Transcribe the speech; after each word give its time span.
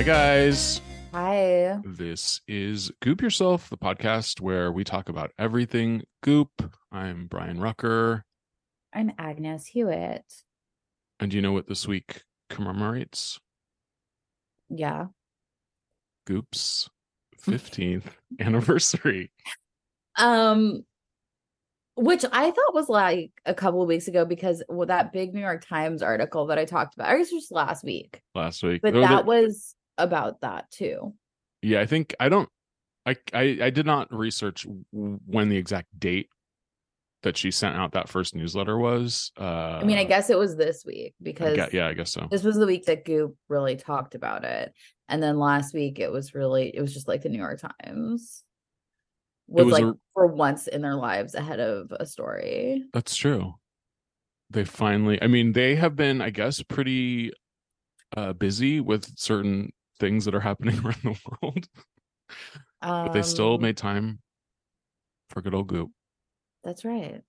Hi, 0.00 0.06
guys. 0.06 0.80
Hi. 1.12 1.78
This 1.84 2.40
is 2.48 2.90
Goop 3.02 3.20
Yourself, 3.20 3.68
the 3.68 3.76
podcast 3.76 4.40
where 4.40 4.72
we 4.72 4.82
talk 4.82 5.10
about 5.10 5.30
everything 5.38 6.04
goop. 6.22 6.48
I'm 6.90 7.26
Brian 7.26 7.60
Rucker. 7.60 8.24
I'm 8.94 9.12
Agnes 9.18 9.66
Hewitt. 9.66 10.24
And 11.20 11.30
do 11.30 11.36
you 11.36 11.42
know 11.42 11.52
what 11.52 11.68
this 11.68 11.86
week 11.86 12.22
commemorates? 12.48 13.40
Yeah. 14.70 15.08
Goop's 16.26 16.88
15th 17.38 18.04
anniversary. 18.40 19.30
Um 20.16 20.86
which 21.96 22.24
I 22.32 22.50
thought 22.50 22.72
was 22.74 22.88
like 22.88 23.32
a 23.44 23.52
couple 23.52 23.82
of 23.82 23.88
weeks 23.88 24.08
ago 24.08 24.24
because 24.24 24.62
well, 24.66 24.86
that 24.86 25.12
big 25.12 25.34
New 25.34 25.40
York 25.42 25.62
Times 25.68 26.02
article 26.02 26.46
that 26.46 26.58
I 26.58 26.64
talked 26.64 26.94
about, 26.94 27.10
I 27.10 27.18
guess 27.18 27.30
it 27.30 27.34
was 27.34 27.50
last 27.50 27.84
week, 27.84 28.22
last 28.34 28.62
week. 28.62 28.80
but 28.80 28.96
Oh, 28.96 29.00
that 29.02 29.26
was 29.26 29.74
about 30.02 30.40
that 30.40 30.70
too. 30.70 31.14
yeah, 31.62 31.80
I 31.80 31.86
think 31.86 32.14
I 32.18 32.28
don't 32.28 32.48
I, 33.06 33.16
I 33.32 33.58
I 33.62 33.70
did 33.70 33.86
not 33.86 34.12
research 34.12 34.66
when 34.92 35.48
the 35.48 35.56
exact 35.56 35.88
date 35.98 36.28
that 37.22 37.36
she 37.36 37.50
sent 37.50 37.76
out 37.76 37.92
that 37.92 38.08
first 38.08 38.34
newsletter 38.34 38.78
was. 38.78 39.30
Uh 39.38 39.78
I 39.80 39.84
mean, 39.84 39.98
I 39.98 40.04
guess 40.04 40.30
it 40.30 40.38
was 40.38 40.56
this 40.56 40.84
week 40.86 41.14
I 41.20 41.24
because 41.24 41.72
yeah, 41.72 41.86
I 41.86 41.94
guess 41.94 42.12
so. 42.12 42.26
this 42.30 42.42
was 42.42 42.56
the 42.56 42.66
week 42.66 42.86
that 42.86 43.04
Goop 43.04 43.36
really 43.48 43.76
talked 43.76 44.14
about 44.14 44.44
it. 44.44 44.72
And 45.08 45.22
then 45.22 45.38
last 45.38 45.74
week 45.74 45.98
it 45.98 46.10
was 46.10 46.34
really 46.34 46.74
it 46.74 46.80
was 46.80 46.94
just 46.94 47.08
like 47.08 47.22
the 47.22 47.28
New 47.28 47.38
York 47.38 47.60
Times 47.60 48.42
was, 49.48 49.66
was 49.66 49.72
like 49.72 49.84
a- 49.84 49.94
for 50.14 50.26
once 50.28 50.66
in 50.66 50.80
their 50.80 50.94
lives 50.94 51.34
ahead 51.34 51.60
of 51.60 51.92
a 51.98 52.06
story. 52.06 52.84
That's 52.92 53.16
true. 53.16 53.54
They 54.50 54.64
finally, 54.64 55.20
I 55.22 55.26
mean, 55.26 55.52
they 55.52 55.76
have 55.76 55.94
been, 55.96 56.20
I 56.20 56.30
guess, 56.30 56.62
pretty 56.62 57.32
uh 58.16 58.32
busy 58.32 58.80
with 58.80 59.18
certain 59.18 59.72
things 60.00 60.24
that 60.26 60.34
are 60.34 60.40
happening 60.40 60.78
around 60.84 61.02
the 61.04 61.20
world, 61.42 61.68
but 63.02 63.12
they 63.12 63.22
still 63.22 63.58
Um, 63.58 63.60
made 63.60 63.76
time 63.76 64.20
for 65.30 65.40
good 65.42 65.54
old 65.54 65.68
goop. 65.68 65.90
That's 66.64 66.84
right. 66.84 67.22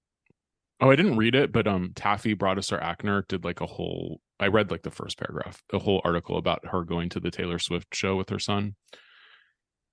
Oh, 0.80 0.90
I 0.90 0.96
didn't 0.96 1.18
read 1.18 1.36
it, 1.36 1.52
but 1.52 1.68
um 1.68 1.94
Taffy 1.96 2.36
Brodesser-Akner 2.36 3.28
did 3.28 3.44
like 3.44 3.62
a 3.62 3.68
whole 3.68 4.22
I 4.40 4.48
read 4.48 4.72
like 4.72 4.82
the 4.82 4.92
first 4.92 5.18
paragraph, 5.18 5.62
a 5.72 5.80
whole 5.80 6.02
article 6.04 6.38
about 6.38 6.66
her 6.68 6.84
going 6.84 7.10
to 7.10 7.20
the 7.20 7.32
Taylor 7.32 7.60
Swift 7.60 7.94
show 7.94 8.16
with 8.16 8.30
her 8.30 8.40
son. 8.40 8.76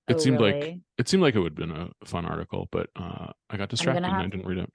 It 0.09 0.15
Oh, 0.15 0.23
seemed 0.23 0.41
like 0.41 0.75
it 0.97 1.09
seemed 1.09 1.23
like 1.23 1.35
it 1.35 1.41
would 1.41 1.59
have 1.59 1.69
been 1.69 1.77
a 1.77 1.91
fun 2.07 2.25
article, 2.27 2.69
but 2.73 2.91
uh 2.97 3.33
I 3.51 3.57
got 3.57 3.69
distracted 3.69 4.13
and 4.13 4.23
I 4.23 4.27
didn't 4.27 4.47
read 4.47 4.59
it. 4.59 4.73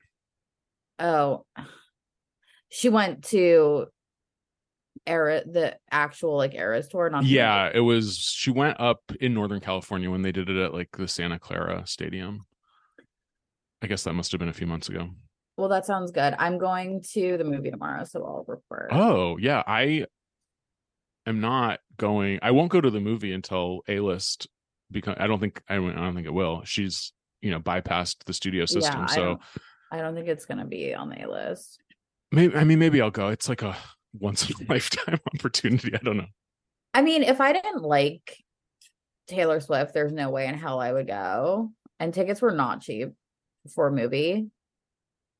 Oh, 0.99 1.45
she 2.69 2.89
went 2.89 3.23
to 3.25 3.87
Era 5.05 5.43
the 5.45 5.77
actual 5.91 6.37
like 6.37 6.53
Eras 6.53 6.87
tour, 6.87 7.09
not 7.09 7.25
Yeah, 7.25 7.69
it 7.73 7.81
was. 7.81 8.17
She 8.17 8.51
went 8.51 8.79
up 8.79 9.01
in 9.19 9.33
Northern 9.33 9.59
California 9.59 10.09
when 10.09 10.21
they 10.21 10.31
did 10.31 10.49
it 10.49 10.57
at 10.57 10.73
like 10.73 10.89
the 10.97 11.07
Santa 11.07 11.39
Clara 11.39 11.83
Stadium. 11.85 12.41
I 13.81 13.87
guess 13.87 14.03
that 14.03 14.13
must 14.13 14.31
have 14.31 14.39
been 14.39 14.49
a 14.49 14.53
few 14.53 14.67
months 14.67 14.87
ago. 14.87 15.09
Well, 15.57 15.69
that 15.69 15.85
sounds 15.85 16.11
good. 16.11 16.33
I'm 16.39 16.57
going 16.57 17.03
to 17.13 17.37
the 17.37 17.43
movie 17.43 17.69
tomorrow, 17.69 18.05
so 18.05 18.23
I'll 18.23 18.45
report. 18.47 18.89
Oh 18.91 19.37
yeah, 19.37 19.61
I 19.67 20.05
am 21.27 21.41
not 21.41 21.79
going. 21.97 22.39
I 22.41 22.51
won't 22.51 22.71
go 22.71 22.81
to 22.81 22.89
the 22.89 23.01
movie 23.01 23.33
until 23.33 23.81
A 23.87 23.99
list 23.99 24.47
because 24.89 25.15
I 25.19 25.27
don't 25.27 25.39
think 25.39 25.61
I 25.67 25.75
don't, 25.75 25.97
I 25.97 26.05
don't 26.05 26.15
think 26.15 26.27
it 26.27 26.33
will. 26.33 26.63
She's 26.63 27.11
you 27.41 27.51
know 27.51 27.59
bypassed 27.59 28.23
the 28.25 28.33
studio 28.33 28.65
system, 28.65 29.01
yeah, 29.01 29.07
I 29.09 29.15
so 29.15 29.23
don't, 29.23 29.41
I 29.91 29.97
don't 29.97 30.15
think 30.15 30.27
it's 30.27 30.45
gonna 30.45 30.65
be 30.65 30.95
on 30.95 31.09
the 31.09 31.25
A 31.25 31.29
list. 31.29 31.79
maybe 32.31 32.55
I 32.55 32.63
mean 32.63 32.79
maybe 32.79 33.01
I'll 33.01 33.11
go. 33.11 33.27
It's 33.27 33.49
like 33.49 33.61
a 33.61 33.75
once 34.19 34.49
in 34.49 34.55
a 34.65 34.69
lifetime 34.71 35.19
opportunity. 35.35 35.93
I 35.93 35.99
don't 35.99 36.17
know. 36.17 36.27
I 36.93 37.01
mean, 37.01 37.23
if 37.23 37.41
I 37.41 37.53
didn't 37.53 37.81
like 37.81 38.37
Taylor 39.27 39.59
Swift, 39.59 39.93
there's 39.93 40.11
no 40.13 40.29
way 40.29 40.47
in 40.47 40.55
hell 40.55 40.79
I 40.79 40.91
would 40.91 41.07
go. 41.07 41.71
And 41.99 42.13
tickets 42.13 42.41
were 42.41 42.51
not 42.51 42.81
cheap 42.81 43.13
for 43.73 43.87
a 43.87 43.91
movie. 43.91 44.47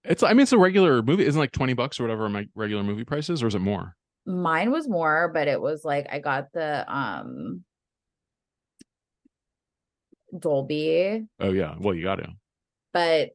It's 0.04 0.24
I 0.24 0.34
mean 0.34 0.42
it's 0.42 0.52
a 0.54 0.58
regular 0.58 1.02
movie. 1.02 1.26
Isn't 1.26 1.40
like 1.40 1.52
twenty 1.52 1.74
bucks 1.74 2.00
or 2.00 2.04
whatever 2.04 2.28
my 2.30 2.48
regular 2.56 2.84
movie 2.84 3.06
prices, 3.06 3.42
or 3.44 3.48
is 3.48 3.56
it 3.56 3.60
more? 3.60 3.96
Mine 4.26 4.72
was 4.72 4.88
more, 4.88 5.30
but 5.34 5.48
it 5.48 5.62
was 5.62 5.84
like 5.86 6.08
I 6.12 6.20
got 6.20 6.52
the 6.54 6.86
um 6.94 7.64
Dolby, 10.38 11.26
Oh 11.40 11.52
yeah, 11.52 11.76
well 11.80 11.94
you 11.94 12.04
got 12.04 12.16
to. 12.16 12.30
but 12.92 13.30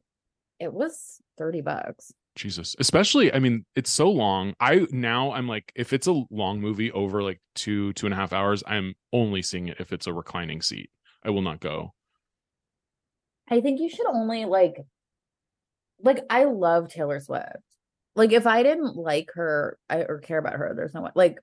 it 0.59 0.73
was 0.73 1.21
30 1.37 1.61
bucks. 1.61 2.11
Jesus. 2.39 2.75
Especially, 2.79 3.31
I 3.33 3.39
mean, 3.39 3.65
it's 3.75 3.91
so 3.91 4.09
long. 4.09 4.53
I 4.59 4.87
now 4.91 5.31
I'm 5.33 5.47
like, 5.47 5.71
if 5.75 5.93
it's 5.93 6.07
a 6.07 6.23
long 6.31 6.59
movie 6.59 6.91
over 6.91 7.21
like 7.21 7.39
two, 7.53 7.93
two 7.93 8.07
and 8.07 8.13
a 8.13 8.17
half 8.17 8.33
hours, 8.33 8.63
I'm 8.65 8.95
only 9.13 9.41
seeing 9.41 9.67
it 9.67 9.77
if 9.79 9.93
it's 9.93 10.07
a 10.07 10.13
reclining 10.13 10.61
seat. 10.61 10.89
I 11.23 11.29
will 11.29 11.41
not 11.41 11.59
go. 11.59 11.93
I 13.49 13.61
think 13.61 13.79
you 13.79 13.89
should 13.89 14.07
only 14.07 14.45
like 14.45 14.77
like 16.01 16.25
I 16.29 16.45
love 16.45 16.89
Taylor 16.89 17.19
Swift. 17.19 17.45
Like 18.15 18.31
if 18.31 18.47
I 18.47 18.63
didn't 18.63 18.95
like 18.95 19.31
her 19.35 19.77
I, 19.89 20.03
or 20.03 20.19
care 20.19 20.37
about 20.37 20.53
her, 20.53 20.73
there's 20.75 20.93
no 20.93 21.09
like 21.15 21.37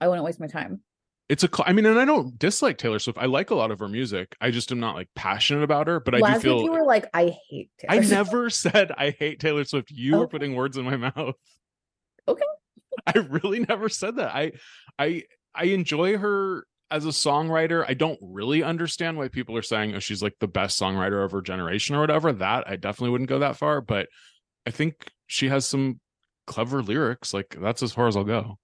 I 0.00 0.08
wouldn't 0.08 0.24
waste 0.24 0.40
my 0.40 0.48
time. 0.48 0.80
It's 1.28 1.42
a 1.42 1.48
i 1.66 1.72
mean, 1.72 1.86
and 1.86 1.98
I 1.98 2.04
don't 2.04 2.38
dislike 2.38 2.78
Taylor 2.78 3.00
Swift. 3.00 3.18
I 3.18 3.26
like 3.26 3.50
a 3.50 3.54
lot 3.56 3.72
of 3.72 3.80
her 3.80 3.88
music. 3.88 4.36
I 4.40 4.52
just 4.52 4.70
am 4.70 4.78
not 4.78 4.94
like 4.94 5.08
passionate 5.16 5.64
about 5.64 5.88
her, 5.88 5.98
but 5.98 6.14
I 6.14 6.34
do 6.34 6.40
feel 6.40 6.62
you 6.62 6.70
were 6.70 6.84
like, 6.84 7.06
I 7.12 7.34
hate 7.50 7.70
Taylor 7.78 7.92
I 7.92 7.96
Swift. 7.98 8.10
never 8.10 8.50
said 8.50 8.92
I 8.96 9.10
hate 9.10 9.40
Taylor 9.40 9.64
Swift. 9.64 9.90
You 9.90 10.16
were 10.16 10.22
Okay. 10.24 10.30
putting 10.30 10.54
words 10.54 10.76
in 10.76 10.84
my 10.84 10.96
mouth. 10.96 11.34
Okay. 12.28 12.42
I 13.06 13.18
really 13.18 13.60
never 13.60 13.88
said 13.88 14.16
that. 14.16 14.34
I 14.34 14.52
I 14.98 15.24
I 15.54 15.64
enjoy 15.64 16.16
her 16.16 16.64
as 16.92 17.04
a 17.04 17.08
songwriter. 17.08 17.84
I 17.86 17.94
don't 17.94 18.18
really 18.22 18.62
understand 18.62 19.18
why 19.18 19.26
people 19.26 19.56
are 19.56 19.62
saying 19.62 19.96
oh 19.96 19.98
she's 19.98 20.22
like 20.22 20.34
the 20.38 20.46
best 20.46 20.80
songwriter 20.80 21.24
of 21.24 21.32
her 21.32 21.42
generation 21.42 21.96
or 21.96 22.00
whatever. 22.00 22.32
That 22.32 22.68
I 22.68 22.76
definitely 22.76 23.10
wouldn't 23.10 23.28
go 23.30 23.40
that 23.40 23.56
far, 23.56 23.80
but 23.80 24.08
I 24.64 24.70
think 24.70 24.94
she 25.26 25.48
has 25.48 25.66
some 25.66 25.98
clever 26.46 26.82
lyrics. 26.82 27.34
Like 27.34 27.56
that's 27.60 27.82
as 27.82 27.92
far 27.92 28.06
as 28.06 28.16
I'll 28.16 28.22
go. 28.22 28.58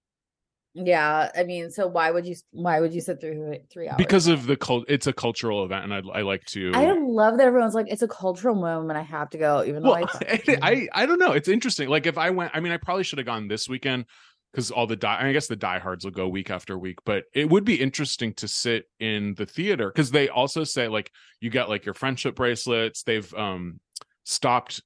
Yeah, 0.75 1.29
I 1.37 1.43
mean, 1.43 1.69
so 1.69 1.85
why 1.85 2.09
would 2.09 2.25
you 2.25 2.35
why 2.51 2.79
would 2.79 2.93
you 2.93 3.01
sit 3.01 3.21
through 3.21 3.57
three 3.71 3.87
hours? 3.87 3.97
Because 3.97 4.25
of 4.25 4.47
the 4.47 4.57
cult 4.57 4.85
it's 4.87 5.05
a 5.05 5.13
cultural 5.13 5.63
event 5.63 5.83
and 5.83 5.93
I 5.93 6.19
I 6.19 6.21
like 6.21 6.45
to 6.45 6.71
I 6.73 6.91
love 6.93 7.37
that 7.37 7.45
everyone's 7.45 7.75
like, 7.75 7.87
it's 7.89 8.01
a 8.01 8.07
cultural 8.07 8.55
moment. 8.55 8.97
I 8.97 9.03
have 9.03 9.29
to 9.31 9.37
go, 9.37 9.63
even 9.63 9.83
though 9.83 9.91
well, 9.91 10.09
I, 10.21 10.41
I, 10.47 10.57
I 10.61 10.87
I 10.93 11.05
don't 11.05 11.19
know. 11.19 11.33
It's 11.33 11.47
interesting. 11.47 11.89
Like 11.89 12.07
if 12.07 12.17
I 12.17 12.31
went, 12.31 12.51
I 12.55 12.59
mean, 12.59 12.71
I 12.71 12.77
probably 12.77 13.03
should 13.03 13.19
have 13.19 13.27
gone 13.27 13.47
this 13.47 13.69
weekend 13.69 14.05
because 14.51 14.71
all 14.71 14.87
the 14.87 14.95
die. 14.95 15.19
I 15.21 15.31
guess 15.31 15.47
the 15.47 15.55
diehards 15.55 16.05
will 16.05 16.11
go 16.11 16.27
week 16.27 16.49
after 16.49 16.77
week, 16.77 16.99
but 17.05 17.25
it 17.33 17.49
would 17.49 17.65
be 17.65 17.79
interesting 17.79 18.33
to 18.35 18.47
sit 18.47 18.85
in 18.99 19.35
the 19.35 19.45
theater 19.45 19.89
because 19.89 20.09
they 20.09 20.29
also 20.29 20.63
say 20.63 20.87
like 20.87 21.11
you 21.39 21.51
get 21.51 21.69
like 21.69 21.85
your 21.85 21.93
friendship 21.93 22.35
bracelets. 22.35 23.03
They've 23.03 23.31
um 23.35 23.79
stopped 24.23 24.81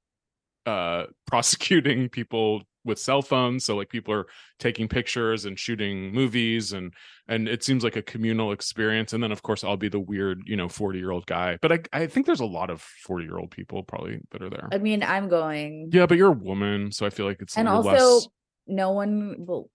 uh 0.65 1.05
prosecuting 1.27 2.09
people 2.09 2.63
with 2.87 2.97
cell 2.97 3.21
phones 3.21 3.65
so 3.65 3.75
like 3.75 3.89
people 3.89 4.13
are 4.13 4.25
taking 4.59 4.87
pictures 4.87 5.45
and 5.45 5.59
shooting 5.59 6.11
movies 6.11 6.73
and 6.73 6.93
and 7.27 7.47
it 7.47 7.63
seems 7.63 7.83
like 7.83 7.95
a 7.95 8.01
communal 8.01 8.51
experience 8.51 9.13
and 9.13 9.21
then 9.21 9.31
of 9.31 9.43
course 9.43 9.63
i'll 9.63 9.77
be 9.77 9.89
the 9.89 9.99
weird 9.99 10.41
you 10.45 10.55
know 10.55 10.67
40 10.67 10.97
year 10.97 11.11
old 11.11 11.25
guy 11.25 11.57
but 11.61 11.71
i 11.71 11.79
i 11.93 12.07
think 12.07 12.25
there's 12.25 12.39
a 12.39 12.45
lot 12.45 12.69
of 12.69 12.81
40 12.81 13.25
year 13.25 13.37
old 13.37 13.51
people 13.51 13.83
probably 13.83 14.19
that 14.31 14.41
are 14.41 14.49
there 14.49 14.69
I 14.71 14.79
mean, 14.79 15.03
I'm 15.03 15.27
going. 15.29 15.89
yeah 15.91 16.05
but 16.05 16.17
you're 16.17 16.29
a 16.29 16.31
woman 16.31 16.91
so 16.91 17.05
i 17.05 17.09
feel 17.09 17.25
like 17.27 17.41
it's 17.41 17.57
and 17.57 17.67
also, 17.67 17.89
less 17.89 18.27
no 18.67 18.91
one 18.91 19.35
will. 19.39 19.69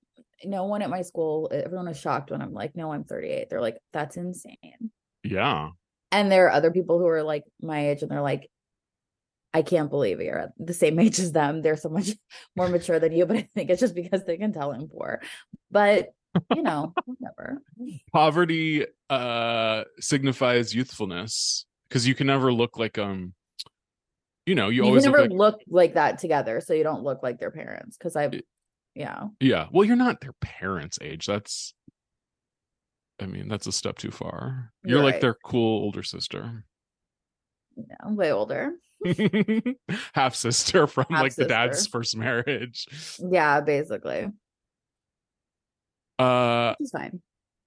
No 0.44 0.64
one 0.64 0.82
at 0.82 0.90
my 0.90 1.02
school. 1.02 1.50
Everyone 1.52 1.88
is 1.88 1.98
shocked 1.98 2.30
when 2.30 2.42
I'm 2.42 2.52
like, 2.52 2.76
"No, 2.76 2.92
I'm 2.92 3.04
38." 3.04 3.48
They're 3.48 3.60
like, 3.60 3.78
"That's 3.92 4.16
insane." 4.16 4.90
yeah 5.24 5.70
And 6.10 6.32
there 6.32 6.46
are 6.46 6.50
other 6.50 6.72
people 6.72 6.98
who 6.98 7.06
are 7.06 7.22
like 7.22 7.44
my 7.60 7.90
age, 7.90 8.02
and 8.02 8.10
they're 8.10 8.20
like, 8.20 8.50
"I 9.54 9.62
can't 9.62 9.90
believe 9.90 10.20
you're 10.20 10.52
the 10.58 10.74
same 10.74 10.98
age 11.04 11.18
as 11.18 11.32
them. 11.32 11.62
They're 11.62 11.76
so 11.76 11.88
much 11.88 12.10
more 12.56 12.68
mature 12.68 12.98
than 12.98 13.12
you." 13.12 13.26
But 13.26 13.36
I 13.36 13.48
think 13.54 13.70
it's 13.70 13.80
just 13.80 13.94
because 13.94 14.24
they 14.24 14.36
can 14.36 14.52
tell 14.52 14.72
I'm 14.72 14.88
poor. 14.88 15.20
But 15.70 16.14
you 16.54 16.62
know, 16.62 16.94
whatever. 17.04 17.62
poverty 18.12 18.86
uh 19.10 19.84
signifies 20.00 20.74
youthfulness 20.74 21.66
because 21.88 22.06
you 22.06 22.14
can 22.14 22.26
never 22.26 22.52
look 22.52 22.78
like 22.78 22.98
um 22.98 23.34
you 24.46 24.54
know 24.54 24.68
you, 24.70 24.82
You, 24.82 24.88
always 24.88 25.04
can 25.04 25.12
look 25.12 25.20
never 25.20 25.30
like 25.30 25.38
look 25.38 25.60
like 25.68 25.94
that 25.94 26.18
together, 26.18 26.60
so 26.60 26.72
you 26.74 26.84
don't 26.84 27.04
look 27.04 27.22
like 27.22 27.38
their 27.38 27.50
parents. 27.50 27.96
Because 27.96 28.16
I've 28.16 28.34
yeah, 28.94 29.28
yeah 29.40 29.68
well 29.70 29.84
you're 29.86 29.96
not 29.96 30.20
their 30.20 30.34
parents 30.42 30.98
age 31.00 31.24
that's 31.24 31.72
i 33.20 33.24
mean 33.24 33.48
that's 33.48 33.66
a 33.66 33.72
step 33.72 33.96
too 33.96 34.10
far 34.10 34.70
you're, 34.84 34.96
You're 34.98 35.04
like 35.04 35.14
right. 35.14 35.20
their 35.22 35.36
cool 35.42 35.82
older 35.82 36.02
sister 36.02 36.64
yeah, 37.76 37.96
I'm 38.00 38.16
way 38.16 38.32
older. 38.32 38.72
half 40.14 40.34
sister 40.34 40.86
from 40.86 41.06
like 41.10 41.34
the 41.34 41.44
dad's 41.46 41.86
first 41.86 42.16
marriage 42.16 42.86
Yeah, 43.18 43.60
basically, 43.60 44.28
uh 46.18 46.74
it's 46.78 46.90
fine. 46.90 47.20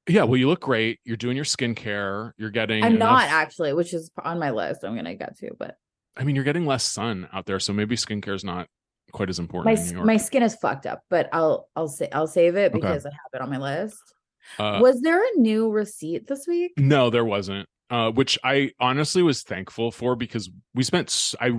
yeah 0.07 0.23
well 0.23 0.37
you 0.37 0.47
look 0.47 0.61
great 0.61 0.99
you're 1.03 1.17
doing 1.17 1.35
your 1.35 1.45
skincare 1.45 2.31
you're 2.37 2.51
getting 2.51 2.83
I'm 2.83 2.97
not 2.97 3.23
actually, 3.23 3.73
which 3.73 3.93
is 3.93 4.11
on 4.23 4.39
my 4.39 4.51
list. 4.51 4.83
I'm 4.83 4.95
gonna 4.95 5.15
get 5.15 5.37
to, 5.39 5.51
but 5.57 5.75
i 6.17 6.23
mean 6.23 6.35
you're 6.35 6.45
getting 6.45 6.65
less 6.65 6.85
sun 6.85 7.27
out 7.33 7.45
there 7.45 7.59
so 7.59 7.73
maybe 7.73 7.95
skincare 7.97 8.35
is 8.35 8.43
not 8.45 8.67
quite 9.11 9.29
as 9.29 9.37
important 9.39 9.75
my 9.75 9.81
in 9.81 9.87
New 9.89 9.93
York. 9.95 10.05
my 10.05 10.17
skin 10.17 10.43
is 10.43 10.55
fucked 10.55 10.85
up. 10.85 11.01
But 11.09 11.29
I'll 11.33 11.67
I'll 11.75 11.87
say 11.87 12.09
I'll 12.11 12.27
save 12.27 12.55
it 12.55 12.71
Okay. 12.71 12.79
because 12.79 13.05
I 13.05 13.09
have 13.09 13.31
it 13.33 13.41
on 13.41 13.49
my 13.49 13.57
list. 13.57 13.97
Uh, 14.59 14.79
Was 14.81 15.01
there 15.01 15.23
a 15.23 15.37
new 15.37 15.69
receipt 15.71 16.27
this 16.27 16.45
week? 16.47 16.73
No, 16.77 17.09
there 17.09 17.25
wasn't. 17.25 17.67
Uh, 17.89 18.09
which 18.11 18.39
I 18.43 18.71
honestly 18.79 19.21
was 19.21 19.43
thankful 19.43 19.91
for 19.91 20.15
because 20.15 20.49
we 20.73 20.83
spent. 20.83 21.09
s- 21.09 21.35
I 21.39 21.51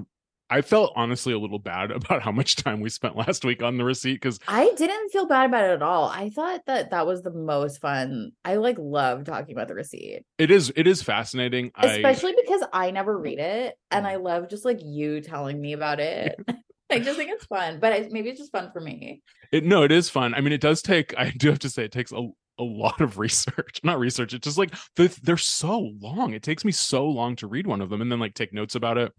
I 0.48 0.60
felt 0.62 0.92
honestly 0.94 1.32
a 1.32 1.38
little 1.38 1.58
bad 1.58 1.90
about 1.92 2.22
how 2.22 2.32
much 2.32 2.56
time 2.56 2.80
we 2.80 2.88
spent 2.88 3.16
last 3.16 3.44
week 3.44 3.62
on 3.62 3.78
the 3.78 3.84
receipt 3.84 4.14
because 4.14 4.38
I 4.48 4.72
didn't 4.76 5.10
feel 5.10 5.26
bad 5.26 5.46
about 5.46 5.64
it 5.64 5.70
at 5.72 5.82
all. 5.82 6.08
I 6.08 6.30
thought 6.30 6.62
that 6.66 6.90
that 6.90 7.06
was 7.06 7.22
the 7.22 7.32
most 7.32 7.80
fun. 7.80 8.32
I 8.44 8.56
like 8.56 8.76
love 8.78 9.24
talking 9.24 9.54
about 9.54 9.68
the 9.68 9.74
receipt, 9.74 10.22
it 10.38 10.50
is 10.50 10.72
it 10.76 10.86
is 10.86 11.02
fascinating. 11.02 11.70
I 11.76 11.86
Mm. 11.86 11.94
especially 11.96 12.34
because 12.40 12.62
I 12.72 12.90
never 12.90 13.16
read 13.16 13.38
it, 13.38 13.76
and 13.90 14.06
I 14.06 14.16
love 14.16 14.48
just 14.48 14.64
like 14.64 14.78
you 14.82 15.20
telling 15.20 15.60
me 15.60 15.72
about 15.74 16.00
it. 16.00 16.36
I 16.90 17.00
just 17.00 17.16
think 17.18 17.30
it's 17.32 17.46
fun, 17.46 17.80
but 17.80 17.92
I, 17.92 18.08
maybe 18.10 18.30
it's 18.30 18.38
just 18.38 18.52
fun 18.52 18.70
for 18.72 18.80
me. 18.80 19.22
it 19.52 19.64
no, 19.64 19.82
it 19.82 19.90
is 19.92 20.08
fun. 20.08 20.34
I 20.34 20.40
mean, 20.40 20.52
it 20.52 20.60
does 20.60 20.82
take. 20.82 21.16
I 21.18 21.30
do 21.30 21.50
have 21.50 21.58
to 21.60 21.68
say, 21.70 21.84
it 21.84 21.92
takes 21.92 22.12
a 22.12 22.28
a 22.58 22.64
lot 22.64 23.00
of 23.00 23.18
research. 23.26 23.80
Not 23.82 23.98
research. 23.98 24.34
It's 24.34 24.44
just 24.44 24.58
like 24.58 24.74
they're, 24.96 25.08
they're 25.22 25.36
so 25.36 25.92
long. 26.00 26.32
It 26.32 26.42
takes 26.42 26.64
me 26.64 26.72
so 26.72 27.06
long 27.06 27.36
to 27.36 27.46
read 27.46 27.66
one 27.66 27.80
of 27.80 27.90
them 27.90 28.00
and 28.00 28.10
then 28.10 28.20
like 28.20 28.34
take 28.34 28.52
notes 28.52 28.74
about 28.74 28.98
it. 28.98 29.12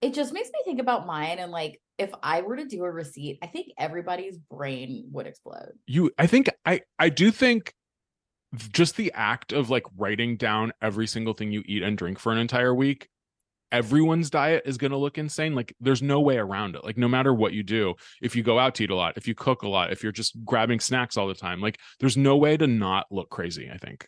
It 0.00 0.14
just 0.14 0.32
makes 0.32 0.48
me 0.52 0.60
think 0.64 0.80
about 0.80 1.06
mine, 1.06 1.38
and 1.40 1.50
like 1.50 1.80
if 1.98 2.10
I 2.22 2.42
were 2.42 2.54
to 2.56 2.64
do 2.66 2.84
a 2.84 2.90
receipt, 2.90 3.38
I 3.42 3.48
think 3.48 3.68
everybody's 3.76 4.38
brain 4.38 5.08
would 5.10 5.26
explode. 5.26 5.72
you 5.88 6.12
i 6.18 6.26
think 6.28 6.48
i 6.64 6.80
i 7.00 7.08
do 7.08 7.32
think 7.32 7.74
just 8.72 8.96
the 8.96 9.12
act 9.14 9.52
of 9.52 9.68
like 9.70 9.82
writing 9.96 10.36
down 10.36 10.72
every 10.80 11.06
single 11.06 11.34
thing 11.34 11.50
you 11.52 11.62
eat 11.66 11.82
and 11.82 11.98
drink 11.98 12.18
for 12.18 12.32
an 12.32 12.38
entire 12.38 12.74
week 12.74 13.08
everyone's 13.72 14.30
diet 14.30 14.62
is 14.64 14.78
going 14.78 14.90
to 14.90 14.96
look 14.96 15.18
insane 15.18 15.54
like 15.54 15.74
there's 15.80 16.02
no 16.02 16.20
way 16.20 16.36
around 16.38 16.74
it 16.74 16.84
like 16.84 16.96
no 16.96 17.08
matter 17.08 17.34
what 17.34 17.52
you 17.52 17.62
do 17.62 17.94
if 18.22 18.34
you 18.34 18.42
go 18.42 18.58
out 18.58 18.74
to 18.74 18.84
eat 18.84 18.90
a 18.90 18.94
lot 18.94 19.12
if 19.16 19.28
you 19.28 19.34
cook 19.34 19.62
a 19.62 19.68
lot 19.68 19.92
if 19.92 20.02
you're 20.02 20.12
just 20.12 20.42
grabbing 20.44 20.80
snacks 20.80 21.16
all 21.16 21.28
the 21.28 21.34
time 21.34 21.60
like 21.60 21.78
there's 22.00 22.16
no 22.16 22.36
way 22.36 22.56
to 22.56 22.66
not 22.66 23.06
look 23.10 23.28
crazy 23.30 23.70
i 23.72 23.76
think 23.76 24.06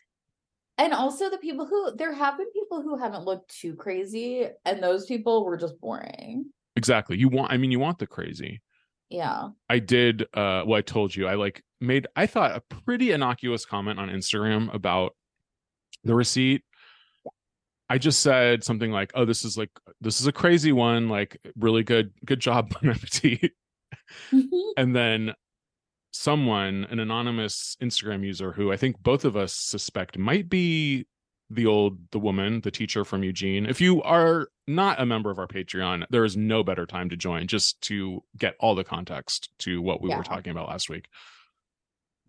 And 0.78 0.94
also 0.94 1.28
the 1.28 1.38
people 1.38 1.66
who 1.66 1.94
there 1.94 2.14
have 2.14 2.38
been 2.38 2.50
people 2.52 2.80
who 2.80 2.96
haven't 2.96 3.24
looked 3.24 3.50
too 3.60 3.74
crazy, 3.74 4.46
and 4.64 4.82
those 4.82 5.04
people 5.04 5.44
were 5.44 5.58
just 5.58 5.78
boring. 5.80 6.46
exactly 6.76 7.18
you 7.18 7.28
want 7.28 7.52
i 7.52 7.56
mean 7.58 7.70
you 7.70 7.80
want 7.80 7.98
the 7.98 8.06
crazy 8.06 8.62
Yeah. 9.10 9.48
I 9.68 9.78
did 9.80 10.22
uh 10.34 10.62
well 10.66 10.78
I 10.78 10.82
told 10.82 11.14
you 11.14 11.26
I 11.26 11.34
like 11.34 11.62
made 11.80 12.06
I 12.16 12.26
thought 12.26 12.56
a 12.56 12.62
pretty 12.84 13.10
innocuous 13.12 13.66
comment 13.66 13.98
on 13.98 14.08
Instagram 14.08 14.72
about 14.72 15.16
the 16.04 16.14
receipt. 16.14 16.62
I 17.90 17.98
just 17.98 18.20
said 18.20 18.62
something 18.64 18.92
like, 18.92 19.10
"Oh, 19.14 19.24
this 19.26 19.44
is 19.44 19.58
like 19.58 19.70
this 20.00 20.20
is 20.20 20.26
a 20.28 20.32
crazy 20.32 20.72
one, 20.72 21.08
like 21.08 21.38
really 21.56 21.82
good 21.82 22.12
good 22.24 22.40
job 22.40 22.70
Bon 22.70 22.90
Appetit." 22.90 23.52
And 24.76 24.94
then 24.96 25.34
someone, 26.12 26.86
an 26.90 26.98
anonymous 27.00 27.76
Instagram 27.82 28.24
user 28.24 28.52
who 28.52 28.72
I 28.72 28.76
think 28.76 29.02
both 29.02 29.24
of 29.24 29.36
us 29.36 29.52
suspect 29.54 30.16
might 30.18 30.48
be 30.48 31.06
the 31.50 31.66
old 31.66 31.98
the 32.12 32.18
woman, 32.20 32.60
the 32.60 32.70
teacher 32.70 33.04
from 33.04 33.24
Eugene. 33.24 33.66
If 33.66 33.80
you 33.80 34.00
are 34.02 34.48
not 34.68 35.00
a 35.00 35.06
member 35.06 35.30
of 35.32 35.38
our 35.40 35.48
Patreon, 35.48 36.04
there 36.10 36.24
is 36.24 36.36
no 36.36 36.62
better 36.62 36.86
time 36.86 37.08
to 37.10 37.16
join 37.16 37.48
just 37.48 37.80
to 37.82 38.22
get 38.38 38.54
all 38.60 38.76
the 38.76 38.84
context 38.84 39.50
to 39.60 39.82
what 39.82 40.00
we 40.00 40.10
Yeah. 40.10 40.18
were 40.18 40.22
talking 40.22 40.52
about 40.52 40.68
last 40.68 40.88
week. 40.88 41.08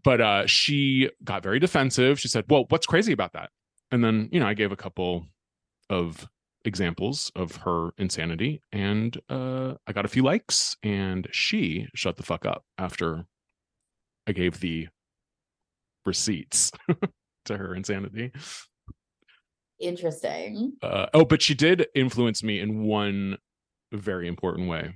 But 0.04 0.22
uh 0.22 0.48
she 0.48 1.12
got 1.24 1.44
very 1.44 1.60
defensive. 1.60 2.20
She 2.20 2.28
said, 2.30 2.46
"Well, 2.50 2.66
what's 2.70 2.88
crazy 2.88 3.14
about 3.14 3.34
that?" 3.34 3.52
And 3.92 4.04
then, 4.04 4.30
you 4.32 4.40
know, 4.40 4.48
I 4.48 4.56
gave 4.56 4.72
a 4.72 4.76
couple 4.76 5.28
of 5.92 6.28
examples 6.64 7.32
of 7.36 7.56
her 7.58 7.90
insanity 7.98 8.62
and 8.72 9.20
uh 9.30 9.74
I 9.88 9.94
got 9.94 10.06
a 10.06 10.10
few 10.10 10.22
likes 10.22 10.78
and 10.84 11.28
she 11.32 11.88
shut 11.96 12.18
the 12.18 12.24
fuck 12.24 12.46
up 12.46 12.64
after 12.78 13.26
I 14.28 14.32
gave 14.32 14.60
the 14.60 14.88
receipts 16.06 16.72
to 17.46 17.58
her 17.58 17.76
insanity. 17.76 18.32
Interesting. 19.80 20.74
Uh, 20.84 21.08
oh, 21.14 21.26
but 21.26 21.42
she 21.42 21.56
did 21.56 21.88
influence 21.96 22.44
me 22.44 22.60
in 22.60 22.84
one 22.84 23.38
very 23.92 24.28
important 24.28 24.70
way. 24.70 24.94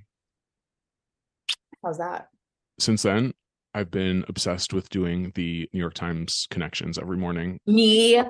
How's 1.83 1.98
that? 1.98 2.27
Since 2.80 3.01
then, 3.01 3.33
I've 3.74 3.89
been 3.89 4.24
obsessed 4.27 4.74
with 4.74 4.89
doing 4.89 5.31
the 5.33 5.68
New 5.74 5.80
York 5.80 5.95
Times 5.95 6.48
connections 6.51 7.00
every 7.00 7.18
morning. 7.18 7.59
Me 7.65 8.21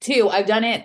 too. 0.00 0.28
I've 0.28 0.46
done 0.46 0.64
it 0.64 0.84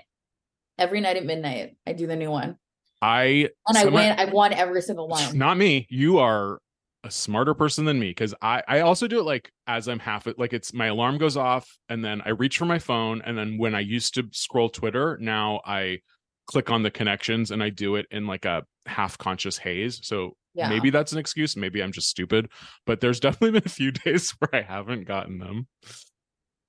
every 0.77 1.01
night 1.01 1.17
at 1.17 1.25
midnight. 1.25 1.77
I 1.85 1.93
do 1.93 2.07
the 2.07 2.15
new 2.15 2.31
one. 2.31 2.57
I 3.01 3.49
And 3.67 3.77
I 3.77 3.85
win. 3.85 4.11
I've 4.17 4.31
won 4.31 4.53
every 4.53 4.81
single 4.81 5.07
one. 5.07 5.37
Not 5.37 5.57
me. 5.57 5.85
You 5.89 6.19
are 6.19 6.59
a 7.03 7.11
smarter 7.11 7.53
person 7.53 7.85
than 7.85 7.99
me 7.99 8.09
because 8.09 8.33
I 8.41 8.63
I 8.67 8.79
also 8.79 9.07
do 9.07 9.19
it 9.19 9.23
like 9.23 9.51
as 9.67 9.87
I'm 9.87 9.99
half 9.99 10.25
it. 10.27 10.39
like 10.39 10.53
it's 10.53 10.73
my 10.73 10.87
alarm 10.87 11.17
goes 11.19 11.37
off 11.37 11.69
and 11.87 12.03
then 12.03 12.21
I 12.25 12.29
reach 12.29 12.57
for 12.57 12.65
my 12.65 12.79
phone 12.79 13.21
and 13.21 13.37
then 13.37 13.57
when 13.59 13.75
I 13.75 13.81
used 13.81 14.15
to 14.15 14.23
scroll 14.31 14.69
Twitter, 14.69 15.17
now 15.21 15.61
I 15.65 15.99
click 16.47 16.71
on 16.71 16.81
the 16.83 16.89
connections 16.91 17.51
and 17.51 17.61
I 17.61 17.69
do 17.69 17.95
it 17.95 18.07
in 18.11 18.25
like 18.25 18.45
a 18.45 18.63
half 18.87 19.17
conscious 19.17 19.57
haze. 19.57 19.99
So 20.03 20.35
Yeah. 20.55 20.69
maybe 20.69 20.89
that's 20.89 21.11
an 21.11 21.19
excuse. 21.19 21.55
Maybe 21.55 21.83
I'm 21.83 21.91
just 21.91 22.09
stupid, 22.09 22.49
but 22.87 23.01
there's 23.01 23.19
definitely 23.25 23.59
been 23.59 23.67
a 23.67 23.69
few 23.69 23.91
days 24.05 24.31
where 24.39 24.55
I 24.55 24.61
haven't 24.61 25.03
gotten 25.05 25.37
them. 25.37 25.67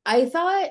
I 0.04 0.26
thought 0.26 0.70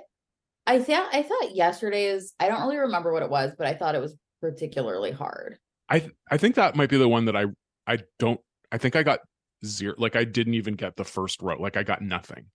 I 0.67 0.79
thought 0.79 1.09
I 1.13 1.21
thought 1.23 1.55
yesterday's 1.55 2.33
I 2.39 2.47
don't 2.47 2.61
really 2.61 2.77
remember 2.77 3.13
what 3.13 3.23
it 3.23 3.29
was, 3.29 3.51
but 3.57 3.67
I 3.67 3.73
thought 3.73 3.95
it 3.95 4.01
was 4.01 4.15
particularly 4.41 5.11
hard. 5.11 5.57
I 5.89 6.09
I 6.29 6.37
think 6.37 6.55
that 6.55 6.75
might 6.75 6.89
be 6.89 6.97
the 6.97 7.07
one 7.09 7.25
that 7.25 7.35
I 7.35 7.45
I 7.85 7.99
don't 8.19 8.39
I 8.71 8.77
think 8.77 8.95
I 8.95 9.03
got 9.03 9.19
zero 9.63 9.95
like 9.97 10.15
I 10.15 10.23
didn't 10.23 10.55
even 10.55 10.75
get 10.75 10.95
the 10.95 11.03
first 11.03 11.41
row. 11.41 11.57
Like 11.59 11.77
I 11.77 11.83
got 11.83 12.01
nothing. 12.01 12.45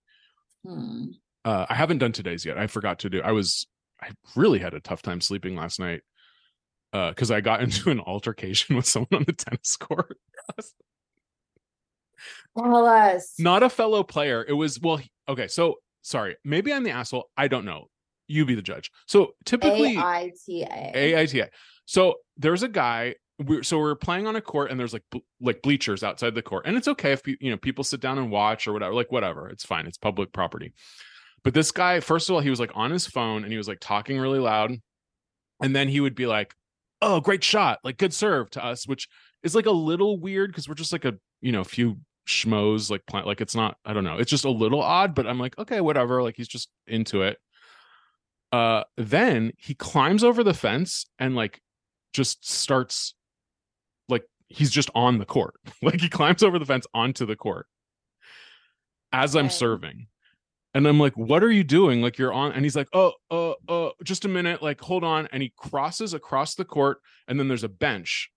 Hmm. 0.65 1.05
Uh 1.45 1.65
I 1.69 1.75
haven't 1.75 1.99
done 1.99 2.11
today's 2.11 2.45
yet. 2.45 2.57
I 2.57 2.67
forgot 2.67 2.99
to 2.99 3.09
do. 3.09 3.21
I 3.21 3.31
was 3.31 3.67
I 4.01 4.09
really 4.35 4.59
had 4.59 4.73
a 4.73 4.79
tough 4.81 5.01
time 5.01 5.21
sleeping 5.21 5.55
last 5.55 5.79
night. 5.79 6.01
Uh 6.91 7.09
because 7.09 7.31
I 7.31 7.39
got 7.39 7.61
into 7.63 7.91
an 7.91 8.01
altercation 8.01 8.75
with 8.75 8.85
someone 8.87 9.07
on 9.13 9.23
the 9.25 9.33
tennis 9.33 9.77
court. 9.77 10.17
Tell 10.47 10.55
us. 10.57 10.73
Not 13.39 13.63
a 13.63 13.69
fellow 13.69 14.03
player. 14.03 14.45
It 14.47 14.53
was 14.53 14.79
well, 14.81 14.97
he- 14.97 15.11
okay, 15.29 15.47
so 15.47 15.75
sorry. 16.01 16.35
Maybe 16.43 16.73
I'm 16.73 16.83
the 16.83 16.91
asshole. 16.91 17.29
I 17.37 17.47
don't 17.47 17.65
know. 17.65 17.87
You 18.31 18.45
be 18.45 18.55
the 18.55 18.61
judge. 18.61 18.91
So 19.07 19.33
typically 19.45 19.97
A 19.97 19.99
I 19.99 20.31
T 20.45 20.63
A. 20.63 21.13
AITA. 21.13 21.49
So 21.85 22.15
there's 22.37 22.63
a 22.63 22.67
guy. 22.67 23.15
We're, 23.39 23.63
so 23.63 23.79
we're 23.79 23.95
playing 23.95 24.27
on 24.27 24.35
a 24.35 24.41
court, 24.41 24.69
and 24.69 24.79
there's 24.79 24.93
like 24.93 25.03
ble- 25.11 25.25
like 25.39 25.61
bleachers 25.63 26.03
outside 26.03 26.35
the 26.35 26.43
court, 26.43 26.65
and 26.67 26.77
it's 26.77 26.87
okay 26.87 27.11
if 27.11 27.23
pe- 27.23 27.37
you 27.39 27.49
know 27.49 27.57
people 27.57 27.83
sit 27.83 27.99
down 27.99 28.17
and 28.17 28.29
watch 28.29 28.67
or 28.67 28.73
whatever. 28.73 28.93
Like 28.93 29.11
whatever, 29.11 29.49
it's 29.49 29.65
fine. 29.65 29.87
It's 29.87 29.97
public 29.97 30.31
property. 30.31 30.73
But 31.43 31.55
this 31.55 31.71
guy, 31.71 31.99
first 32.01 32.29
of 32.29 32.35
all, 32.35 32.41
he 32.41 32.51
was 32.51 32.59
like 32.59 32.71
on 32.75 32.91
his 32.91 33.07
phone 33.07 33.43
and 33.43 33.51
he 33.51 33.57
was 33.57 33.67
like 33.67 33.79
talking 33.79 34.19
really 34.19 34.39
loud, 34.39 34.71
and 35.61 35.75
then 35.75 35.89
he 35.89 35.99
would 35.99 36.13
be 36.13 36.27
like, 36.27 36.53
"Oh, 37.01 37.19
great 37.19 37.43
shot! 37.43 37.79
Like 37.83 37.97
good 37.97 38.13
serve 38.13 38.51
to 38.51 38.63
us," 38.63 38.87
which 38.87 39.07
is 39.43 39.55
like 39.55 39.65
a 39.65 39.71
little 39.71 40.19
weird 40.19 40.51
because 40.51 40.69
we're 40.69 40.75
just 40.75 40.91
like 40.91 41.05
a 41.05 41.15
you 41.41 41.51
know 41.51 41.63
few 41.63 41.97
schmoes 42.27 42.91
like 42.91 43.05
plant 43.07 43.25
like 43.25 43.41
it's 43.41 43.55
not 43.55 43.77
i 43.83 43.93
don't 43.93 44.03
know 44.03 44.17
it's 44.17 44.29
just 44.29 44.45
a 44.45 44.49
little 44.49 44.81
odd 44.81 45.15
but 45.15 45.25
i'm 45.25 45.39
like 45.39 45.57
okay 45.57 45.81
whatever 45.81 46.21
like 46.21 46.35
he's 46.37 46.47
just 46.47 46.69
into 46.87 47.23
it 47.23 47.37
uh 48.51 48.83
then 48.97 49.51
he 49.57 49.73
climbs 49.73 50.23
over 50.23 50.43
the 50.43 50.53
fence 50.53 51.05
and 51.19 51.35
like 51.35 51.61
just 52.13 52.49
starts 52.49 53.15
like 54.09 54.23
he's 54.47 54.71
just 54.71 54.89
on 54.95 55.17
the 55.17 55.25
court. 55.25 55.55
Like 55.81 56.01
he 56.01 56.09
climbs 56.09 56.43
over 56.43 56.59
the 56.59 56.65
fence 56.65 56.85
onto 56.93 57.25
the 57.25 57.35
court. 57.35 57.67
As 59.13 59.35
i'm 59.35 59.49
serving. 59.49 60.07
And 60.73 60.87
i'm 60.87 60.99
like 60.99 61.17
what 61.17 61.43
are 61.43 61.51
you 61.51 61.63
doing? 61.63 62.01
Like 62.01 62.17
you're 62.17 62.33
on 62.33 62.51
and 62.51 62.65
he's 62.65 62.75
like 62.75 62.89
oh 62.93 63.13
uh 63.29 63.53
uh 63.67 63.91
just 64.03 64.25
a 64.25 64.29
minute 64.29 64.61
like 64.61 64.81
hold 64.81 65.03
on. 65.03 65.27
And 65.31 65.41
he 65.41 65.53
crosses 65.57 66.13
across 66.13 66.55
the 66.55 66.65
court 66.65 66.99
and 67.27 67.39
then 67.39 67.47
there's 67.47 67.63
a 67.63 67.69
bench 67.69 68.29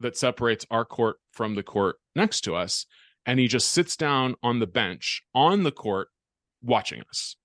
that 0.00 0.16
separates 0.16 0.66
our 0.70 0.84
court 0.84 1.16
from 1.32 1.54
the 1.54 1.62
court 1.62 1.96
next 2.14 2.42
to 2.42 2.54
us 2.54 2.86
and 3.24 3.40
he 3.40 3.48
just 3.48 3.70
sits 3.70 3.96
down 3.96 4.36
on 4.42 4.60
the 4.60 4.66
bench 4.66 5.22
on 5.34 5.64
the 5.64 5.72
court 5.72 6.08
watching 6.62 7.02
us. 7.08 7.36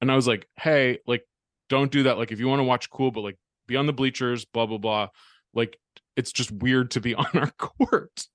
And 0.00 0.10
i 0.10 0.16
was 0.16 0.26
like 0.26 0.46
hey 0.56 0.98
like 1.06 1.24
don't 1.68 1.90
do 1.90 2.04
that. 2.04 2.18
Like 2.18 2.32
if 2.32 2.40
you 2.40 2.48
want 2.48 2.60
to 2.60 2.64
watch 2.64 2.90
cool 2.90 3.10
but 3.10 3.20
like 3.22 3.36
be 3.66 3.76
on 3.76 3.86
the 3.86 3.92
bleachers 3.92 4.44
blah 4.44 4.66
blah 4.66 4.78
blah. 4.78 5.08
Like 5.54 5.78
it's 6.16 6.32
just 6.32 6.50
weird 6.52 6.92
to 6.92 7.00
be 7.00 7.14
on 7.22 7.26
our 7.34 7.50
court. 7.58 8.26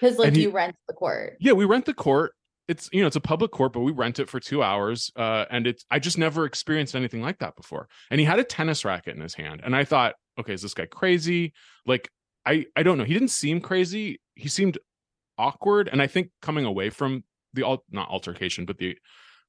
Because 0.00 0.18
like 0.18 0.34
he- 0.34 0.42
you 0.42 0.50
rent 0.50 0.76
the 0.88 0.94
court. 0.94 1.36
yeah 1.40 1.52
we 1.52 1.64
rent 1.64 1.84
the 1.86 1.94
court. 1.94 2.32
It's 2.68 2.88
you 2.92 3.00
know 3.02 3.06
it's 3.06 3.16
a 3.16 3.20
public 3.20 3.50
court 3.50 3.72
but 3.74 3.80
we 3.80 3.92
rent 3.92 4.18
it 4.18 4.28
for 4.30 4.40
two 4.40 4.62
hours 4.62 5.10
uh 5.16 5.44
and 5.50 5.66
it's 5.66 5.84
i 5.90 5.98
just 5.98 6.16
never 6.16 6.46
experienced 6.46 6.94
anything 6.96 7.20
like 7.22 7.38
that 7.40 7.56
before. 7.56 7.88
And 8.10 8.18
he 8.18 8.24
had 8.26 8.38
a 8.38 8.44
tennis 8.44 8.84
racket 8.84 9.14
in 9.14 9.20
his 9.22 9.34
hand 9.34 9.60
and 9.64 9.76
i 9.76 9.84
thought 9.84 10.14
okay 10.40 10.54
is 10.54 10.62
this 10.62 10.74
guy 10.74 10.86
crazy? 10.86 11.52
Like 11.86 12.08
i 12.46 12.64
i 12.76 12.82
don't 12.82 12.96
know. 12.98 13.04
He 13.04 13.12
didn't 13.14 13.28
seem 13.28 13.60
crazy. 13.60 14.20
He 14.34 14.48
seemed 14.48 14.78
awkward 15.36 15.88
and 15.90 16.00
i 16.00 16.06
think 16.06 16.30
coming 16.40 16.64
away 16.64 16.88
from 16.90 17.24
the 17.54 17.64
al- 17.64 17.82
not 17.90 18.08
altercation 18.08 18.64
but 18.64 18.78
the 18.78 18.96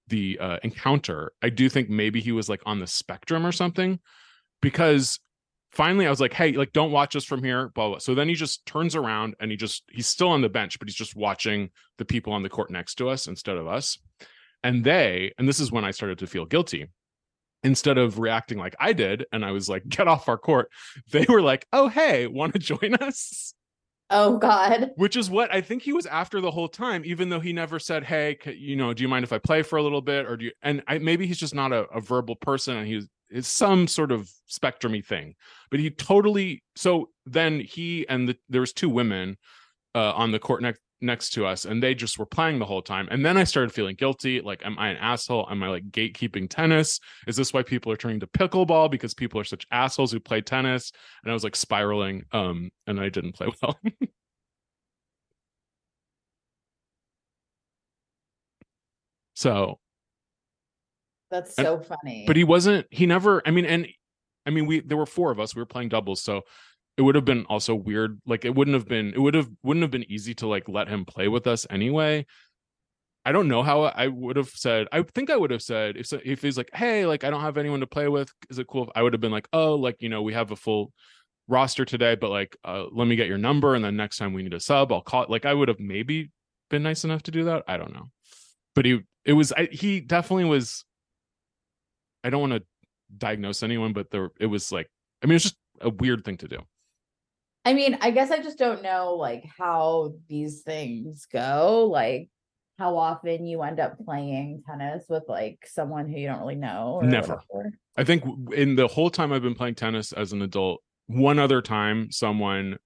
the 0.08 0.38
uh, 0.40 0.58
encounter 0.64 1.32
i 1.42 1.50
do 1.50 1.70
think 1.70 1.90
maybe 1.90 2.22
he 2.22 2.32
was 2.32 2.50
like 2.50 2.62
on 2.66 2.80
the 2.80 2.88
spectrum 2.88 3.46
or 3.46 3.52
something 3.52 4.00
because 4.62 5.20
finally 5.72 6.08
i 6.08 6.10
was 6.10 6.22
like 6.22 6.34
hey 6.34 6.52
like 6.54 6.72
don't 6.74 6.92
watch 6.92 7.16
us 7.16 7.24
from 7.24 7.44
here 7.44 7.70
blah, 7.76 7.90
blah. 7.90 7.98
so 7.98 8.16
then 8.16 8.30
he 8.30 8.36
just 8.36 8.66
turns 8.66 8.96
around 8.96 9.36
and 9.40 9.52
he 9.52 9.58
just 9.58 9.84
he's 9.90 10.08
still 10.08 10.30
on 10.30 10.42
the 10.42 10.50
bench 10.50 10.80
but 10.80 10.88
he's 10.88 10.96
just 10.96 11.16
watching 11.16 11.70
the 11.98 12.06
people 12.06 12.34
on 12.34 12.44
the 12.44 12.50
court 12.50 12.72
next 12.72 12.96
to 12.96 13.10
us 13.10 13.28
instead 13.28 13.58
of 13.58 13.68
us. 13.68 13.98
And 14.64 14.84
they 14.84 15.34
and 15.38 15.48
this 15.48 15.60
is 15.60 15.72
when 15.72 15.86
i 15.86 15.92
started 15.92 16.20
to 16.20 16.28
feel 16.28 16.46
guilty. 16.46 16.88
Instead 17.64 17.98
of 17.98 18.20
reacting 18.20 18.60
like 18.60 18.76
i 18.80 18.94
did 18.94 19.26
and 19.32 19.44
i 19.44 19.52
was 19.52 19.68
like 19.68 19.88
get 19.88 20.08
off 20.08 20.30
our 20.30 20.38
court 20.38 20.70
they 21.12 21.26
were 21.28 21.42
like 21.42 21.66
oh 21.74 21.88
hey 21.88 22.28
want 22.28 22.54
to 22.54 22.60
join 22.60 22.94
us 22.96 23.56
Oh 24.10 24.38
God. 24.38 24.92
which 24.98 25.16
is 25.16 25.30
what 25.30 25.54
I 25.54 25.62
think 25.62 25.82
he 25.82 25.94
was 25.94 26.06
after 26.06 26.40
the 26.40 26.52
whole 26.52 26.68
time, 26.68 27.04
even 27.06 27.30
though 27.30 27.40
he 27.40 27.54
never 27.54 27.80
said, 27.80 28.04
"Hey, 28.04 28.38
you 28.46 28.76
know, 28.76 28.94
do 28.94 29.02
you 29.02 29.08
mind 29.08 29.24
if 29.24 29.34
I 29.34 29.40
play 29.40 29.64
for 29.64 29.78
a 29.78 29.84
little 29.84 30.02
bit?" 30.02 30.26
Or 30.26 30.38
do 30.38 30.46
you? 30.46 30.52
And 30.62 30.84
I, 30.88 31.00
maybe 31.00 31.26
he's 31.26 31.40
just 31.40 31.56
not 31.56 31.72
a, 31.72 31.86
a 31.86 32.02
verbal 32.02 32.36
person, 32.36 32.78
and 32.78 32.88
he's 32.88 33.08
some 33.48 33.88
sort 33.88 34.12
of 34.12 34.30
spectrumy 34.50 35.04
thing. 35.04 35.36
But 35.72 35.80
he 35.80 35.90
totally. 35.90 36.64
So 36.76 37.10
then 37.26 37.60
he 37.60 38.08
and 38.08 38.30
the, 38.30 38.38
there 38.48 38.62
was 38.62 38.74
two 38.74 38.90
women 38.90 39.38
uh, 39.96 40.14
on 40.14 40.32
the 40.32 40.40
court 40.40 40.62
next 40.62 40.82
next 41.02 41.32
to 41.32 41.46
us, 41.46 41.66
and 41.66 41.82
they 41.84 41.94
just 41.94 42.18
were 42.18 42.26
playing 42.26 42.60
the 42.60 42.66
whole 42.66 42.82
time. 42.82 43.08
And 43.12 43.26
then 43.26 43.38
I 43.38 43.44
started 43.44 43.72
feeling 43.74 43.96
guilty. 43.96 44.42
Like, 44.42 44.66
am 44.66 44.78
I 44.80 44.90
an 44.90 44.98
asshole? 44.98 45.48
Am 45.50 45.62
I 45.64 45.70
like 45.70 45.92
gatekeeping 45.92 46.50
tennis? 46.50 47.00
Is 47.28 47.36
this 47.36 47.54
why 47.54 47.64
people 47.64 47.92
are 47.92 47.98
turning 47.98 48.20
to 48.22 48.28
pickleball 48.28 48.90
because 48.90 49.14
people 49.14 49.40
are 49.40 49.44
such 49.44 49.66
assholes 49.72 50.12
who 50.12 50.20
play 50.20 50.42
tennis? 50.42 50.92
And 51.24 51.32
I 51.32 51.34
was 51.34 51.44
like 51.44 51.56
spiraling, 51.56 52.24
um, 52.32 52.72
and 52.88 53.00
I 53.00 53.10
didn't 53.10 53.34
play 53.34 53.48
well. 53.62 53.78
so 59.36 59.80
That's 61.32 61.56
And- 61.58 61.66
so 61.66 61.80
funny. 61.80 62.24
but 62.28 62.36
he 62.36 62.44
wasn't 62.44 62.88
he 62.92 63.06
never 63.06 63.42
i 63.46 63.52
mean 63.52 63.66
and 63.66 63.88
i 64.46 64.50
mean 64.50 64.66
we 64.66 64.80
there 64.82 64.98
were 64.98 65.06
four 65.06 65.32
of 65.32 65.40
us 65.40 65.56
we 65.56 65.62
were 65.62 65.66
playing 65.66 65.90
doubles 65.90 66.22
so 66.22 66.42
it 66.98 67.02
would 67.02 67.16
have 67.16 67.26
been 67.26 67.46
also 67.46 67.76
weird 67.76 68.22
like 68.26 68.46
it 68.46 68.56
wouldn't 68.56 68.76
have 68.76 68.88
been 68.88 69.14
it 69.14 69.20
would 69.20 69.34
have 69.34 69.50
wouldn't 69.64 69.84
have 69.84 69.92
been 69.92 70.10
easy 70.10 70.34
to 70.36 70.48
like 70.48 70.68
let 70.70 70.88
him 70.88 71.06
play 71.06 71.28
with 71.28 71.48
us 71.48 71.66
anyway. 71.70 72.26
I 73.28 73.32
don't 73.32 73.48
know 73.48 73.64
how 73.64 73.82
i 73.82 74.06
would 74.06 74.36
have 74.36 74.50
said 74.50 74.88
i 74.92 75.02
think 75.02 75.32
i 75.32 75.36
would 75.36 75.50
have 75.50 75.64
said 75.64 75.98
if 75.98 76.14
if 76.14 76.44
he's 76.44 76.58
like 76.58 76.70
hey 76.76 77.08
like 77.08 77.24
i 77.24 77.32
don't 77.32 77.42
have 77.42 77.58
anyone 77.58 77.80
to 77.80 77.88
play 77.88 78.08
with 78.08 78.32
is 78.52 78.60
it 78.60 78.68
cool? 78.68 78.92
I 78.96 79.02
would 79.02 79.14
have 79.14 79.22
been 79.22 79.32
like 79.32 79.48
oh 79.52 79.74
like 79.74 79.96
you 80.00 80.10
know 80.10 80.22
we 80.22 80.34
have 80.34 80.52
a 80.52 80.56
full 80.56 80.94
roster 81.48 81.86
today 81.86 82.14
but 82.14 82.30
like 82.30 82.56
uh 82.64 82.86
let 82.92 83.08
me 83.08 83.16
get 83.16 83.28
your 83.28 83.40
number 83.40 83.74
and 83.74 83.84
then 83.84 83.98
next 83.98 84.18
time 84.18 84.34
we 84.34 84.44
need 84.44 84.54
a 84.54 84.60
sub 84.60 84.92
i'll 84.92 85.02
call 85.02 85.24
it 85.24 85.32
like 85.32 85.44
i 85.46 85.56
would 85.56 85.70
have 85.70 85.80
maybe 85.80 86.30
been 86.70 86.84
nice 86.84 87.04
enough 87.04 87.24
to 87.24 87.32
do 87.32 87.46
that 87.46 87.64
i 87.68 87.78
don't 87.78 87.94
know. 87.94 88.10
But 88.76 88.86
he 88.86 89.00
it 89.24 89.34
was 89.34 89.52
I, 89.54 89.70
he 89.72 90.02
definitely 90.02 90.46
was 90.46 90.86
I 92.24 92.30
don't 92.30 92.42
want 92.42 92.54
to 92.54 92.64
diagnose 93.18 93.64
anyone, 93.64 93.94
but 93.94 94.12
there 94.12 94.30
it 94.40 94.48
was 94.48 94.72
like 94.72 94.90
I 95.24 95.28
mean 95.28 95.38
it's 95.38 95.46
just 95.46 95.58
a 95.82 95.90
weird 95.90 96.24
thing 96.24 96.38
to 96.38 96.48
do. 96.48 96.60
I 97.66 97.74
mean, 97.74 97.98
I 98.00 98.12
guess 98.12 98.30
I 98.32 98.42
just 98.42 98.60
don't 98.60 98.84
know 98.84 99.16
like 99.16 99.44
how 99.58 100.14
these 100.30 100.62
things 100.62 101.26
go. 101.26 101.88
Like 101.92 102.30
how 102.78 102.98
often 102.98 103.46
you 103.46 103.64
end 103.64 103.80
up 103.80 103.98
playing 104.06 104.64
tennis 104.68 105.06
with 105.10 105.24
like 105.28 105.60
someone 105.66 106.08
who 106.08 106.20
you 106.20 106.28
don't 106.28 106.40
really 106.40 106.56
know. 106.56 107.00
or 107.02 107.04
Never. 107.04 107.42
whatever. 107.50 107.78
I 107.98 108.04
think 108.04 108.24
in 108.54 108.76
the 108.76 108.88
whole 108.88 109.10
time 109.10 109.34
I've 109.34 109.42
been 109.42 109.56
playing 109.56 109.76
tennis 109.76 110.12
as 110.12 110.32
an 110.32 110.42
adult, 110.42 110.82
one 111.08 111.40
other 111.40 111.62
time 111.62 112.12
someone 112.12 112.78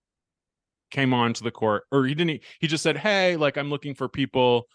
came 0.91 1.13
on 1.13 1.33
to 1.33 1.43
the 1.43 1.51
court 1.51 1.83
or 1.91 2.05
he 2.05 2.15
didn't 2.15 2.41
he 2.59 2.67
just 2.67 2.83
said, 2.83 2.97
"Hey, 2.97 3.35
like 3.35 3.57
I'm 3.57 3.69
looking 3.69 3.95
for 3.95 4.07
people." 4.07 4.67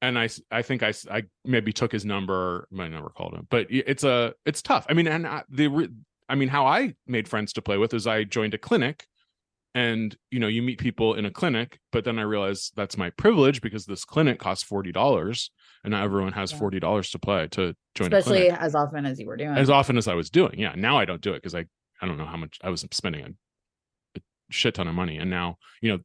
And 0.00 0.16
I, 0.16 0.28
I 0.52 0.62
think 0.62 0.84
I, 0.84 0.92
I 1.10 1.24
maybe 1.44 1.72
took 1.72 1.90
his 1.90 2.04
number, 2.04 2.68
My 2.70 2.86
number 2.86 3.08
called 3.08 3.34
him. 3.34 3.48
But 3.50 3.66
it's 3.68 4.04
a 4.04 4.32
it's 4.46 4.62
tough. 4.62 4.86
I 4.88 4.92
mean, 4.92 5.08
and 5.08 5.26
I, 5.26 5.42
the 5.48 5.90
I 6.28 6.34
mean 6.34 6.48
how 6.48 6.66
I 6.66 6.94
made 7.06 7.28
friends 7.28 7.52
to 7.54 7.62
play 7.62 7.78
with 7.78 7.94
is 7.94 8.06
I 8.06 8.24
joined 8.24 8.54
a 8.54 8.58
clinic 8.58 9.06
and 9.74 10.16
you 10.30 10.40
know 10.40 10.46
you 10.48 10.62
meet 10.62 10.78
people 10.78 11.14
in 11.14 11.26
a 11.26 11.30
clinic 11.30 11.78
but 11.92 12.02
then 12.02 12.18
i 12.18 12.22
realized 12.22 12.72
that's 12.74 12.96
my 12.96 13.10
privilege 13.10 13.60
because 13.60 13.84
this 13.84 14.02
clinic 14.02 14.38
costs 14.38 14.64
$40 14.68 15.50
and 15.84 15.90
not 15.90 16.02
everyone 16.04 16.32
has 16.32 16.52
Yeah. 16.52 16.58
$40 16.58 17.10
to 17.12 17.18
play 17.18 17.48
to 17.48 17.74
join 17.94 18.12
a 18.12 18.16
Especially 18.16 18.46
clinic 18.46 18.60
as 18.62 18.74
often 18.74 19.04
as 19.04 19.20
you 19.20 19.26
were 19.26 19.36
doing. 19.36 19.50
as 19.58 19.68
often 19.68 19.98
as 19.98 20.08
i 20.08 20.14
was 20.14 20.30
doing 20.30 20.58
yeah 20.58 20.72
now 20.74 20.96
i 20.98 21.04
don't 21.04 21.20
do 21.20 21.32
it 21.32 21.42
because 21.42 21.54
i 21.54 21.66
i 22.00 22.06
don't 22.06 22.16
know 22.16 22.24
how 22.24 22.38
much 22.38 22.58
i 22.64 22.70
was 22.70 22.80
spending 22.92 23.22
a, 23.26 23.28
a 24.16 24.20
shit 24.50 24.74
ton 24.74 24.88
of 24.88 24.94
money 24.94 25.18
and 25.18 25.28
now 25.28 25.58
you 25.82 25.92
know 25.92 25.98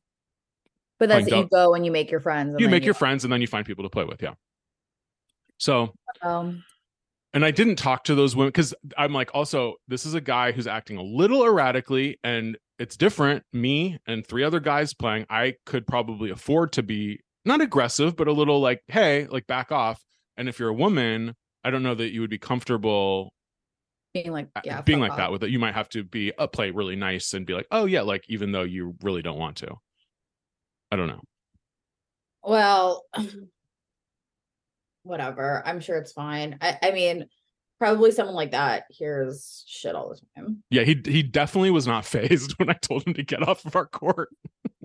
but 1.00 1.08
that's 1.08 1.32
you 1.32 1.48
go 1.50 1.74
and 1.74 1.86
you 1.86 1.92
make 1.92 2.12
your 2.12 2.20
friends. 2.20 2.52
and 2.54 2.60
you 2.60 2.68
make 2.68 2.84
your 2.84 2.94
friends 2.94 3.24
and 3.24 3.32
then 3.32 3.40
you 3.40 3.48
find 3.48 3.66
people 3.66 3.84
to 3.86 3.90
play 3.90 4.04
with 4.04 4.22
yeah 4.22 4.34
so 5.58 5.94
Um, 6.22 6.66
and 7.34 7.44
I 7.44 7.52
didn't 7.52 7.78
talk 7.78 8.04
to 8.06 8.16
those 8.16 8.36
women 8.36 8.50
because 8.50 8.74
I'm 8.98 9.14
like, 9.14 9.32
also, 9.34 9.76
this 9.88 10.06
is 10.06 10.14
a 10.14 10.22
guy 10.22 10.52
who's 10.52 10.68
acting 10.68 10.98
a 10.98 11.04
little 11.04 11.44
erratically, 11.44 12.20
and 12.24 12.58
it's 12.78 12.96
different. 12.96 13.44
Me 13.52 13.98
and 14.06 14.26
three 14.26 14.44
other 14.44 14.60
guys 14.60 14.94
playing, 14.94 15.26
I 15.30 15.56
could 15.66 15.88
probably 15.88 16.30
afford 16.30 16.74
to 16.74 16.84
be 16.84 17.20
not 17.46 17.62
aggressive, 17.62 18.16
but 18.16 18.28
a 18.28 18.34
little 18.34 18.60
like, 18.60 18.82
hey, 18.88 19.28
like 19.28 19.48
back 19.48 19.72
off. 19.72 20.02
And 20.38 20.48
if 20.48 20.60
you're 20.60 20.70
a 20.70 20.74
woman, 20.74 21.36
I 21.64 21.72
don't 21.72 21.84
know 21.84 21.96
that 21.96 22.14
you 22.14 22.22
would 22.22 22.30
be 22.30 22.40
comfortable 22.40 23.34
being 24.14 24.32
like, 24.32 24.50
uh, 24.56 24.62
yeah, 24.64 24.82
being 24.82 25.00
like 25.00 25.16
that 25.18 25.32
with 25.32 25.44
it. 25.44 25.50
You 25.50 25.60
might 25.60 25.74
have 25.74 25.90
to 25.90 26.04
be 26.04 26.34
a 26.38 26.48
play 26.48 26.72
really 26.72 26.96
nice 26.96 27.34
and 27.34 27.46
be 27.46 27.54
like, 27.54 27.68
oh 27.72 27.86
yeah, 27.86 28.02
like 28.02 28.24
even 28.30 28.52
though 28.52 28.64
you 28.64 28.96
really 29.02 29.22
don't 29.22 29.40
want 29.40 29.58
to. 29.58 29.76
I 30.92 30.96
don't 30.96 31.08
know. 31.08 31.22
Well, 32.44 33.04
whatever. 35.04 35.62
I'm 35.66 35.80
sure 35.80 35.98
it's 35.98 36.12
fine. 36.12 36.58
I, 36.62 36.78
I 36.82 36.92
mean, 36.92 37.26
probably 37.80 38.12
someone 38.12 38.36
like 38.36 38.52
that 38.52 38.86
hears 38.90 39.64
shit 39.68 39.96
all 39.96 40.10
the 40.10 40.20
time. 40.36 40.64
Yeah, 40.70 40.84
he 40.84 41.02
he 41.06 41.24
definitely 41.24 41.72
was 41.72 41.88
not 41.88 42.06
phased 42.14 42.54
when 42.54 42.70
I 42.70 42.74
told 42.74 43.06
him 43.06 43.14
to 43.16 43.24
get 43.24 43.48
off 43.48 43.66
of 43.66 43.76
our 43.76 43.86
court. 43.86 44.30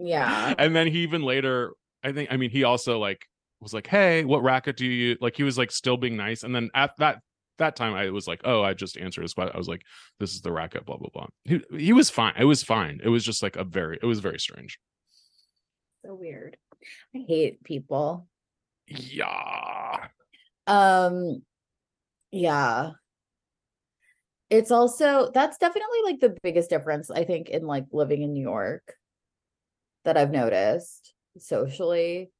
Yeah. 0.01 0.55
and 0.59 0.77
then 0.77 0.87
he 0.87 1.01
even 1.01 1.23
later 1.23 1.73
i 2.05 2.13
think 2.13 2.31
i 2.31 2.37
mean 2.37 2.51
he 2.51 2.63
also 2.63 3.01
like 3.01 3.27
was 3.61 3.75
like 3.75 3.89
hey 3.89 4.25
what 4.25 4.45
racket 4.45 4.77
do 4.77 4.87
you 4.87 4.93
use? 4.93 5.19
like 5.21 5.37
he 5.37 5.43
was 5.43 5.59
like 5.59 5.73
still 5.73 5.97
being 5.97 6.17
nice 6.17 6.45
and 6.45 6.55
then 6.55 6.71
at 6.73 6.93
that 6.99 7.19
that 7.59 7.75
time 7.75 7.95
i 7.95 8.09
was 8.11 8.29
like 8.29 8.41
oh 8.45 8.63
i 8.63 8.75
just 8.75 8.97
answered 8.97 9.23
his 9.23 9.35
question 9.35 9.53
i 9.53 9.59
was 9.59 9.67
like 9.67 9.83
this 10.21 10.35
is 10.35 10.41
the 10.41 10.53
racket 10.53 10.87
blah 10.87 10.97
blah 10.97 11.09
blah 11.13 11.27
he, 11.43 11.61
he 11.77 11.93
was 11.93 12.09
fine 12.11 12.33
it 12.39 12.45
was 12.45 12.63
fine 12.63 13.01
it 13.03 13.09
was 13.09 13.25
just 13.25 13.43
like 13.43 13.57
a 13.57 13.65
very 13.65 13.99
it 14.01 14.07
was 14.07 14.21
very 14.21 14.39
strange 14.39 14.79
So 16.07 16.15
weird. 16.15 16.57
I 17.13 17.25
hate 17.27 17.65
people. 17.65 18.29
Yeah 18.89 20.09
Um 20.67 21.43
yeah. 22.31 22.91
It's 24.51 24.71
also 24.71 25.31
that's 25.33 25.59
definitely 25.59 25.99
like 26.05 26.21
the 26.21 26.37
biggest 26.43 26.71
difference 26.71 27.11
I 27.11 27.25
think 27.25 27.49
in 27.51 27.67
like 27.67 27.87
living 27.93 28.23
in 28.23 28.33
New 28.33 28.43
York 28.43 28.95
that 30.05 30.17
I've 30.17 30.31
noticed 30.31 31.13
socially 31.39 32.31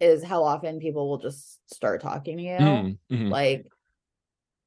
is 0.00 0.22
how 0.22 0.44
often 0.44 0.78
people 0.80 1.08
will 1.08 1.18
just 1.18 1.58
start 1.72 2.00
talking 2.00 2.36
to 2.38 2.42
you. 2.42 2.50
Mhm, 2.50 2.98
mhm. 3.10 3.30
like 3.30 3.66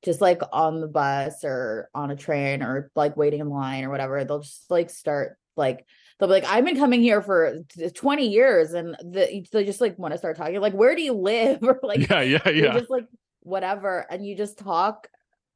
just 0.03 0.21
like 0.21 0.41
on 0.53 0.81
the 0.81 0.87
bus 0.87 1.43
or 1.43 1.89
on 1.95 2.11
a 2.11 2.15
train 2.15 2.61
or 2.61 2.91
like 2.95 3.17
waiting 3.17 3.39
in 3.39 3.49
line 3.49 3.83
or 3.83 3.89
whatever 3.89 4.23
they'll 4.23 4.39
just 4.39 4.69
like 4.69 4.89
start 4.89 5.37
like 5.57 5.83
they'll 6.19 6.29
be 6.29 6.33
like, 6.33 6.45
I've 6.45 6.65
been 6.65 6.77
coming 6.77 7.01
here 7.01 7.21
for 7.21 7.59
20 7.93 8.27
years, 8.27 8.73
and 8.73 8.95
the, 9.01 9.45
they 9.51 9.65
just 9.65 9.81
like 9.81 9.97
want 9.99 10.13
to 10.13 10.17
start 10.17 10.37
talking, 10.37 10.59
like, 10.59 10.73
where 10.73 10.95
do 10.95 11.01
you 11.01 11.13
live? 11.13 11.59
Or 11.63 11.79
like, 11.83 12.09
yeah, 12.09 12.21
yeah, 12.21 12.49
yeah. 12.49 12.73
just 12.73 12.89
like 12.89 13.07
whatever, 13.41 14.05
and 14.09 14.25
you 14.25 14.35
just 14.35 14.57
talk 14.57 15.07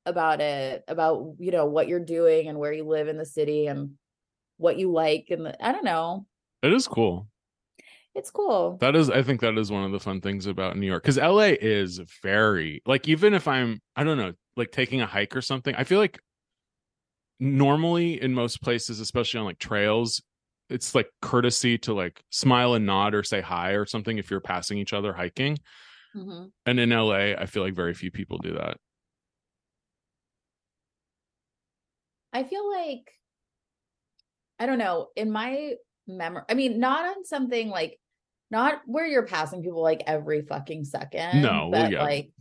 about 0.05 0.41
it, 0.41 0.83
about 0.87 1.35
you 1.39 1.51
know 1.51 1.65
what 1.65 1.87
you're 1.87 1.99
doing 1.99 2.47
and 2.47 2.57
where 2.57 2.73
you 2.73 2.83
live 2.83 3.07
in 3.07 3.17
the 3.17 3.25
city 3.25 3.67
and 3.67 3.91
what 4.57 4.77
you 4.77 4.91
like, 4.91 5.27
and 5.29 5.45
the, 5.45 5.65
I 5.65 5.71
don't 5.71 5.85
know, 5.85 6.25
It 6.61 6.73
is 6.73 6.87
cool. 6.87 7.27
it's 8.15 8.31
cool. 8.31 8.77
That 8.81 8.95
is, 8.95 9.09
I 9.09 9.21
think 9.23 9.39
that 9.41 9.57
is 9.57 9.71
one 9.71 9.83
of 9.85 9.91
the 9.91 9.99
fun 9.99 10.19
things 10.19 10.45
about 10.45 10.75
New 10.77 10.87
York 10.87 11.03
because 11.03 11.17
LA 11.17 11.53
is 11.61 12.01
very 12.21 12.81
like 12.85 13.07
even 13.07 13.33
if 13.33 13.47
I'm, 13.47 13.81
I 13.95 14.03
don't 14.03 14.17
know, 14.17 14.33
like 14.57 14.71
taking 14.71 14.99
a 15.01 15.05
hike 15.05 15.35
or 15.35 15.41
something. 15.41 15.73
I 15.75 15.83
feel 15.85 15.99
like 15.99 16.19
normally 17.39 18.21
in 18.21 18.33
most 18.33 18.61
places, 18.61 18.99
especially 18.99 19.39
on 19.39 19.45
like 19.45 19.59
trails, 19.59 20.21
it's 20.69 20.93
like 20.93 21.09
courtesy 21.21 21.77
to 21.79 21.93
like 21.93 22.21
smile 22.29 22.73
and 22.75 22.85
nod 22.85 23.15
or 23.15 23.23
say 23.23 23.41
hi 23.41 23.71
or 23.71 23.85
something 23.85 24.17
if 24.17 24.29
you're 24.29 24.39
passing 24.39 24.77
each 24.77 24.93
other 24.93 25.13
hiking. 25.13 25.57
Mhm. 26.15 26.51
And 26.65 26.79
in 26.79 26.91
LA, 26.91 27.35
I 27.35 27.45
feel 27.45 27.63
like 27.63 27.73
very 27.73 27.93
few 27.93 28.11
people 28.11 28.38
do 28.38 28.53
that. 28.53 28.77
I 32.31 32.43
feel 32.43 32.69
like 32.69 33.11
I 34.59 34.65
don't 34.65 34.77
know, 34.77 35.07
in 35.15 35.31
my 35.31 35.75
memory, 36.05 36.43
I 36.49 36.53
mean, 36.53 36.79
not 36.79 37.05
on 37.05 37.25
something 37.25 37.69
like 37.69 37.97
not 38.51 38.81
where 38.85 39.05
you're 39.05 39.25
passing 39.25 39.63
people 39.63 39.81
like 39.81 40.03
every 40.05 40.41
fucking 40.41 40.83
second. 40.83 41.41
No, 41.41 41.69
well, 41.69 41.83
but 41.83 41.91
yeah. 41.91 42.03
like 42.03 42.31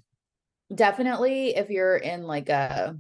definitely 0.75 1.57
if 1.57 1.71
you're 1.71 1.97
in 1.97 2.25
like 2.25 2.49
a 2.49 2.97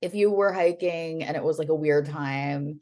if 0.00 0.14
you 0.14 0.30
were 0.30 0.52
hiking 0.52 1.22
and 1.22 1.36
it 1.36 1.44
was 1.44 1.58
like 1.58 1.68
a 1.68 1.74
weird 1.74 2.06
time, 2.06 2.80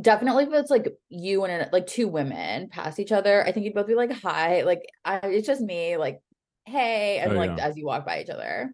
definitely 0.00 0.44
if 0.44 0.52
it's 0.52 0.70
like 0.70 0.88
you 1.08 1.44
and 1.44 1.68
like 1.72 1.86
two 1.86 2.08
women 2.08 2.68
pass 2.68 2.98
each 2.98 3.12
other, 3.12 3.44
I 3.46 3.52
think 3.52 3.64
you'd 3.64 3.74
both 3.74 3.86
be 3.86 3.94
like, 3.94 4.12
hi, 4.12 4.62
like 4.62 4.82
I, 5.04 5.16
it's 5.24 5.46
just 5.46 5.60
me, 5.60 5.96
like, 5.96 6.20
hey, 6.66 7.18
and 7.18 7.32
Oh, 7.32 7.36
like 7.36 7.56
yeah. 7.56 7.66
as 7.66 7.76
you 7.76 7.86
walk 7.86 8.06
by 8.06 8.22
each 8.22 8.30
other. 8.30 8.72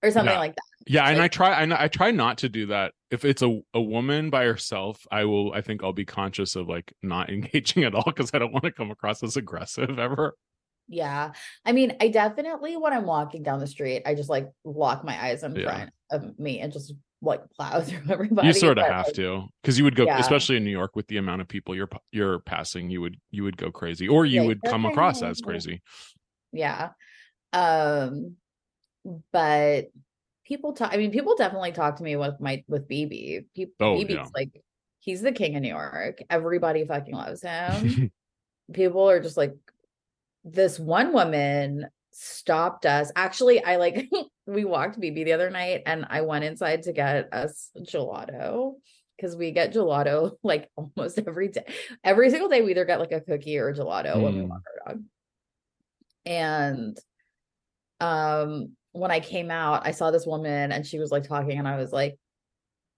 Or 0.00 0.12
something 0.12 0.32
Yeah. 0.32 0.38
like 0.38 0.54
that. 0.54 0.62
Yeah, 0.86 1.08
and 1.08 1.20
I 1.20 1.26
try, 1.26 1.60
I 1.76 1.88
try 1.88 2.12
not 2.12 2.38
to 2.38 2.48
do 2.48 2.66
that. 2.66 2.92
If 3.10 3.24
it's 3.24 3.42
a 3.42 3.60
a 3.74 3.80
woman 3.80 4.30
by 4.30 4.44
herself, 4.44 5.04
I 5.10 5.24
will. 5.24 5.52
I 5.52 5.60
think 5.60 5.82
I'll 5.82 5.92
be 5.92 6.04
conscious 6.04 6.54
of 6.54 6.68
like 6.68 6.92
not 7.02 7.30
engaging 7.32 7.82
at 7.82 7.96
all 7.96 8.04
because 8.06 8.30
I 8.32 8.38
don't 8.38 8.52
want 8.52 8.64
to 8.64 8.70
come 8.72 8.92
across 8.92 9.22
as 9.24 9.36
aggressive 9.36 9.98
ever. 9.98 10.36
Yeah. 10.86 11.32
I 11.64 11.72
mean, 11.72 11.96
I 12.00 12.08
definitely 12.08 12.76
when 12.76 12.92
I'm 12.92 13.06
walking 13.06 13.42
down 13.42 13.58
the 13.58 13.66
street, 13.66 14.02
I 14.06 14.14
just 14.14 14.30
like 14.30 14.48
lock 14.64 15.04
my 15.04 15.20
eyes 15.20 15.42
in 15.42 15.56
Yeah. 15.56 15.64
front 15.64 15.90
of 16.12 16.38
me 16.38 16.60
and 16.60 16.72
just 16.72 16.94
like 17.20 17.40
plow 17.50 17.80
through 17.82 18.00
everybody. 18.10 18.46
you 18.46 18.52
sort 18.54 18.78
of 18.78 18.86
have 18.86 19.06
like, 19.06 19.14
to 19.16 19.44
because 19.62 19.76
you 19.78 19.84
would 19.84 19.96
go, 19.96 20.04
Yeah. 20.04 20.18
especially 20.18 20.56
in 20.56 20.64
New 20.64 20.70
York 20.70 20.94
with 20.96 21.06
the 21.08 21.16
amount 21.16 21.40
of 21.40 21.48
people 21.48 21.74
you're 21.74 21.88
you're 22.12 22.38
passing. 22.40 22.90
You 22.90 23.00
would 23.00 23.16
you 23.30 23.42
would 23.44 23.56
go 23.56 23.70
crazy, 23.70 24.08
or 24.08 24.24
you 24.26 24.44
would 24.44 24.62
come 24.62 24.86
across 24.86 25.22
as 25.22 25.40
crazy. 25.40 25.82
Yeah. 26.52 26.90
Um, 27.52 28.36
but 29.32 29.86
people 30.44 30.72
talk, 30.72 30.92
I 30.92 30.96
mean, 30.96 31.10
people 31.10 31.34
definitely 31.36 31.72
talk 31.72 31.96
to 31.96 32.02
me 32.02 32.16
with 32.16 32.40
my 32.40 32.64
with 32.68 32.88
BB. 32.88 33.46
People 33.54 33.74
Oh, 33.80 33.96
BB's 33.96 34.10
yeah. 34.14 34.26
like 34.34 34.50
he's 35.00 35.22
the 35.22 35.32
king 35.32 35.56
of 35.56 35.62
New 35.62 35.68
York. 35.68 36.22
Everybody 36.30 36.84
fucking 36.86 37.14
loves 37.14 37.42
him. 37.42 38.10
people 38.72 39.08
are 39.08 39.20
just 39.20 39.36
like 39.36 39.54
this 40.44 40.78
one 40.78 41.12
woman 41.12 41.86
stopped 42.20 42.84
us 42.84 43.12
actually 43.14 43.62
i 43.62 43.76
like 43.76 44.10
we 44.46 44.64
walked 44.64 44.98
bb 44.98 45.24
the 45.24 45.32
other 45.32 45.50
night 45.50 45.82
and 45.86 46.04
i 46.10 46.20
went 46.20 46.44
inside 46.44 46.82
to 46.82 46.92
get 46.92 47.32
us 47.32 47.70
gelato 47.80 48.74
because 49.16 49.36
we 49.36 49.52
get 49.52 49.72
gelato 49.72 50.32
like 50.42 50.68
almost 50.76 51.18
every 51.26 51.48
day 51.48 51.64
every 52.02 52.28
single 52.30 52.48
day 52.48 52.60
we 52.60 52.72
either 52.72 52.84
get 52.84 52.98
like 52.98 53.12
a 53.12 53.20
cookie 53.20 53.56
or 53.56 53.72
gelato 53.72 54.20
when 54.20 54.34
we 54.34 54.40
Mm. 54.40 54.48
walk 54.48 54.62
our 54.86 54.94
dog 54.94 55.04
and 56.26 56.98
um 58.00 58.72
when 58.92 59.12
i 59.12 59.20
came 59.20 59.50
out 59.50 59.86
i 59.86 59.92
saw 59.92 60.10
this 60.10 60.26
woman 60.26 60.72
and 60.72 60.84
she 60.84 60.98
was 60.98 61.12
like 61.12 61.22
talking 61.26 61.58
and 61.58 61.68
i 61.68 61.76
was 61.76 61.92
like 61.92 62.16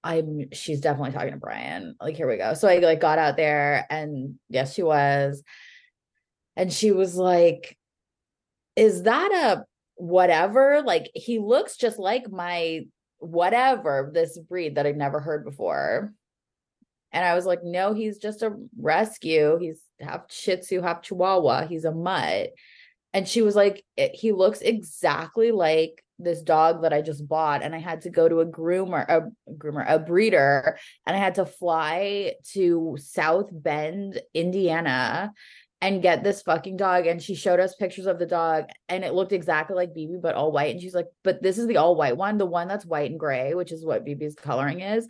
I'm 0.03 0.51
she's 0.53 0.81
definitely 0.81 1.13
talking 1.13 1.33
to 1.33 1.37
Brian. 1.37 1.95
Like, 2.01 2.17
here 2.17 2.27
we 2.27 2.39
go. 2.39 2.55
So 2.55 2.69
I 2.69 2.79
like 2.79 3.01
got 3.01 3.19
out 3.19 3.37
there 3.37 3.87
and 3.91 4.37
yes, 4.49 4.73
she 4.73 4.83
was. 4.83 5.43
And 6.57 6.73
she 6.73 6.91
was 6.91 7.17
like, 7.17 7.77
Is 8.77 9.05
that 9.05 9.33
a 9.33 9.65
whatever? 9.97 10.83
Like, 10.85 11.11
he 11.15 11.39
looks 11.39 11.77
just 11.77 11.99
like 11.99 12.31
my 12.31 12.83
whatever, 13.19 14.11
this 14.13 14.39
breed 14.39 14.77
that 14.77 14.87
I've 14.87 14.97
never 14.97 15.21
heard 15.21 15.45
before. 15.45 16.13
And 17.13 17.25
I 17.25 17.35
was 17.35 17.45
like, 17.45 17.63
No, 17.63 17.93
he's 17.93 18.19
just 18.19 18.43
a 18.43 18.57
rescue. 18.79 19.59
He's 19.61 19.81
half 20.01 20.31
Shih 20.31 20.57
Tzu, 20.57 20.81
half 20.81 21.03
Chihuahua. 21.03 21.67
He's 21.67 21.85
a 21.85 21.93
mutt. 21.93 22.51
And 23.13 23.27
she 23.29 23.43
was 23.43 23.57
like, 23.57 23.85
eh, 23.99 24.11
He 24.15 24.33
looks 24.33 24.61
exactly 24.61 25.51
like 25.51 26.03
this 26.23 26.43
dog 26.43 26.83
that 26.83 26.93
I 26.93 27.01
just 27.03 27.27
bought, 27.27 27.63
and 27.63 27.75
I 27.75 27.79
had 27.79 28.03
to 28.03 28.11
go 28.11 28.29
to 28.29 28.41
a 28.41 28.47
groomer, 28.47 29.05
a 29.09 29.31
groomer, 29.53 29.85
a 29.89 29.99
breeder, 29.99 30.79
and 31.07 31.17
I 31.17 31.19
had 31.19 31.37
to 31.37 31.47
fly 31.47 32.35
to 32.53 32.97
South 33.01 33.49
Bend, 33.51 34.21
Indiana, 34.35 35.33
and 35.81 36.03
get 36.03 36.23
this 36.23 36.43
fucking 36.43 36.77
dog. 36.77 37.07
And 37.07 37.23
she 37.23 37.35
showed 37.35 37.61
us 37.61 37.75
pictures 37.75 38.07
of 38.07 38.19
the 38.19 38.27
dog, 38.27 38.67
and 38.89 39.05
it 39.05 39.15
looked 39.15 39.33
exactly 39.33 39.77
like 39.77 39.95
BB, 39.95 40.21
but 40.21 40.35
all 40.35 40.53
white. 40.53 40.73
And 40.73 40.81
she's 40.81 40.95
like, 40.95 41.07
"But 41.25 41.43
this 41.43 41.59
is 41.59 41.67
the 41.67 41.79
all 41.79 41.97
white 41.97 42.17
one. 42.17 42.39
The 42.39 42.47
one 42.47 42.69
that's 42.69 42.87
white 42.87 43.11
and 43.11 43.19
gray, 43.21 43.55
which 43.55 43.73
is 43.73 43.85
what 43.85 44.05
BB's 44.05 44.35
coloring 44.35 44.81
is." 44.81 45.07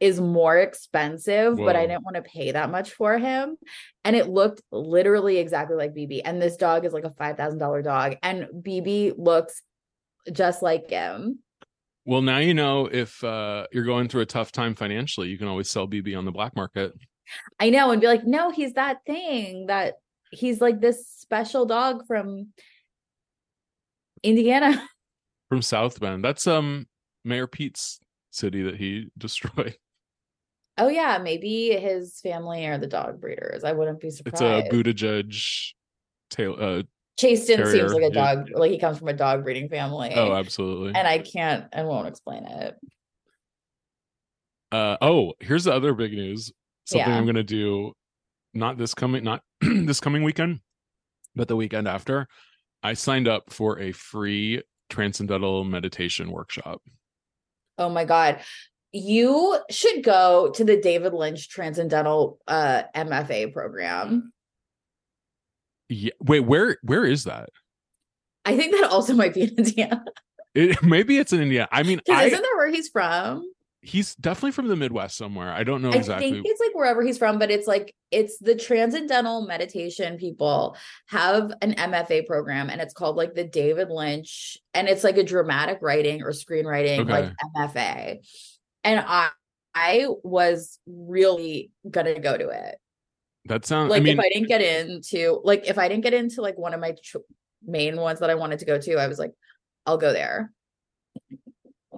Is 0.00 0.20
more 0.20 0.58
expensive, 0.58 1.56
but 1.56 1.76
I 1.76 1.86
didn't 1.86 2.04
want 2.04 2.16
to 2.16 2.22
pay 2.22 2.50
that 2.52 2.68
much 2.68 2.90
for 2.90 3.16
him. 3.16 3.56
And 4.04 4.14
it 4.14 4.28
looked 4.28 4.60
literally 4.70 5.38
exactly 5.38 5.76
like 5.76 5.94
BB. 5.94 6.20
And 6.24 6.42
this 6.42 6.56
dog 6.56 6.84
is 6.84 6.92
like 6.92 7.04
a 7.04 7.10
$5,000 7.10 7.82
dog. 7.84 8.16
And 8.22 8.48
BB 8.52 9.14
looks 9.16 9.62
just 10.30 10.62
like 10.62 10.90
him. 10.90 11.38
well, 12.04 12.20
now 12.20 12.38
you 12.38 12.52
know 12.52 12.86
if 12.86 13.22
uh, 13.24 13.66
you're 13.72 13.84
going 13.84 14.08
through 14.08 14.22
a 14.22 14.26
tough 14.26 14.52
time 14.52 14.74
financially, 14.74 15.28
you 15.28 15.38
can 15.38 15.48
always 15.48 15.70
sell 15.70 15.88
BB 15.88 16.18
on 16.18 16.26
the 16.26 16.32
black 16.32 16.54
market. 16.54 16.92
I 17.58 17.70
know. 17.70 17.90
And 17.90 18.00
be 18.00 18.06
like, 18.06 18.26
no, 18.26 18.50
he's 18.50 18.74
that 18.74 18.98
thing 19.06 19.66
that 19.66 19.94
he's 20.34 20.60
like 20.60 20.80
this 20.80 21.08
special 21.08 21.66
dog 21.66 22.06
from 22.06 22.48
Indiana. 24.22 24.86
from 25.48 25.62
South 25.62 26.00
Bend. 26.00 26.24
That's 26.24 26.46
um 26.46 26.86
Mayor 27.24 27.46
Pete's 27.46 28.00
city 28.30 28.62
that 28.62 28.76
he 28.76 29.08
destroyed. 29.18 29.76
Oh, 30.76 30.88
yeah. 30.88 31.18
Maybe 31.22 31.70
his 31.70 32.18
family 32.20 32.66
are 32.66 32.78
the 32.78 32.88
dog 32.88 33.20
breeders. 33.20 33.62
I 33.62 33.72
wouldn't 33.72 34.00
be 34.00 34.10
surprised. 34.10 34.42
It's 34.42 34.74
a 34.74 34.76
Buttigieg 34.76 35.72
tail. 36.30 36.56
Uh, 36.58 36.82
Chasten 37.16 37.58
terrier, 37.58 37.88
seems 37.88 37.92
like 37.92 38.02
a 38.02 38.12
yeah. 38.12 38.34
dog, 38.34 38.50
like 38.54 38.72
he 38.72 38.78
comes 38.78 38.98
from 38.98 39.06
a 39.06 39.12
dog 39.12 39.44
breeding 39.44 39.68
family. 39.68 40.12
oh, 40.16 40.32
absolutely. 40.34 40.94
and 40.96 41.06
I 41.06 41.18
can't 41.18 41.66
and 41.72 41.86
won't 41.86 42.08
explain 42.08 42.44
it. 42.44 42.74
Uh, 44.72 44.96
oh, 45.00 45.34
here's 45.38 45.62
the 45.62 45.72
other 45.72 45.94
big 45.94 46.12
news. 46.12 46.52
Something 46.86 47.08
Yeah. 47.08 47.16
I'm 47.16 47.24
gonna 47.24 47.44
do, 47.44 47.92
not 48.54 48.78
this 48.78 48.94
coming, 48.94 49.24
not 49.24 49.42
this 49.60 50.00
coming 50.00 50.22
weekend, 50.22 50.60
but 51.34 51.48
the 51.48 51.56
weekend 51.56 51.88
after. 51.88 52.28
I 52.82 52.94
signed 52.94 53.28
up 53.28 53.52
for 53.52 53.80
a 53.80 53.92
free 53.92 54.62
transcendental 54.90 55.64
meditation 55.64 56.30
workshop. 56.30 56.82
Oh 57.78 57.88
my 57.88 58.04
God. 58.04 58.40
You 58.92 59.58
should 59.70 60.04
go 60.04 60.50
to 60.54 60.64
the 60.64 60.80
David 60.80 61.12
Lynch 61.12 61.48
Transcendental 61.48 62.38
uh, 62.46 62.84
MFA 62.94 63.52
program. 63.52 64.32
Yeah, 65.88 66.12
wait, 66.20 66.40
where 66.40 66.78
where 66.82 67.04
is 67.04 67.24
that? 67.24 67.50
I 68.44 68.56
think 68.56 68.72
that 68.72 68.90
also 68.90 69.14
might 69.14 69.34
be 69.34 69.42
in 69.42 69.54
Indiana. 69.56 70.04
It, 70.54 70.82
maybe 70.82 71.18
it's 71.18 71.32
in 71.32 71.42
India. 71.42 71.68
I 71.72 71.82
mean, 71.82 72.00
I, 72.10 72.24
isn't 72.24 72.40
that 72.40 72.52
where 72.56 72.70
he's 72.70 72.88
from? 72.88 73.44
He's 73.84 74.14
definitely 74.14 74.52
from 74.52 74.68
the 74.68 74.76
Midwest 74.76 75.16
somewhere. 75.16 75.52
I 75.52 75.62
don't 75.62 75.82
know 75.82 75.90
exactly. 75.90 76.26
I 76.26 76.30
think 76.32 76.46
it's 76.48 76.60
like 76.60 76.74
wherever 76.74 77.02
he's 77.02 77.18
from, 77.18 77.38
but 77.38 77.50
it's 77.50 77.66
like 77.66 77.94
it's 78.10 78.38
the 78.38 78.54
transcendental 78.54 79.46
meditation 79.46 80.16
people 80.16 80.76
have 81.08 81.52
an 81.60 81.74
MFA 81.74 82.26
program 82.26 82.70
and 82.70 82.80
it's 82.80 82.94
called 82.94 83.16
like 83.16 83.34
the 83.34 83.44
David 83.44 83.90
Lynch 83.90 84.56
and 84.72 84.88
it's 84.88 85.04
like 85.04 85.18
a 85.18 85.22
dramatic 85.22 85.78
writing 85.82 86.22
or 86.22 86.30
screenwriting 86.30 87.08
like 87.08 87.30
MFA. 87.56 88.18
And 88.84 89.04
I 89.06 89.28
I 89.74 90.06
was 90.22 90.78
really 90.86 91.70
gonna 91.90 92.18
go 92.20 92.36
to 92.36 92.48
it. 92.48 92.76
that 93.46 93.66
sounds. 93.66 93.90
like 93.90 94.00
I 94.00 94.04
mean, 94.04 94.18
if 94.18 94.24
I 94.24 94.28
didn't 94.30 94.48
get 94.48 94.62
into 94.62 95.40
like 95.44 95.68
if 95.68 95.78
I 95.78 95.88
didn't 95.88 96.04
get 96.04 96.14
into 96.14 96.40
like 96.42 96.56
one 96.56 96.72
of 96.74 96.80
my 96.80 96.92
ch- 96.92 97.16
main 97.66 97.96
ones 97.96 98.20
that 98.20 98.30
I 98.30 98.34
wanted 98.34 98.60
to 98.60 98.64
go 98.64 98.78
to, 98.78 98.94
I 98.96 99.08
was 99.08 99.18
like, 99.18 99.32
I'll 99.84 99.98
go 99.98 100.12
there. 100.12 100.52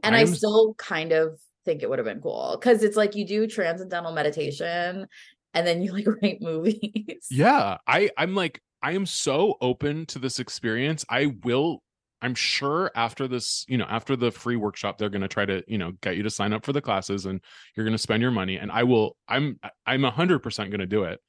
And 0.03 0.15
I 0.15 0.21
I'm- 0.21 0.27
still 0.35 0.75
kind 0.75 1.13
of 1.13 1.39
think 1.67 1.83
it 1.83 1.91
would 1.91 1.99
have 1.99 2.07
been 2.07 2.23
cool 2.23 2.57
because 2.59 2.83
it's 2.83 2.97
like 2.97 3.15
you 3.15 3.27
do 3.27 3.47
transcendental 3.47 4.13
meditation 4.13 5.07
and 5.53 5.67
then 5.67 5.83
you 5.83 5.93
like 5.93 6.07
write 6.23 6.41
movies. 6.41 7.27
yeah 7.31 7.77
i 7.87 8.09
i'm 8.17 8.35
like 8.35 8.63
i 8.83 8.93
am 8.93 9.05
so 9.05 9.57
open 9.61 10.07
to 10.07 10.19
this 10.19 10.39
experience 10.39 11.05
i 11.11 11.27
will 11.45 11.83
I'm 12.23 12.35
sure 12.35 12.91
after 12.95 13.29
this, 13.29 13.65
you 13.69 13.77
know, 13.77 13.85
after 13.89 14.17
the 14.17 14.31
free 14.31 14.57
workshop, 14.57 14.97
they're 14.97 15.11
going 15.11 15.23
to 15.23 15.29
try 15.29 15.45
to, 15.45 15.63
you 15.69 15.79
know, 15.79 15.93
get 16.01 16.17
you 16.17 16.23
to 16.23 16.31
sign 16.31 16.53
up 16.53 16.65
for 16.65 16.73
the 16.73 16.81
classes 16.81 17.27
and 17.27 17.41
you're 17.75 17.85
going 17.85 17.97
to 17.97 18.03
spend 18.03 18.23
your 18.23 18.31
money. 18.31 18.57
And 18.57 18.73
I 18.73 18.85
will, 18.85 19.17
I'm, 19.29 19.61
I'm 19.87 20.05
a 20.05 20.11
hundred 20.11 20.41
percent 20.41 20.71
going 20.71 20.81
to 20.81 20.87
do 20.87 21.05
it. 21.05 21.21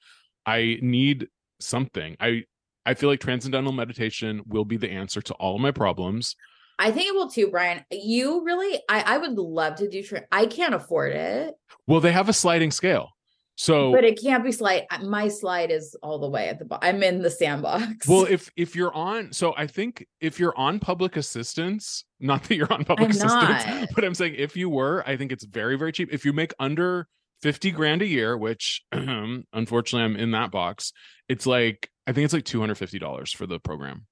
I 0.45 0.79
need 0.81 1.27
something. 1.59 2.15
I, 2.19 2.43
I 2.85 2.93
feel 2.93 3.09
like 3.09 3.19
transcendental 3.19 3.73
meditation 3.73 4.43
will 4.47 4.63
be 4.63 4.77
the 4.77 4.89
answer 4.89 5.21
to 5.21 5.33
all 5.33 5.55
of 5.55 5.61
my 5.61 5.71
problems. 5.71 6.37
I 6.79 6.91
think 6.91 7.07
it 7.07 7.15
will 7.15 7.29
too, 7.29 7.47
Brian. 7.47 7.83
You 7.91 8.43
really, 8.43 8.81
I, 8.89 9.15
I 9.15 9.17
would 9.17 9.37
love 9.37 9.75
to 9.75 9.89
do. 9.89 10.03
Tra- 10.03 10.25
I 10.31 10.45
can't 10.45 10.75
afford 10.75 11.13
it, 11.13 11.55
Well, 11.87 11.99
they 11.99 12.11
have 12.11 12.29
a 12.29 12.33
sliding 12.33 12.71
scale. 12.71 13.09
So 13.59 13.91
but 13.91 14.03
it 14.03 14.21
can't 14.21 14.43
be 14.43 14.51
slide. 14.51 14.85
My 15.01 15.29
slide 15.29 15.71
is 15.71 15.95
all 16.03 16.19
the 16.19 16.29
way 16.29 16.47
at 16.47 16.59
the 16.59 16.65
bottom. 16.65 16.87
I'm 16.87 17.01
in 17.01 17.23
the 17.23 17.31
sandbox. 17.31 18.07
Well, 18.07 18.25
if 18.29 18.51
if 18.55 18.75
you're 18.75 18.93
on, 18.93 19.33
so 19.33 19.55
I 19.57 19.65
think 19.65 20.05
if 20.21 20.39
you're 20.39 20.55
on 20.55 20.79
public 20.79 21.17
assistance, 21.17 22.05
not 22.19 22.43
that 22.43 22.55
you're 22.55 22.71
on 22.71 22.85
public 22.85 23.05
I'm 23.05 23.11
assistance, 23.11 23.65
not. 23.65 23.89
but 23.95 24.05
I'm 24.05 24.13
saying 24.13 24.35
if 24.37 24.55
you 24.55 24.69
were, 24.69 25.03
I 25.07 25.17
think 25.17 25.31
it's 25.31 25.43
very 25.43 25.75
very 25.75 25.91
cheap. 25.91 26.09
If 26.11 26.23
you 26.23 26.33
make 26.33 26.53
under 26.59 27.07
fifty 27.41 27.71
grand 27.71 28.03
a 28.03 28.05
year, 28.05 28.37
which 28.37 28.83
unfortunately 28.91 30.05
I'm 30.05 30.15
in 30.15 30.31
that 30.31 30.51
box, 30.51 30.93
it's 31.27 31.47
like 31.47 31.89
I 32.05 32.13
think 32.13 32.25
it's 32.25 32.35
like 32.35 32.45
two 32.45 32.59
hundred 32.59 32.75
fifty 32.75 32.99
dollars 32.99 33.33
for 33.33 33.47
the 33.47 33.59
program. 33.59 34.05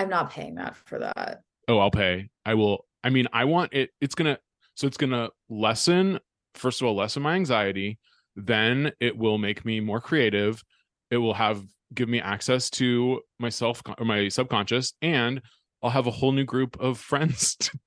I'm 0.00 0.08
not 0.08 0.30
paying 0.30 0.54
that 0.54 0.76
for 0.76 0.98
that. 0.98 1.42
Oh, 1.68 1.78
I'll 1.78 1.90
pay. 1.90 2.30
I 2.46 2.54
will. 2.54 2.86
I 3.04 3.10
mean, 3.10 3.26
I 3.34 3.44
want 3.44 3.74
it. 3.74 3.90
It's 4.00 4.14
gonna. 4.14 4.38
So 4.74 4.86
it's 4.86 4.96
gonna 4.96 5.28
lessen. 5.50 6.18
First 6.54 6.80
of 6.80 6.88
all, 6.88 6.96
lessen 6.96 7.22
my 7.22 7.34
anxiety. 7.34 7.98
Then 8.34 8.92
it 8.98 9.16
will 9.16 9.36
make 9.36 9.62
me 9.66 9.78
more 9.78 10.00
creative. 10.00 10.64
It 11.10 11.18
will 11.18 11.34
have 11.34 11.62
give 11.92 12.08
me 12.08 12.18
access 12.18 12.70
to 12.70 13.20
myself 13.38 13.82
or 13.98 14.06
my 14.06 14.28
subconscious, 14.28 14.94
and 15.02 15.42
I'll 15.82 15.90
have 15.90 16.06
a 16.06 16.10
whole 16.10 16.32
new 16.32 16.44
group 16.44 16.80
of 16.80 16.98
friends 16.98 17.56
to, 17.60 17.78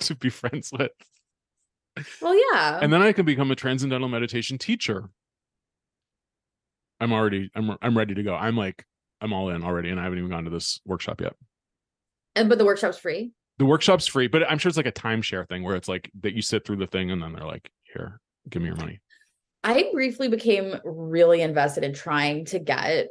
to 0.00 0.16
be 0.16 0.30
friends 0.30 0.70
with. 0.72 0.90
Well, 2.20 2.34
yeah. 2.34 2.80
And 2.82 2.92
then 2.92 3.02
I 3.02 3.12
can 3.12 3.24
become 3.24 3.52
a 3.52 3.56
transcendental 3.56 4.08
meditation 4.08 4.58
teacher. 4.58 5.10
I'm 6.98 7.12
already. 7.12 7.50
I'm. 7.54 7.76
I'm 7.80 7.96
ready 7.96 8.14
to 8.14 8.22
go. 8.24 8.34
I'm 8.34 8.56
like. 8.56 8.84
I'm 9.20 9.32
all 9.32 9.50
in 9.50 9.62
already, 9.62 9.90
and 9.90 10.00
I 10.00 10.04
haven't 10.04 10.18
even 10.18 10.30
gone 10.30 10.44
to 10.44 10.50
this 10.50 10.80
workshop 10.84 11.20
yet. 11.20 11.34
and 12.36 12.48
but 12.48 12.58
the 12.58 12.64
workshop's 12.64 12.98
free. 12.98 13.32
the 13.58 13.66
workshop's 13.66 14.06
free, 14.06 14.28
but 14.28 14.42
I'm 14.50 14.58
sure 14.58 14.68
it's 14.68 14.76
like 14.76 14.86
a 14.86 14.92
timeshare 14.92 15.48
thing 15.48 15.62
where 15.62 15.76
it's 15.76 15.88
like 15.88 16.10
that 16.20 16.34
you 16.34 16.42
sit 16.42 16.64
through 16.64 16.76
the 16.76 16.86
thing 16.86 17.10
and 17.10 17.22
then 17.22 17.32
they're 17.32 17.46
like, 17.46 17.70
here, 17.92 18.20
give 18.48 18.62
me 18.62 18.68
your 18.68 18.76
money. 18.76 19.00
I 19.62 19.90
briefly 19.92 20.28
became 20.28 20.76
really 20.84 21.42
invested 21.42 21.84
in 21.84 21.92
trying 21.92 22.46
to 22.46 22.58
get 22.58 23.08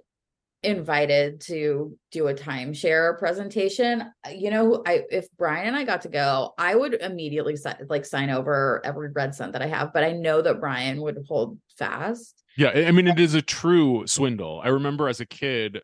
invited 0.63 1.39
to 1.39 1.97
do 2.11 2.27
a 2.27 2.33
timeshare 2.33 3.17
presentation. 3.19 4.03
You 4.29 4.49
know, 4.51 4.81
I 4.85 5.03
if 5.11 5.27
Brian 5.37 5.67
and 5.67 5.75
I 5.77 5.83
got 5.85 6.01
to 6.01 6.09
go, 6.09 6.53
I 6.57 6.75
would 6.75 6.95
immediately 6.95 7.55
si- 7.55 7.69
like 7.87 8.03
sign 8.05 8.29
over 8.29 8.81
every 8.83 9.09
red 9.11 9.35
cent 9.35 9.53
that 9.53 9.61
I 9.61 9.67
have, 9.67 9.93
but 9.93 10.03
I 10.03 10.11
know 10.13 10.41
that 10.41 10.59
Brian 10.59 11.01
would 11.01 11.23
hold 11.27 11.59
fast. 11.77 12.43
Yeah. 12.57 12.69
I 12.75 12.87
I 12.87 12.91
mean, 12.91 13.07
it 13.07 13.19
is 13.19 13.35
a 13.35 13.41
true 13.41 14.05
swindle. 14.07 14.59
I 14.63 14.69
remember 14.69 15.07
as 15.07 15.19
a 15.21 15.25
kid, 15.25 15.81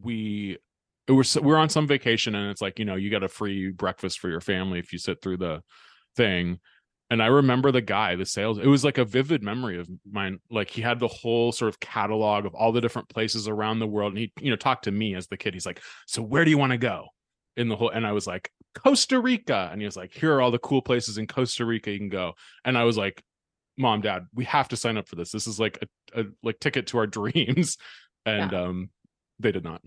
we 0.00 0.58
it 1.06 1.12
was 1.12 1.38
we're 1.38 1.56
on 1.56 1.68
some 1.68 1.86
vacation 1.86 2.34
and 2.34 2.50
it's 2.50 2.62
like, 2.62 2.78
you 2.78 2.84
know, 2.84 2.94
you 2.94 3.10
get 3.10 3.22
a 3.22 3.28
free 3.28 3.70
breakfast 3.70 4.18
for 4.18 4.28
your 4.28 4.40
family 4.40 4.78
if 4.78 4.92
you 4.92 4.98
sit 4.98 5.20
through 5.20 5.36
the 5.36 5.62
thing. 6.16 6.58
And 7.10 7.22
I 7.22 7.26
remember 7.26 7.70
the 7.70 7.82
guy, 7.82 8.16
the 8.16 8.24
sales, 8.24 8.58
it 8.58 8.66
was 8.66 8.84
like 8.84 8.96
a 8.96 9.04
vivid 9.04 9.42
memory 9.42 9.78
of 9.78 9.88
mine. 10.10 10.38
Like 10.50 10.70
he 10.70 10.80
had 10.80 10.98
the 10.98 11.08
whole 11.08 11.52
sort 11.52 11.68
of 11.68 11.78
catalog 11.78 12.46
of 12.46 12.54
all 12.54 12.72
the 12.72 12.80
different 12.80 13.10
places 13.10 13.46
around 13.46 13.78
the 13.78 13.86
world. 13.86 14.12
And 14.12 14.18
he, 14.18 14.32
you 14.40 14.50
know, 14.50 14.56
talked 14.56 14.84
to 14.84 14.90
me 14.90 15.14
as 15.14 15.26
the 15.26 15.36
kid. 15.36 15.52
He's 15.52 15.66
like, 15.66 15.82
So 16.06 16.22
where 16.22 16.44
do 16.44 16.50
you 16.50 16.58
want 16.58 16.72
to 16.72 16.78
go? 16.78 17.06
In 17.56 17.68
the 17.68 17.76
whole, 17.76 17.90
and 17.90 18.06
I 18.06 18.12
was 18.12 18.26
like, 18.26 18.50
Costa 18.74 19.20
Rica. 19.20 19.68
And 19.70 19.80
he 19.80 19.84
was 19.84 19.96
like, 19.96 20.12
Here 20.12 20.32
are 20.34 20.40
all 20.40 20.50
the 20.50 20.58
cool 20.58 20.80
places 20.80 21.18
in 21.18 21.26
Costa 21.26 21.66
Rica 21.66 21.92
you 21.92 21.98
can 21.98 22.08
go. 22.08 22.32
And 22.64 22.76
I 22.76 22.84
was 22.84 22.96
like, 22.96 23.22
Mom, 23.76 24.00
Dad, 24.00 24.26
we 24.34 24.46
have 24.46 24.68
to 24.68 24.76
sign 24.76 24.96
up 24.96 25.06
for 25.06 25.16
this. 25.16 25.30
This 25.30 25.46
is 25.46 25.60
like 25.60 25.78
a, 26.14 26.22
a 26.22 26.24
like 26.42 26.58
ticket 26.58 26.86
to 26.88 26.98
our 26.98 27.06
dreams. 27.18 27.76
And 28.24 28.54
um 28.54 28.90
they 29.38 29.52
did 29.52 29.64
not. 29.64 29.82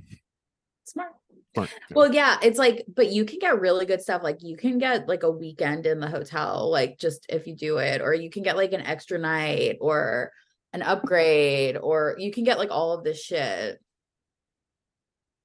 Smart. 0.86 1.12
Smart. 1.54 1.70
Yeah. 1.90 1.96
Well, 1.96 2.14
yeah, 2.14 2.38
it's 2.42 2.60
like, 2.60 2.86
but 2.94 3.12
you 3.12 3.26
can 3.26 3.40
get 3.40 3.60
really 3.60 3.86
good 3.86 4.02
stuff. 4.02 4.24
Like 4.24 4.38
you 4.42 4.56
can 4.58 4.78
get 4.78 5.08
like 5.08 5.24
a 5.24 5.32
weekend 5.32 5.86
in 5.86 6.00
the 6.00 6.10
hotel, 6.10 6.70
like 6.72 6.98
just 7.00 7.26
if 7.30 7.48
you 7.48 7.56
do 7.56 7.78
it, 7.78 8.02
or 8.02 8.14
you 8.14 8.30
can 8.30 8.44
get 8.44 8.58
like 8.58 8.74
an 8.74 8.82
extra 8.82 9.18
night 9.18 9.78
or 9.82 10.32
an 10.74 10.82
upgrade, 10.82 11.78
or 11.78 12.16
you 12.20 12.32
can 12.32 12.44
get 12.44 12.58
like 12.60 12.72
all 12.72 12.94
of 12.94 13.04
this 13.04 13.22
shit. 13.24 13.80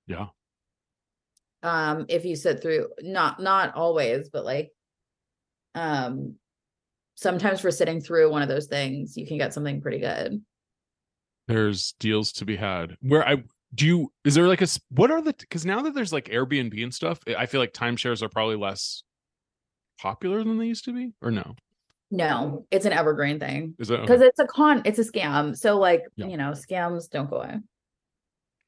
Yeah. 0.07 0.27
Um, 1.63 2.07
if 2.09 2.25
you 2.25 2.35
sit 2.37 2.61
through 2.61 2.89
not 3.01 3.41
not 3.41 3.75
always, 3.75 4.29
but 4.29 4.45
like 4.45 4.71
um 5.75 6.35
sometimes 7.15 7.61
for 7.61 7.71
sitting 7.71 8.01
through 8.01 8.31
one 8.31 8.43
of 8.43 8.49
those 8.49 8.67
things, 8.67 9.17
you 9.17 9.27
can 9.27 9.39
get 9.39 9.55
something 9.55 9.81
pretty 9.81 10.01
good. 10.01 10.43
there's 11.49 11.95
deals 11.99 12.33
to 12.33 12.45
be 12.45 12.57
had 12.57 12.97
where 13.01 13.27
i 13.27 13.43
do 13.75 13.87
you 13.87 14.13
is 14.25 14.35
there 14.35 14.49
like 14.49 14.61
a 14.63 14.67
what 14.91 15.11
are 15.11 15.23
the 15.23 15.35
because 15.39 15.65
now 15.65 15.81
that 15.83 15.95
there's 15.95 16.13
like 16.13 16.27
airbnb 16.27 16.83
and 16.83 16.93
stuff 16.93 17.19
i 17.39 17.47
feel 17.47 17.61
like 17.61 17.73
timeshares 17.73 18.23
are 18.23 18.29
probably 18.29 18.57
less 18.57 19.03
popular 20.01 20.43
than 20.45 20.59
they 20.59 20.67
used 20.67 20.85
to 20.85 20.93
be 20.93 21.13
or 21.23 21.31
no 21.31 21.55
No, 22.11 22.67
it's 22.71 22.85
an 22.85 22.93
evergreen 22.93 23.39
thing. 23.41 23.75
is 23.79 23.89
that 23.89 24.03
Because 24.03 24.21
okay. 24.21 24.27
it's 24.29 24.39
a 24.39 24.47
con, 24.47 24.83
it's 24.85 24.99
a 24.99 25.05
scam. 25.05 25.57
So 25.57 25.79
like, 25.79 26.03
Yeah. 26.17 26.27
you 26.27 26.37
know, 26.37 26.51
scams 26.53 27.09
don't 27.09 27.31
go 27.31 27.37
away. 27.37 27.57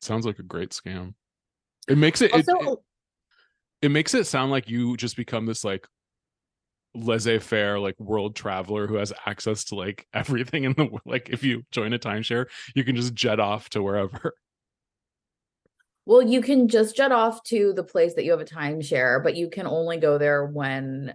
sounds 0.00 0.24
like 0.24 0.38
a 0.38 0.42
great 0.42 0.70
scam 0.70 1.12
it 1.88 1.98
makes 1.98 2.22
it, 2.22 2.34
it 2.34 2.46
it 2.48 2.78
it 3.82 3.90
makes 3.90 4.14
it 4.14 4.24
sound 4.26 4.50
like 4.50 4.70
you 4.70 4.96
just 4.96 5.16
become 5.16 5.44
this 5.44 5.62
like 5.64 5.86
laissez-faire 6.94 7.78
like 7.78 7.98
world 7.98 8.36
traveler 8.36 8.86
who 8.86 8.94
has 8.94 9.12
access 9.26 9.64
to 9.64 9.74
like 9.74 10.06
everything 10.14 10.64
in 10.64 10.72
the 10.74 10.84
world 10.84 11.02
like 11.04 11.28
if 11.30 11.42
you 11.42 11.62
join 11.72 11.92
a 11.92 11.98
timeshare 11.98 12.46
you 12.74 12.84
can 12.84 12.94
just 12.96 13.12
jet 13.14 13.40
off 13.40 13.68
to 13.70 13.82
wherever 13.82 14.32
Well, 16.06 16.22
you 16.22 16.42
can 16.42 16.68
just 16.68 16.96
jet 16.96 17.12
off 17.12 17.42
to 17.44 17.72
the 17.72 17.84
place 17.84 18.14
that 18.14 18.24
you 18.24 18.32
have 18.32 18.40
a 18.40 18.44
timeshare, 18.44 19.22
but 19.22 19.36
you 19.36 19.48
can 19.48 19.66
only 19.66 19.96
go 19.96 20.18
there 20.18 20.44
when 20.44 21.14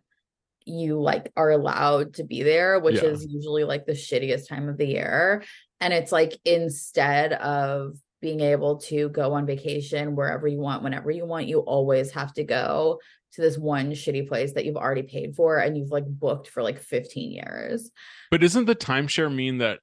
you 0.66 1.00
like 1.00 1.32
are 1.36 1.52
allowed 1.52 2.16
to 2.16 2.24
be 2.24 2.44
there, 2.44 2.80
which 2.80 3.02
Yeah. 3.02 3.10
is 3.10 3.26
usually 3.26 3.64
like 3.64 3.86
the 3.86 3.94
shittiest 3.94 4.48
time 4.48 4.68
of 4.70 4.78
the 4.78 4.88
year. 4.88 5.44
And 5.80 5.94
it's 5.94 6.12
like 6.12 6.38
instead 6.46 7.34
of 7.34 7.98
being 8.22 8.42
able 8.42 8.78
to 8.78 9.10
go 9.10 9.34
on 9.34 9.46
vacation 9.46 10.16
wherever 10.16 10.48
you 10.48 10.60
want, 10.60 10.84
whenever 10.84 11.10
you 11.10 11.26
want, 11.26 11.48
you 11.48 11.60
always 11.60 12.12
have 12.12 12.34
to 12.34 12.44
go 12.44 13.00
to 13.34 13.42
this 13.42 13.58
one 13.58 13.92
shitty 13.92 14.28
place 14.28 14.54
that 14.54 14.66
you've 14.66 14.76
already 14.76 15.04
paid 15.04 15.36
for 15.36 15.58
and 15.58 15.78
you've 15.78 15.92
like 15.92 16.06
booked 16.06 16.50
for 16.50 16.62
like 16.64 16.80
15 16.80 17.32
years. 17.32 17.92
But 18.32 18.44
isn't 18.44 18.66
the 18.66 18.76
timeshare 18.76 19.34
mean 19.34 19.60
that 19.60 19.80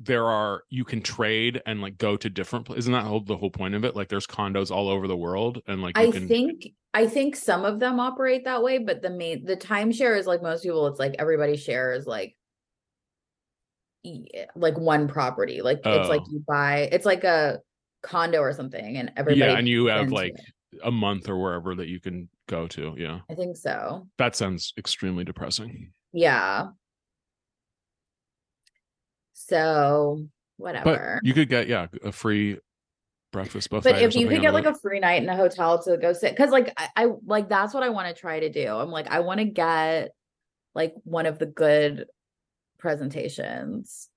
there 0.00 0.26
are 0.26 0.62
you 0.68 0.84
can 0.84 1.00
trade 1.00 1.62
and 1.66 1.80
like 1.80 1.96
go 1.98 2.16
to 2.16 2.28
different 2.28 2.66
places? 2.66 2.84
Isn't 2.84 2.92
that 2.94 3.04
whole, 3.04 3.20
the 3.20 3.36
whole 3.36 3.50
point 3.50 3.74
of 3.74 3.84
it? 3.84 3.94
Like 3.94 4.08
there's 4.08 4.26
condos 4.26 4.70
all 4.70 4.88
over 4.88 5.06
the 5.06 5.16
world 5.16 5.62
and 5.66 5.80
like 5.82 5.96
you 5.96 6.08
I 6.08 6.10
can 6.10 6.26
think 6.28 6.68
I 6.94 7.06
think 7.06 7.36
some 7.36 7.64
of 7.64 7.78
them 7.80 8.00
operate 8.00 8.44
that 8.44 8.62
way, 8.62 8.78
but 8.78 9.00
the 9.02 9.10
main 9.10 9.44
the 9.44 9.56
timeshare 9.56 10.18
is 10.18 10.26
like 10.26 10.42
most 10.42 10.62
people, 10.62 10.86
it's 10.88 10.98
like 10.98 11.14
everybody 11.18 11.56
shares 11.56 12.06
like 12.06 12.36
like 14.56 14.76
one 14.76 15.06
property. 15.08 15.62
Like 15.62 15.80
it's 15.84 16.08
like 16.08 16.22
Oh. 16.22 16.30
you 16.32 16.44
buy 16.46 16.88
it's 16.90 17.06
like 17.06 17.24
a 17.24 17.60
condo 18.02 18.40
or 18.40 18.52
something, 18.52 18.96
and 18.96 19.12
everybody 19.16 19.40
yeah, 19.52 19.56
and 19.56 19.68
you 19.68 19.86
have 19.86 20.10
like 20.10 20.34
it. 20.34 20.80
a 20.82 20.90
month 20.90 21.28
or 21.28 21.40
wherever 21.40 21.74
that 21.76 21.86
you 21.88 22.00
can 22.00 22.28
go 22.48 22.66
to. 22.66 22.94
Yeah, 22.98 23.20
I 23.30 23.34
think 23.34 23.56
so. 23.56 24.08
that 24.18 24.34
sounds 24.34 24.72
extremely 24.76 25.22
depressing. 25.22 25.92
Yeah. 26.12 26.66
So 29.52 30.26
whatever. 30.56 31.20
But 31.20 31.26
you 31.26 31.34
could 31.34 31.48
get 31.48 31.68
yeah 31.68 31.88
a 32.02 32.12
free 32.12 32.58
breakfast 33.32 33.70
buffet. 33.70 33.92
But 33.92 34.02
if 34.02 34.14
you 34.14 34.28
could 34.28 34.40
get 34.40 34.54
like 34.54 34.64
it. 34.64 34.72
a 34.72 34.78
free 34.78 35.00
night 35.00 35.22
in 35.22 35.28
a 35.28 35.36
hotel 35.36 35.82
to 35.82 35.96
go 35.96 36.12
sit, 36.12 36.32
because 36.32 36.50
like 36.50 36.72
I, 36.76 36.88
I 36.96 37.08
like 37.26 37.48
that's 37.48 37.74
what 37.74 37.82
I 37.82 37.90
want 37.90 38.14
to 38.14 38.18
try 38.18 38.40
to 38.40 38.50
do. 38.50 38.68
I'm 38.68 38.90
like 38.90 39.08
I 39.10 39.20
want 39.20 39.40
to 39.40 39.44
get 39.44 40.12
like 40.74 40.94
one 41.04 41.26
of 41.26 41.38
the 41.38 41.46
good 41.46 42.06
presentations. 42.78 44.08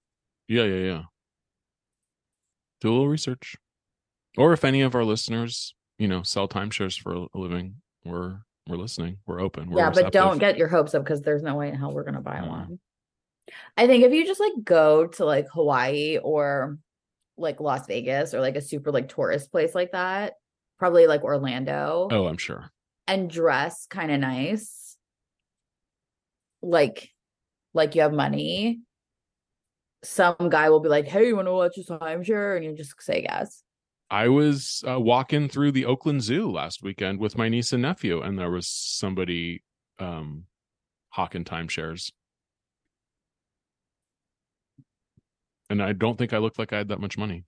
yeah 0.48 0.64
yeah 0.64 0.86
yeah, 0.86 1.02
do 2.82 2.90
a 2.90 2.92
little 2.92 3.08
research, 3.08 3.56
or 4.38 4.54
if 4.54 4.64
any 4.64 4.82
of 4.82 4.96
our 4.96 5.04
listeners 5.04 5.74
you 5.98 6.08
know 6.08 6.24
sell 6.24 6.48
timeshares 6.48 7.00
for 7.00 7.14
a 7.14 7.38
living, 7.38 7.76
we're 8.04 8.40
we're 8.68 8.78
listening. 8.78 9.18
We're 9.26 9.42
open. 9.42 9.70
We're 9.70 9.80
yeah, 9.80 9.90
but 9.92 10.12
don't 10.12 10.40
get 10.40 10.58
your 10.58 10.68
hopes 10.68 10.96
up 10.96 11.04
because 11.04 11.22
there's 11.22 11.44
no 11.44 11.56
way 11.56 11.70
in 11.70 11.76
hell 11.76 11.94
we're 11.94 12.04
gonna 12.04 12.22
buy 12.22 12.40
No. 12.40 12.48
one. 12.48 12.80
I 13.78 13.88
think 13.88 14.04
if 14.04 14.12
you 14.12 14.26
just 14.26 14.40
like 14.40 14.54
go 14.64 15.08
to 15.08 15.26
like 15.26 15.48
Hawaii 15.54 16.18
or 16.18 16.78
like 17.38 17.60
Las 17.60 17.86
Vegas 17.88 18.34
or 18.34 18.40
like 18.42 18.56
a 18.56 18.62
super 18.62 18.92
like 18.92 19.08
tourist 19.10 19.52
place 19.52 19.76
like 19.76 19.92
that, 19.92 20.34
probably 20.80 21.08
like 21.08 21.24
Orlando, 21.24 22.08
Oh, 22.12 22.26
I'm 22.28 22.38
sure. 22.38 22.72
and 23.08 23.30
dress 23.30 23.86
kind 23.88 24.12
of 24.12 24.20
nice, 24.20 24.98
like 26.62 27.10
like 27.74 27.96
you 27.96 28.02
have 28.02 28.14
money. 28.14 28.82
Some 30.04 30.36
guy 30.50 30.70
will 30.70 30.80
be 30.82 30.90
like, 30.90 31.08
"Hey, 31.08 31.28
you 31.28 31.36
want 31.36 31.48
to 31.48 31.54
watch 31.54 31.78
a 31.78 31.82
timeshare?" 31.82 32.56
and 32.56 32.66
you 32.66 32.74
just 32.76 33.00
say 33.02 33.24
yes. 33.28 33.64
I 34.10 34.28
was 34.28 34.84
uh, 34.88 35.00
walking 35.00 35.50
through 35.50 35.72
the 35.72 35.86
Oakland 35.86 36.22
Zoo 36.22 36.52
last 36.52 36.84
weekend 36.84 37.20
with 37.20 37.38
my 37.38 37.50
niece 37.50 37.74
and 37.74 37.82
nephew, 37.82 38.22
and 38.22 38.38
there 38.38 38.52
was 38.52 38.68
somebody 38.68 39.64
um, 39.98 40.44
hawking 41.10 41.44
timeshares. 41.44 42.12
And 45.70 45.82
I 45.82 45.94
don't 45.94 46.18
think 46.18 46.34
I 46.34 46.38
looked 46.38 46.60
like 46.60 46.74
I 46.74 46.78
had 46.78 46.90
that 46.90 47.00
much 47.00 47.18
money. 47.18 47.46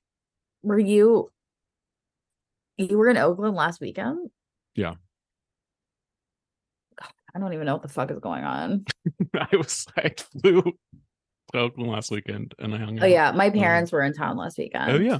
Were 0.63 0.79
you 0.79 1.29
you 2.77 2.97
were 2.97 3.09
in 3.09 3.17
Oakland 3.17 3.55
last 3.55 3.81
weekend? 3.81 4.29
Yeah. 4.75 4.95
God, 6.99 7.11
I 7.35 7.39
don't 7.39 7.53
even 7.53 7.65
know 7.65 7.73
what 7.73 7.81
the 7.81 7.87
fuck 7.87 8.11
is 8.11 8.19
going 8.19 8.43
on. 8.43 8.85
I 9.33 9.55
was 9.55 9.85
I 9.95 10.13
flew 10.41 10.61
to 11.53 11.59
Oakland 11.59 11.91
last 11.91 12.11
weekend 12.11 12.53
and 12.59 12.73
I 12.73 12.77
hung 12.77 12.97
out. 12.97 13.03
Oh 13.03 13.07
yeah, 13.07 13.31
my 13.31 13.49
parents 13.49 13.91
were 13.91 14.03
in 14.03 14.13
town 14.13 14.37
last 14.37 14.57
weekend. 14.57 14.91
Oh 14.91 14.99
yeah. 14.99 15.19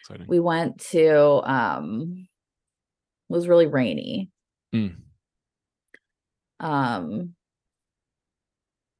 Exciting. 0.00 0.26
We 0.28 0.40
went 0.40 0.80
to 0.90 1.50
um 1.50 2.28
it 3.28 3.32
was 3.32 3.48
really 3.48 3.66
rainy. 3.66 4.30
Mm. 4.74 4.96
Um 6.60 7.34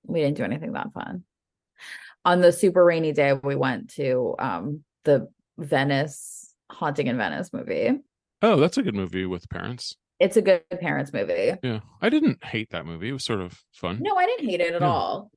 we 0.05 0.21
didn't 0.21 0.37
do 0.37 0.45
anything 0.45 0.73
that 0.73 0.93
fun. 0.93 1.25
On 2.27 2.41
the 2.43 2.53
super 2.53 2.85
rainy 2.85 3.13
day 3.13 3.33
we 3.33 3.55
went 3.55 3.89
to 3.95 4.35
um 4.39 4.85
the 5.05 5.29
Venice 5.57 6.53
Haunting 6.71 7.07
in 7.07 7.17
Venice 7.17 7.53
movie. 7.53 7.93
Oh, 8.43 8.57
that's 8.61 8.77
a 8.77 8.83
good 8.83 8.95
movie 8.95 9.25
with 9.25 9.49
parents. 9.49 9.95
It's 10.21 10.37
a 10.37 10.43
good 10.43 10.63
parents 10.81 11.13
movie. 11.13 11.53
Yeah. 11.63 11.81
I 12.03 12.09
didn't 12.11 12.45
hate 12.45 12.71
that 12.71 12.85
movie. 12.85 13.09
It 13.09 13.13
was 13.13 13.25
sort 13.25 13.41
of 13.41 13.59
fun. 13.73 14.01
No, 14.03 14.17
I 14.17 14.27
didn't 14.27 14.49
hate 14.51 14.61
it 14.61 14.75
at 14.75 14.81
Yeah. 14.83 14.89
all. 14.89 15.31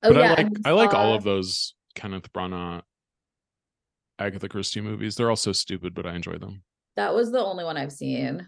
but 0.00 0.16
I 0.16 0.34
like 0.34 0.48
I 0.64 0.70
like 0.72 0.94
all 0.94 1.14
of 1.14 1.22
those 1.22 1.74
Kenneth 1.94 2.32
Branagh 2.32 2.82
Agatha 4.18 4.48
Christie 4.48 4.80
movies. 4.80 5.14
They're 5.16 5.30
all 5.30 5.36
so 5.36 5.52
stupid, 5.52 5.94
but 5.94 6.06
I 6.06 6.14
enjoy 6.14 6.38
them. 6.38 6.62
That 6.96 7.14
was 7.14 7.30
the 7.30 7.38
only 7.44 7.64
one 7.64 7.76
I've 7.76 7.92
seen. 7.92 8.46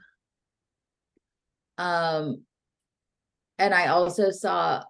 Um, 1.78 2.42
and 3.58 3.74
I 3.74 3.86
also 3.88 4.30
saw 4.30 4.82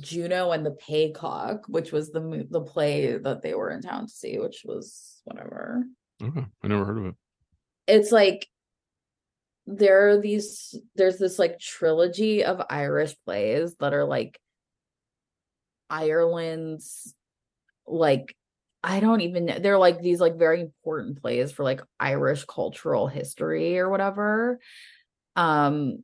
Juno 0.00 0.50
and 0.50 0.64
the 0.64 0.76
Paycock, 0.88 1.62
which 1.68 1.92
was 1.92 2.10
the 2.10 2.46
the 2.50 2.60
play 2.60 3.16
that 3.16 3.42
they 3.42 3.54
were 3.54 3.70
in 3.70 3.80
town 3.80 4.06
to 4.06 4.12
see, 4.12 4.38
which 4.38 4.62
was 4.64 5.20
whatever. 5.24 5.84
Okay. 6.22 6.46
I 6.62 6.68
never 6.68 6.84
heard 6.84 6.98
of 6.98 7.06
it. 7.06 7.14
It's 7.86 8.12
like 8.12 8.46
there 9.66 10.08
are 10.08 10.20
these 10.20 10.74
there's 10.96 11.18
this 11.18 11.38
like 11.38 11.58
trilogy 11.58 12.44
of 12.44 12.62
Irish 12.68 13.14
plays 13.24 13.74
that 13.76 13.94
are 13.94 14.04
like 14.04 14.38
Ireland's 15.88 17.14
like 17.86 18.34
I 18.82 19.00
don't 19.00 19.20
even 19.20 19.44
know. 19.44 19.58
They're 19.58 19.78
like 19.78 20.00
these 20.00 20.20
like 20.20 20.36
very 20.36 20.60
important 20.60 21.20
plays 21.20 21.52
for 21.52 21.64
like 21.64 21.82
Irish 21.98 22.44
cultural 22.44 23.06
history 23.06 23.78
or 23.78 23.88
whatever. 23.88 24.58
Um 25.36 26.02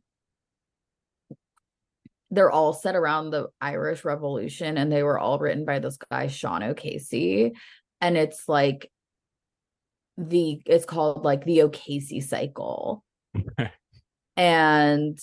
they're 2.30 2.50
all 2.50 2.72
set 2.72 2.96
around 2.96 3.30
the 3.30 3.48
Irish 3.60 4.04
Revolution 4.04 4.78
and 4.78 4.90
they 4.90 5.02
were 5.02 5.18
all 5.18 5.38
written 5.38 5.64
by 5.64 5.78
this 5.78 5.96
guy 6.10 6.26
Sean 6.26 6.62
O'Casey 6.62 7.52
and 8.00 8.16
it's 8.16 8.48
like 8.48 8.90
the 10.18 10.60
it's 10.66 10.84
called 10.84 11.24
like 11.24 11.44
the 11.44 11.62
O'Casey 11.62 12.20
cycle. 12.20 13.04
And 14.36 15.18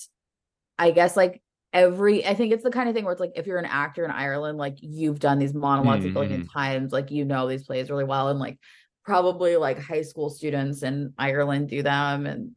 I 0.78 0.90
guess 0.90 1.16
like 1.16 1.40
every 1.72 2.26
I 2.26 2.34
think 2.34 2.52
it's 2.52 2.64
the 2.64 2.70
kind 2.70 2.88
of 2.88 2.94
thing 2.94 3.04
where 3.04 3.12
it's 3.12 3.20
like 3.20 3.32
if 3.36 3.46
you're 3.46 3.58
an 3.58 3.64
actor 3.64 4.04
in 4.04 4.10
Ireland, 4.10 4.58
like 4.58 4.76
you've 4.80 5.20
done 5.20 5.38
these 5.38 5.54
monologues 5.54 6.04
a 6.04 6.08
billion 6.08 6.42
mm. 6.42 6.52
times, 6.52 6.92
like 6.92 7.10
you 7.10 7.24
know 7.24 7.48
these 7.48 7.64
plays 7.64 7.90
really 7.90 8.04
well, 8.04 8.28
and 8.28 8.40
like 8.40 8.58
probably 9.04 9.56
like 9.56 9.78
high 9.78 10.02
school 10.02 10.30
students 10.30 10.82
in 10.82 11.12
Ireland 11.16 11.68
do 11.68 11.82
them. 11.82 12.26
And 12.26 12.56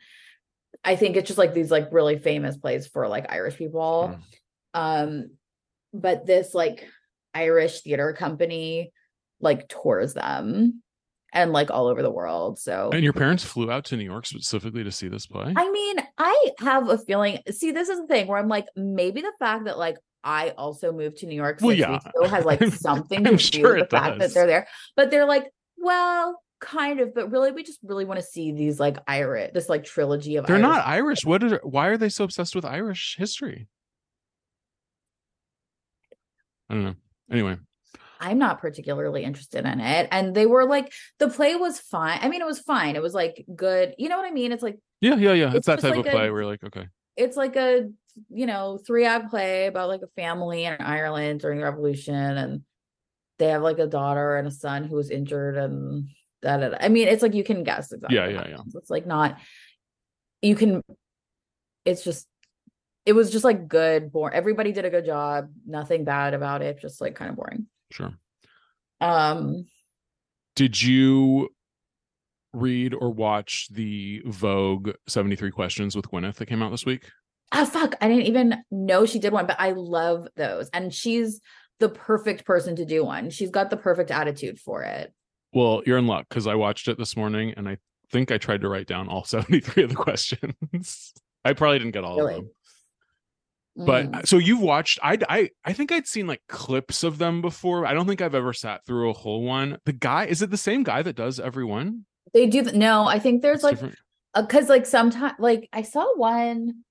I 0.87 0.95
think 0.95 1.17
it's 1.17 1.27
just 1.27 1.37
like 1.37 1.53
these 1.53 1.69
like 1.69 1.89
really 1.91 2.17
famous 2.17 2.55
plays 2.55 2.87
for 2.87 3.09
like 3.09 3.29
Irish 3.29 3.57
people. 3.57 4.17
Um, 4.73 5.31
but 5.93 6.25
this 6.25 6.53
like 6.53 6.87
Irish 7.33 7.81
theater 7.81 8.13
company 8.13 8.93
like 9.41 9.67
tours 9.67 10.13
them 10.13 10.81
and 11.33 11.51
like 11.51 11.71
all 11.71 11.87
over 11.87 12.01
the 12.01 12.09
world. 12.09 12.57
So 12.57 12.89
And 12.93 13.03
your 13.03 13.11
parents 13.11 13.43
flew 13.43 13.69
out 13.69 13.83
to 13.85 13.97
New 13.97 14.05
York 14.05 14.25
specifically 14.25 14.85
to 14.85 14.91
see 14.91 15.09
this 15.09 15.27
play? 15.27 15.53
I 15.57 15.69
mean, 15.69 15.97
I 16.17 16.51
have 16.59 16.87
a 16.87 16.97
feeling. 16.97 17.39
See, 17.51 17.71
this 17.71 17.89
is 17.89 17.99
the 17.99 18.07
thing 18.07 18.27
where 18.27 18.39
I'm 18.39 18.47
like, 18.47 18.67
maybe 18.77 19.19
the 19.19 19.33
fact 19.39 19.65
that 19.65 19.77
like 19.77 19.97
I 20.23 20.51
also 20.51 20.93
moved 20.93 21.17
to 21.17 21.25
New 21.25 21.35
York 21.35 21.59
Well, 21.61 21.75
six 21.75 21.81
yeah. 21.81 22.27
has 22.29 22.45
like 22.45 22.63
something 22.73 23.25
to 23.25 23.31
do 23.31 23.37
sure 23.37 23.73
with 23.73 23.83
it 23.83 23.89
the 23.89 23.97
fact 23.97 24.19
that 24.19 24.33
they're 24.33 24.47
there. 24.47 24.67
But 24.95 25.11
they're 25.11 25.27
like, 25.27 25.51
well, 25.77 26.41
kind 26.59 26.99
of, 26.99 27.13
but 27.13 27.31
really, 27.31 27.51
we 27.51 27.63
just 27.63 27.79
really 27.83 28.05
want 28.05 28.19
to 28.19 28.25
see 28.25 28.51
these 28.51 28.79
like 28.79 28.97
Irish, 29.07 29.51
this 29.53 29.69
like 29.69 29.83
trilogy 29.83 30.35
of. 30.35 30.45
They're 30.45 30.55
Irish 30.55 30.67
not 30.67 30.87
Irish. 30.87 31.25
What 31.25 31.43
are 31.43 31.59
why 31.63 31.87
are 31.87 31.97
they 31.97 32.09
so 32.09 32.23
obsessed 32.23 32.55
with 32.55 32.65
Irish 32.65 33.15
history? 33.17 33.67
I 36.69 36.73
don't 36.73 36.83
know. 36.83 36.95
Anyway, 37.31 37.57
I'm 38.19 38.37
not 38.37 38.59
particularly 38.59 39.23
interested 39.23 39.65
in 39.65 39.79
it, 39.79 40.07
and 40.11 40.35
they 40.35 40.45
were 40.45 40.65
like, 40.65 40.91
the 41.19 41.29
play 41.29 41.55
was 41.55 41.79
fine. 41.79 42.19
I 42.21 42.29
mean, 42.29 42.41
it 42.41 42.47
was 42.47 42.59
fine. 42.59 42.95
It 42.95 43.01
was 43.01 43.13
like 43.13 43.45
good. 43.55 43.95
You 43.97 44.09
know 44.09 44.17
what 44.17 44.27
I 44.27 44.31
mean? 44.31 44.51
It's 44.51 44.63
like 44.63 44.79
yeah, 45.01 45.15
yeah, 45.15 45.33
yeah. 45.33 45.47
It's, 45.47 45.55
It's 45.57 45.67
that 45.67 45.79
type 45.79 45.91
like 45.91 45.99
of 45.99 46.05
a- 46.07 46.11
play 46.11 46.29
where 46.29 46.41
you're 46.41 46.51
like, 46.51 46.63
okay, 46.63 46.87
it's 47.15 47.37
like 47.37 47.55
a 47.55 47.89
you 48.29 48.45
know 48.47 48.79
three 48.85 49.05
act 49.05 49.29
play 49.29 49.67
about 49.67 49.89
like 49.89 50.01
a 50.01 50.21
family 50.21 50.65
in 50.65 50.73
Ireland 50.79 51.39
during 51.41 51.59
the 51.59 51.65
revolution 51.65 52.15
and 52.15 52.61
they 53.37 53.49
have 53.49 53.61
like 53.61 53.77
a 53.77 53.85
daughter 53.85 54.37
and 54.37 54.47
a 54.47 54.51
son 54.51 54.83
who 54.83 54.95
was 54.95 55.11
injured 55.11 55.55
and 55.55 56.09
da, 56.41 56.57
da, 56.57 56.69
da. 56.69 56.77
I 56.79 56.89
mean 56.89 57.07
it's 57.07 57.21
like 57.23 57.33
you 57.33 57.43
can 57.43 57.63
guess 57.63 57.91
exactly 57.91 58.17
Yeah, 58.17 58.27
yeah, 58.27 58.47
yeah. 58.49 58.57
it's 58.75 58.89
like 58.89 59.05
not 59.05 59.37
you 60.41 60.55
can 60.55 60.83
it's 61.85 62.03
just 62.03 62.27
it 63.05 63.13
was 63.13 63.31
just 63.31 63.45
like 63.45 63.67
good 63.67 64.11
boring 64.11 64.35
everybody 64.35 64.71
did 64.71 64.85
a 64.85 64.89
good 64.89 65.05
job 65.05 65.49
nothing 65.65 66.03
bad 66.03 66.33
about 66.33 66.61
it 66.61 66.79
just 66.79 67.01
like 67.01 67.15
kind 67.15 67.29
of 67.29 67.37
boring 67.37 67.65
sure. 67.91 68.13
um 69.01 69.65
Did 70.55 70.81
you 70.81 71.49
read 72.53 72.93
or 72.93 73.11
watch 73.11 73.67
the 73.71 74.21
Vogue 74.25 74.91
73 75.07 75.51
questions 75.51 75.95
with 75.95 76.09
Gwyneth 76.09 76.35
that 76.35 76.47
came 76.47 76.61
out 76.63 76.71
this 76.71 76.85
week? 76.85 77.09
ah 77.51 77.65
fuck 77.65 77.95
I 78.01 78.07
didn't 78.09 78.25
even 78.27 78.63
know 78.71 79.05
she 79.05 79.19
did 79.19 79.31
one 79.33 79.47
but 79.47 79.59
I 79.59 79.71
love 79.71 80.27
those 80.35 80.69
and 80.73 80.93
she's 80.93 81.39
the 81.79 81.89
perfect 81.89 82.43
person 82.45 82.75
to 82.75 82.85
do 82.85 83.05
one 83.05 83.29
she's 83.29 83.51
got 83.51 83.69
the 83.69 83.77
perfect 83.77 84.11
attitude 84.11 84.59
for 84.59 84.83
it 84.83 85.13
Well, 85.57 85.81
you're 85.87 85.97
in 85.97 86.05
luck 86.05 86.27
because 86.29 86.45
I 86.45 86.53
watched 86.53 86.87
it 86.87 86.99
this 86.99 87.17
morning 87.17 87.55
and 87.57 87.67
I 87.67 87.77
think 88.11 88.31
I 88.31 88.37
tried 88.37 88.61
to 88.61 88.69
write 88.69 88.85
down 88.85 89.07
all 89.09 89.23
73 89.25 89.83
of 89.85 89.89
the 89.89 89.95
questions. 89.95 91.13
I 91.43 91.53
probably 91.53 91.79
didn't 91.79 91.93
get 91.93 92.03
all 92.03 92.17
Really? 92.17 92.33
of 92.35 92.41
them. 92.41 92.51
But 93.87 94.11
Mm. 94.11 94.27
so 94.27 94.37
you've 94.37 94.61
watched 94.61 94.99
I 95.01 95.17
I 95.27 95.49
I 95.65 95.73
think 95.73 95.91
I'd 95.91 96.05
seen 96.07 96.27
like 96.27 96.41
clips 96.47 97.01
of 97.03 97.17
them 97.17 97.41
before. 97.41 97.87
I 97.87 97.93
don't 97.93 98.05
think 98.07 98.21
I've 98.21 98.35
ever 98.35 98.53
sat 98.53 98.85
through 98.85 99.09
a 99.09 99.13
whole 99.13 99.41
one. 99.43 99.79
The 99.85 99.93
guy 99.93 100.25
is 100.25 100.43
it 100.43 100.51
the 100.51 100.57
same 100.57 100.83
guy 100.83 101.01
that 101.01 101.15
does 101.15 101.39
every 101.39 101.65
one? 101.65 102.05
They 102.35 102.45
do 102.45 102.61
no, 102.61 103.05
I 103.07 103.17
think 103.17 103.41
there's 103.41 103.57
It's 103.57 103.63
like 103.63 103.73
different? 103.75 103.95
because 104.35 104.69
like 104.69 104.85
sometimes 104.85 105.35
like 105.39 105.69
I 105.73 105.81
saw 105.81 106.15
one. 106.17 106.83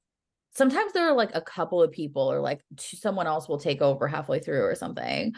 Sometimes 0.56 0.92
there 0.92 1.06
are 1.08 1.14
like 1.14 1.34
a 1.34 1.40
couple 1.40 1.82
of 1.82 1.92
people 1.92 2.32
or 2.32 2.40
like 2.40 2.62
someone 2.78 3.26
else 3.28 3.48
will 3.48 3.58
take 3.58 3.82
over 3.82 4.08
halfway 4.08 4.38
through 4.40 4.62
or 4.64 4.74
something. 4.74 5.34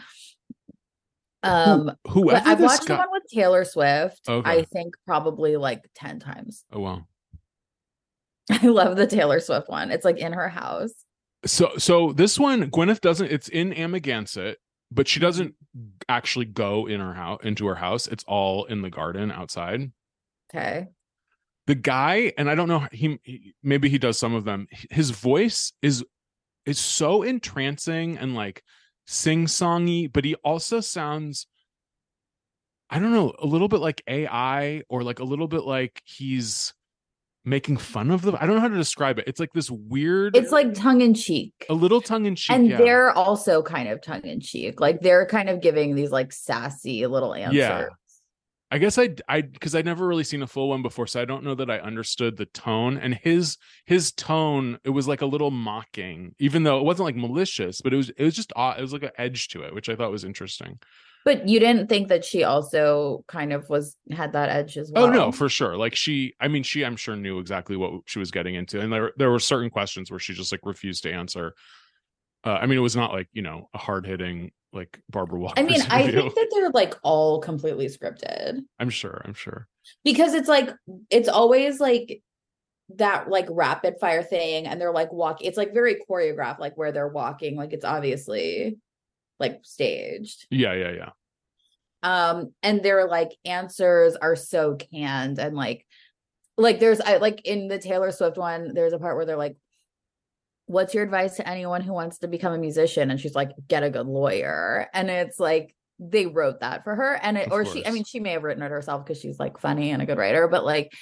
Um, 1.41 1.91
whoever 2.07 2.47
I've 2.47 2.59
watched 2.59 2.87
the 2.87 2.95
one 2.95 3.07
with 3.11 3.23
Taylor 3.33 3.63
Swift. 3.63 4.21
Okay. 4.27 4.49
I 4.49 4.63
think 4.63 4.95
probably 5.07 5.55
like 5.57 5.83
ten 5.95 6.19
times. 6.19 6.65
Oh 6.71 6.81
wow. 6.81 7.05
I 8.51 8.67
love 8.67 8.97
the 8.97 9.07
Taylor 9.07 9.39
Swift 9.39 9.69
one. 9.69 9.91
It's 9.91 10.03
like 10.05 10.17
in 10.17 10.33
her 10.33 10.49
house. 10.49 10.91
So 11.45 11.71
so 11.77 12.11
this 12.11 12.37
one 12.37 12.69
Gwyneth 12.69 12.99
doesn't 13.01 13.31
it's 13.31 13.47
in 13.47 13.71
Amagansett, 13.73 14.55
but 14.91 15.07
she 15.07 15.19
doesn't 15.19 15.55
actually 16.09 16.45
go 16.45 16.87
in 16.87 16.99
her 16.99 17.13
house 17.13 17.39
into 17.43 17.65
her 17.67 17.75
house. 17.75 18.07
It's 18.07 18.25
all 18.27 18.65
in 18.65 18.81
the 18.81 18.89
garden 18.89 19.31
outside. 19.31 19.91
Okay. 20.53 20.87
the 21.67 21.75
guy 21.75 22.33
and 22.39 22.49
i 22.49 22.55
don't 22.55 22.67
know 22.67 22.87
he, 22.91 23.19
he 23.21 23.53
maybe 23.61 23.87
he 23.87 23.99
does 23.99 24.17
some 24.17 24.33
of 24.33 24.45
them 24.45 24.67
his 24.89 25.11
voice 25.11 25.73
is 25.83 26.03
is 26.65 26.79
so 26.79 27.21
entrancing 27.21 28.17
and 28.17 28.33
like 28.33 28.63
sing-songy 29.11 30.11
but 30.13 30.23
he 30.23 30.35
also 30.43 30.79
sounds 30.79 31.47
i 32.91 32.99
don't 32.99 33.11
know 33.11 33.33
a 33.39 33.45
little 33.47 33.67
bit 33.67 33.79
like 33.79 34.03
ai 34.07 34.83
or 34.87 35.01
like 35.01 35.17
a 35.17 35.23
little 35.23 35.47
bit 35.47 35.63
like 35.63 35.99
he's 36.05 36.75
making 37.43 37.75
fun 37.75 38.11
of 38.11 38.21
them 38.21 38.37
i 38.39 38.45
don't 38.45 38.53
know 38.53 38.61
how 38.61 38.67
to 38.67 38.75
describe 38.77 39.17
it 39.17 39.23
it's 39.25 39.39
like 39.39 39.51
this 39.53 39.71
weird 39.71 40.35
It's 40.35 40.51
like 40.51 40.75
tongue 40.75 41.01
in 41.01 41.15
cheek. 41.15 41.53
a 41.69 41.73
little 41.73 42.01
tongue-in-cheek 42.01 42.55
And 42.55 42.67
yeah. 42.67 42.77
they're 42.77 43.09
also 43.11 43.63
kind 43.63 43.89
of 43.89 43.99
tongue 43.99 44.25
in 44.25 44.41
cheek. 44.41 44.79
Like 44.79 45.01
they're 45.01 45.25
kind 45.25 45.49
of 45.49 45.59
giving 45.59 45.95
these 45.95 46.11
like 46.11 46.31
sassy 46.31 47.07
little 47.07 47.33
answers. 47.33 47.55
Yeah. 47.55 47.85
I 48.71 48.77
guess 48.77 48.97
I 48.99 49.09
I 49.27 49.41
because 49.41 49.73
I'd 49.73 49.85
never 49.85 50.05
really 50.05 50.23
seen 50.23 50.43
a 50.43 50.47
full 50.47 50.69
one 50.69 50.83
before, 50.83 51.07
so 51.07 51.19
I 51.19 51.25
don't 51.25 51.43
know 51.43 51.55
that 51.55 51.71
I 51.71 51.79
understood 51.79 52.37
the 52.37 52.45
tone. 52.45 52.97
And 52.97 53.15
his 53.15 53.57
his 53.85 54.11
tone, 54.11 54.77
it 54.83 54.91
was 54.91 55.07
like 55.07 55.21
a 55.21 55.25
little 55.25 55.49
mocking, 55.49 56.35
even 56.39 56.63
though 56.63 56.77
it 56.77 56.85
wasn't 56.85 57.05
like 57.05 57.15
malicious, 57.15 57.81
but 57.81 57.93
it 57.93 57.97
was 57.97 58.09
it 58.09 58.23
was 58.23 58.35
just 58.35 58.53
odd. 58.55 58.77
It 58.77 58.81
was 58.81 58.93
like 58.93 59.03
an 59.03 59.11
edge 59.17 59.47
to 59.49 59.63
it, 59.63 59.73
which 59.73 59.89
I 59.89 59.95
thought 59.95 60.11
was 60.11 60.23
interesting. 60.23 60.77
But 61.25 61.49
you 61.49 61.59
didn't 61.59 61.89
think 61.89 62.07
that 62.09 62.23
she 62.23 62.43
also 62.43 63.25
kind 63.27 63.53
of 63.53 63.67
was 63.69 63.97
had 64.11 64.33
that 64.33 64.49
edge 64.49 64.77
as 64.77 64.91
well. 64.91 65.05
Oh 65.05 65.09
no, 65.09 65.31
for 65.31 65.49
sure. 65.49 65.75
Like 65.75 65.95
she, 65.95 66.33
I 66.39 66.47
mean, 66.47 66.63
she, 66.63 66.85
I'm 66.85 66.95
sure 66.95 67.15
knew 67.15 67.39
exactly 67.39 67.75
what 67.75 68.03
she 68.05 68.19
was 68.19 68.31
getting 68.31 68.55
into, 68.55 68.79
and 68.79 68.93
there 68.93 69.11
there 69.17 69.31
were 69.31 69.39
certain 69.39 69.69
questions 69.69 70.11
where 70.11 70.19
she 70.19 70.33
just 70.33 70.51
like 70.51 70.61
refused 70.63 71.03
to 71.03 71.11
answer. 71.11 71.55
Uh, 72.45 72.53
I 72.53 72.67
mean, 72.67 72.77
it 72.77 72.81
was 72.81 72.95
not 72.95 73.11
like 73.11 73.27
you 73.33 73.41
know 73.41 73.67
a 73.73 73.77
hard 73.79 74.05
hitting 74.05 74.51
like 74.73 74.99
Barbara 75.09 75.39
Walker. 75.39 75.59
I 75.59 75.63
mean, 75.63 75.81
I 75.89 76.11
think 76.11 76.35
that 76.35 76.47
they're 76.53 76.69
like 76.69 76.95
all 77.01 77.39
completely 77.39 77.87
scripted 77.87 78.59
I'm 78.79 78.89
sure. 78.89 79.21
I'm 79.25 79.33
sure. 79.33 79.67
because 80.03 80.33
it's 80.33 80.47
like 80.49 80.71
it's 81.09 81.29
always 81.29 81.79
like 81.79 82.21
that 82.95 83.29
like 83.29 83.47
rapid 83.49 83.95
fire 83.99 84.23
thing 84.23 84.65
and 84.67 84.79
they're 84.81 84.91
like 84.91 85.11
walk 85.13 85.43
it's 85.43 85.57
like 85.57 85.73
very 85.73 86.01
choreographed 86.09 86.59
like 86.59 86.75
where 86.75 86.91
they're 86.91 87.07
walking 87.07 87.55
like 87.55 87.71
it's 87.71 87.85
obviously 87.85 88.77
like 89.39 89.59
staged 89.63 90.47
Yeah, 90.49 90.73
yeah, 90.73 90.91
yeah. 90.91 91.09
um 92.01 92.51
and 92.63 92.81
their 92.81 93.07
like 93.07 93.29
answers 93.45 94.15
are 94.15 94.35
so 94.35 94.75
canned 94.75 95.37
and 95.39 95.55
like 95.55 95.85
like 96.57 96.79
there's 96.79 96.99
I 96.99 97.17
like 97.17 97.41
in 97.45 97.67
the 97.67 97.77
Taylor 97.79 98.11
Swift 98.11 98.37
one 98.37 98.73
there's 98.73 98.93
a 98.93 98.99
part 98.99 99.15
where 99.15 99.25
they're 99.25 99.37
like 99.37 99.55
what's 100.69 100.93
your 100.93 101.03
advice 101.03 101.35
to 101.37 101.49
anyone 101.49 101.81
who 101.81 101.93
wants 101.93 102.19
to 102.19 102.27
become 102.27 102.53
a 102.53 102.57
musician? 102.59 103.09
And 103.09 103.19
she's 103.19 103.33
like 103.33 103.49
get 103.67 103.81
a 103.81 103.89
good 103.89 104.05
lawyer. 104.05 104.87
And 104.93 105.09
it's 105.09 105.39
like 105.39 105.75
they 105.97 106.27
wrote 106.27 106.59
that 106.59 106.83
for 106.83 106.93
her. 106.95 107.15
And 107.23 107.39
it 107.39 107.47
Of 107.47 107.53
or 107.53 107.65
she 107.65 107.83
I 107.85 107.89
mean 107.89 108.03
she 108.03 108.19
may 108.19 108.33
have 108.33 108.43
written 108.43 108.61
it 108.61 108.69
herself 108.69 109.03
because 109.03 109.19
she's 109.19 109.39
like 109.39 109.59
funny 109.59 109.89
and 109.89 109.99
a 110.01 110.05
good 110.05 110.19
writer 110.19 110.47
but 110.47 110.63
like 110.63 110.93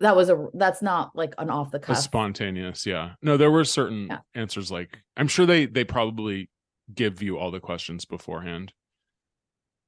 that 0.00 0.16
was 0.16 0.28
a 0.28 0.48
that's 0.54 0.82
not 0.82 1.12
like 1.14 1.34
an 1.38 1.50
off 1.50 1.70
the 1.70 1.78
cuff 1.78 1.98
spontaneous, 1.98 2.84
yeah. 2.84 3.12
No, 3.22 3.36
there 3.36 3.50
were 3.52 3.64
certain 3.64 4.08
Yeah. 4.08 4.18
answers 4.34 4.72
like 4.72 4.98
I'm 5.16 5.28
sure 5.28 5.46
they 5.46 5.66
they 5.66 5.84
probably 5.84 6.50
give 6.92 7.22
you 7.22 7.38
all 7.38 7.52
the 7.52 7.60
questions 7.60 8.04
beforehand. 8.04 8.72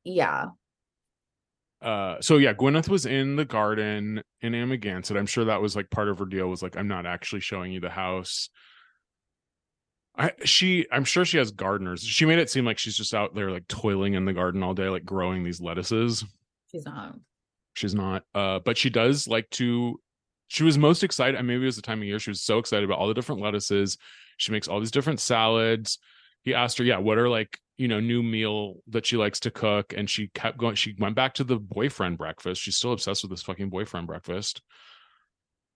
yeah. 0.04 0.46
Uh 1.82 2.20
so 2.20 2.36
yeah 2.38 2.54
gwyneth 2.54 2.88
was 2.88 3.04
in 3.04 3.34
the 3.34 3.44
garden 3.44 4.22
in 4.40 4.54
amagansett. 4.54 5.16
I'm 5.16 5.26
sure 5.26 5.44
that 5.46 5.60
was 5.60 5.74
like 5.74 5.90
part 5.90 6.08
of 6.08 6.18
her 6.20 6.24
deal 6.24 6.48
was 6.48 6.62
like 6.62 6.76
i'm 6.76 6.88
not 6.88 7.04
actually 7.04 7.40
showing 7.42 7.70
you 7.72 7.80
the 7.80 7.90
house 7.90 8.48
i 10.16 10.32
she 10.44 10.86
i'm 10.90 11.04
sure 11.04 11.24
she 11.24 11.38
has 11.38 11.50
gardeners. 11.50 12.02
She 12.02 12.26
made 12.26 12.38
it 12.38 12.50
seem 12.50 12.64
like 12.64 12.78
she's 12.78 12.96
just 12.96 13.14
out 13.14 13.34
there 13.34 13.50
like 13.50 13.68
toiling 13.68 14.14
in 14.14 14.24
the 14.24 14.32
garden 14.32 14.62
all 14.62 14.74
day 14.74 14.88
like 14.88 15.04
growing 15.04 15.44
these 15.44 15.60
lettuces. 15.60 16.24
She's 16.70 16.84
not. 16.84 17.16
She's 17.74 17.94
not 17.94 18.24
uh 18.34 18.60
but 18.60 18.78
she 18.78 18.90
does 18.90 19.28
like 19.28 19.48
to 19.50 20.00
she 20.48 20.62
was 20.62 20.78
most 20.78 21.02
excited 21.02 21.34
and 21.34 21.46
maybe 21.46 21.62
it 21.62 21.66
was 21.66 21.76
the 21.76 21.82
time 21.82 21.98
of 21.98 22.04
year 22.04 22.18
she 22.18 22.30
was 22.30 22.42
so 22.42 22.58
excited 22.58 22.84
about 22.84 22.98
all 22.98 23.08
the 23.08 23.14
different 23.14 23.40
lettuces. 23.40 23.98
She 24.38 24.52
makes 24.52 24.68
all 24.68 24.80
these 24.80 24.90
different 24.90 25.20
salads. 25.20 25.98
He 26.42 26.54
asked 26.54 26.78
her 26.78 26.84
yeah 26.84 26.98
what 26.98 27.18
are 27.18 27.28
like 27.28 27.58
you 27.76 27.88
know 27.88 28.00
new 28.00 28.22
meal 28.22 28.76
that 28.88 29.04
she 29.04 29.16
likes 29.16 29.40
to 29.40 29.50
cook? 29.50 29.92
And 29.96 30.08
she 30.08 30.28
kept 30.28 30.58
going 30.58 30.76
she 30.76 30.94
went 30.98 31.14
back 31.14 31.34
to 31.34 31.44
the 31.44 31.58
boyfriend 31.58 32.18
breakfast. 32.18 32.62
She's 32.62 32.76
still 32.76 32.92
obsessed 32.92 33.22
with 33.22 33.30
this 33.30 33.42
fucking 33.42 33.70
boyfriend 33.70 34.06
breakfast 34.06 34.62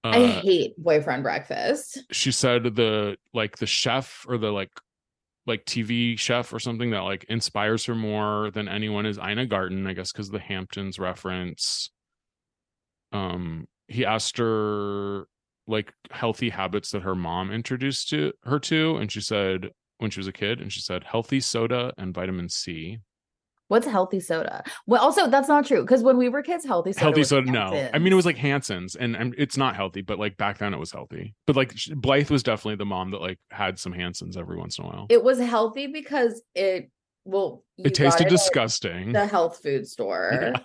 I 0.03 0.23
uh, 0.23 0.41
hate 0.41 0.75
boyfriend 0.79 1.23
breakfast 1.23 2.03
she 2.11 2.33
said 2.33 2.75
the 2.75 3.17
like 3.35 3.59
the 3.59 3.67
chef 3.67 4.25
or 4.29 4.39
the 4.39 4.51
like 4.51 4.71
like 5.47 5.65
TV 5.65 6.19
chef 6.19 6.53
or 6.53 6.61
something 6.61 6.91
that 6.91 7.01
like 7.01 7.25
inspires 7.25 7.85
her 7.87 7.95
more 7.95 8.51
than 8.53 8.69
anyone 8.69 9.07
is 9.07 9.19
Ina 9.19 9.47
Garten, 9.47 9.87
I 9.87 9.95
guess 9.95 10.13
because 10.13 10.31
the 10.31 10.39
Hamptons 10.39 10.99
reference. 10.99 11.91
Um 13.13 13.67
he 13.89 14.07
asked 14.07 14.39
her 14.39 15.27
like 15.67 15.93
healthy 16.11 16.51
habits 16.51 16.91
that 16.91 17.03
her 17.03 17.15
mom 17.15 17.51
introduced 17.51 18.09
to 18.11 18.33
her 18.45 18.59
to 18.59 18.97
and 18.97 19.11
she 19.11 19.21
said 19.21 19.71
when 19.99 20.11
she 20.11 20.21
was 20.21 20.27
a 20.27 20.33
kid 20.33 20.61
and 20.61 20.73
she 20.73 20.81
said 20.81 21.05
healthy 21.05 21.41
soda 21.41 21.93
and 21.99 22.15
vitamin 22.15 22.49
C. 22.49 22.99
what's 23.71 23.87
healthy 23.87 24.19
soda 24.21 24.63
well 24.87 25.01
also 25.01 25.29
that's 25.29 25.49
not 25.49 25.65
true 25.65 25.81
because 25.83 26.03
when 26.03 26.17
we 26.17 26.29
were 26.29 26.43
kids 26.43 26.65
healthy 26.65 26.93
soda 26.93 27.05
healthy 27.05 27.21
was 27.21 27.29
soda 27.29 27.51
no. 27.51 27.89
I 27.95 27.99
mean 27.99 28.13
it 28.13 28.17
was 28.17 28.27
like 28.27 28.37
Hansen's 28.37 28.97
and, 28.97 29.17
it's 29.39 29.57
not 29.57 29.77
healthy 29.77 30.03
but 30.03 30.19
like 30.19 30.37
back 30.37 30.59
then 30.59 30.75
it 30.75 30.79
was 30.79 30.91
healthy. 30.91 31.35
But 31.47 31.55
like 31.57 31.73
Blythe 31.95 32.31
was 32.31 32.43
definitely 32.43 32.77
the 32.77 32.85
mom 32.85 33.13
that 33.13 33.21
like 33.21 33.39
had 33.51 33.79
some 33.79 33.93
Hansen's 33.93 34.37
every 34.37 34.57
once 34.59 34.79
in 34.79 34.85
a 34.85 34.89
while. 34.89 35.07
it 35.09 35.23
was 35.23 35.39
healthy 35.39 35.87
because 35.87 36.43
it 36.55 36.91
well 37.25 37.65
you 37.77 37.85
it 37.87 37.95
tasted 37.95 38.27
at 38.27 38.31
disgusting. 38.31 39.13
the 39.13 39.27
health 39.27 39.61
food 39.63 39.87
store 39.87 40.31
Yeah. 40.43 40.59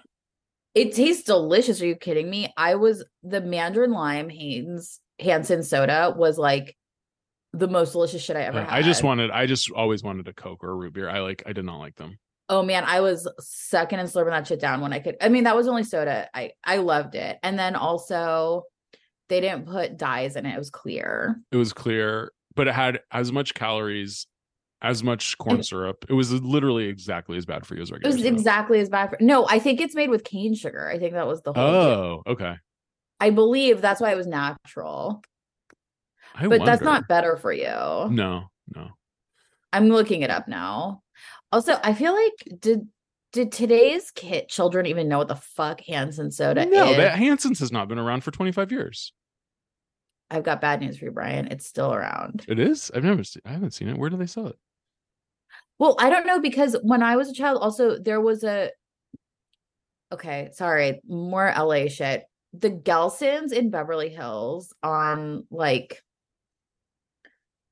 it 0.73 0.93
tastes 0.95 1.23
delicious 1.23 1.81
are 1.81 1.85
you 1.85 1.95
kidding 1.95 2.29
me 2.29 2.51
i 2.57 2.73
was 2.75 3.05
the 3.23 3.39
mandarin 3.41 3.91
lime 3.91 4.29
Hanes 4.29 4.99
hansen 5.19 5.63
soda 5.63 6.13
was 6.17 6.37
like 6.37 6.75
the 7.53 7.67
most 7.67 7.91
delicious 7.93 8.21
shit 8.23 8.35
i 8.35 8.41
ever 8.41 8.59
Uh, 8.59 8.65
had 8.65 8.79
I 8.79 8.81
just 8.81 9.03
wanted 9.03 9.31
I 9.31 9.45
just 9.45 9.69
always 9.71 10.03
wanted 10.03 10.27
a 10.27 10.33
Coke 10.33 10.63
or 10.63 10.71
a 10.71 10.75
root 10.75 10.93
beer. 10.93 11.09
I 11.09 11.19
like 11.19 11.43
I 11.45 11.53
did 11.53 11.63
not 11.65 11.77
like 11.79 11.95
them. 11.95 12.17
Oh 12.49 12.61
man 12.63 12.83
i 12.85 12.99
was 13.01 13.27
sucking 13.39 13.99
and 13.99 14.07
slurping 14.09 14.29
that 14.29 14.45
shit 14.47 14.59
down 14.59 14.81
when 14.81 14.93
i 14.93 14.99
could 14.99 15.15
i 15.21 15.29
mean 15.29 15.43
that 15.45 15.55
was 15.55 15.67
only 15.67 15.83
soda 15.83 16.29
i 16.33 16.51
i 16.63 16.77
loved 16.77 17.15
it 17.15 17.37
and 17.43 17.57
then 17.57 17.75
also 17.75 18.63
they 19.29 19.41
didn't 19.41 19.65
put 19.65 19.97
dyes 19.97 20.35
in 20.35 20.45
it 20.45 20.53
it 20.53 20.57
was 20.57 20.69
clear 20.69 21.35
It 21.51 21.57
was 21.57 21.73
clear, 21.73 22.31
but 22.55 22.67
it 22.67 22.73
had 22.75 22.99
as 23.11 23.31
much 23.31 23.53
calories, 23.55 24.27
as 24.81 25.03
much 25.03 25.35
corn 25.39 25.63
syrup. 25.63 26.05
It 26.07 26.13
was 26.13 26.31
literally 26.31 26.85
exactly 26.85 27.35
as 27.37 27.45
bad 27.45 27.65
for 27.65 27.75
you 27.75 27.81
as 27.81 27.91
I. 27.91 27.95
it 27.95 27.97
regular. 27.97 28.15
was 28.15 28.23
soda. 28.23 28.35
exactly 28.35 28.79
as 28.79 28.89
bad 28.89 29.09
for 29.09 29.17
no 29.19 29.47
i 29.47 29.57
think 29.57 29.81
it's 29.81 29.95
made 29.95 30.11
with 30.11 30.23
cane 30.23 30.53
sugar 30.53 30.87
i 30.87 30.99
think 30.99 31.13
that 31.13 31.25
was 31.25 31.41
the 31.41 31.53
whole. 31.53 31.63
Oh, 31.63 32.23
okay. 32.27 32.55
i 33.19 33.31
believe 33.31 33.81
that's 33.81 33.99
why 33.99 34.11
it 34.11 34.17
was 34.17 34.27
natural 34.27 35.23
I 36.35 36.47
but 36.47 36.65
that's 36.65 36.81
not 36.83 37.07
better 37.07 37.37
for 37.37 37.51
you 37.53 37.65
No, 37.65 38.49
no. 38.75 38.89
I'm 39.73 39.87
looking 39.89 40.21
it 40.21 40.29
up 40.29 40.47
now. 40.47 41.01
Also, 41.55 41.79
I 41.81 41.93
feel 41.93 42.13
like 42.13 42.59
did 42.59 42.85
did 43.31 43.53
today's 43.53 44.11
kid 44.11 44.49
children 44.49 44.87
even 44.87 45.07
know 45.07 45.19
what 45.19 45.29
the 45.29 45.37
fuck 45.37 45.79
Hansen 45.79 46.29
soda 46.29 46.65
is. 46.65 46.69
no, 46.69 46.91
is? 46.91 46.97
that 46.97 47.17
Hansen's 47.17 47.59
has 47.59 47.71
not 47.71 47.87
been 47.87 47.97
around 47.97 48.25
for 48.25 48.31
25 48.31 48.73
years. 48.73 49.13
I've 50.29 50.43
got 50.43 50.59
bad 50.59 50.81
news 50.81 50.97
for 50.97 51.05
you, 51.05 51.11
Brian. 51.11 51.47
It's 51.49 51.65
still 51.65 51.93
around. 51.93 52.43
It 52.49 52.59
is? 52.59 52.91
I've 52.93 53.05
never 53.05 53.23
seen 53.23 53.41
I 53.45 53.53
haven't 53.53 53.71
seen 53.71 53.87
it. 53.87 53.97
Where 53.97 54.09
do 54.09 54.17
they 54.17 54.25
sell 54.25 54.47
it? 54.47 54.57
Well, 55.79 55.95
I 55.97 56.09
don't 56.09 56.27
know 56.27 56.41
because 56.41 56.75
when 56.83 57.01
I 57.01 57.15
was 57.15 57.29
a 57.29 57.33
child, 57.33 57.61
also 57.61 57.99
there 57.99 58.19
was 58.19 58.43
a 58.43 58.71
okay, 60.11 60.49
sorry, 60.51 60.99
more 61.07 61.53
LA 61.57 61.87
shit. 61.87 62.25
The 62.51 62.71
Gelsons 62.71 63.53
in 63.53 63.69
Beverly 63.69 64.09
Hills 64.09 64.73
on 64.83 65.45
like 65.49 66.03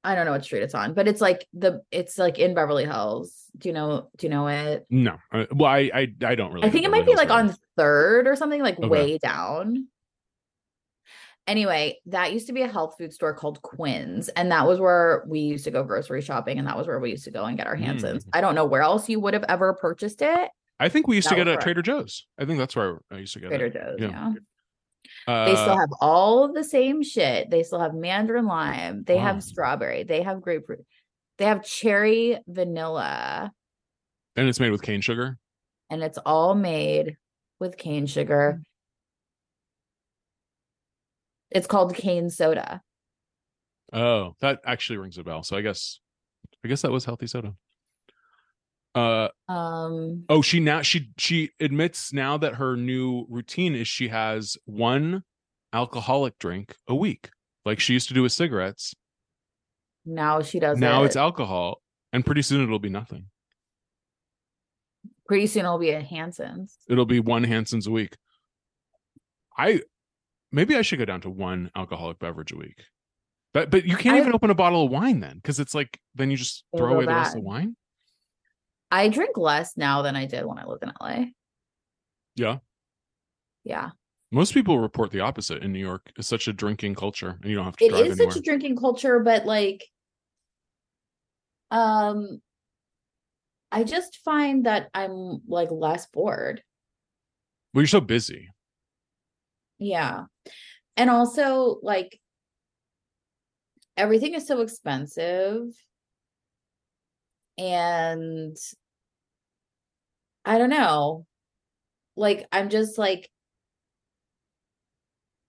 I 0.05 0.15
don't 0.15 0.23
know 0.23 0.31
what 0.31 0.45
street 0.45 0.63
it's 0.63 0.73
on, 0.73 0.93
but 0.93 1.09
it's 1.09 1.19
like 1.19 1.45
the 1.51 1.81
it's 1.91 2.17
like 2.17 2.39
in 2.39 2.53
Beverly 2.53 2.85
Hills. 2.85 3.42
Do 3.57 3.69
you 3.69 3.73
know 3.73 4.09
do 4.17 4.25
you 4.27 4.31
know 4.31 4.47
it? 4.47 4.85
No. 4.89 5.17
Uh, 5.31 5.45
well, 5.51 5.69
I 5.71 5.89
I, 5.93 6.13
I 6.25 6.35
don't 6.35 6.51
really 6.53 6.67
I 6.67 6.71
think 6.71 6.85
it 6.85 6.91
might 6.91 7.05
be 7.05 7.15
like 7.15 7.29
on 7.29 7.55
third 7.77 8.27
or 8.27 8.35
something, 8.35 8.61
like 8.61 8.79
Okay. 8.79 8.87
way 8.87 9.17
down. 9.19 9.87
Anyway, 11.45 11.99
that 12.05 12.31
used 12.31 12.47
to 12.47 12.53
be 12.53 12.61
a 12.61 12.67
health 12.67 12.95
food 12.97 13.11
store 13.13 13.33
called 13.33 13.61
Quinn's, 13.61 14.29
and 14.29 14.49
that 14.51 14.65
was 14.65 14.79
where 14.79 15.25
we 15.27 15.39
used 15.41 15.65
to 15.65 15.71
go 15.71 15.83
grocery 15.83 16.21
shopping, 16.21 16.57
and 16.57 16.65
that 16.67 16.77
was 16.77 16.87
where 16.87 16.99
we 16.99 17.09
used 17.11 17.25
to 17.25 17.31
go 17.31 17.43
and 17.43 17.57
get 17.57 17.67
our 17.67 17.75
Hansens. 17.75 18.23
Mm. 18.23 18.29
I 18.31 18.39
don't 18.41 18.55
know 18.55 18.63
where 18.65 18.81
else 18.81 19.09
you 19.09 19.19
would 19.19 19.33
have 19.33 19.43
ever 19.49 19.73
purchased 19.73 20.21
it. 20.21 20.49
I 20.79 20.87
think 20.87 21.07
we 21.07 21.17
used 21.17 21.27
to 21.27 21.35
That 21.35 21.41
get 21.41 21.47
it 21.49 21.55
at 21.55 21.61
Trader 21.61 21.81
Joe's. 21.81 22.25
I 22.39 22.45
think 22.45 22.59
that's 22.59 22.75
where 22.77 22.99
I 23.11 23.17
used 23.17 23.33
to 23.33 23.41
get 23.41 23.49
Trader 23.49 23.65
it. 23.65 23.73
Joe's, 23.73 23.95
yeah. 23.99 24.07
yeah. 24.07 24.33
Uh, 25.27 25.45
They 25.45 25.55
still 25.55 25.77
have 25.77 25.89
all 25.99 26.51
the 26.53 26.63
same 26.63 27.03
shit. 27.03 27.49
They 27.49 27.63
still 27.63 27.79
have 27.79 27.93
mandarin 27.93 28.45
lime. 28.45 29.03
They 29.03 29.15
Wow. 29.15 29.21
have 29.23 29.43
strawberry. 29.43 30.03
They 30.03 30.23
have 30.23 30.41
grapefruit. 30.41 30.85
They 31.43 31.49
have 31.49 31.65
cherry 31.65 32.39
vanilla, 32.47 33.51
and 34.37 34.47
it's 34.47 34.61
made 34.61 34.71
with 34.71 34.81
cane 34.81 35.01
sugar. 35.01 35.37
and 35.89 36.01
it's 36.01 36.17
all 36.25 36.55
made 36.55 37.17
with 37.59 37.77
cane 37.77 38.05
sugar. 38.05 38.61
It's 41.51 41.67
called 41.67 41.95
cane 41.95 42.29
soda. 42.29 42.81
Oh, 43.91 44.37
that 44.39 44.61
actually 44.65 44.99
rings 44.99 45.17
a 45.17 45.23
bell. 45.25 45.43
So 45.43 45.57
I 45.57 45.61
guess 45.61 45.99
I 46.63 46.69
guess 46.69 46.81
that 46.83 46.91
was 46.93 47.03
healthy 47.03 47.27
soda. 47.27 47.55
Uh 48.95 49.27
Um, 49.49 50.23
oh, 50.29 50.41
she 50.41 50.61
now 50.61 50.81
she 50.81 51.09
she 51.17 51.49
admits 51.59 52.13
now 52.13 52.37
that 52.37 52.55
her 52.55 52.77
new 52.77 53.25
routine 53.27 53.75
is 53.75 53.89
she 53.89 54.07
has 54.07 54.55
one 54.63 55.23
alcoholic 55.73 56.39
drink 56.39 56.77
a 56.87 56.95
week. 56.95 57.31
Like 57.65 57.81
she 57.81 57.91
used 57.91 58.07
to 58.07 58.13
do 58.13 58.21
with 58.21 58.31
cigarettes. 58.31 58.93
Now 60.05 60.41
she 60.41 60.59
does 60.59 60.77
now 60.79 61.03
it. 61.03 61.07
it's 61.07 61.15
alcohol 61.15 61.81
and 62.11 62.25
pretty 62.25 62.41
soon 62.41 62.61
it'll 62.63 62.79
be 62.79 62.89
nothing. 62.89 63.25
pretty 65.27 65.47
soon 65.47 65.65
it'll 65.65 65.77
be 65.79 65.93
at 65.93 66.03
Hansen's. 66.03 66.77
It'll 66.89 67.05
be 67.05 67.19
one 67.19 67.43
Hansen's 67.43 67.87
a 67.87 67.91
week. 67.91 68.15
I 69.57 69.81
maybe 70.51 70.75
I 70.75 70.81
should 70.81 70.99
go 70.99 71.05
down 71.05 71.21
to 71.21 71.29
one 71.29 71.71
alcoholic 71.75 72.19
beverage 72.19 72.51
a 72.51 72.57
week. 72.57 72.83
But 73.53 73.69
but 73.69 73.85
you 73.85 73.95
can't 73.95 74.17
I- 74.17 74.19
even 74.19 74.33
open 74.33 74.49
a 74.49 74.55
bottle 74.55 74.85
of 74.85 74.91
wine 74.91 75.19
then 75.19 75.35
because 75.37 75.59
it's 75.59 75.73
like 75.75 75.99
then 76.15 76.29
you 76.31 76.37
just 76.37 76.63
throw 76.75 76.93
away 76.93 77.05
the 77.05 77.11
rest 77.13 77.35
of 77.35 77.41
the 77.41 77.47
wine. 77.47 77.75
I 78.91 79.07
drink 79.09 79.37
less 79.37 79.75
now 79.77 80.01
than 80.03 80.15
I 80.15 80.25
did 80.25 80.45
when 80.45 80.59
I 80.59 80.65
lived 80.65 80.83
in 80.83 80.91
LA. 81.01 81.25
Yeah. 82.35 82.57
Yeah. 83.63 83.91
Most 84.31 84.53
people 84.53 84.79
report 84.79 85.11
the 85.11 85.19
opposite 85.21 85.63
in 85.63 85.71
New 85.71 85.79
York. 85.79 86.11
It's 86.17 86.27
such 86.27 86.47
a 86.47 86.53
drinking 86.53 86.95
culture, 86.95 87.37
and 87.41 87.49
you 87.49 87.55
don't 87.55 87.65
have 87.65 87.75
to 87.77 87.85
It 87.85 87.93
is 87.93 87.99
anywhere. 88.19 88.31
such 88.31 88.39
a 88.39 88.41
drinking 88.43 88.75
culture, 88.77 89.19
but 89.19 89.45
like 89.45 89.83
um 91.73 92.39
I 93.71 93.83
just 93.83 94.19
find 94.23 94.67
that 94.67 94.89
I'm 94.93 95.41
like 95.47 95.69
less 95.71 96.05
bored. 96.05 96.61
Well, 97.73 97.81
you're 97.81 97.87
so 97.87 98.01
busy. 98.01 98.49
Yeah. 99.79 100.25
And 100.95 101.09
also 101.09 101.79
like 101.81 102.19
everything 103.97 104.35
is 104.35 104.45
so 104.45 104.61
expensive. 104.61 105.63
And 107.57 108.55
I 110.45 110.59
don't 110.59 110.69
know. 110.69 111.25
Like 112.15 112.45
I'm 112.51 112.69
just 112.69 112.99
like 112.99 113.27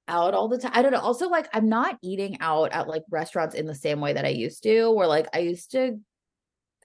out 0.08 0.32
all 0.32 0.48
the 0.48 0.56
time. 0.58 0.72
I 0.74 0.80
don't 0.80 0.92
know. 0.92 1.00
Also, 1.00 1.28
like 1.28 1.48
I'm 1.52 1.68
not 1.68 1.98
eating 2.02 2.38
out 2.40 2.72
at 2.72 2.88
like 2.88 3.02
restaurants 3.10 3.54
in 3.54 3.66
the 3.66 3.74
same 3.74 4.00
way 4.00 4.14
that 4.14 4.24
I 4.24 4.30
used 4.30 4.62
to, 4.62 4.90
where 4.92 5.06
like 5.06 5.28
I 5.34 5.40
used 5.40 5.72
to 5.72 5.98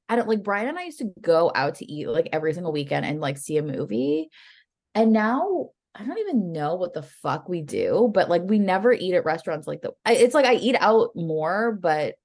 I 0.10 0.16
don't 0.16 0.28
like 0.28 0.44
Brian 0.44 0.68
and 0.68 0.78
I 0.80 0.84
used 0.84 1.00
to 1.00 1.14
go 1.22 1.52
out 1.54 1.76
to 1.76 1.92
eat 1.92 2.08
like 2.08 2.30
every 2.34 2.54
single 2.54 2.72
weekend 2.72 3.06
and 3.06 3.22
like 3.22 3.38
see 3.38 3.58
a 3.58 3.64
movie. 3.64 4.30
And 4.96 5.14
now 5.14 5.70
I 5.94 6.04
don't 6.04 6.18
even 6.18 6.52
know 6.52 6.76
what 6.76 6.94
the 6.94 7.04
fuck 7.04 7.48
we 7.48 7.62
do, 7.62 8.10
but 8.14 8.28
like 8.28 8.42
we 8.44 8.58
never 8.58 8.92
eat 8.92 9.14
at 9.14 9.26
restaurants 9.26 9.68
like 9.68 9.82
the 9.82 9.94
I, 10.04 10.14
it's 10.14 10.34
like 10.34 10.46
I 10.46 10.56
eat 10.56 10.76
out 10.80 11.12
more, 11.16 11.72
but 11.72 12.16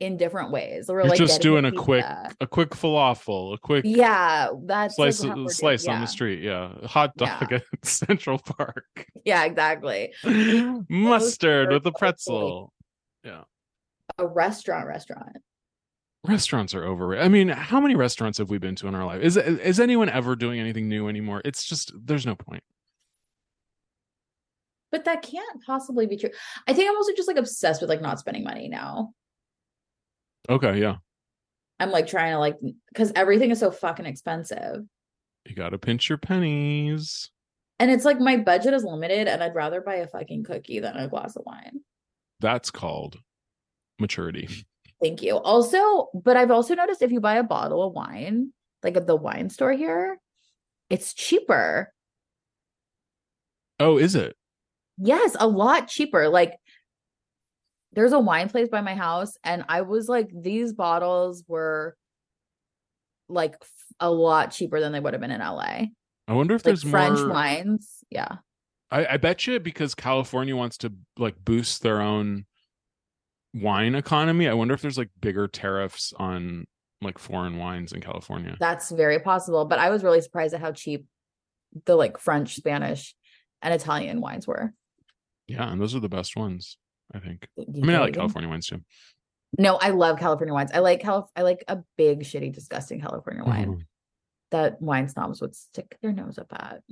in 0.00 0.16
different 0.16 0.52
ways. 0.52 0.86
We're 0.88 1.00
You're 1.00 1.08
like 1.08 1.18
just 1.18 1.40
doing 1.40 1.64
a 1.64 1.72
quick 1.72 2.04
a 2.40 2.46
quick 2.46 2.70
falafel, 2.70 3.54
a 3.54 3.58
quick 3.58 3.84
Yeah, 3.84 4.50
that's 4.64 4.98
like 4.98 5.12
slice 5.12 5.28
how 5.28 5.46
slice 5.48 5.88
on 5.88 6.00
the 6.00 6.06
street. 6.06 6.42
Yeah, 6.42 6.72
hot 6.86 7.16
dog 7.16 7.52
at 7.52 7.64
Central 7.84 8.38
Park. 8.38 9.06
Yeah, 9.24 9.44
exactly. 9.44 10.12
Mustard 10.88 11.72
with 11.72 11.86
a 11.86 12.14
so 12.16 12.72
yeah, 13.24 13.42
A 14.18 14.26
restaurant, 14.26 14.86
restaurant. 14.86 15.38
Restaurants 16.28 16.74
are 16.74 16.84
overrated. 16.84 17.24
I 17.24 17.28
mean, 17.28 17.48
how 17.48 17.80
many 17.80 17.94
restaurants 17.94 18.36
have 18.36 18.50
we 18.50 18.58
been 18.58 18.74
to 18.76 18.86
in 18.86 18.94
our 18.94 19.06
life? 19.06 19.22
Is 19.22 19.38
is 19.38 19.80
anyone 19.80 20.10
ever 20.10 20.36
doing 20.36 20.60
anything 20.60 20.86
new 20.86 21.08
anymore? 21.08 21.40
It's 21.44 21.64
just 21.64 21.90
there's 21.94 22.26
no 22.26 22.34
point. 22.34 22.62
But 24.92 25.06
that 25.06 25.22
can't 25.22 25.62
possibly 25.64 26.06
be 26.06 26.18
true. 26.18 26.30
I 26.66 26.74
think 26.74 26.90
I'm 26.90 26.96
also 26.96 27.12
just 27.16 27.28
like 27.28 27.38
obsessed 27.38 27.80
with 27.80 27.88
like 27.88 28.02
not 28.02 28.18
spending 28.18 28.44
money 28.44 28.68
now. 28.68 29.14
Okay, 30.50 30.78
yeah, 30.78 30.96
I'm 31.80 31.90
like 31.90 32.06
trying 32.06 32.32
to 32.32 32.38
like 32.38 32.56
because 32.92 33.10
everything 33.16 33.50
is 33.50 33.60
so 33.60 33.70
fucking 33.70 34.06
expensive. 34.06 34.84
you 35.46 35.54
got 35.54 35.70
to 35.70 35.78
pinch 35.78 36.08
your 36.10 36.18
pennies. 36.18 37.30
And 37.80 37.90
it's 37.90 38.04
like 38.04 38.18
my 38.18 38.36
budget 38.36 38.74
is 38.74 38.84
limited 38.84 39.28
and 39.28 39.42
I'd 39.42 39.54
rather 39.54 39.80
buy 39.80 39.96
a 39.96 40.06
fucking 40.06 40.44
cookie 40.44 40.80
than 40.80 40.96
a 40.96 41.08
glass 41.08 41.36
of 41.36 41.44
wine. 41.46 41.80
That's 42.40 42.70
called 42.70 43.18
maturity. 43.98 44.48
Thank 45.00 45.22
you. 45.22 45.36
Also, 45.36 46.08
but 46.14 46.36
I've 46.36 46.50
also 46.50 46.74
noticed 46.74 47.02
if 47.02 47.12
you 47.12 47.20
buy 47.20 47.36
a 47.36 47.42
bottle 47.44 47.82
of 47.86 47.92
wine, 47.92 48.52
like 48.82 48.96
at 48.96 49.06
the 49.06 49.16
wine 49.16 49.48
store 49.50 49.72
here, 49.72 50.18
it's 50.90 51.14
cheaper. 51.14 51.92
Oh, 53.80 53.98
is 53.98 54.14
it? 54.14 54.36
Yes, 54.98 55.36
a 55.38 55.46
lot 55.46 55.88
cheaper. 55.88 56.28
Like 56.28 56.54
there's 57.92 58.12
a 58.12 58.18
wine 58.18 58.48
place 58.48 58.68
by 58.68 58.80
my 58.80 58.94
house, 58.94 59.36
and 59.44 59.64
I 59.68 59.82
was 59.82 60.08
like, 60.08 60.28
these 60.34 60.72
bottles 60.72 61.44
were 61.46 61.96
like 63.28 63.54
f- 63.60 63.70
a 64.00 64.10
lot 64.10 64.50
cheaper 64.50 64.80
than 64.80 64.92
they 64.92 65.00
would 65.00 65.14
have 65.14 65.20
been 65.20 65.30
in 65.30 65.40
LA. 65.40 65.82
I 66.26 66.32
wonder 66.32 66.54
if 66.54 66.60
Like 66.64 66.74
there's 66.74 66.82
French 66.82 67.18
more. 67.20 67.30
wines. 67.30 67.98
Yeah. 68.10 68.36
I, 68.90 69.06
I 69.06 69.16
bet 69.18 69.46
you 69.46 69.60
because 69.60 69.94
California 69.94 70.56
wants 70.56 70.78
to 70.78 70.92
like 71.18 71.36
boost 71.44 71.82
their 71.82 72.00
own 72.00 72.46
wine 73.54 73.94
economy. 73.94 74.48
I 74.48 74.54
wonder 74.54 74.74
if 74.74 74.82
there's 74.82 74.98
like 74.98 75.10
bigger 75.20 75.48
tariffs 75.48 76.12
on 76.18 76.66
like 77.02 77.18
foreign 77.18 77.58
wines 77.58 77.92
in 77.92 78.00
California. 78.00 78.56
That's 78.58 78.90
very 78.90 79.20
possible. 79.20 79.64
But 79.64 79.78
I 79.78 79.90
was 79.90 80.02
really 80.02 80.20
surprised 80.20 80.54
at 80.54 80.60
how 80.60 80.72
cheap 80.72 81.06
the 81.86 81.94
like 81.96 82.18
French, 82.18 82.54
Spanish, 82.56 83.14
and 83.62 83.72
Italian 83.74 84.20
wines 84.20 84.46
were. 84.46 84.72
yeah, 85.46 85.70
and 85.70 85.80
those 85.80 85.94
are 85.94 86.00
the 86.00 86.08
best 86.08 86.36
ones, 86.36 86.76
I 87.14 87.18
think. 87.20 87.48
You 87.56 87.82
I 87.82 87.86
mean, 87.86 87.96
I 87.96 88.00
like 88.00 88.14
California 88.14 88.48
wines 88.50 88.66
too. 88.66 88.80
No, 89.58 89.76
I 89.76 89.90
love 89.90 90.18
California 90.18 90.52
wines. 90.52 90.70
I 90.74 90.80
like 90.80 91.00
Calif- 91.00 91.30
I 91.34 91.42
like 91.42 91.64
a 91.68 91.78
big, 91.96 92.20
shitty, 92.20 92.52
disgusting 92.52 93.00
California 93.00 93.44
wine. 93.44 93.68
Mhm. 93.68 93.80
That 94.50 94.80
wine 94.82 95.08
snobs 95.08 95.40
would 95.40 95.54
stick 95.54 95.96
their 96.02 96.12
nose 96.12 96.38
up 96.38 96.52
at. 96.52 96.82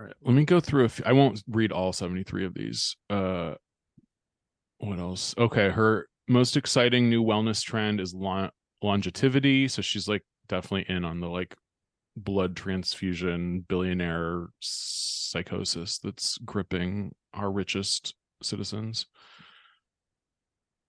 All 0.00 0.06
right, 0.06 0.14
let 0.22 0.34
me 0.34 0.44
go 0.44 0.60
through 0.60 0.84
a 0.84 0.88
few. 0.88 1.04
I 1.04 1.12
won't 1.12 1.42
read 1.48 1.72
all 1.72 1.92
73 1.92 2.44
of 2.44 2.54
these. 2.54 2.96
Uh 3.08 3.54
what 4.78 4.98
else? 4.98 5.34
Okay, 5.38 5.68
her 5.70 6.08
most 6.28 6.56
exciting 6.56 7.08
new 7.08 7.22
wellness 7.22 7.62
trend 7.62 8.00
is 8.00 8.12
lon- 8.14 8.50
longevity, 8.82 9.68
so 9.68 9.80
she's 9.82 10.08
like 10.08 10.22
definitely 10.48 10.94
in 10.94 11.04
on 11.04 11.20
the 11.20 11.28
like 11.28 11.54
blood 12.16 12.56
transfusion 12.56 13.60
billionaire 13.68 14.46
psychosis 14.60 15.98
that's 15.98 16.38
gripping 16.38 17.12
our 17.34 17.50
richest 17.50 18.14
citizens. 18.42 19.06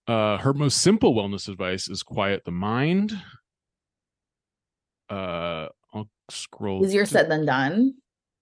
Uh 0.08 0.38
her 0.38 0.54
most 0.54 0.78
simple 0.82 1.14
wellness 1.14 1.50
advice 1.50 1.90
is 1.90 2.02
quiet 2.04 2.44
the 2.46 2.52
mind. 2.52 3.12
Uh 5.10 5.68
I'll 5.94 6.10
scroll 6.30 6.86
Easier 6.86 7.06
to- 7.06 7.12
said 7.12 7.30
than 7.30 7.46
done. 7.46 7.94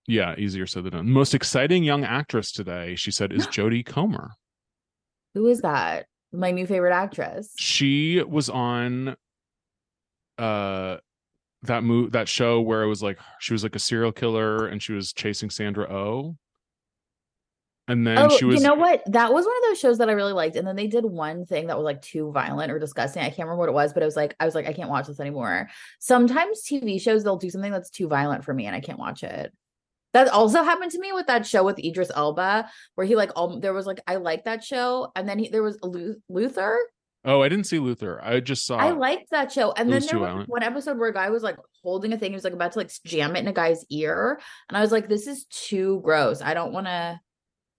yeah, 0.08 0.36
easier 0.38 0.66
said 0.68 0.84
than 0.86 0.94
done. 0.94 1.10
Most 1.10 1.34
exciting 1.34 1.84
young 1.84 2.04
actress 2.04 2.52
today, 2.52 2.96
she 2.96 3.12
said, 3.12 3.32
is 3.32 3.48
Jodie 3.56 3.86
Comer. 3.86 4.32
Who 5.36 5.48
is 5.48 5.62
that? 5.62 6.08
My 6.32 6.52
new 6.52 6.66
favorite 6.66 6.94
actress. 6.94 7.54
She 7.60 8.24
was 8.24 8.50
on 8.50 9.16
uh 10.38 10.98
that 11.64 11.84
move 11.84 12.12
that 12.12 12.28
show 12.28 12.62
where 12.62 12.84
it 12.84 12.88
was 12.88 13.04
like 13.04 13.20
she 13.40 13.54
was 13.54 13.64
like 13.64 13.76
a 13.76 13.80
serial 13.80 14.12
killer 14.12 14.68
and 14.68 14.82
she 14.82 14.94
was 14.94 15.14
chasing 15.14 15.50
Sandra 15.50 15.86
Oh. 15.92 16.36
And 17.88 18.06
then 18.08 18.18
oh, 18.18 18.30
she 18.30 18.46
was 18.46 18.56
you 18.56 18.68
know 18.68 18.74
what? 18.74 19.04
That 19.12 19.32
was 19.32 19.46
one 19.46 19.56
of 19.58 19.64
those 19.70 19.80
shows 19.80 20.00
that 20.00 20.10
I 20.10 20.14
really 20.14 20.34
liked. 20.34 20.56
And 20.56 20.68
then 20.68 20.76
they 20.76 20.88
did 20.88 21.06
one 21.06 21.46
thing 21.46 21.68
that 21.68 21.78
was 21.78 21.86
like 21.86 22.02
too 22.02 22.32
violent 22.32 22.72
or 22.72 22.80
disgusting. 22.80 23.22
I 23.22 23.28
can't 23.28 23.48
remember 23.48 23.60
what 23.60 23.70
it 23.70 23.74
was, 23.74 23.94
but 23.94 24.02
it 24.02 24.08
was 24.08 24.16
like, 24.16 24.36
I 24.40 24.46
was 24.46 24.56
like, 24.56 24.66
I 24.66 24.74
can't 24.74 24.90
watch 24.90 25.06
this 25.06 25.20
anymore. 25.20 25.70
Sometimes 26.00 26.64
TV 26.64 27.00
shows, 27.00 27.24
they'll 27.24 27.38
do 27.38 27.52
something 27.52 27.72
that's 27.72 27.92
too 27.92 28.08
violent 28.08 28.44
for 28.44 28.56
me 28.56 28.66
and 28.66 28.76
I 28.76 28.80
can't 28.80 28.98
watch 28.98 29.22
it. 29.24 29.54
That 30.16 30.30
also 30.30 30.64
happened 30.64 30.92
to 30.92 31.00
me 31.00 31.12
with 31.12 31.28
that 31.28 31.46
show 31.46 31.66
with 31.66 31.78
Idris 31.78 32.10
Elba, 32.16 32.70
where 32.96 33.06
he 33.06 33.18
like, 33.18 33.32
all 33.36 33.60
there 33.60 33.74
was 33.74 33.86
like, 33.86 34.00
I 34.08 34.16
like 34.16 34.46
that 34.46 34.64
show. 34.64 35.12
And 35.14 35.28
then 35.28 35.40
he, 35.40 35.50
there 35.50 35.62
was 35.62 35.78
Lu- 35.84 36.16
Luther. 36.30 36.80
Oh, 37.26 37.42
I 37.42 37.50
didn't 37.50 37.66
see 37.66 37.80
Luther. 37.80 38.22
I 38.24 38.40
just 38.40 38.66
saw 38.66 38.78
I 38.78 38.92
liked 38.92 39.32
that 39.32 39.52
show. 39.52 39.74
And 39.74 39.92
then 39.92 40.06
there 40.06 40.18
was 40.18 40.30
violent. 40.30 40.48
one 40.48 40.64
episode 40.64 40.98
where 40.98 41.10
a 41.10 41.14
guy 41.14 41.30
was 41.32 41.44
like 41.44 41.58
holding 41.84 42.14
a 42.14 42.18
thing. 42.18 42.32
He 42.32 42.36
was 42.36 42.46
like 42.46 42.54
about 42.54 42.72
to 42.72 42.80
like 42.80 42.92
jam 43.06 43.36
it 43.36 43.40
in 43.40 43.50
a 43.50 43.52
guy's 43.52 43.84
ear. 43.90 44.40
And 44.70 44.78
I 44.78 44.80
was 44.80 44.94
like, 44.94 45.10
this 45.10 45.28
is 45.28 45.44
too 45.50 46.00
gross. 46.02 46.42
I 46.42 46.54
don't 46.54 46.72
want 46.72 46.88
to. 46.88 47.20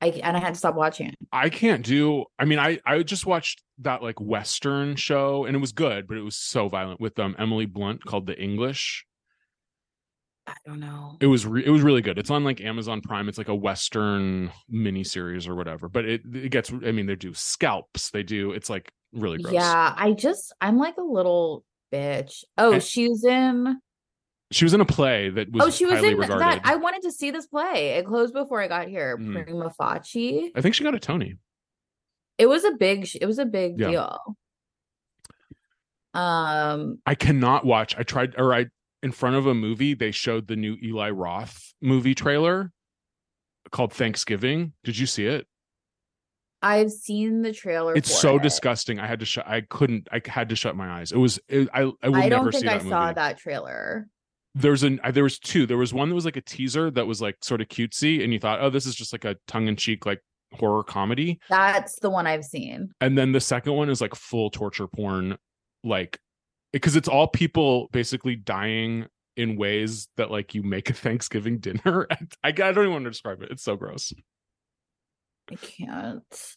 I 0.02 0.08
and 0.08 0.36
I 0.36 0.40
had 0.40 0.52
to 0.52 0.58
stop 0.58 0.74
watching 0.74 1.06
it. 1.06 1.14
I 1.32 1.48
can't 1.48 1.82
do 1.82 2.26
I 2.38 2.44
mean 2.44 2.58
I 2.58 2.80
I 2.84 3.02
just 3.02 3.24
watched 3.24 3.62
that 3.78 4.02
like 4.02 4.20
western 4.20 4.96
show 4.96 5.46
and 5.46 5.56
it 5.56 5.60
was 5.60 5.72
good, 5.72 6.06
but 6.06 6.18
it 6.18 6.22
was 6.22 6.36
so 6.36 6.68
violent 6.68 7.00
with 7.00 7.18
um 7.18 7.34
Emily 7.38 7.64
Blunt 7.64 8.04
called 8.04 8.26
The 8.26 8.38
English. 8.38 9.06
I 10.48 10.54
don't 10.64 10.78
know. 10.80 11.16
it 11.20 11.26
was 11.26 11.44
re- 11.46 11.64
it 11.66 11.70
was 11.70 11.82
really 11.82 12.02
good. 12.02 12.18
It's 12.18 12.30
on 12.30 12.44
like 12.44 12.60
Amazon 12.60 13.00
Prime. 13.00 13.28
It's 13.28 13.38
like 13.38 13.48
a 13.48 13.54
Western 13.54 14.52
miniseries 14.72 15.48
or 15.48 15.54
whatever. 15.56 15.88
But 15.88 16.04
it 16.04 16.22
it 16.34 16.50
gets. 16.50 16.72
I 16.72 16.92
mean, 16.92 17.06
they 17.06 17.16
do 17.16 17.34
scalps. 17.34 18.10
They 18.10 18.22
do. 18.22 18.52
It's 18.52 18.70
like 18.70 18.92
really 19.12 19.38
gross. 19.38 19.54
Yeah, 19.54 19.94
I 19.96 20.12
just 20.12 20.52
I'm 20.60 20.78
like 20.78 20.98
a 20.98 21.02
little 21.02 21.64
bitch. 21.92 22.44
Oh, 22.58 22.74
And- 22.74 22.82
she's 22.82 23.24
in. 23.24 23.78
She 24.52 24.64
was 24.64 24.74
in 24.74 24.80
a 24.80 24.84
play 24.84 25.28
that 25.30 25.50
was. 25.50 25.64
oh, 25.64 25.70
she 25.70 25.84
was 25.86 26.00
in 26.04 26.16
regarded. 26.16 26.38
that. 26.40 26.60
I 26.64 26.76
wanted 26.76 27.02
to 27.02 27.10
see 27.10 27.32
this 27.32 27.48
play. 27.48 27.96
It 27.98 28.06
closed 28.06 28.32
before 28.32 28.62
I 28.62 28.68
got 28.68 28.86
here. 28.86 29.18
Mhm. 29.18 29.42
Prima 29.44 29.72
Facie. 29.76 30.52
I 30.54 30.60
think 30.60 30.76
she 30.76 30.84
got 30.84 30.94
a 30.94 31.00
Tony. 31.00 31.34
It 32.38 32.46
was 32.46 32.62
a 32.62 32.70
big. 32.70 33.08
It 33.20 33.26
was 33.26 33.40
a 33.40 33.44
big 33.44 33.80
Yeah. 33.80 33.90
deal. 33.90 34.36
Um. 36.14 36.98
I 37.04 37.14
cannot 37.14 37.64
watch. 37.66 37.96
I 37.98 38.02
tried, 38.04 38.34
or 38.38 38.54
I 38.54 38.66
in 39.06 39.12
front 39.12 39.36
of 39.36 39.46
a 39.46 39.54
movie. 39.54 39.94
They 39.94 40.10
showed 40.10 40.48
the 40.48 40.56
new 40.56 40.76
Eli 40.82 41.10
Roth 41.10 41.72
movie 41.80 42.14
trailer 42.14 42.72
called 43.70 43.92
Thanksgiving. 43.92 44.72
Did 44.84 44.98
you 44.98 45.06
see 45.06 45.26
it? 45.26 45.46
I've 46.62 46.90
seen 46.90 47.42
the 47.42 47.52
trailer. 47.52 47.94
It's 47.94 48.10
so 48.12 48.36
it. 48.36 48.42
disgusting. 48.42 48.98
I 48.98 49.06
had 49.06 49.20
to 49.20 49.26
shut. 49.26 49.46
I 49.46 49.60
couldn't. 49.60 50.08
I 50.10 50.20
had 50.26 50.48
to 50.48 50.56
shut 50.56 50.74
my 50.74 51.00
eyes. 51.00 51.12
It 51.12 51.18
was. 51.18 51.38
It, 51.48 51.68
I. 51.72 51.82
I 52.02 52.08
will 52.08 52.16
I 52.16 52.28
never 52.28 52.50
don't 52.50 52.52
think 52.52 52.62
see 52.62 52.68
I 52.68 52.78
that 52.78 52.88
saw 52.88 53.02
movie. 53.04 53.14
that 53.14 53.38
trailer. 53.38 54.08
there's 54.54 54.82
an 54.82 55.00
there 55.12 55.22
was 55.22 55.38
two 55.38 55.66
there 55.66 55.76
was 55.76 55.92
one 55.94 56.08
that 56.08 56.14
was 56.14 56.24
like 56.24 56.36
a 56.36 56.40
teaser 56.40 56.90
that 56.90 57.06
was 57.06 57.20
like 57.20 57.36
sort 57.42 57.60
of 57.60 57.68
cutesy 57.68 58.24
and 58.24 58.32
you 58.32 58.40
thought 58.40 58.58
oh 58.60 58.70
this 58.70 58.86
is 58.86 58.94
just 58.96 59.12
like 59.12 59.24
a 59.26 59.36
tongue-in-cheek 59.46 60.06
like 60.06 60.20
horror 60.54 60.82
comedy 60.82 61.38
That's 61.50 61.98
the 62.00 62.08
one 62.08 62.26
I've 62.26 62.44
seen. 62.44 62.90
and 63.02 63.18
then 63.18 63.32
the 63.32 63.40
second 63.40 63.74
one 63.74 63.90
is 63.90 64.00
like 64.00 64.14
full 64.14 64.48
torture 64.50 64.86
porn 64.88 65.36
like 65.84 66.18
because 66.76 66.96
it's 66.96 67.08
all 67.08 67.26
people 67.26 67.88
basically 67.92 68.36
dying 68.36 69.06
in 69.36 69.56
ways 69.56 70.08
that 70.16 70.30
like 70.30 70.54
you 70.54 70.62
make 70.62 70.88
a 70.90 70.94
thanksgiving 70.94 71.58
dinner 71.58 72.06
I, 72.10 72.18
I 72.44 72.52
don't 72.52 72.78
even 72.78 72.92
want 72.92 73.04
to 73.04 73.10
describe 73.10 73.42
it 73.42 73.50
it's 73.50 73.62
so 73.62 73.76
gross 73.76 74.12
I 75.50 75.54
can't. 75.56 76.56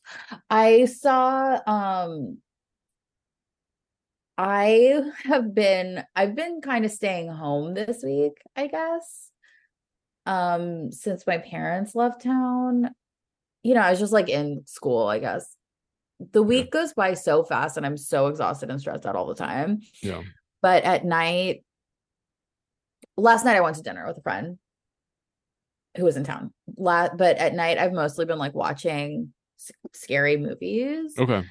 I 0.49 0.85
saw 0.85 1.59
um 1.67 2.39
I 4.37 5.01
have 5.25 5.53
been 5.53 6.03
I've 6.15 6.35
been 6.35 6.61
kind 6.61 6.85
of 6.85 6.91
staying 6.91 7.29
home 7.29 7.73
this 7.73 8.03
week, 8.03 8.41
I 8.55 8.67
guess. 8.67 9.31
Um 10.25 10.91
since 10.91 11.27
my 11.27 11.37
parents 11.37 11.95
left 11.95 12.23
town. 12.23 12.91
You 13.63 13.75
know, 13.75 13.81
I 13.81 13.91
was 13.91 13.99
just 13.99 14.13
like 14.13 14.29
in 14.29 14.63
school, 14.65 15.05
I 15.07 15.19
guess. 15.19 15.55
The 16.19 16.43
week 16.43 16.71
goes 16.71 16.93
by 16.93 17.13
so 17.13 17.43
fast 17.43 17.77
and 17.77 17.85
I'm 17.85 17.97
so 17.97 18.27
exhausted 18.27 18.69
and 18.69 18.79
stressed 18.79 19.05
out 19.05 19.15
all 19.15 19.27
the 19.27 19.35
time. 19.35 19.81
Yeah. 20.01 20.21
But 20.61 20.83
at 20.83 21.05
night 21.05 21.63
last 23.15 23.45
night 23.45 23.55
I 23.55 23.61
went 23.61 23.75
to 23.77 23.83
dinner 23.83 24.05
with 24.07 24.17
a 24.17 24.21
friend 24.21 24.57
who 25.97 26.03
was 26.03 26.17
in 26.17 26.23
town. 26.23 26.53
La- 26.77 27.13
but 27.15 27.37
at 27.37 27.53
night 27.53 27.77
I've 27.77 27.93
mostly 27.93 28.25
been 28.25 28.37
like 28.37 28.53
watching 28.53 29.33
s- 29.59 29.71
scary 29.93 30.37
movies. 30.37 31.13
Okay. 31.17 31.43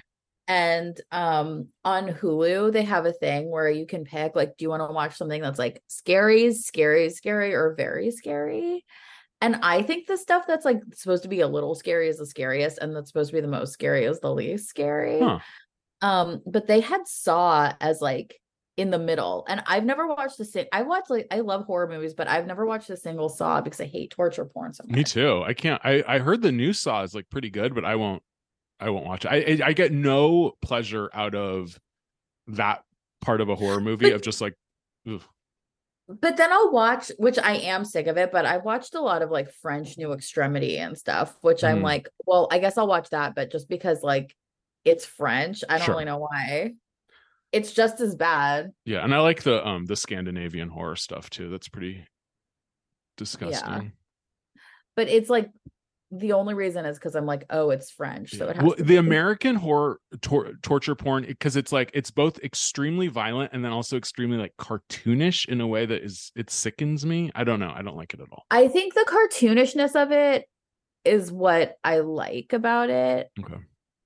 And 0.46 0.98
um 1.10 1.68
on 1.84 2.08
Hulu, 2.08 2.72
they 2.72 2.84
have 2.84 3.06
a 3.06 3.12
thing 3.12 3.50
where 3.50 3.70
you 3.70 3.86
can 3.86 4.04
pick 4.04 4.34
like, 4.36 4.56
do 4.56 4.64
you 4.64 4.70
want 4.70 4.82
to 4.86 4.92
watch 4.92 5.16
something 5.16 5.42
that's 5.42 5.58
like 5.58 5.82
scary, 5.88 6.52
scary, 6.52 7.10
scary, 7.10 7.54
or 7.54 7.74
very 7.74 8.10
scary? 8.10 8.84
And 9.40 9.56
I 9.62 9.82
think 9.82 10.06
the 10.06 10.16
stuff 10.16 10.46
that's 10.46 10.64
like 10.64 10.80
supposed 10.94 11.22
to 11.22 11.28
be 11.28 11.40
a 11.40 11.48
little 11.48 11.74
scary 11.74 12.08
is 12.08 12.18
the 12.18 12.26
scariest, 12.26 12.78
and 12.78 12.94
that's 12.94 13.08
supposed 13.08 13.30
to 13.30 13.36
be 13.36 13.40
the 13.40 13.48
most 13.48 13.72
scary 13.72 14.04
is 14.04 14.20
the 14.20 14.32
least 14.32 14.68
scary. 14.68 15.20
Huh. 15.20 15.38
Um, 16.02 16.42
but 16.46 16.66
they 16.66 16.80
had 16.80 17.06
Saw 17.06 17.72
as 17.80 18.00
like 18.00 18.40
in 18.76 18.90
the 18.90 18.98
middle, 18.98 19.44
and 19.48 19.62
I've 19.66 19.84
never 19.84 20.08
watched 20.08 20.40
a 20.40 20.44
sing. 20.44 20.66
I 20.72 20.82
watch 20.82 21.04
like 21.08 21.28
I 21.30 21.40
love 21.40 21.64
horror 21.66 21.88
movies, 21.88 22.14
but 22.14 22.26
I've 22.26 22.46
never 22.46 22.66
watched 22.66 22.90
a 22.90 22.96
single 22.96 23.28
Saw 23.28 23.60
because 23.60 23.80
I 23.80 23.86
hate 23.86 24.10
torture 24.10 24.44
porn 24.44 24.72
so 24.72 24.84
much. 24.86 24.96
Me 24.96 25.04
too. 25.04 25.42
I 25.44 25.54
can't. 25.54 25.80
I 25.84 26.02
I 26.06 26.18
heard 26.18 26.42
the 26.42 26.52
new 26.52 26.72
Saw 26.72 27.02
is 27.02 27.14
like 27.14 27.30
pretty 27.30 27.50
good, 27.50 27.74
but 27.74 27.84
I 27.84 27.94
won't. 27.94 28.22
I 28.80 28.90
won't 28.90 29.06
watch 29.06 29.24
it. 29.24 29.28
I 29.28 29.36
I, 29.36 29.68
I 29.68 29.72
get 29.72 29.92
no 29.92 30.52
pleasure 30.62 31.10
out 31.12 31.36
of 31.36 31.78
that 32.48 32.82
part 33.20 33.40
of 33.40 33.48
a 33.48 33.54
horror 33.54 33.80
movie 33.82 34.10
of 34.10 34.22
just 34.22 34.40
like. 34.40 34.54
ugh. 35.08 35.22
But 36.08 36.38
then 36.38 36.50
I'll 36.50 36.70
watch, 36.72 37.12
which 37.18 37.38
I 37.38 37.56
am 37.56 37.84
sick 37.84 38.06
of 38.06 38.16
it, 38.16 38.32
but 38.32 38.46
I've 38.46 38.64
watched 38.64 38.94
a 38.94 39.00
lot 39.00 39.20
of 39.20 39.30
like 39.30 39.50
French 39.50 39.98
New 39.98 40.12
Extremity 40.14 40.78
and 40.78 40.96
stuff, 40.96 41.36
which 41.42 41.62
I'm 41.62 41.80
Mhm. 41.80 41.82
like, 41.82 42.08
well, 42.24 42.48
I 42.50 42.58
guess 42.58 42.78
I'll 42.78 42.86
watch 42.86 43.10
that, 43.10 43.34
but 43.34 43.50
just 43.50 43.68
because 43.68 44.02
like 44.02 44.34
it's 44.84 45.04
French, 45.04 45.62
I 45.68 45.76
don't 45.76 45.86
Sure. 45.86 45.94
really 45.94 46.06
know 46.06 46.16
why. 46.18 46.74
It's 47.52 47.72
just 47.72 48.00
as 48.00 48.14
bad. 48.14 48.72
Yeah, 48.84 49.04
and 49.04 49.14
I 49.14 49.18
like 49.20 49.42
the 49.42 49.66
um 49.66 49.84
the 49.84 49.96
Scandinavian 49.96 50.68
horror 50.70 50.96
stuff 50.96 51.28
too. 51.28 51.50
That's 51.50 51.68
pretty 51.68 52.06
disgusting. 53.16 53.92
But 54.96 55.08
it's 55.08 55.28
like 55.30 55.50
the 56.10 56.32
only 56.32 56.54
reason 56.54 56.86
is 56.86 56.98
because 56.98 57.14
I'm 57.14 57.26
like, 57.26 57.44
oh, 57.50 57.70
it's 57.70 57.90
French. 57.90 58.32
So 58.36 58.48
it 58.48 58.56
has 58.56 58.64
well, 58.64 58.74
the 58.76 58.84
be- 58.84 58.96
American 58.96 59.56
horror 59.56 60.00
tor- 60.22 60.52
torture 60.62 60.94
porn 60.94 61.24
because 61.26 61.54
it's 61.56 61.70
like 61.70 61.90
it's 61.92 62.10
both 62.10 62.38
extremely 62.38 63.08
violent 63.08 63.52
and 63.52 63.64
then 63.64 63.72
also 63.72 63.96
extremely 63.96 64.38
like 64.38 64.54
cartoonish 64.58 65.46
in 65.48 65.60
a 65.60 65.66
way 65.66 65.84
that 65.84 66.02
is 66.02 66.32
it 66.34 66.48
sickens 66.50 67.04
me. 67.04 67.30
I 67.34 67.44
don't 67.44 67.60
know. 67.60 67.72
I 67.74 67.82
don't 67.82 67.96
like 67.96 68.14
it 68.14 68.20
at 68.20 68.28
all. 68.32 68.44
I 68.50 68.68
think 68.68 68.94
the 68.94 69.04
cartoonishness 69.06 70.00
of 70.00 70.10
it 70.12 70.48
is 71.04 71.30
what 71.30 71.76
I 71.84 71.98
like 71.98 72.52
about 72.52 72.90
it. 72.90 73.28
Okay. 73.38 73.56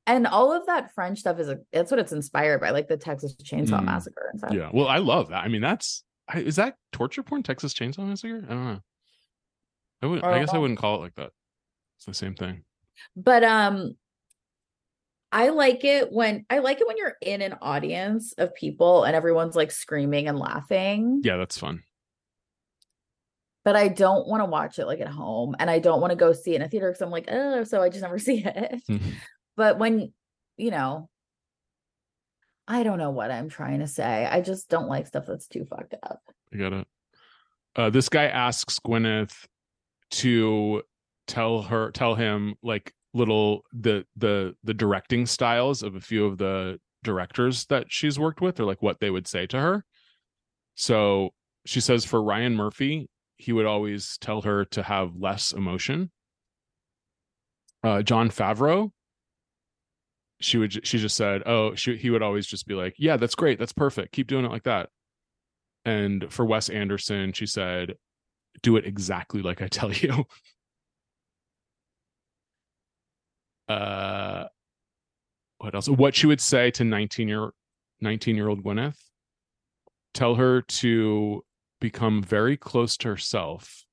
And 0.09 0.27
all 0.27 0.53
of 0.53 0.67
that 0.67 0.93
French 0.95 1.21
stuff 1.21 1.39
is 1.39 1.49
a, 1.49 1.59
that's 1.73 1.93
what 1.93 2.01
it's 2.01 2.11
inspired 2.11 2.61
by, 2.61 2.71
like 2.71 2.89
the 2.89 2.97
Texas 2.97 3.37
Chainsaw 3.37 3.79
Mm. 3.79 3.85
Massacre 3.85 4.29
and 4.33 4.41
stuff. 4.41 4.53
Yeah. 4.53 4.71
Well, 4.73 4.89
I 4.89 4.99
love 4.99 5.29
that. 5.29 5.45
I 5.45 5.49
mean, 5.49 5.63
that's 5.63 6.03
is 6.35 6.57
that 6.57 6.75
torture 6.91 7.23
porn? 7.23 7.45
Texas 7.45 7.73
Chainsaw 7.73 8.09
Massacre? 8.09 8.45
I 8.45 8.53
don't 8.53 8.65
know. 8.65 8.81
I 10.03 10.07
would. 10.07 10.25
I 10.25 10.41
guess 10.41 10.53
I 10.53 10.59
wouldn't 10.59 10.81
call 10.81 10.97
it 10.97 11.01
like 11.03 11.15
that. 11.15 11.31
It's 12.03 12.19
the 12.19 12.27
same 12.27 12.35
thing. 12.35 12.65
but 13.15 13.45
um 13.45 13.95
i 15.31 15.51
like 15.51 15.85
it 15.85 16.11
when 16.13 16.45
i 16.51 16.59
like 16.59 16.81
it 16.81 16.87
when 16.89 16.97
you're 16.97 17.15
in 17.23 17.41
an 17.43 17.55
audience 17.63 18.33
of 18.39 18.53
people 18.57 19.05
and 19.05 19.15
everyone's 19.15 19.55
like 19.55 19.71
screaming 19.71 20.27
and 20.27 20.37
laughing 20.39 21.21
Yeah, 21.25 21.37
that's 21.37 21.57
fun. 21.59 21.85
but 23.65 23.77
i 23.77 23.87
don't 23.87 24.27
want 24.27 24.41
to 24.41 24.47
watch 24.47 24.81
it 24.81 24.87
like 24.87 25.01
at 25.01 25.07
home 25.09 25.55
and 25.61 25.71
i 25.71 25.79
don't 25.79 26.01
want 26.01 26.11
to 26.11 26.17
go 26.17 26.33
see 26.33 26.53
it 26.53 26.57
in 26.57 26.63
a 26.63 26.69
theater 26.69 26.91
because 26.91 27.03
i'm 27.03 27.11
like 27.11 27.29
oh 27.31 27.63
so 27.63 27.81
i 27.81 27.89
just 27.89 28.03
never 28.03 28.19
see 28.29 28.45
it 28.45 28.83
Mhm. 28.91 29.13
but 29.57 29.79
when 29.79 30.13
you 30.57 30.71
know 30.73 31.09
i 32.67 32.83
don't 32.83 32.99
know 32.99 33.11
what 33.11 33.31
i'm 33.31 33.49
trying 33.49 33.79
to 33.79 33.87
say 33.87 34.27
i 34.27 34.41
just 34.41 34.69
don't 34.69 34.89
like 34.89 35.07
stuff 35.07 35.25
that's 35.27 35.47
too 35.47 35.65
fucked 35.65 35.95
up 36.03 36.21
I 36.53 36.57
got 36.59 36.73
it. 36.75 36.87
Uh, 37.77 37.89
this 37.91 38.11
guy 38.11 38.25
asks 38.25 38.79
Gwyneth 38.81 39.47
to 40.11 40.83
tell 41.27 41.63
her, 41.63 41.91
tell 41.91 42.15
him 42.15 42.55
like 42.63 42.93
little 43.15 43.63
the 43.73 44.05
the 44.17 44.55
the 44.65 44.75
directing 44.75 45.27
styles 45.27 45.83
of 45.83 45.95
a 45.95 46.01
few 46.01 46.25
of 46.27 46.39
the 46.39 46.79
directors 47.05 47.67
that 47.67 47.87
she's 47.89 48.19
worked 48.19 48.41
with, 48.41 48.59
or 48.61 48.65
like 48.65 48.83
what 48.83 49.01
they 49.01 49.11
would 49.11 49.27
say 49.27 49.47
to 49.47 49.61
her. 49.61 49.85
So 50.75 51.31
she 51.67 51.81
says 51.81 52.05
for 52.05 52.23
Ryan 52.23 52.55
Murphy, 52.57 53.09
he 53.37 53.53
would 53.53 53.67
always 53.67 54.19
tell 54.21 54.43
her 54.43 54.65
to 54.67 54.83
have 54.83 55.17
less 55.17 55.53
emotion. 55.53 56.11
Uh, 57.85 58.03
Jon 58.03 58.31
Favreau, 58.31 58.91
she 60.41 60.59
would 60.59 60.87
she 60.87 60.99
just 60.99 61.17
said, 61.17 61.43
oh, 61.47 61.75
she 61.75 61.97
he 61.97 62.11
would 62.11 62.23
always 62.23 62.47
just 62.47 62.67
be 62.67 62.75
like, 62.75 62.95
yeah, 62.99 63.17
that's 63.17 63.35
great, 63.35 63.59
that's 63.59 63.73
perfect, 63.73 64.13
keep 64.13 64.27
doing 64.29 64.45
it 64.45 64.51
like 64.51 64.65
that. 64.65 64.89
And 65.85 66.33
for 66.33 66.45
Wes 66.45 66.69
Anderson, 66.69 67.33
she 67.33 67.47
said, 67.47 67.97
do 68.63 68.77
it 68.77 68.87
exactly 68.87 69.43
like 69.43 69.63
I 69.63 69.69
tell 69.69 69.93
you. 69.93 70.25
Uh 73.73 74.45
what 75.59 75.75
else? 75.75 75.89
What 75.89 76.15
she 76.15 76.27
would 76.27 76.41
say 76.41 76.71
to 76.73 76.85
19 76.85 77.29
year 77.29 77.51
19 78.01 78.37
year 78.37 78.49
old 78.49 78.63
Gwyneth. 78.63 78.99
Tell 80.13 80.35
her 80.35 80.63
to 80.63 81.43
become 81.81 82.23
very 82.23 82.57
close 82.57 82.97
to 82.99 83.09
herself 83.09 83.85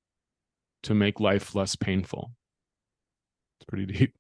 to 0.84 0.94
make 0.94 1.20
life 1.20 1.56
less 1.56 1.76
painful. 1.76 2.32
It's 3.60 3.66
pretty 3.68 3.86
deep. 3.86 4.14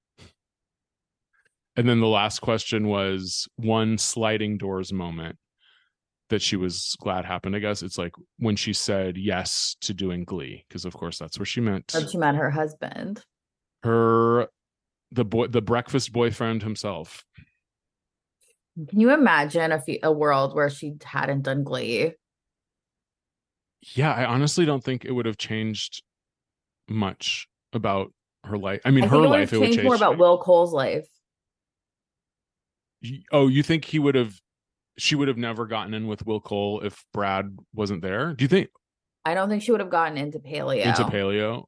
And 1.76 1.88
then 1.88 2.00
the 2.00 2.08
last 2.08 2.40
question 2.40 2.88
was 2.88 3.48
one 3.56 3.98
sliding 3.98 4.58
doors 4.58 4.92
moment 4.92 5.38
that 6.30 6.42
she 6.42 6.56
was 6.56 6.96
glad 7.00 7.26
happened. 7.26 7.56
I 7.56 7.60
guess 7.60 7.82
it's 7.82 7.98
like 7.98 8.14
when 8.38 8.56
she 8.56 8.74
said 8.74 9.18
yes 9.18 9.76
to 9.82 9.94
doing 9.94 10.24
Glee, 10.24 10.66
because 10.68 10.86
of 10.86 10.94
course 10.94 11.18
that's 11.18 11.40
where 11.40 11.46
she 11.46 11.62
meant 11.62 11.96
she 12.12 12.18
met 12.18 12.36
her 12.36 12.52
husband 12.52 13.24
her 13.84 14.48
the 15.12 15.26
boy 15.26 15.48
the 15.48 15.62
breakfast 15.62 16.12
boyfriend 16.12 16.64
himself. 16.64 17.24
can 18.90 19.00
you 19.00 19.14
imagine 19.14 19.72
a, 19.72 19.82
fe- 19.82 20.00
a 20.04 20.12
world 20.12 20.56
where 20.56 20.70
she 20.70 20.96
hadn't 21.04 21.44
done 21.44 21.64
glee 21.64 22.14
Yeah, 23.96 24.14
I 24.14 24.26
honestly 24.26 24.66
don't 24.66 24.84
think 24.84 25.06
it 25.06 25.12
would 25.12 25.26
have 25.26 25.38
changed 25.38 26.04
much 26.88 27.48
about 27.74 28.14
her 28.46 28.58
life. 28.58 28.82
I 28.86 28.92
mean, 28.92 29.04
I 29.04 29.08
her 29.08 29.24
it 29.24 29.28
life 29.28 29.54
it 29.54 29.58
would 29.58 29.66
changed 29.66 29.78
change. 29.80 29.86
more 29.86 29.96
about 29.96 30.18
will 30.18 30.38
cole's 30.38 30.74
life 30.74 31.08
oh, 33.32 33.48
you 33.48 33.64
think 33.64 33.86
he 33.86 34.00
would 34.00 34.16
have? 34.16 34.40
She 34.98 35.16
would 35.16 35.28
have 35.28 35.38
never 35.38 35.66
gotten 35.66 35.94
in 35.94 36.08
with 36.08 36.26
Will 36.26 36.42
Cole 36.42 36.82
if 36.82 37.06
Brad 37.14 37.58
wasn't 37.74 38.02
there. 38.02 38.34
Do 38.34 38.44
you 38.44 38.50
think 38.50 38.70
I 39.24 39.34
don't 39.34 39.50
think 39.50 39.64
she 39.64 39.72
would 39.72 39.80
have 39.80 39.90
gotten 39.90 40.18
into 40.18 40.40
paleo. 40.40 40.86
into 40.86 41.04
paleo? 41.04 41.66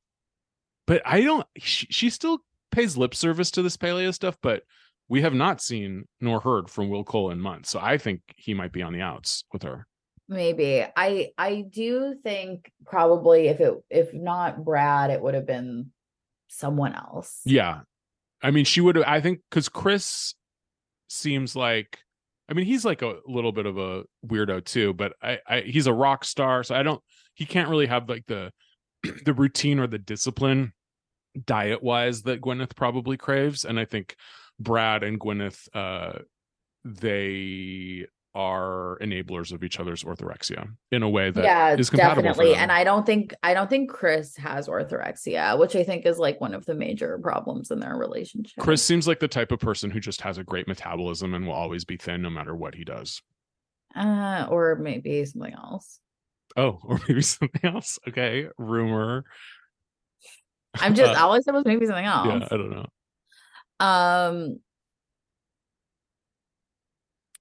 But 0.86 1.02
I 1.06 1.22
don't. 1.22 1.48
She, 1.58 1.88
she 1.90 2.10
still 2.10 2.40
pays 2.72 2.98
lip 2.98 3.14
service 3.14 3.52
to 3.52 3.62
this 3.62 3.78
paleo 3.78 4.14
stuff, 4.14 4.38
but 4.42 4.64
we 5.10 5.22
have 5.22 5.34
not 5.34 5.62
seen 5.62 6.06
nor 6.20 6.40
heard 6.40 6.70
from 6.70 6.90
Will 6.90 7.04
Cole 7.04 7.32
in 7.32 7.40
months. 7.40 7.70
So 7.70 7.80
I 7.80 7.98
think 7.98 8.22
he 8.38 8.54
might 8.54 8.72
be 8.72 8.82
on 8.82 8.94
the 8.94 9.02
outs 9.02 9.44
with 9.52 9.64
her. 9.64 9.86
Maybe. 10.28 10.86
I 10.96 11.32
I 11.38 11.66
do 11.70 12.16
think 12.24 12.72
probably 12.86 13.50
if 13.50 13.60
it 13.60 13.74
if 13.90 14.14
not 14.14 14.64
Brad, 14.64 15.10
it 15.10 15.22
would 15.22 15.34
have 15.34 15.46
been 15.46 15.92
someone 16.48 16.94
else. 16.94 17.42
Yeah. 17.46 17.82
I 18.44 18.52
mean, 18.52 18.66
she 18.66 18.82
would 18.82 18.96
have, 18.96 19.06
I 19.08 19.22
think, 19.22 19.42
because 19.50 19.70
Chris 19.70 20.34
seems 21.08 21.56
like, 21.56 22.00
I 22.50 22.54
mean, 22.54 22.66
he's 22.66 22.84
like 22.84 23.02
a 23.02 23.18
little 23.26 23.52
bit 23.52 23.66
of 23.66 23.78
a 23.78 24.04
weirdo 24.26 24.66
too, 24.66 24.94
but 24.94 25.14
I, 25.22 25.40
I, 25.48 25.62
he's 25.62 25.88
a 25.88 25.94
rock 25.94 26.26
star. 26.26 26.64
So 26.64 26.76
I 26.76 26.84
don't, 26.84 27.02
he 27.34 27.46
can't 27.46 27.70
really 27.70 27.86
have 27.86 28.10
like 28.10 28.26
the, 28.28 28.52
the 29.26 29.34
routine 29.34 29.80
or 29.80 29.88
the 29.88 30.00
discipline 30.00 30.74
diet 31.46 31.82
wise 31.84 32.24
that 32.24 32.42
Gwyneth 32.42 32.76
probably 32.76 33.18
craves. 33.18 33.66
And 33.66 33.80
I 33.80 33.86
think 33.86 34.16
Brad 34.60 35.04
and 35.04 35.20
Gwyneth, 35.20 35.68
uh, 35.74 36.20
they 36.84 38.08
are 38.34 38.98
enablers 39.02 39.52
of 39.52 39.62
each 39.62 39.78
other's 39.78 40.06
orthorexia 40.06 40.66
in 40.92 41.04
a 41.04 41.10
way 41.10 41.32
that 41.32 41.44
yeah, 41.44 41.76
is 41.76 41.90
compatible. 41.90 42.24
definitely. 42.24 42.56
And 42.56 42.72
I 42.72 42.86
don't 42.86 43.06
think 43.06 43.34
I 43.44 43.54
don't 43.54 43.70
think 43.70 43.90
Chris 43.90 44.38
has 44.38 44.70
orthorexia, 44.70 45.60
which 45.60 45.76
I 45.76 45.84
think 45.84 46.06
is 46.06 46.18
like 46.18 46.40
one 46.40 46.54
of 46.54 46.66
the 46.66 46.74
major 46.74 47.18
problems 47.18 47.72
in 47.72 47.80
their 47.82 47.96
relationship. 47.98 48.58
Chris 48.58 48.82
seems 48.82 49.06
like 49.06 49.20
the 49.20 49.28
type 49.28 49.52
of 49.52 49.60
person 49.60 49.92
who 49.92 50.00
just 50.00 50.22
has 50.22 50.38
a 50.38 50.46
great 50.46 50.68
metabolism 50.68 51.34
and 51.34 51.46
will 51.46 51.54
always 51.54 51.84
be 51.84 51.98
thin 51.98 52.22
no 52.22 52.30
matter 52.30 52.56
what 52.56 52.74
he 52.74 52.86
does. 52.86 53.22
uh, 53.96 54.48
or 54.50 54.76
maybe 54.76 55.26
something 55.26 55.54
else. 55.54 56.00
Oh, 56.56 56.80
or 56.86 57.02
maybe 57.08 57.22
something 57.22 57.66
else. 57.66 58.00
Okay, 58.08 58.48
rumor. 58.58 59.26
I'm 60.80 60.96
just 60.96 61.14
Uh, 61.20 61.24
all 61.26 61.34
I 61.34 61.40
said 61.42 61.54
was 61.54 61.66
maybe 61.66 61.86
something 61.86 62.06
else. 62.06 62.28
yeah, 62.28 62.48
I 62.52 62.58
don't 62.58 62.72
know. 62.72 62.86
Um. 63.86 64.60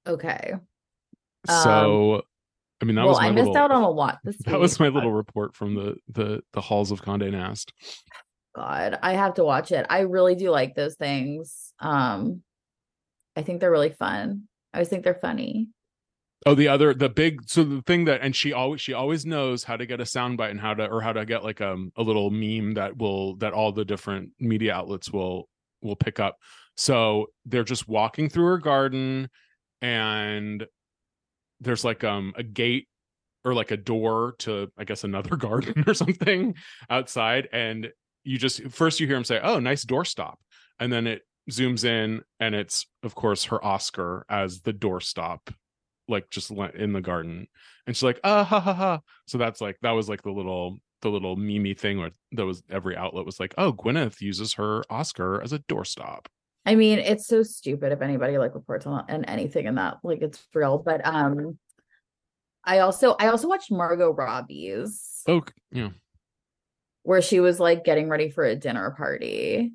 Okay. 0.07 0.55
So, 1.47 2.23
I 2.81 2.85
mean, 2.85 2.97
that 2.97 3.03
Um, 3.03 3.07
well, 3.07 3.15
was 3.15 3.21
my 3.21 3.29
I 3.29 3.31
missed 3.31 3.49
little, 3.49 3.57
out 3.57 3.71
on 3.71 3.83
a 3.83 3.91
lot 3.91 4.19
this 4.25 4.37
that 4.47 4.59
was 4.61 4.81
my 4.81 4.89
little 4.89 5.13
report 5.13 5.55
from 5.55 5.75
the 5.75 5.97
the 6.09 6.43
the 6.53 6.61
halls 6.61 6.91
of 6.91 7.03
Condé 7.03 7.31
Nast. 7.31 7.73
God, 8.55 8.99
I 9.03 9.13
have 9.13 9.35
to 9.35 9.45
watch 9.45 9.71
it. 9.73 9.87
I 9.89 10.01
really 10.01 10.35
do 10.35 10.51
like 10.51 10.75
those 10.75 10.97
things. 10.97 11.73
Um, 11.79 12.43
I 13.37 13.43
think 13.43 13.61
they're 13.61 13.71
really 13.71 13.91
fun. 13.91 14.49
I 14.73 14.79
always 14.79 14.89
think 14.89 15.05
they're 15.05 15.15
funny. 15.15 15.69
Oh, 16.47 16.55
the 16.55 16.69
other 16.69 16.95
the 16.95 17.11
big 17.11 17.43
so 17.47 17.63
the 17.65 17.83
thing 17.83 18.07
that 18.07 18.23
and 18.23 18.35
she 18.35 18.55
always 18.55 18.81
she 18.81 18.95
always 18.95 19.27
knows 19.27 19.63
how 19.63 19.77
to 19.77 19.85
get 19.85 20.01
a 20.01 20.05
soundbite 20.05 20.51
and 20.51 20.61
how 20.61 20.73
to 20.73 20.87
or 20.87 21.03
how 21.03 21.13
to 21.13 21.27
get 21.27 21.45
like 21.45 21.61
um 21.61 21.93
a 21.97 22.03
little 22.03 22.31
meme 22.31 22.75
that 22.75 22.97
will 22.97 23.37
that 23.37 23.53
all 23.53 23.73
the 23.73 23.85
different 23.85 24.31
media 24.41 24.73
outlets 24.73 25.11
will 25.13 25.49
will 25.83 25.97
pick 25.97 26.19
up. 26.19 26.39
So 26.77 27.27
they're 27.45 27.65
just 27.65 27.89
walking 27.89 28.31
through 28.31 28.47
her 28.47 28.59
garden 28.59 29.29
and 29.83 30.67
there's 31.61 31.85
like 31.85 32.05
um 32.05 32.33
a 32.37 32.43
gate 32.43 32.89
or 33.45 33.53
like 33.53 33.71
a 33.71 33.77
door 33.77 34.35
to 34.39 34.73
I 34.79 34.85
guess 34.85 35.05
another 35.05 35.37
garden 35.37 35.85
or 35.87 35.93
something 35.93 36.55
outside 36.89 37.49
and 37.53 37.91
you 38.25 38.39
just 38.39 38.63
first 38.71 38.99
you 39.01 39.07
hear 39.07 39.17
him 39.17 39.25
say, 39.25 39.41
"Oh, 39.43 39.61
nice 39.61 39.85
doorstop." 39.85 40.37
And 40.79 40.93
then 40.93 41.07
it 41.07 41.23
zooms 41.51 41.85
in 41.85 42.23
and 42.39 42.55
it's 42.55 42.87
of 43.03 43.15
course 43.15 43.45
her 43.45 43.63
Oscar 43.65 44.25
as 44.29 44.61
the 44.61 44.73
doorstop 44.73 45.53
like 46.11 46.29
just 46.31 46.51
in 46.51 46.93
the 46.93 47.01
garden 47.01 47.47
and 47.87 47.97
she's 47.97 48.03
like 48.03 48.21
ah 48.25 48.45
ha 48.45 48.61
ha 48.61 48.75
ha 48.75 49.01
so 49.27 49.39
that's 49.39 49.61
like 49.61 49.79
that 49.83 49.93
was 49.93 50.09
like 50.09 50.23
the 50.23 50.31
little 50.31 50.77
the 51.03 51.09
little 51.09 51.37
mimi 51.37 51.73
thing 51.73 51.99
where 51.99 52.11
that 52.33 52.45
was 52.45 52.63
every 52.71 52.97
outlet 52.97 53.25
was 53.25 53.41
like 53.41 53.55
oh 53.57 53.73
gwyneth 53.73 54.21
uses 54.21 54.55
her 54.55 54.83
oscar 54.91 55.41
as 55.41 55.53
a 55.53 55.59
doorstop 55.61 56.27
I 56.67 56.75
mean, 56.75 56.99
it's 56.99 57.27
so 57.27 57.43
stupid 57.43 57.91
if 57.91 58.03
anybody 58.03 58.37
like 58.37 58.55
reports 58.55 58.87
on 58.87 59.07
and 59.09 59.25
anything 59.27 59.65
in 59.65 59.77
that, 59.77 59.97
like 60.05 60.21
it's 60.21 60.47
real. 60.55 60.77
But 60.77 61.05
um, 61.07 61.59
I 62.63 62.81
also 62.81 63.17
I 63.19 63.29
also 63.29 63.49
watched 63.49 63.73
Margot 63.73 64.13
Robbie's 64.13 65.23
oh 65.27 65.43
yeah 65.73 65.89
where 67.03 67.23
she 67.23 67.41
was 67.41 67.59
like 67.59 67.83
getting 67.83 68.11
ready 68.11 68.29
for 68.29 68.45
a 68.45 68.55
dinner 68.55 68.91
party 68.91 69.73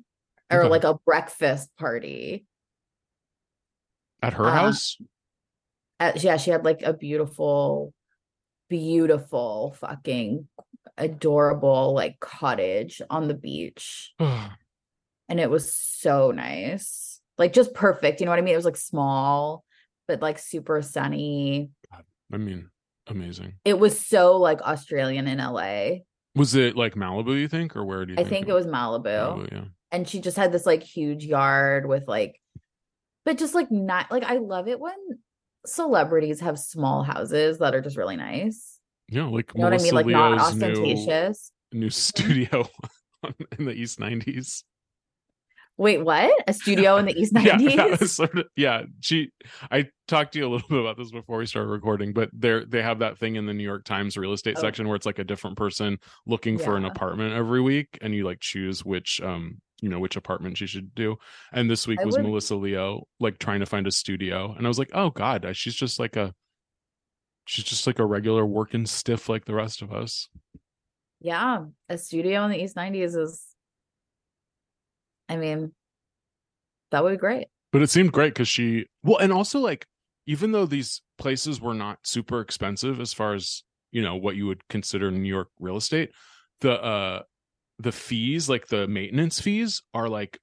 or 0.50 0.60
Okay. 0.60 0.68
like 0.68 0.84
a 0.84 0.94
breakfast 1.04 1.70
party. 1.76 2.46
at 4.22 4.34
her 4.34 4.46
Uh, 4.46 4.52
house 4.52 4.96
Uh, 5.98 6.12
yeah, 6.16 6.36
she 6.36 6.50
had 6.50 6.64
like 6.64 6.82
a 6.82 6.92
beautiful, 6.92 7.92
beautiful, 8.68 9.76
fucking 9.80 10.48
adorable 10.98 11.94
like 11.94 12.18
cottage 12.20 13.00
on 13.10 13.28
the 13.28 13.34
beach. 13.34 14.12
and 14.18 15.40
it 15.40 15.50
was 15.50 15.74
so 15.74 16.30
nice. 16.30 17.20
Like 17.38 17.52
just 17.52 17.74
perfect. 17.74 18.20
You 18.20 18.26
know 18.26 18.32
what 18.32 18.38
I 18.38 18.42
mean? 18.42 18.54
It 18.54 18.58
was 18.58 18.64
like 18.64 18.76
small, 18.76 19.64
but 20.08 20.22
like 20.22 20.38
super 20.38 20.82
sunny. 20.82 21.70
i 22.32 22.36
mean 22.36 22.68
amazing 23.08 23.54
It 23.64 23.78
was 23.78 23.98
so 24.04 24.36
like 24.38 24.60
Australian 24.62 25.28
in 25.28 25.38
LA. 25.38 25.98
was 26.34 26.54
it 26.56 26.74
like 26.76 26.94
malibu 26.94 27.38
you 27.38 27.46
think 27.46 27.76
or 27.76 27.84
where 27.84 28.04
do 28.04 28.14
you 28.14 28.18
I 28.18 28.24
think 28.24 28.48
it 28.48 28.52
was 28.52 28.66
Malibu. 28.66 29.04
Malibu, 29.04 29.52
yeah 29.52 29.64
And 29.92 30.08
she 30.08 30.20
just 30.20 30.36
had 30.36 30.50
this 30.50 30.66
like 30.66 30.82
huge 30.82 31.24
yard 31.24 31.86
with 31.86 32.08
like, 32.08 32.40
but 33.24 33.38
just 33.38 33.54
like 33.54 33.70
not 33.70 34.10
like 34.10 34.24
I 34.24 34.38
love 34.38 34.66
it 34.66 34.80
when 34.80 34.94
celebrities 35.66 36.40
have 36.40 36.58
small 36.58 37.02
houses 37.02 37.58
that 37.58 37.74
are 37.74 37.80
just 37.80 37.96
really 37.96 38.16
nice. 38.16 38.78
yeah 39.08 39.24
like 39.24 39.52
You 39.54 39.60
know 39.62 39.70
what 39.70 39.80
I 39.80 39.82
mean? 39.82 39.94
Like 39.94 40.06
not 40.06 40.32
Leo's 40.32 40.54
new- 40.56 40.66
ostentatious. 40.66 41.52
new 41.72 41.90
studio 41.90 42.68
in 43.58 43.64
the 43.64 43.72
east 43.72 43.98
90s 43.98 44.62
Wait, 45.78 45.98
what? 46.02 46.32
A 46.48 46.54
studio 46.54 46.96
in 46.96 47.04
the 47.04 47.14
East 47.20 47.34
90s? 47.34 47.76
that 47.76 48.00
was 48.00 48.12
sort 48.14 48.34
of 48.34 48.46
yeah. 48.56 48.84
She, 49.02 49.30
I 49.70 49.88
talked 50.08 50.32
to 50.32 50.38
you 50.38 50.46
a 50.46 50.48
little 50.48 50.66
bit 50.70 50.80
about 50.80 50.96
this 50.96 51.10
before 51.10 51.36
we 51.36 51.44
started 51.44 51.68
recording, 51.68 52.14
but 52.14 52.30
they're 52.32 52.64
they 52.64 52.80
have 52.80 53.00
that 53.00 53.18
thing 53.18 53.36
in 53.36 53.44
the 53.44 53.52
New 53.52 53.62
York 53.62 53.84
Times 53.84 54.16
real 54.16 54.32
estate 54.32 54.54
Oh. 54.56 54.60
section 54.62 54.88
where 54.88 54.96
it's 54.96 55.04
like 55.04 55.18
a 55.18 55.24
different 55.24 55.58
person 55.58 55.98
looking 56.24 56.56
for 56.56 56.78
an 56.78 56.86
apartment 56.86 57.34
every 57.34 57.60
week, 57.60 57.98
and 58.00 58.14
you 58.14 58.24
like 58.24 58.40
choose 58.40 58.86
which 58.86 59.20
um 59.20 59.60
you 59.80 59.88
know 59.88 59.98
which 59.98 60.16
apartment 60.16 60.58
she 60.58 60.66
should 60.66 60.94
do. 60.94 61.16
And 61.52 61.70
this 61.70 61.86
week 61.86 62.00
I 62.00 62.04
was 62.04 62.16
would- 62.16 62.24
Melissa 62.24 62.56
Leo 62.56 63.06
like 63.20 63.38
trying 63.38 63.60
to 63.60 63.66
find 63.66 63.86
a 63.86 63.90
studio, 63.90 64.54
and 64.56 64.66
I 64.66 64.68
was 64.68 64.78
like, 64.78 64.90
oh 64.94 65.10
god, 65.10 65.46
she's 65.54 65.74
just 65.74 65.98
like 65.98 66.16
a 66.16 66.34
she's 67.44 67.64
just 67.64 67.86
like 67.86 67.98
a 67.98 68.04
regular 68.06 68.44
working 68.44 68.86
stiff 68.86 69.28
like 69.28 69.44
the 69.44 69.54
rest 69.54 69.82
of 69.82 69.92
us. 69.92 70.28
Yeah, 71.20 71.64
a 71.88 71.96
studio 71.96 72.44
in 72.44 72.50
the 72.50 72.62
East 72.62 72.76
90s 72.76 73.16
is, 73.16 73.42
I 75.28 75.36
mean, 75.36 75.72
that 76.90 77.02
would 77.02 77.12
be 77.12 77.16
great. 77.16 77.46
But 77.72 77.82
it 77.82 77.90
seemed 77.90 78.12
great 78.12 78.34
because 78.34 78.48
she 78.48 78.86
well, 79.02 79.18
and 79.18 79.32
also 79.32 79.58
like 79.60 79.86
even 80.26 80.52
though 80.52 80.66
these 80.66 81.02
places 81.18 81.60
were 81.60 81.74
not 81.74 81.98
super 82.04 82.40
expensive 82.40 83.00
as 83.00 83.12
far 83.12 83.34
as 83.34 83.62
you 83.92 84.02
know 84.02 84.16
what 84.16 84.36
you 84.36 84.46
would 84.46 84.66
consider 84.68 85.10
New 85.10 85.28
York 85.28 85.48
real 85.58 85.76
estate, 85.76 86.10
the 86.60 86.72
uh 86.82 87.22
the 87.78 87.92
fees 87.92 88.48
like 88.48 88.68
the 88.68 88.86
maintenance 88.86 89.40
fees 89.40 89.82
are 89.92 90.08
like 90.08 90.38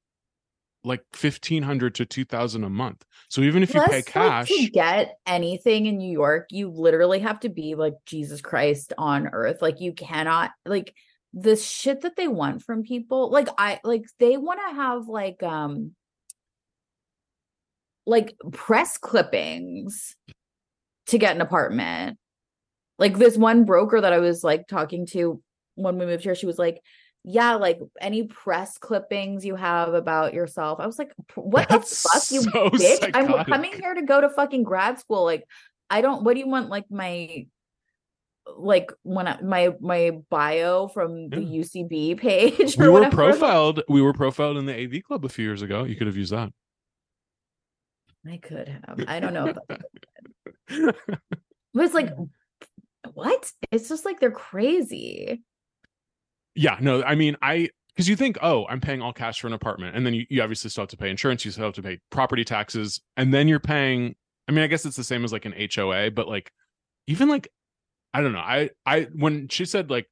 like 0.84 1.04
fifteen 1.14 1.64
hundred 1.64 1.96
to 1.96 2.06
two 2.06 2.26
thousand 2.26 2.64
a 2.64 2.70
month. 2.70 3.04
So 3.30 3.42
even 3.42 3.64
if 3.64 3.74
you 3.74 3.80
Plus, 3.80 3.90
pay 3.90 3.96
like, 3.98 4.06
cash, 4.06 4.50
to 4.50 4.70
get 4.70 5.16
anything 5.26 5.86
in 5.86 5.98
New 5.98 6.12
York, 6.12 6.48
you 6.52 6.70
literally 6.70 7.20
have 7.20 7.40
to 7.42 7.50
be 7.50 7.76
like 7.76 7.94
Jesus 8.06 8.42
Christ 8.42 8.94
on 8.98 9.30
earth. 9.32 9.62
Like 9.62 9.80
you 9.80 9.94
cannot 9.94 10.52
like 10.66 10.94
the 11.34 11.56
shit 11.56 12.02
that 12.02 12.16
they 12.16 12.28
want 12.28 12.62
from 12.62 12.84
people. 12.84 13.32
Like 13.32 13.48
I 13.58 13.80
like 13.84 14.04
they 14.20 14.38
want 14.38 14.60
to 14.68 14.76
have 14.76 15.08
like 15.08 15.42
um 15.42 15.96
like 18.06 18.36
press 18.52 18.98
clippings 18.98 20.16
to 21.08 21.18
get 21.18 21.36
an 21.36 21.42
apartment. 21.42 22.18
Like 23.00 23.18
this 23.18 23.38
one 23.38 23.66
broker 23.66 24.00
that 24.00 24.14
I 24.14 24.20
was 24.20 24.44
like 24.44 24.68
talking 24.68 25.08
to 25.08 25.42
when 25.76 25.98
we 25.98 26.06
moved 26.06 26.24
here, 26.24 26.36
she 26.36 26.46
was 26.46 26.60
like, 26.60 26.80
yeah, 27.24 27.56
like 27.56 27.80
any 28.02 28.24
press 28.24 28.78
clippings 28.78 29.46
you 29.46 29.56
have 29.56 29.94
about 29.94 30.34
yourself. 30.34 30.80
I 30.80 30.86
was 30.86 31.00
like, 31.00 31.14
what 31.36 31.70
That's 31.70 32.04
the 32.04 32.10
fuck, 32.10 32.32
you 32.32 32.42
so 32.42 32.70
bitch? 32.70 33.12
I'm 33.14 33.46
coming 33.46 33.72
here 33.74 33.94
to 33.94 34.02
go 34.02 34.20
to 34.22 34.30
fucking 34.30 34.64
grad 34.64 35.00
school. 35.00 35.24
Like, 35.24 35.46
I 35.90 36.02
don't. 36.02 36.24
What 36.24 36.34
do 36.34 36.40
you 36.42 36.48
want? 36.48 36.70
Like 36.70 36.86
my, 36.92 37.48
like 38.58 38.92
when 39.04 39.28
I, 39.28 39.42
my 39.42 39.74
my 39.80 40.12
bio 40.30 40.90
from 40.90 41.30
the 41.30 41.42
Yeah. 41.42 41.62
UCB 41.64 42.18
page. 42.20 42.76
we 42.78 42.88
were 42.88 42.94
whatever? 42.94 43.16
profiled. 43.16 43.84
We 43.88 44.02
were 44.02 44.14
profiled 44.14 44.58
in 44.58 44.66
the 44.66 44.76
AV 44.76 45.02
Club 45.04 45.24
a 45.24 45.30
few 45.30 45.46
years 45.46 45.62
ago. 45.62 45.86
You 45.86 45.96
could 45.96 46.08
have 46.08 46.18
used 46.18 46.34
that. 46.34 46.52
I 48.30 48.38
could 48.38 48.68
have. 48.68 49.00
I 49.08 49.20
don't 49.20 49.34
know. 49.34 49.48
If 49.48 49.58
but 51.74 51.84
it's 51.86 51.94
like, 51.94 52.14
what? 53.14 53.52
It's 53.72 53.90
just 53.90 54.06
like 54.06 54.20
they're 54.20 54.32
crazy. 54.32 55.42
Yeah 56.56 56.78
no 56.82 57.04
i 57.04 57.16
mean 57.16 57.36
i 57.41 57.70
because 57.95 58.08
you 58.08 58.16
think 58.16 58.38
oh 58.41 58.66
i'm 58.70 58.80
paying 58.82 59.01
all 59.01 59.14
cash 59.14 59.39
for 59.39 59.47
an 59.47 59.54
apartment 59.54 59.95
and 59.95 60.06
then 60.06 60.14
you, 60.14 60.26
you 60.30 60.41
obviously 60.41 60.70
still 60.70 60.84
have 60.84 60.89
to 60.89 60.97
pay 60.97 61.10
insurance 61.10 61.43
you 61.45 61.51
still 61.51 61.66
have 61.66 61.74
to 61.74 61.82
pay 61.82 61.99
property 62.10 62.43
taxes 62.43 63.01
and 63.18 63.34
then 63.34 63.47
you're 63.47 63.60
paying 63.60 64.16
i 64.47 64.51
mean 64.51 64.64
i 64.64 64.68
guess 64.68 64.86
it's 64.86 64.95
the 64.97 65.04
same 65.04 65.24
as 65.24 65.32
like 65.34 65.45
an 65.45 65.54
hoa 65.76 66.12
but 66.12 66.28
like 66.28 66.51
even 67.08 67.28
like 67.30 67.47
i 68.14 68.22
don't 68.22 68.34
know 68.34 68.39
i 68.39 68.70
i 68.86 69.08
when 69.16 69.47
she 69.47 69.66
said 69.66 69.89
like 69.89 70.08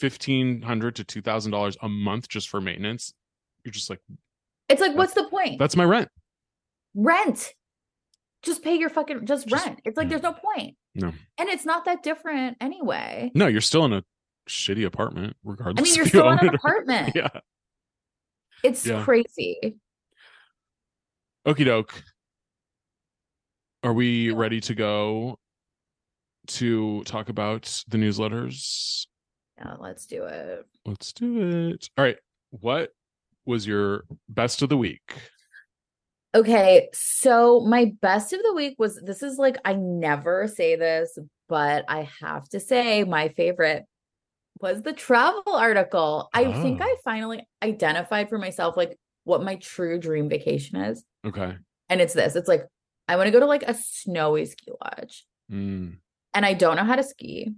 1500 0.00 0.96
to 0.96 1.04
2000 1.04 1.50
dollars 1.52 1.76
a 1.82 1.88
month 1.88 2.28
just 2.28 2.48
for 2.48 2.60
maintenance 2.60 3.12
you're 3.64 3.72
just 3.72 3.90
like 3.90 4.00
It's 4.68 4.80
like, 4.80 4.94
what's 4.96 5.14
the 5.14 5.24
point? 5.24 5.58
that's 5.58 5.76
my 5.76 5.84
rent 5.84 6.08
rent. 6.94 7.52
Just 8.42 8.62
pay 8.62 8.76
your 8.78 8.88
fucking 8.90 9.26
just, 9.26 9.48
Just- 9.48 9.66
rent. 9.66 9.80
It's 9.84 9.96
like 9.96 10.04
yeah. 10.04 10.10
there's 10.18 10.22
no 10.22 10.32
point. 10.32 10.76
No. 10.94 11.08
And 11.36 11.48
it's 11.48 11.64
not 11.66 11.84
that 11.86 12.02
different 12.02 12.56
anyway. 12.60 13.30
no 13.34 13.48
you're 13.48 13.60
still 13.60 13.84
in 13.84 13.92
a 13.92 14.02
shitty 14.48 14.84
apartment 14.86 15.36
regardless. 15.44 15.80
I 15.80 15.82
mean, 15.82 15.94
you're 15.96 16.06
if 16.06 16.14
you 16.14 16.20
still 16.20 16.30
in 16.30 16.38
an 16.38 16.46
it 16.46 16.52
or- 16.52 16.56
apartment. 16.56 17.12
yeah 17.14 17.28
It's 18.62 18.86
Yeah. 18.86 19.04
crazy. 19.04 19.76
Okie 21.46 21.64
doke. 21.64 22.02
Are 23.82 23.92
we 23.92 24.30
ready 24.32 24.60
to 24.62 24.74
go 24.74 25.38
to 26.48 27.04
talk 27.04 27.28
about 27.28 27.82
the 27.88 27.98
newsletters? 27.98 29.06
Yeah, 29.58 29.74
let's 29.78 30.06
do 30.06 30.24
it. 30.24 30.66
Let's 30.84 31.12
do 31.12 31.70
it. 31.70 31.88
All 31.96 32.04
right. 32.04 32.18
What 32.50 32.90
was 33.44 33.66
your 33.66 34.04
best 34.28 34.62
of 34.62 34.68
the 34.68 34.76
week? 34.76 35.00
Okay, 36.34 36.88
so 36.92 37.60
my 37.60 37.92
best 38.02 38.32
of 38.32 38.42
the 38.42 38.52
week 38.52 38.74
was 38.78 39.00
this 39.00 39.22
is 39.22 39.38
like 39.38 39.56
I 39.64 39.72
never 39.74 40.48
say 40.48 40.76
this, 40.76 41.16
but 41.48 41.84
I 41.88 42.08
have 42.20 42.48
to 42.50 42.60
say 42.60 43.04
my 43.04 43.28
favorite 43.30 43.84
was 44.60 44.82
the 44.82 44.92
travel 44.92 45.42
article. 45.54 46.28
I 46.32 46.52
think 46.62 46.80
Oh. 46.80 46.84
I 46.84 46.96
finally 47.04 47.46
identified 47.62 48.28
for 48.28 48.38
myself 48.38 48.76
like 48.76 48.98
what 49.24 49.42
my 49.42 49.56
true 49.56 49.98
dream 49.98 50.28
vacation 50.28 50.76
is. 50.76 51.04
Okay. 51.26 51.56
And 51.88 52.00
it's 52.00 52.14
this. 52.14 52.36
It's 52.36 52.48
like 52.48 52.64
I 53.08 53.16
want 53.16 53.26
to 53.26 53.30
go 53.32 53.40
to 53.40 53.46
like 53.46 53.62
a 53.64 53.74
snowy 53.74 54.46
ski 54.46 54.72
lodge. 54.82 55.24
Mm. 55.50 55.98
And 56.34 56.46
I 56.46 56.54
don't 56.54 56.76
know 56.76 56.84
how 56.84 56.96
to 56.96 57.02
ski. 57.02 57.52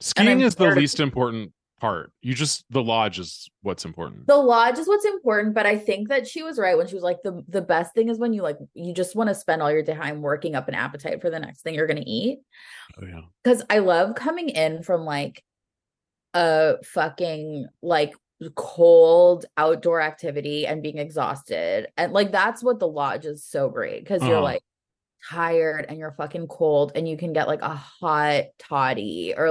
Skiing 0.00 0.40
is 0.40 0.54
the 0.54 0.64
scared 0.64 0.72
of- 0.72 0.78
least 0.78 1.00
important 1.00 1.52
part. 1.80 2.12
You 2.22 2.34
just 2.34 2.64
the 2.70 2.82
lodge 2.82 3.18
is 3.18 3.48
what's 3.62 3.84
important. 3.84 4.26
The 4.26 4.36
lodge 4.36 4.78
is 4.78 4.86
what's 4.88 5.04
important, 5.04 5.54
but 5.54 5.66
I 5.66 5.76
think 5.76 6.08
that 6.08 6.26
she 6.26 6.42
was 6.42 6.58
right 6.58 6.76
when 6.76 6.86
she 6.86 6.94
was 6.94 7.04
like 7.04 7.22
the 7.22 7.42
the 7.48 7.62
best 7.62 7.94
thing 7.94 8.08
is 8.08 8.18
when 8.18 8.32
you 8.32 8.42
like 8.42 8.58
you 8.74 8.92
just 8.94 9.14
want 9.16 9.28
to 9.28 9.34
spend 9.34 9.62
all 9.62 9.70
your 9.70 9.84
time 9.84 10.22
working 10.22 10.54
up 10.54 10.68
an 10.68 10.74
appetite 10.74 11.20
for 11.20 11.30
the 11.30 11.38
next 11.40 11.62
thing 11.62 11.74
you're 11.74 11.86
going 11.86 12.02
to 12.02 12.08
eat. 12.08 12.40
Oh 13.00 13.06
yeah. 13.06 13.20
Cuz 13.44 13.62
I 13.70 13.78
love 13.78 14.14
coming 14.16 14.48
in 14.48 14.82
from 14.82 15.04
like 15.04 15.42
a 16.34 16.76
fucking 16.84 17.66
like 17.82 18.14
cold 18.56 19.46
outdoor 19.56 20.00
activity 20.00 20.66
and 20.66 20.82
being 20.82 20.98
exhausted. 20.98 21.88
And 21.96 22.12
like 22.12 22.32
that's 22.32 22.62
what 22.62 22.78
the 22.80 22.88
lodge 22.88 23.24
is 23.26 23.44
so 23.44 23.68
great 23.68 24.04
cuz 24.06 24.22
you're 24.26 24.34
Uh-huh. 24.36 24.42
like 24.42 24.62
tired 25.30 25.86
and 25.88 25.98
you're 25.98 26.12
fucking 26.12 26.48
cold 26.48 26.92
and 26.96 27.08
you 27.08 27.16
can 27.16 27.32
get 27.32 27.46
like 27.48 27.62
a 27.62 27.74
hot 27.74 28.44
toddy 28.58 29.34
or 29.36 29.50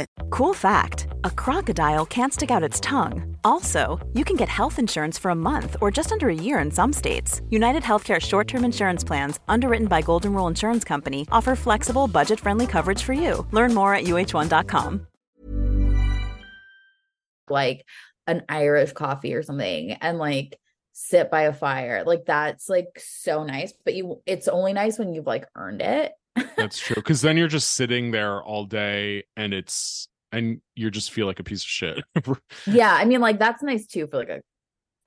Cool 0.29 0.53
fact 0.53 1.07
a 1.23 1.29
crocodile 1.29 2.05
can't 2.05 2.33
stick 2.33 2.51
out 2.51 2.63
its 2.63 2.79
tongue. 2.79 3.35
Also, 3.43 3.99
you 4.13 4.23
can 4.23 4.35
get 4.35 4.49
health 4.49 4.79
insurance 4.79 5.17
for 5.17 5.31
a 5.31 5.35
month 5.35 5.75
or 5.81 5.91
just 5.91 6.11
under 6.11 6.29
a 6.29 6.35
year 6.47 6.59
in 6.59 6.71
some 6.71 6.93
states. 6.93 7.41
United 7.49 7.83
Healthcare 7.83 8.19
short 8.19 8.47
term 8.47 8.65
insurance 8.65 9.03
plans, 9.03 9.39
underwritten 9.47 9.87
by 9.87 10.01
Golden 10.01 10.33
Rule 10.33 10.47
Insurance 10.47 10.83
Company, 10.83 11.27
offer 11.31 11.55
flexible, 11.55 12.07
budget 12.07 12.39
friendly 12.39 12.67
coverage 12.67 13.03
for 13.03 13.13
you. 13.13 13.45
Learn 13.51 13.73
more 13.73 13.93
at 13.93 14.05
uh1.com. 14.05 15.07
like 17.51 17.85
an 18.25 18.43
Irish 18.49 18.93
coffee 18.93 19.33
or 19.33 19.43
something 19.43 19.91
and 19.91 20.17
like 20.17 20.57
sit 20.93 21.29
by 21.29 21.43
a 21.43 21.53
fire. 21.53 22.03
Like 22.05 22.25
that's 22.25 22.69
like 22.69 22.87
so 22.97 23.43
nice, 23.43 23.73
but 23.85 23.93
you 23.93 24.21
it's 24.25 24.47
only 24.47 24.73
nice 24.73 24.97
when 24.97 25.13
you've 25.13 25.27
like 25.27 25.45
earned 25.55 25.81
it. 25.81 26.13
That's 26.57 26.79
true. 26.79 26.95
Because 26.95 27.21
then 27.21 27.37
you're 27.37 27.47
just 27.47 27.71
sitting 27.71 28.11
there 28.11 28.41
all 28.41 28.65
day 28.65 29.23
and 29.35 29.53
it's 29.53 30.07
and 30.31 30.61
you 30.75 30.89
just 30.91 31.11
feel 31.11 31.25
like 31.27 31.39
a 31.39 31.43
piece 31.43 31.63
of 31.63 31.67
shit. 31.67 32.03
Yeah, 32.65 32.93
I 32.93 33.05
mean 33.05 33.19
like 33.21 33.39
that's 33.39 33.63
nice 33.63 33.87
too 33.87 34.07
for 34.07 34.17
like 34.17 34.29
a 34.29 34.41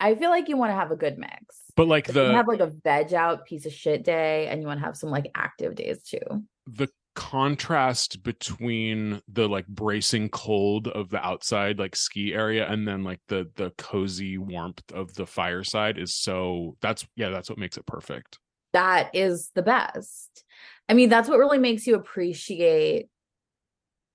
I 0.01 0.17
feel 0.17 0.31
like 0.31 0.49
you 0.49 0.57
want 0.57 0.71
to 0.71 0.75
have 0.75 0.91
a 0.91 0.97
good 0.97 1.19
mix. 1.19 1.57
but 1.77 1.87
like 1.87 2.07
the 2.09 2.33
have 2.33 2.49
like 2.49 2.61
a 2.61 2.73
veg 2.85 3.15
out 3.15 3.47
piece 3.47 3.65
of 3.65 3.73
shit 3.73 4.05
day 4.05 4.49
and 4.49 4.61
you 4.61 4.67
want 4.67 4.81
to 4.81 4.85
have 4.87 4.97
some 4.97 5.11
like 5.11 5.31
active 5.35 5.75
days 5.77 6.03
too. 6.03 6.19
the 6.67 6.89
contrast 7.15 8.23
between 8.25 9.23
the 9.29 9.49
like 9.49 9.67
bracing 9.69 10.29
cold 10.29 10.89
of 10.89 11.09
the 11.11 11.25
outside 11.25 11.79
like 11.79 11.95
ski 11.95 12.35
area 12.35 12.69
and 12.69 12.87
then 12.89 13.05
like 13.05 13.21
the 13.29 13.49
the 13.55 13.71
cozy 13.79 14.37
warmth 14.37 14.83
of 14.93 15.15
the 15.15 15.25
fireside 15.25 15.97
is 15.97 16.15
so 16.15 16.77
that's 16.83 17.07
yeah 17.17 17.31
that's 17.31 17.49
what 17.49 17.59
makes 17.59 17.77
it 17.77 17.87
perfect 17.87 18.39
That 18.73 19.11
is 19.15 19.51
the 19.55 19.63
best. 19.63 20.44
I 20.89 20.95
mean, 20.95 21.09
that's 21.09 21.29
what 21.29 21.39
really 21.39 21.59
makes 21.59 21.87
you 21.87 21.95
appreciate 21.95 23.09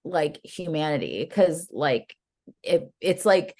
like 0.05 0.39
humanity 0.43 1.25
cuz 1.25 1.67
like 1.71 2.15
it 2.63 2.91
it's 3.01 3.25
like 3.25 3.55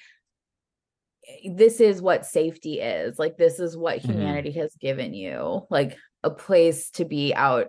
this 1.44 1.80
is 1.80 2.00
what 2.02 2.26
safety 2.26 2.80
is. 2.80 3.18
Like 3.18 3.36
this 3.36 3.60
is 3.60 3.76
what 3.76 3.98
Mhm. 4.00 4.04
humanity 4.06 4.50
has 4.52 4.74
given 4.76 5.14
you. 5.14 5.66
Like 5.70 5.96
a 6.22 6.30
place 6.30 6.90
to 6.92 7.04
be 7.04 7.34
out 7.34 7.68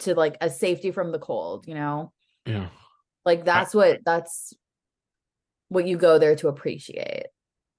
to 0.00 0.14
like 0.14 0.36
a 0.40 0.50
safety 0.50 0.90
from 0.90 1.12
the 1.12 1.18
cold, 1.18 1.66
you 1.66 1.74
know? 1.74 2.12
yeah 2.46 2.68
Like 3.24 3.44
that's 3.44 3.74
what 3.74 4.00
that's 4.04 4.54
what 5.68 5.86
you 5.86 5.96
go 5.96 6.18
there 6.18 6.34
to 6.36 6.48
appreciate. 6.48 7.26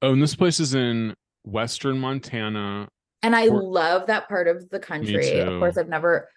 oh 0.02 0.14
and 0.14 0.22
this 0.22 0.36
place 0.36 0.60
is 0.60 0.74
in 0.74 1.14
western 1.44 2.00
montana 2.00 2.88
And 3.24 3.36
I 3.36 3.46
love 3.48 4.08
that 4.08 4.28
part 4.28 4.48
of 4.48 4.70
the 4.70 4.80
country. 4.80 5.40
Of 5.40 5.60
course. 5.60 5.78
I've 5.78 5.88
never, 5.90 6.28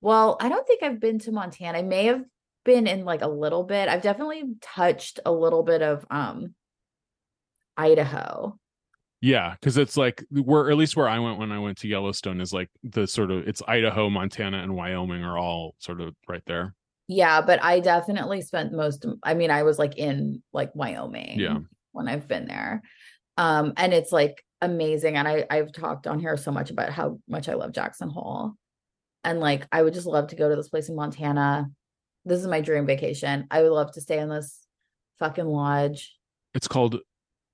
well, 0.00 0.36
I 0.40 0.48
don't 0.48 0.66
think 0.66 0.82
I've 0.82 1.00
been 1.00 1.18
to 1.20 1.32
Montana. 1.32 1.78
I 1.78 1.82
may 1.82 2.06
have 2.06 2.24
been 2.64 2.86
in 2.86 3.04
like 3.04 3.22
a 3.22 3.28
little 3.28 3.64
bit. 3.64 3.88
I've 3.88 4.02
definitely 4.02 4.44
touched 4.60 5.20
a 5.24 5.32
little 5.32 5.62
bit 5.62 5.82
of 5.82 6.04
um 6.10 6.54
Idaho. 7.76 8.58
yeah 9.22 9.54
because 9.54 9.76
it's 9.78 9.96
like 9.96 10.24
where 10.30 10.70
at 10.70 10.76
least 10.76 10.96
where 10.96 11.08
i 11.08 11.18
went 11.18 11.38
when 11.38 11.52
i 11.52 11.58
went 11.58 11.78
to 11.78 11.88
yellowstone 11.88 12.40
is 12.40 12.52
like 12.52 12.68
the 12.82 13.06
sort 13.06 13.30
of 13.30 13.46
it's 13.48 13.62
idaho 13.68 14.10
montana 14.10 14.58
and 14.58 14.74
wyoming 14.74 15.22
are 15.24 15.38
all 15.38 15.74
sort 15.78 16.00
of 16.00 16.14
right 16.28 16.42
there 16.46 16.74
Yeah, 17.08 17.40
but 17.40 17.60
I 17.62 17.80
definitely 17.80 18.40
spent 18.42 18.72
most 18.72 19.04
I 19.24 19.34
mean, 19.34 19.50
I 19.50 19.62
was 19.64 19.78
like 19.78 19.96
in 19.98 20.42
like 20.52 20.70
Wyoming 20.74 21.40
Yeah. 21.40 21.58
when 21.92 22.06
I've 22.06 22.28
been 22.28 22.46
there. 22.46 22.82
Um, 23.36 23.72
and 23.76 23.92
it's 23.92 24.12
like 24.12 24.44
amazing. 24.60 25.16
And 25.16 25.26
I 25.26 25.44
I've 25.50 25.72
talked 25.72 26.06
on 26.06 26.20
here 26.20 26.36
so 26.36 26.52
much 26.52 26.70
about 26.70 26.90
how 26.90 27.18
much 27.26 27.48
I 27.48 27.54
love 27.54 27.72
Jackson 27.72 28.10
Hole. 28.10 28.54
And 29.24 29.40
like 29.40 29.66
I 29.72 29.82
would 29.82 29.94
just 29.94 30.06
love 30.06 30.28
to 30.28 30.36
go 30.36 30.48
to 30.48 30.56
this 30.56 30.68
place 30.68 30.88
in 30.88 30.96
Montana. 30.96 31.70
This 32.24 32.40
is 32.40 32.46
my 32.46 32.60
dream 32.60 32.86
vacation. 32.86 33.46
I 33.50 33.62
would 33.62 33.72
love 33.72 33.92
to 33.92 34.00
stay 34.00 34.18
in 34.18 34.28
this 34.28 34.58
fucking 35.18 35.46
lodge. 35.46 36.14
it's 36.54 36.66
called 36.68 36.98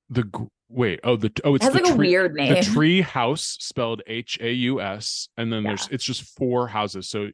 the 0.08 0.24
wait 0.68 1.00
oh 1.02 1.16
the 1.16 1.32
oh 1.44 1.54
It 1.54 1.56
it's 1.56 1.64
has 1.64 1.74
the 1.74 1.82
like 1.82 1.92
a 1.92 1.96
weird 1.96 2.34
name. 2.34 2.54
the 2.54 2.60
tree 2.62 3.00
house 3.00 3.56
spelled 3.60 4.02
h-a-u-s 4.06 5.28
and 5.36 5.52
then 5.52 5.64
there's 5.64 5.88
it's 5.90 6.04
just 6.04 6.22
four 6.36 6.68
houses 6.68 7.08
so 7.08 7.30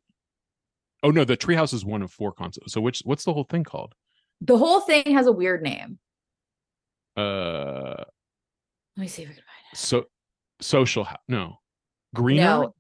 oh 1.03 1.11
no 1.11 1.24
the 1.24 1.37
tree 1.37 1.55
house 1.55 1.72
is 1.74 1.85
one 1.85 2.01
of 2.03 2.11
four 2.11 2.33
concepts 2.33 2.72
so 2.72 2.80
which 2.80 3.01
what's 3.05 3.24
the 3.24 3.33
whole 3.35 3.45
thing 3.45 3.62
called 3.64 3.95
The 4.41 4.57
whole 4.57 4.80
thing 4.80 5.05
has 5.14 5.26
a 5.26 5.33
weird 5.33 5.62
name. 5.62 5.99
uh 7.16 8.05
Let 8.97 9.03
me 9.03 9.09
see 9.09 9.22
if 9.22 9.28
I 9.30 9.33
can 9.33 9.43
find 9.43 9.64
it. 9.72 9.78
so 9.78 10.05
social 10.61 11.05
house 11.05 11.18
no 11.28 11.57
green 12.14 12.39
No. 12.39 12.74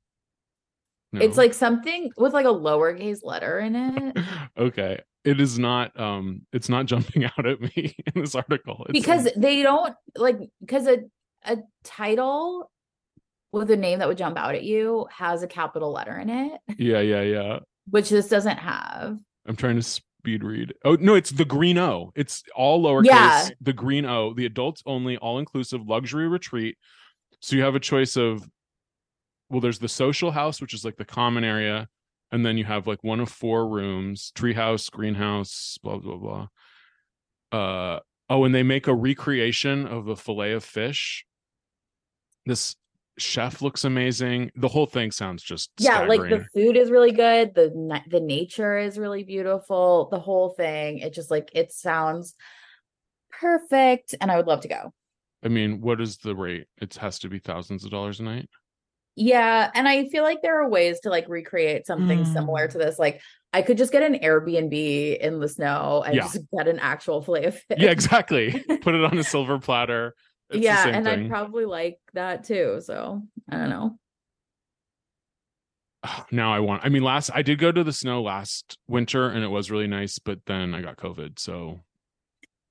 It. 1.14 1.22
It's 1.22 1.36
like 1.36 1.54
something 1.54 2.10
with 2.16 2.32
like 2.32 2.46
a 2.46 2.50
lowercase 2.50 3.20
letter 3.22 3.58
in 3.60 3.76
it. 3.76 4.18
okay. 4.58 5.00
It 5.24 5.40
is 5.40 5.58
not 5.58 5.98
um 6.00 6.42
it's 6.52 6.68
not 6.68 6.86
jumping 6.86 7.24
out 7.38 7.46
at 7.46 7.60
me 7.60 7.94
in 8.14 8.20
this 8.22 8.34
article. 8.34 8.84
It's 8.88 8.92
because 8.92 9.24
like- 9.26 9.34
they 9.36 9.62
don't 9.62 9.94
like 10.16 10.38
because 10.60 10.86
a 10.86 10.98
a 11.44 11.58
title 11.84 12.70
with 13.52 13.70
a 13.70 13.76
name 13.76 13.98
that 13.98 14.08
would 14.08 14.16
jump 14.18 14.38
out 14.38 14.54
at 14.54 14.62
you 14.64 15.06
has 15.10 15.42
a 15.42 15.46
capital 15.46 15.92
letter 15.92 16.16
in 16.18 16.30
it, 16.30 16.60
yeah 16.78 17.00
yeah 17.00 17.22
yeah. 17.22 17.58
Which 17.90 18.08
this 18.10 18.28
doesn't 18.28 18.58
have. 18.58 19.18
i'm 19.46 19.56
trying 19.56 19.76
to 19.76 19.82
speed 19.82 20.42
read. 20.44 20.72
Oh 20.84 20.96
no 21.00 21.14
it's 21.16 21.30
the 21.30 21.44
green 21.44 21.78
o. 21.78 22.12
It's 22.14 22.42
all 22.54 22.82
lowercase. 22.82 23.06
Yeah. 23.06 23.48
the 23.60 23.72
green 23.72 24.06
o. 24.06 24.32
The 24.34 24.46
adults 24.46 24.82
only 24.86 25.16
all 25.18 25.38
inclusive 25.38 25.86
luxury 25.86 26.28
retreat. 26.28 26.78
So 27.40 27.56
you 27.56 27.62
have 27.62 27.74
a 27.74 27.80
choice 27.80 28.16
of 28.16 28.48
well 29.52 29.60
there's 29.60 29.78
the 29.78 29.88
social 29.88 30.30
house 30.30 30.60
which 30.60 30.74
is 30.74 30.84
like 30.84 30.96
the 30.96 31.04
common 31.04 31.44
area 31.44 31.88
and 32.32 32.44
then 32.44 32.56
you 32.56 32.64
have 32.64 32.86
like 32.86 33.04
one 33.04 33.20
of 33.20 33.28
four 33.28 33.68
rooms 33.68 34.32
treehouse 34.34 34.90
greenhouse 34.90 35.78
blah 35.82 35.98
blah 35.98 36.16
blah. 36.16 36.48
Uh 37.52 38.00
oh 38.30 38.44
and 38.44 38.54
they 38.54 38.62
make 38.62 38.86
a 38.86 38.94
recreation 38.94 39.86
of 39.86 40.08
a 40.08 40.16
fillet 40.16 40.52
of 40.52 40.64
fish. 40.64 41.26
This 42.46 42.74
chef 43.18 43.60
looks 43.60 43.84
amazing. 43.84 44.50
The 44.56 44.68
whole 44.68 44.86
thing 44.86 45.10
sounds 45.10 45.42
just 45.42 45.70
yeah 45.78 46.06
like 46.06 46.22
the 46.22 46.46
food 46.54 46.78
is 46.78 46.90
really 46.90 47.12
good. 47.12 47.54
The 47.54 48.00
the 48.08 48.20
nature 48.20 48.78
is 48.78 48.98
really 48.98 49.22
beautiful. 49.22 50.08
The 50.10 50.18
whole 50.18 50.48
thing 50.50 50.98
it 50.98 51.12
just 51.12 51.30
like 51.30 51.50
it 51.54 51.70
sounds 51.70 52.34
perfect 53.40 54.14
and 54.20 54.30
i 54.30 54.36
would 54.36 54.46
love 54.46 54.60
to 54.62 54.68
go. 54.68 54.92
I 55.44 55.48
mean 55.48 55.82
what 55.82 56.00
is 56.00 56.16
the 56.16 56.34
rate? 56.34 56.66
It 56.80 56.94
has 56.94 57.18
to 57.20 57.28
be 57.28 57.38
thousands 57.38 57.84
of 57.84 57.90
dollars 57.90 58.20
a 58.20 58.22
night 58.22 58.48
yeah 59.16 59.70
and 59.74 59.86
i 59.88 60.06
feel 60.08 60.22
like 60.22 60.40
there 60.42 60.62
are 60.62 60.68
ways 60.68 61.00
to 61.00 61.10
like 61.10 61.28
recreate 61.28 61.86
something 61.86 62.24
similar 62.24 62.66
to 62.66 62.78
this 62.78 62.98
like 62.98 63.20
i 63.52 63.60
could 63.60 63.76
just 63.76 63.92
get 63.92 64.02
an 64.02 64.14
airbnb 64.20 65.18
in 65.18 65.38
the 65.38 65.48
snow 65.48 66.02
and 66.06 66.14
Yeah. 66.14 66.22
just 66.22 66.38
get 66.56 66.66
an 66.68 66.78
actual 66.78 67.22
fillet 67.22 67.44
of 67.46 67.54
fish 67.68 67.78
yeah 67.78 67.90
exactly 67.90 68.52
put 68.80 68.94
it 68.94 69.04
on 69.04 69.18
a 69.18 69.24
silver 69.24 69.58
platter 69.58 70.14
It's 70.50 70.64
yeah 70.64 70.88
and 70.88 71.04
thing. 71.04 71.24
i'd 71.24 71.28
probably 71.28 71.66
like 71.66 71.98
that 72.14 72.44
too 72.44 72.80
so 72.82 73.22
i 73.50 73.56
don't 73.56 73.70
know 73.70 73.98
now 76.32 76.52
I 76.52 76.58
want. 76.58 76.84
I 76.84 76.88
mean, 76.88 77.04
last 77.04 77.30
I 77.32 77.42
did 77.42 77.60
go 77.60 77.70
to 77.70 77.84
the 77.84 77.92
snow 77.92 78.22
last 78.22 78.76
winter, 78.88 79.28
and 79.28 79.44
it 79.44 79.48
was 79.48 79.70
really 79.70 79.86
nice. 79.86 80.18
But 80.18 80.40
then 80.46 80.74
I 80.74 80.80
got 80.82 80.96
COVID, 80.96 81.38
so 81.38 81.78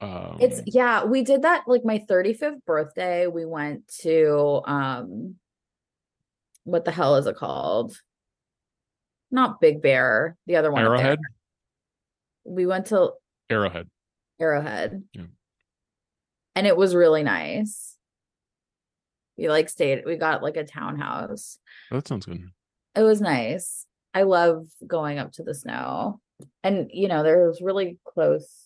um, 0.01 0.37
It's 0.41 0.61
yeah, 0.65 1.05
we 1.05 1.23
did 1.23 1.43
that 1.43 1.63
like 1.65 1.85
my 1.85 1.99
35th 2.09 2.65
birthday. 2.65 3.27
We 3.27 3.45
went 3.45 3.87
to 4.01 4.61
um 4.65 5.35
what 6.63 6.85
the 6.85 6.91
hell 6.91 7.15
is 7.15 7.27
it 7.27 7.35
called? 7.37 7.97
Not 9.31 9.61
Big 9.61 9.81
Bear, 9.81 10.37
the 10.45 10.57
other 10.57 10.71
one. 10.71 10.83
Arrowhead. 10.83 11.19
We 12.43 12.65
went 12.65 12.87
to 12.87 13.11
Arrowhead. 13.49 13.89
Arrowhead. 14.39 15.03
Yeah. 15.13 15.23
And 16.55 16.67
it 16.67 16.75
was 16.75 16.95
really 16.95 17.23
nice. 17.23 17.95
We 19.37 19.47
like 19.49 19.69
stayed, 19.69 20.03
we 20.05 20.17
got 20.17 20.43
like 20.43 20.57
a 20.57 20.65
townhouse. 20.65 21.57
Oh, 21.91 21.95
that 21.95 22.07
sounds 22.07 22.25
good. 22.25 22.43
It 22.95 23.03
was 23.03 23.21
nice. 23.21 23.85
I 24.13 24.23
love 24.23 24.67
going 24.85 25.17
up 25.17 25.31
to 25.33 25.43
the 25.43 25.55
snow. 25.55 26.19
And 26.63 26.89
you 26.93 27.07
know, 27.07 27.23
there's 27.23 27.61
really 27.61 27.97
close 28.05 28.65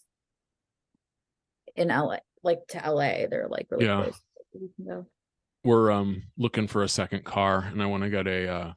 in 1.76 1.90
LA, 1.90 2.18
like 2.42 2.60
to 2.70 2.78
LA. 2.78 3.28
They're 3.30 3.48
like 3.50 3.68
really 3.70 3.86
close. 3.86 4.22
Yeah. 4.78 4.86
close. 4.86 5.06
We 5.66 5.72
can 5.72 5.78
go. 5.80 5.84
We're 5.84 5.92
um 5.92 6.24
looking 6.38 6.68
for 6.68 6.84
a 6.84 6.90
second 6.90 7.26
car, 7.26 7.68
and 7.72 7.82
I 7.82 7.86
want 7.86 8.04
to 8.04 8.10
get 8.10 8.28
a 8.28 8.48
uh, 8.48 8.74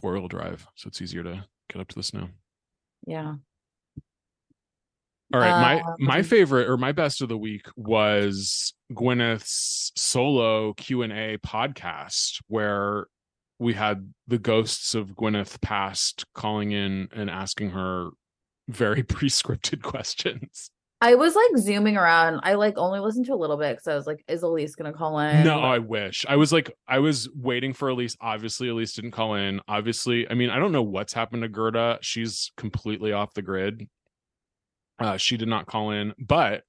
four 0.00 0.14
wheel 0.14 0.28
drive, 0.28 0.66
so 0.74 0.88
it's 0.88 1.00
easier 1.00 1.22
to 1.22 1.44
get 1.72 1.80
up 1.80 1.88
to 1.88 1.94
the 1.94 2.02
snow. 2.02 2.28
Yeah. 3.06 3.34
All 5.32 5.40
right, 5.40 5.82
my 5.82 5.94
my 5.98 6.18
Um, 6.18 6.24
favorite 6.24 6.68
or 6.68 6.76
my 6.76 6.92
best 6.92 7.22
of 7.22 7.28
the 7.28 7.38
week 7.38 7.66
was 7.76 8.74
Gwyneth's 8.92 9.90
solo 9.96 10.74
Q 10.74 11.02
and 11.02 11.12
A 11.12 11.38
podcast, 11.38 12.40
where 12.46 13.06
we 13.58 13.74
had 13.74 14.12
the 14.26 14.38
ghosts 14.38 14.94
of 14.94 15.14
Gwyneth 15.14 15.60
past 15.60 16.24
calling 16.34 16.72
in 16.72 17.08
and 17.12 17.30
asking 17.30 17.70
her 17.70 18.10
very 18.68 19.02
pre-scripted 19.04 19.82
questions. 19.82 20.70
I 21.04 21.16
was 21.16 21.34
like 21.36 21.58
zooming 21.58 21.98
around. 21.98 22.40
I 22.44 22.54
like 22.54 22.78
only 22.78 22.98
listened 22.98 23.26
to 23.26 23.34
a 23.34 23.36
little 23.36 23.58
bit 23.58 23.76
because 23.76 23.88
I 23.88 23.94
was 23.94 24.06
like, 24.06 24.24
is 24.26 24.42
Elise 24.42 24.74
gonna 24.74 24.94
call 24.94 25.18
in? 25.18 25.44
No, 25.44 25.60
I 25.60 25.78
wish. 25.78 26.24
I 26.26 26.36
was 26.36 26.50
like, 26.50 26.74
I 26.88 26.98
was 26.98 27.28
waiting 27.34 27.74
for 27.74 27.90
Elise. 27.90 28.16
Obviously, 28.22 28.68
Elise 28.68 28.94
didn't 28.94 29.10
call 29.10 29.34
in. 29.34 29.60
Obviously, 29.68 30.26
I 30.30 30.32
mean, 30.32 30.48
I 30.48 30.58
don't 30.58 30.72
know 30.72 30.82
what's 30.82 31.12
happened 31.12 31.42
to 31.42 31.48
Gerda. 31.48 31.98
She's 32.00 32.52
completely 32.56 33.12
off 33.12 33.34
the 33.34 33.42
grid. 33.42 33.86
Uh, 34.98 35.18
she 35.18 35.36
did 35.36 35.46
not 35.46 35.66
call 35.66 35.90
in, 35.90 36.14
but 36.18 36.62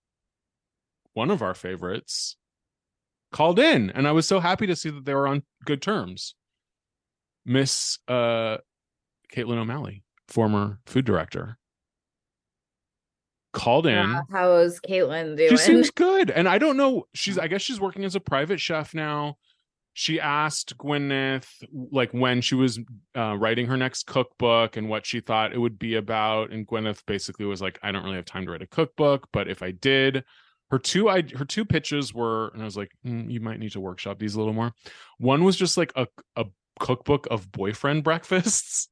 one 1.13 1.31
of 1.31 1.41
our 1.41 1.53
favorites 1.53 2.35
called 3.31 3.57
in, 3.57 3.89
and 3.91 4.05
I 4.05 4.11
was 4.11 4.27
so 4.27 4.41
happy 4.41 4.67
to 4.67 4.75
see 4.75 4.89
that 4.89 5.05
they 5.05 5.13
were 5.13 5.29
on 5.29 5.43
good 5.63 5.81
terms. 5.81 6.35
Miss 7.45 7.99
uh, 8.09 8.57
Caitlin 9.33 9.59
O'Malley, 9.59 10.03
former 10.27 10.79
food 10.85 11.05
director, 11.05 11.57
called 13.55 13.87
in. 13.87 13.93
Yeah, 13.93 14.21
how's 14.31 14.79
Caitlin 14.81 15.35
doing? 15.37 15.49
She 15.49 15.57
seems 15.57 15.89
good. 15.89 16.29
And 16.29 16.47
I 16.47 16.59
don't 16.59 16.77
know. 16.77 17.07
She's 17.13 17.39
I 17.39 17.47
guess 17.47 17.61
she's 17.61 17.79
working 17.79 18.03
as 18.03 18.15
a 18.15 18.19
private 18.19 18.59
chef 18.59 18.93
now. 18.93 19.37
She 19.93 20.19
asked 20.19 20.77
Gwyneth 20.77 21.47
like 21.71 22.11
when 22.11 22.41
she 22.41 22.53
was 22.53 22.79
uh, 23.15 23.37
writing 23.37 23.67
her 23.67 23.77
next 23.77 24.03
cookbook 24.03 24.75
and 24.75 24.89
what 24.89 25.05
she 25.05 25.21
thought 25.21 25.53
it 25.53 25.57
would 25.57 25.79
be 25.79 25.95
about. 25.95 26.51
And 26.51 26.67
Gwyneth 26.67 27.05
basically 27.05 27.45
was 27.45 27.61
like, 27.61 27.79
I 27.81 27.93
don't 27.93 28.03
really 28.03 28.17
have 28.17 28.25
time 28.25 28.45
to 28.45 28.51
write 28.51 28.61
a 28.61 28.67
cookbook, 28.67 29.29
but 29.31 29.47
if 29.47 29.63
I 29.63 29.71
did, 29.71 30.25
her 30.69 30.79
two 30.79 31.09
I 31.09 31.23
her 31.35 31.45
two 31.45 31.63
pitches 31.63 32.13
were, 32.13 32.49
and 32.49 32.61
I 32.61 32.65
was 32.65 32.75
like, 32.75 32.91
"Mm, 33.05 33.31
you 33.31 33.39
might 33.39 33.59
need 33.59 33.71
to 33.73 33.79
workshop 33.79 34.19
these 34.19 34.35
a 34.35 34.37
little 34.37 34.53
more. 34.53 34.73
One 35.17 35.43
was 35.43 35.55
just 35.55 35.77
like 35.77 35.93
a 35.95 36.07
a 36.35 36.45
cookbook 36.79 37.27
of 37.31 37.51
boyfriend 37.51 38.03
breakfasts. 38.03 38.89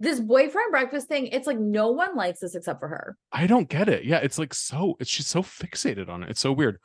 This 0.00 0.18
boyfriend 0.18 0.70
breakfast 0.70 1.08
thing, 1.08 1.26
it's 1.26 1.46
like 1.46 1.58
no 1.58 1.90
one 1.90 2.16
likes 2.16 2.40
this 2.40 2.54
except 2.54 2.80
for 2.80 2.88
her. 2.88 3.16
I 3.32 3.46
don't 3.46 3.68
get 3.68 3.88
it. 3.88 4.04
Yeah, 4.04 4.18
it's 4.18 4.38
like 4.38 4.54
so 4.54 4.96
it's, 4.98 5.10
she's 5.10 5.26
so 5.26 5.42
fixated 5.42 6.08
on 6.08 6.22
it. 6.22 6.30
It's 6.30 6.40
so 6.40 6.52
weird. 6.52 6.78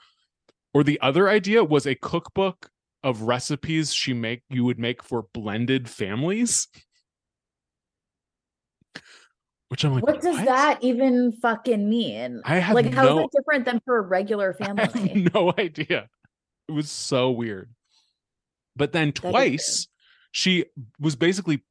Or 0.73 0.83
the 0.83 0.99
other 1.01 1.29
idea 1.29 1.63
was 1.63 1.87
a 1.87 1.95
cookbook 1.95 2.69
of 3.03 3.21
recipes 3.21 3.93
she 3.93 4.13
make 4.13 4.43
you 4.49 4.65
would 4.65 4.77
make 4.77 5.01
for 5.01 5.23
blended 5.33 5.89
families. 5.89 6.67
Which 9.69 9.83
I'm 9.83 9.93
like, 9.93 10.05
what 10.05 10.21
does 10.21 10.37
that 10.45 10.79
even 10.81 11.31
fucking 11.31 11.89
mean? 11.89 12.41
I 12.45 12.57
have 12.57 12.75
like, 12.75 12.93
how 12.93 13.03
is 13.03 13.09
no- 13.09 13.15
that 13.21 13.29
different 13.31 13.65
than 13.65 13.81
for 13.85 13.97
a 13.97 14.01
regular 14.01 14.55
I 14.61 14.65
family? 14.65 15.07
have 15.07 15.33
no 15.33 15.53
idea. 15.57 16.09
It 16.67 16.71
was 16.73 16.91
so 16.91 17.31
weird. 17.31 17.69
But 18.75 18.91
then 18.91 19.13
twice 19.13 19.87
she 20.31 20.65
was 20.99 21.15
basically 21.15 21.63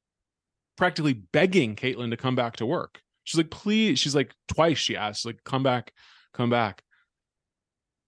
practically 0.76 1.14
begging 1.14 1.76
Caitlin 1.76 2.10
to 2.10 2.16
come 2.16 2.34
back 2.34 2.56
to 2.56 2.66
work. 2.66 3.00
She's 3.24 3.38
like, 3.38 3.50
please. 3.50 3.98
She's 3.98 4.14
like, 4.14 4.32
twice 4.48 4.78
she 4.78 4.96
asked, 4.96 5.24
like, 5.24 5.42
come 5.44 5.62
back, 5.62 5.92
come 6.34 6.50
back. 6.50 6.82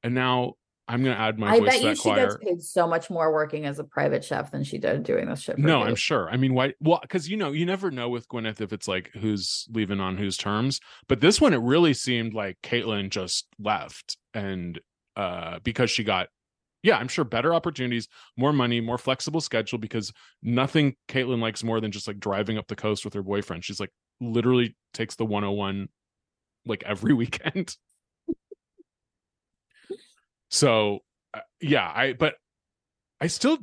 And 0.03 0.15
now 0.15 0.55
I'm 0.89 1.03
gonna 1.03 1.17
add 1.17 1.39
my 1.39 1.53
I 1.55 1.59
voice 1.59 1.71
bet 1.71 1.81
to 1.81 1.89
you 1.89 1.95
she 1.97 2.03
choir. 2.03 2.27
gets 2.27 2.37
paid 2.37 2.63
so 2.63 2.87
much 2.87 3.11
more 3.11 3.33
working 3.33 3.65
as 3.67 3.79
a 3.81 3.85
private 3.85 4.25
chef 4.25 4.53
than 4.53 4.63
she 4.63 4.79
did 4.79 5.03
doing 5.03 5.29
this 5.29 5.41
shit. 5.41 5.57
For 5.57 5.63
No, 5.63 5.81
you. 5.81 5.87
I'm 5.87 5.95
sure. 5.97 6.29
I 6.31 6.37
mean, 6.37 6.55
why? 6.55 6.75
Well, 6.81 7.01
because 7.03 7.29
you 7.29 7.37
know, 7.37 7.51
you 7.51 7.67
never 7.67 7.91
know 7.91 8.09
with 8.09 8.29
Gwyneth 8.29 8.61
if 8.61 8.73
it's 8.73 8.87
like 8.87 9.11
who's 9.15 9.67
leaving 9.73 10.01
on 10.01 10.17
whose 10.17 10.37
terms. 10.37 10.81
But 11.09 11.21
this 11.21 11.41
one, 11.41 11.55
it 11.55 11.61
really 11.61 11.93
seemed 11.95 12.35
like 12.35 12.59
Caitlin 12.63 13.11
just 13.11 13.47
left, 13.59 14.17
and 14.33 14.79
uh 15.17 15.59
because 15.65 15.91
she 15.91 16.05
got, 16.05 16.29
yeah, 16.87 16.99
I'm 16.99 17.09
sure 17.09 17.25
better 17.25 17.53
opportunities, 17.53 18.07
more 18.37 18.53
money, 18.53 18.81
more 18.81 18.97
flexible 18.97 19.41
schedule. 19.41 19.77
Because 19.79 20.13
nothing 20.41 20.95
Caitlin 21.09 21.41
likes 21.41 21.65
more 21.65 21.81
than 21.81 21.91
just 21.91 22.07
like 22.07 22.21
driving 22.21 22.59
up 22.59 22.69
the 22.69 22.77
coast 22.77 23.05
with 23.05 23.13
her 23.15 23.25
boyfriend. 23.25 23.65
She's 23.65 23.81
like 23.81 23.91
literally 24.21 24.77
takes 24.95 25.17
the 25.17 25.25
101 25.25 25.89
like 26.65 26.85
every 26.87 27.13
weekend. 27.23 27.77
so 30.49 31.01
uh, 31.35 31.41
yeah, 31.61 31.91
I 31.93 32.13
but 32.13 32.35
I 33.21 33.27
still 33.27 33.59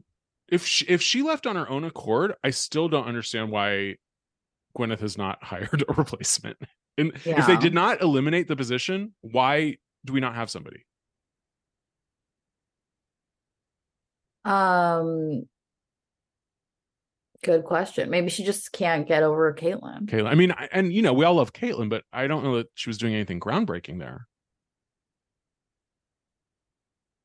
if 0.49 0.65
she, 0.65 0.85
if 0.87 1.01
she 1.01 1.21
left 1.21 1.47
on 1.47 1.55
her 1.55 1.69
own 1.69 1.85
accord, 1.85 2.33
I 2.43 2.49
still 2.49 2.89
don't 2.89 3.07
understand 3.07 3.51
why 3.51 3.95
Gwyneth 4.77 4.99
has 4.99 5.17
not 5.17 5.37
hired 5.41 5.85
a 5.87 5.93
replacement. 5.93 6.57
And 6.97 7.13
if 7.23 7.47
they 7.47 7.55
did 7.55 7.73
not 7.73 8.01
eliminate 8.01 8.49
the 8.49 8.57
position, 8.57 9.15
why 9.21 9.77
do 10.03 10.11
we 10.11 10.19
not 10.19 10.35
have 10.35 10.51
somebody? 10.51 10.85
Um, 14.45 15.43
good 17.43 17.63
question. 17.63 18.09
Maybe 18.09 18.29
she 18.29 18.43
just 18.43 18.71
can't 18.71 19.07
get 19.07 19.23
over 19.23 19.53
Caitlyn. 19.53 20.05
Caitlin. 20.07 20.27
I 20.27 20.35
mean, 20.35 20.51
I- 20.51 20.69
and 20.71 20.91
you 20.93 21.01
know, 21.01 21.13
we 21.13 21.25
all 21.25 21.35
love 21.35 21.53
Caitlin, 21.53 21.89
but 21.89 22.03
I 22.11 22.27
don't 22.27 22.43
know 22.43 22.57
that 22.57 22.67
she 22.75 22.89
was 22.89 22.97
doing 22.97 23.13
anything 23.13 23.39
groundbreaking 23.39 23.99
there. 23.99 24.27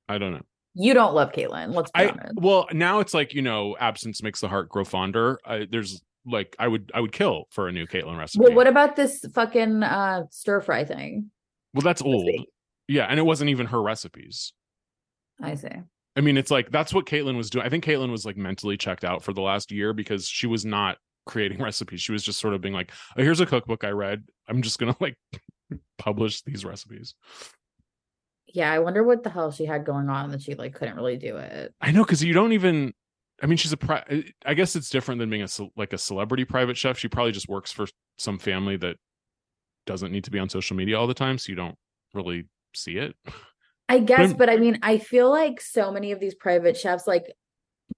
I 0.09 0.19
don't 0.19 0.33
know. 0.33 0.43
You 0.75 0.95
don't 0.95 1.15
love 1.15 1.33
Caitlin. 1.33 1.75
Let's 1.75 1.91
be 1.91 2.01
I 2.01 2.09
honest. 2.09 2.35
well 2.37 2.67
now 2.73 3.01
it's 3.01 3.13
like 3.13 3.35
you 3.35 3.43
know, 3.43 3.77
absence 3.79 4.23
makes 4.23 4.41
the 4.41 4.49
heart 4.49 4.69
grow 4.69 4.85
fonder. 4.85 5.39
I, 5.45 5.67
there's 5.71 6.03
like 6.25 6.55
I 6.59 6.69
would 6.69 6.91
I 6.95 7.01
would 7.01 7.13
kill 7.13 7.47
for 7.51 7.69
a 7.69 7.73
new 7.73 7.87
Caitlin 7.87 8.17
recipe. 8.17 8.45
Well, 8.45 8.55
what 8.55 8.67
about 8.67 8.97
this 8.97 9.25
fucking 9.35 9.83
uh 9.83 10.25
stir 10.31 10.61
fry 10.61 10.85
thing? 10.85 11.31
Well, 11.75 11.83
that's 11.83 12.01
old. 12.01 12.31
Yeah, 12.87 13.05
and 13.05 13.19
it 13.19 13.25
wasn't 13.25 13.51
even 13.51 13.67
her 13.67 13.83
recipes. 13.83 14.53
I 15.43 15.55
see. 15.57 15.69
I 16.19 16.21
mean, 16.21 16.37
it's 16.37 16.51
like 16.51 16.73
that's 16.73 16.93
what 16.93 17.07
Caitlin 17.07 17.37
was 17.37 17.49
doing. 17.49 17.65
I 17.65 17.69
think 17.69 17.85
Caitlin 17.85 18.11
was 18.11 18.27
like 18.27 18.37
mentally 18.37 18.77
checked 18.77 19.05
out 19.05 19.23
for 19.23 19.33
the 19.33 19.41
last 19.41 19.71
year 19.71 19.93
because 19.93 20.27
she 20.27 20.49
was 20.49 20.65
not 20.65 20.99
creating 21.27 21.59
recipes. 21.63 22.01
She 22.01 22.11
was 22.11 22.25
just 22.25 22.41
sort 22.41 22.55
of 22.55 22.61
being 22.61 22.75
like, 22.75 22.91
oh, 23.17 23.23
here's 23.23 23.41
a 23.41 23.47
cookbook 23.47 23.85
I 23.85 23.91
read. 23.91 24.25
I'm 24.49 24.61
just 24.61 24.81
gonna 24.81 24.97
like 25.01 25.17
publish 25.97 26.43
these 26.43 26.65
recipes. 26.65 27.15
Yeah, 28.53 28.73
I 28.73 28.81
wonder 28.81 29.05
what 29.05 29.23
the 29.23 29.31
hell 29.31 29.53
she 29.53 29.65
had 29.65 29.85
going 29.85 30.09
on 30.09 30.31
that 30.33 30.43
she 30.43 30.57
like 30.57 30.75
couldn't 30.75 30.97
really 30.97 31.19
do 31.19 31.37
it. 31.37 31.73
I 31.81 31.93
know 31.93 32.03
because 32.03 32.25
you 32.25 32.33
don't 32.33 32.53
even 32.53 32.95
I 33.41 33.47
mean, 33.47 33.57
she's 33.57 33.73
a. 33.73 33.77
Pri- 33.77 34.05
uh, 34.11 34.17
I 34.45 34.55
guess 34.55 34.75
it's 34.75 34.91
different 34.91 35.21
than 35.21 35.31
being 35.31 35.43
a 35.43 35.49
like 35.77 35.93
a 35.93 35.99
celebrity 35.99 36.45
private 36.45 36.77
chef. 36.77 36.99
She 36.99 37.07
probably 37.07 37.31
just 37.31 37.49
works 37.49 37.71
for 37.71 37.87
some 38.17 38.41
family 38.41 38.77
that 38.79 38.97
doesn't 39.87 40.11
need 40.11 40.25
to 40.25 40.33
be 40.33 40.41
on 40.41 40.49
social 40.49 40.77
media 40.77 40.99
all 40.99 41.07
the 41.07 41.15
time, 41.15 41.39
so 41.39 41.51
you 41.51 41.57
don't 41.57 41.77
really 42.13 42.49
see 42.75 42.97
it. 42.97 43.15
I 43.89 44.01
guess, 44.01 44.33
but 44.35 44.51
I 44.51 44.57
mean, 44.57 44.79
I 44.83 44.99
feel 44.99 45.31
like 45.31 45.61
so 45.61 45.91
many 45.91 46.13
of 46.13 46.21
these 46.21 46.35
private 46.35 46.77
chefs, 46.77 47.07
like 47.07 47.33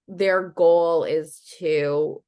their 0.07 0.49
goal 0.49 1.03
is 1.03 1.41
to, 1.59 2.23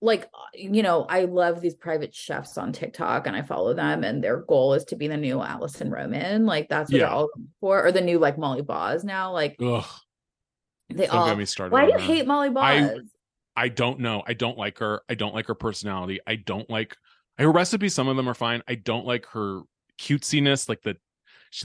like, 0.00 0.28
you 0.54 0.82
know, 0.82 1.04
I 1.08 1.24
love 1.24 1.60
these 1.60 1.74
private 1.74 2.14
chefs 2.14 2.58
on 2.58 2.72
TikTok 2.72 3.26
and 3.26 3.34
I 3.34 3.42
follow 3.42 3.74
them, 3.74 4.04
and 4.04 4.22
their 4.22 4.38
goal 4.42 4.74
is 4.74 4.84
to 4.86 4.96
be 4.96 5.08
the 5.08 5.16
new 5.16 5.40
Alison 5.40 5.90
Roman. 5.90 6.46
Like, 6.46 6.68
that's 6.68 6.92
what 6.92 6.98
Yeah. 7.00 7.06
they're 7.06 7.14
all 7.14 7.30
for, 7.60 7.84
or 7.86 7.90
the 7.90 8.00
new, 8.02 8.18
like, 8.18 8.38
Molly 8.38 8.62
Baz 8.62 9.02
now. 9.02 9.32
Like, 9.32 9.56
Ugh, 9.60 9.84
they 10.90 11.06
don't 11.06 11.16
all. 11.16 11.26
get 11.26 11.38
me 11.38 11.46
started. 11.46 11.72
Why 11.72 11.86
do 11.86 11.92
you 11.92 11.98
her. 11.98 12.04
hate 12.04 12.26
Molly 12.26 12.50
I- 12.54 12.98
I 13.56 13.68
don't 13.68 13.98
know. 13.98 14.22
I 14.24 14.34
don't 14.34 14.56
like 14.56 14.78
her. 14.78 15.02
I 15.08 15.14
don't 15.14 15.34
like 15.34 15.46
her 15.48 15.54
personality. 15.54 16.20
I 16.26 16.36
don't 16.36 16.70
like 16.70 16.96
her 17.38 17.50
recipes. 17.50 17.92
Some 17.92 18.06
of 18.06 18.16
them 18.16 18.28
are 18.28 18.34
fine. 18.34 18.62
I 18.68 18.76
don't 18.76 19.04
like 19.04 19.26
her 19.26 19.62
cutesiness, 19.98 20.68
like 20.68 20.82
the 20.82 20.96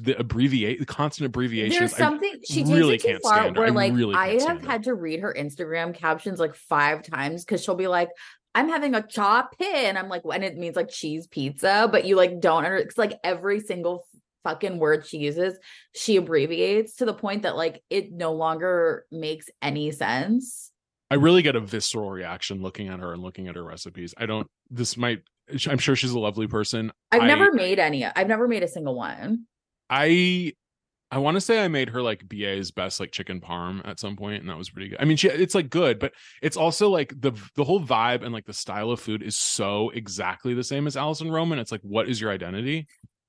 the 0.01 0.17
abbreviate, 0.19 0.79
the 0.79 0.85
constant 0.85 1.25
abbreviations. 1.25 1.77
There's 1.77 1.93
I- 1.93 1.97
something 1.97 2.39
she 2.47 2.63
takes 2.63 2.69
really 2.69 2.95
it 2.95 3.01
too 3.01 3.07
can't 3.09 3.23
far 3.23 3.51
where 3.51 3.67
I 3.67 3.69
like 3.69 3.93
really 3.93 4.15
I 4.15 4.41
have 4.43 4.63
had 4.63 4.83
to 4.83 4.93
read 4.93 5.19
her 5.21 5.33
Instagram 5.37 5.93
captions 5.93 6.39
like 6.39 6.55
five 6.55 7.03
times 7.03 7.43
because 7.43 7.63
she'll 7.63 7.75
be 7.75 7.87
like, 7.87 8.09
I'm 8.55 8.69
having 8.69 8.95
a 8.95 9.05
chop 9.05 9.57
pit. 9.57 9.67
And 9.73 9.97
I'm 9.97 10.09
like, 10.09 10.23
when 10.23 10.43
it 10.43 10.57
means 10.57 10.75
like 10.75 10.89
cheese 10.89 11.27
pizza, 11.27 11.89
but 11.91 12.05
you 12.05 12.15
like 12.15 12.39
don't 12.39 12.65
under 12.65 12.77
it's 12.77 12.97
like 12.97 13.13
every 13.23 13.59
single 13.59 14.05
fucking 14.43 14.77
word 14.77 15.05
she 15.05 15.17
uses, 15.17 15.57
she 15.95 16.17
abbreviates 16.17 16.97
to 16.97 17.05
the 17.05 17.13
point 17.13 17.43
that 17.43 17.55
like 17.55 17.81
it 17.89 18.11
no 18.11 18.33
longer 18.33 19.05
makes 19.11 19.49
any 19.61 19.91
sense. 19.91 20.71
I 21.09 21.15
really 21.15 21.41
get 21.41 21.55
a 21.55 21.59
visceral 21.59 22.09
reaction 22.09 22.61
looking 22.61 22.87
at 22.87 22.99
her 22.99 23.13
and 23.13 23.21
looking 23.21 23.47
at 23.47 23.55
her 23.55 23.63
recipes. 23.63 24.13
I 24.17 24.25
don't. 24.25 24.47
This 24.69 24.97
might. 24.97 25.21
I'm 25.67 25.77
sure 25.77 25.95
she's 25.95 26.11
a 26.11 26.19
lovely 26.19 26.47
person. 26.47 26.91
I've 27.11 27.21
I- 27.21 27.27
never 27.27 27.51
made 27.51 27.77
any. 27.79 28.05
I've 28.05 28.27
never 28.27 28.47
made 28.47 28.63
a 28.63 28.67
single 28.67 28.95
one. 28.95 29.45
I 29.89 30.53
I 31.11 31.19
want 31.19 31.35
to 31.35 31.41
say 31.41 31.63
I 31.63 31.67
made 31.67 31.89
her 31.89 32.01
like 32.01 32.27
BA's 32.27 32.71
best 32.71 32.99
like 32.99 33.11
chicken 33.11 33.39
parm 33.39 33.87
at 33.87 33.99
some 33.99 34.15
point, 34.15 34.41
and 34.41 34.49
that 34.49 34.57
was 34.57 34.71
pretty 34.71 34.89
good. 34.89 34.97
I 34.99 35.05
mean, 35.05 35.15
she 35.17 35.27
it's 35.29 35.53
like 35.53 35.69
good, 35.69 35.99
but 35.99 36.13
it's 36.41 36.57
also 36.57 36.89
like 36.89 37.13
the 37.19 37.31
the 37.55 37.63
whole 37.63 37.79
vibe 37.81 38.23
and 38.23 38.33
like 38.33 38.45
the 38.45 38.53
style 38.53 38.89
of 38.89 38.99
food 38.99 39.21
is 39.21 39.37
so 39.37 39.91
exactly 39.91 40.53
the 40.53 40.63
same 40.63 40.87
as 40.87 40.97
Alison 40.97 41.31
Roman. 41.31 41.59
It's 41.59 41.71
like, 41.71 41.81
what 41.83 42.09
is 42.09 42.19
your 42.19 42.31
identity? 42.31 42.87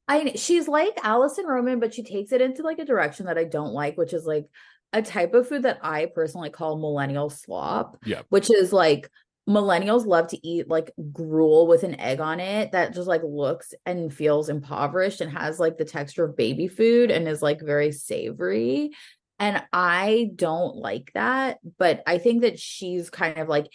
I 0.09 0.33
she's 0.37 0.67
like 0.69 0.99
Alison 1.03 1.47
Roman, 1.47 1.79
but 1.81 1.93
she 1.95 2.03
takes 2.03 2.33
it 2.33 2.41
into 2.41 2.63
like 2.63 2.79
a 2.79 2.85
direction 2.85 3.27
that 3.27 3.39
I 3.39 3.45
don't 3.45 3.73
like, 3.73 3.97
which 3.99 4.13
is 4.15 4.25
like 4.25 4.47
a 4.95 5.03
type 5.03 5.35
of 5.35 5.49
food 5.49 5.65
that 5.65 5.81
I 5.83 6.07
personally 6.07 6.51
call 6.51 6.79
millennial 6.79 7.29
slop, 7.29 7.99
Yeah. 8.07 8.23
which 8.29 8.51
is 8.51 8.73
like 8.73 9.11
millennials 9.49 10.07
love 10.07 10.29
to 10.29 10.47
eat 10.47 10.69
like 10.69 10.91
gruel 11.13 11.67
with 11.67 11.83
an 11.83 12.01
egg 12.01 12.21
on 12.21 12.41
it 12.41 12.73
that 12.73 12.95
just 12.95 13.07
like 13.07 13.23
looks 13.23 13.75
and 13.85 14.13
feels 14.13 14.49
impoverished 14.49 15.21
and 15.21 15.31
has 15.31 15.61
like 15.61 15.77
the 15.77 15.85
texture 15.85 16.25
of 16.25 16.37
baby 16.37 16.67
food 16.67 17.11
and 17.11 17.29
is 17.29 17.43
like 17.43 17.61
very 17.61 17.93
savory. 17.93 18.91
And 19.39 19.63
I 19.73 20.31
don't 20.35 20.77
like 20.77 21.11
that, 21.15 21.59
but 21.79 22.03
I 22.07 22.19
think 22.19 22.43
that 22.43 22.59
she's 22.59 23.11
kind 23.11 23.39
of 23.39 23.49
like 23.49 23.67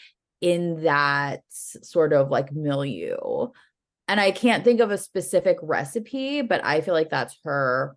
in 0.41 0.83
that 0.83 1.41
sort 1.49 2.13
of 2.13 2.29
like 2.29 2.51
milieu 2.51 3.49
and 4.09 4.19
I 4.19 4.31
can't 4.31 4.63
think 4.63 4.79
of 4.79 4.89
a 4.89 4.97
specific 4.97 5.57
recipe, 5.61 6.41
but 6.41 6.65
I 6.65 6.81
feel 6.81 6.95
like 6.95 7.11
that's 7.11 7.37
her. 7.43 7.95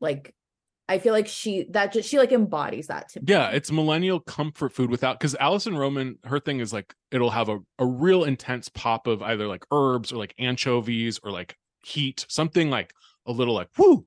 Like, 0.00 0.34
I 0.92 0.98
feel 0.98 1.14
like 1.14 1.26
she 1.26 1.64
that 1.70 1.94
just 1.94 2.06
she 2.06 2.18
like 2.18 2.32
embodies 2.32 2.88
that 2.88 3.08
to 3.10 3.20
me. 3.20 3.24
Yeah, 3.26 3.48
it's 3.48 3.72
millennial 3.72 4.20
comfort 4.20 4.74
food 4.74 4.90
without 4.90 5.18
because 5.18 5.34
Alison 5.36 5.74
Roman, 5.74 6.18
her 6.24 6.38
thing 6.38 6.60
is 6.60 6.70
like 6.70 6.92
it'll 7.10 7.30
have 7.30 7.48
a, 7.48 7.60
a 7.78 7.86
real 7.86 8.24
intense 8.24 8.68
pop 8.68 9.06
of 9.06 9.22
either 9.22 9.46
like 9.46 9.64
herbs 9.72 10.12
or 10.12 10.18
like 10.18 10.34
anchovies 10.38 11.18
or 11.24 11.30
like 11.30 11.56
heat, 11.82 12.26
something 12.28 12.68
like 12.68 12.92
a 13.26 13.32
little 13.32 13.54
like 13.54 13.68
whoo. 13.78 14.04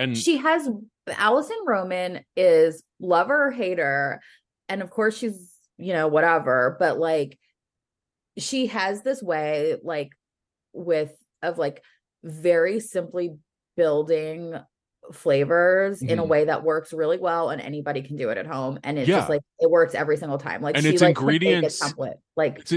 And 0.00 0.18
she 0.18 0.38
has 0.38 0.68
Alison 1.06 1.58
Roman 1.64 2.24
is 2.36 2.82
lover 2.98 3.46
or 3.46 3.50
hater, 3.52 4.20
and 4.68 4.82
of 4.82 4.90
course 4.90 5.16
she's 5.16 5.54
you 5.76 5.92
know 5.92 6.08
whatever, 6.08 6.76
but 6.80 6.98
like 6.98 7.38
she 8.38 8.66
has 8.66 9.02
this 9.02 9.22
way 9.22 9.76
like 9.84 10.10
with 10.72 11.12
of 11.44 11.58
like 11.58 11.80
very 12.24 12.80
simply 12.80 13.36
building 13.76 14.54
flavors 15.12 16.02
in 16.02 16.18
a 16.18 16.22
Mhm. 16.22 16.28
way 16.28 16.44
that 16.44 16.62
works 16.64 16.92
really 16.92 17.18
well 17.18 17.50
and 17.50 17.60
anybody 17.60 18.02
can 18.02 18.16
do 18.16 18.30
it 18.30 18.38
at 18.38 18.46
home 18.46 18.78
and 18.84 18.98
it's 18.98 19.08
Yeah. 19.08 19.16
just 19.18 19.28
like 19.28 19.42
it 19.60 19.70
works 19.70 19.94
every 19.94 20.16
single 20.16 20.38
time 20.38 20.62
like 20.62 20.76
And 20.76 20.84
she 20.84 20.90
it's 20.90 21.02
like 21.02 21.16
a 21.16 21.20
ingredients- 21.20 21.80
template 21.82 22.14
like 22.36 22.58
it's 22.58 22.74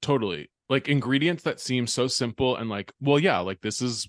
totally 0.00 0.50
like 0.68 0.88
ingredients 0.88 1.42
that 1.44 1.60
seem 1.60 1.86
so 1.86 2.06
simple 2.06 2.56
and 2.56 2.68
like 2.70 2.92
well 3.00 3.18
yeah 3.18 3.38
like 3.40 3.60
this 3.60 3.80
is 3.82 4.08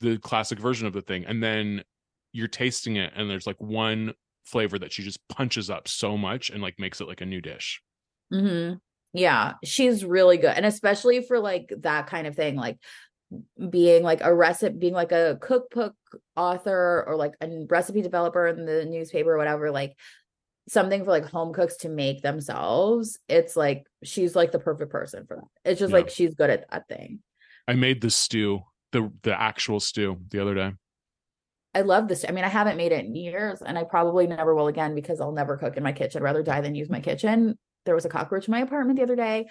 the 0.00 0.18
classic 0.18 0.58
version 0.58 0.86
of 0.86 0.92
the 0.92 1.02
thing 1.02 1.24
and 1.26 1.42
then 1.42 1.82
you're 2.32 2.48
tasting 2.48 2.96
it 2.96 3.12
and 3.16 3.28
there's 3.30 3.46
like 3.46 3.60
one 3.60 4.14
flavor 4.44 4.78
that 4.78 4.92
she 4.92 5.02
just 5.02 5.18
punches 5.28 5.70
up 5.70 5.86
so 5.88 6.16
much 6.16 6.50
and 6.50 6.62
like 6.62 6.78
makes 6.78 7.00
it 7.00 7.08
like 7.08 7.20
a 7.20 7.26
new 7.26 7.40
dish 7.40 7.80
hmm 8.30 8.74
Yeah, 9.12 9.54
she's 9.64 10.04
really 10.04 10.36
good. 10.36 10.52
And 10.56 10.64
especially 10.64 11.20
for 11.24 11.40
like 11.40 11.72
that 11.78 12.06
kind 12.06 12.28
of 12.28 12.36
thing, 12.36 12.54
like 12.54 12.78
being 13.70 14.02
like 14.02 14.20
a 14.22 14.34
recipe, 14.34 14.76
being 14.78 14.94
like 14.94 15.12
a 15.12 15.38
cookbook 15.40 15.94
author 16.36 17.04
or 17.06 17.16
like 17.16 17.34
a 17.40 17.66
recipe 17.68 18.02
developer 18.02 18.46
in 18.46 18.64
the 18.66 18.84
newspaper 18.84 19.32
or 19.32 19.38
whatever, 19.38 19.70
like 19.70 19.96
something 20.68 21.04
for 21.04 21.10
like 21.10 21.26
home 21.26 21.52
cooks 21.52 21.76
to 21.78 21.88
make 21.88 22.22
themselves. 22.22 23.18
It's 23.28 23.56
like 23.56 23.84
she's 24.02 24.34
like 24.36 24.52
the 24.52 24.58
perfect 24.58 24.90
person 24.90 25.26
for 25.26 25.36
that. 25.36 25.70
It's 25.70 25.80
just 25.80 25.90
Yeah. 25.90 25.98
like 25.98 26.10
she's 26.10 26.34
good 26.34 26.50
at 26.50 26.70
that 26.70 26.88
thing. 26.88 27.20
i 27.68 27.74
made 27.74 28.00
the 28.00 28.10
stew 28.10 28.60
the 28.92 29.12
the 29.22 29.40
actual 29.40 29.78
stew 29.78 30.18
the 30.30 30.40
other 30.40 30.54
day 30.54 30.72
I 31.72 31.82
love 31.82 32.08
this. 32.08 32.24
I 32.28 32.32
mean, 32.32 32.42
I 32.42 32.48
haven't 32.48 32.76
made 32.76 32.90
it 32.90 33.04
in 33.04 33.14
years 33.14 33.62
and 33.62 33.78
I 33.78 33.84
probably 33.84 34.26
never 34.26 34.56
will 34.56 34.66
again 34.66 34.96
because 34.96 35.20
I'll 35.20 35.30
never 35.30 35.56
cook 35.56 35.76
in 35.76 35.84
my 35.84 35.92
kitchen. 35.92 36.20
I'd 36.20 36.24
rather 36.24 36.42
die 36.42 36.60
than 36.62 36.74
use 36.74 36.90
my 36.90 36.98
kitchen. 36.98 37.56
There 37.86 37.94
was 37.94 38.04
a 38.04 38.08
cockroach 38.08 38.48
in 38.48 38.52
my 38.52 38.58
apartment 38.62 38.96
the 38.98 39.04
other 39.04 39.14
day. 39.14 39.46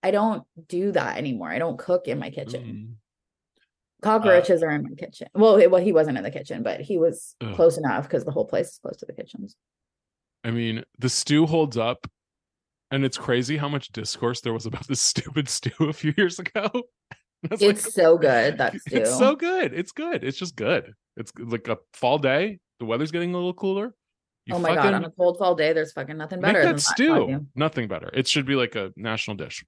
I 0.00 0.12
don't 0.12 0.44
do 0.68 0.92
that 0.92 1.16
anymore. 1.18 1.48
I 1.50 1.58
don't 1.58 1.76
cook 1.76 2.06
in 2.06 2.20
my 2.20 2.30
kitchen. 2.30 2.62
Mm. 2.62 2.94
Cockroaches 4.04 4.62
uh, 4.62 4.66
are 4.66 4.70
in 4.70 4.82
my 4.84 4.94
kitchen. 4.96 5.26
Well, 5.34 5.56
it- 5.56 5.70
well, 5.70 5.82
he 5.82 5.92
wasn't 5.92 6.16
in 6.18 6.24
the 6.24 6.30
kitchen, 6.30 6.62
but 6.62 6.80
he 6.80 6.98
was 6.98 7.34
Ugh. 7.40 7.54
close 7.54 7.76
enough 7.78 8.04
because 8.04 8.24
the 8.24 8.30
whole 8.30 8.44
place 8.46 8.68
is 8.72 8.78
close 8.78 8.96
to 8.98 9.06
the 9.06 9.12
kitchens. 9.14 9.56
i 10.44 10.50
mean 10.50 10.84
the 10.98 11.08
stew 11.08 11.46
holds 11.46 11.76
up 11.76 12.06
and 12.90 13.04
it's 13.04 13.16
crazy 13.16 13.56
how 13.56 13.68
much 13.68 13.88
discourse 13.88 14.40
there 14.42 14.52
was 14.52 14.66
about 14.66 14.86
this 14.88 15.00
stupid 15.12 15.48
stew 15.48 15.72
a 15.80 15.92
few 15.92 16.12
years 16.16 16.38
ago 16.38 16.68
That's 17.42 17.60
like- 17.62 17.70
It's 17.70 17.94
so 17.94 18.16
good, 18.18 18.58
that 18.58 18.72
stew. 18.80 18.96
it's 18.98 19.16
so 19.18 19.34
good 19.36 19.72
it's 19.74 19.92
good 19.92 20.22
it's 20.22 20.38
just 20.38 20.54
good 20.56 20.92
it's 21.16 21.32
like 21.38 21.66
a 21.68 21.78
fall 21.94 22.18
day 22.18 22.58
the 22.80 22.84
weather's 22.84 23.10
getting 23.10 23.32
a 23.34 23.36
little 23.38 23.54
cooler 23.54 23.94
You 24.46 24.54
oh 24.56 24.58
my 24.58 24.74
god! 24.74 24.92
On 24.94 25.04
a 25.04 25.10
cold 25.10 25.38
fall 25.38 25.54
day, 25.54 25.72
there's 25.72 25.92
fucking 25.92 26.18
nothing 26.18 26.40
better 26.40 26.60
than 26.62 26.76
that 26.76 26.80
stew. 26.82 27.46
Nothing 27.54 27.88
better. 27.88 28.10
It 28.12 28.26
should 28.28 28.44
be 28.44 28.56
like 28.56 28.74
a 28.76 28.92
national 28.96 29.36
dish. 29.38 29.64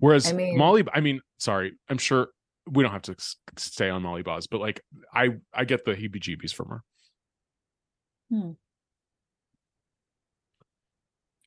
Whereas 0.00 0.28
I 0.30 0.34
mean- 0.34 0.58
Molly, 0.58 0.84
I 0.92 1.00
mean, 1.00 1.20
sorry, 1.38 1.72
I'm 1.88 1.96
sure 1.96 2.28
we 2.70 2.82
don't 2.82 2.92
have 2.92 3.02
to 3.02 3.16
stay 3.56 3.88
on 3.88 4.02
Molly 4.02 4.22
Baz, 4.22 4.46
but 4.46 4.60
like 4.60 4.80
I, 5.12 5.36
I 5.54 5.64
get 5.64 5.84
the 5.84 5.92
heebie-jeebies 5.94 6.52
from 6.52 6.68
her. 6.68 6.84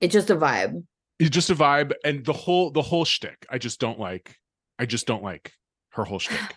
It's 0.02 0.14
just 0.14 0.30
a 0.30 0.36
vibe. 0.36 0.84
It's 1.20 1.30
just 1.30 1.50
a 1.50 1.56
vibe, 1.56 1.92
and 2.06 2.26
the 2.26 2.34
whole, 2.34 2.72
the 2.72 2.82
whole 2.82 3.04
shtick. 3.04 3.46
I 3.50 3.58
just 3.58 3.80
don't 3.80 4.00
like. 4.00 4.36
I 4.78 4.86
just 4.86 5.06
don't 5.06 5.24
like 5.24 5.52
her 5.92 6.06
whole 6.06 6.20
shtick. 6.20 6.40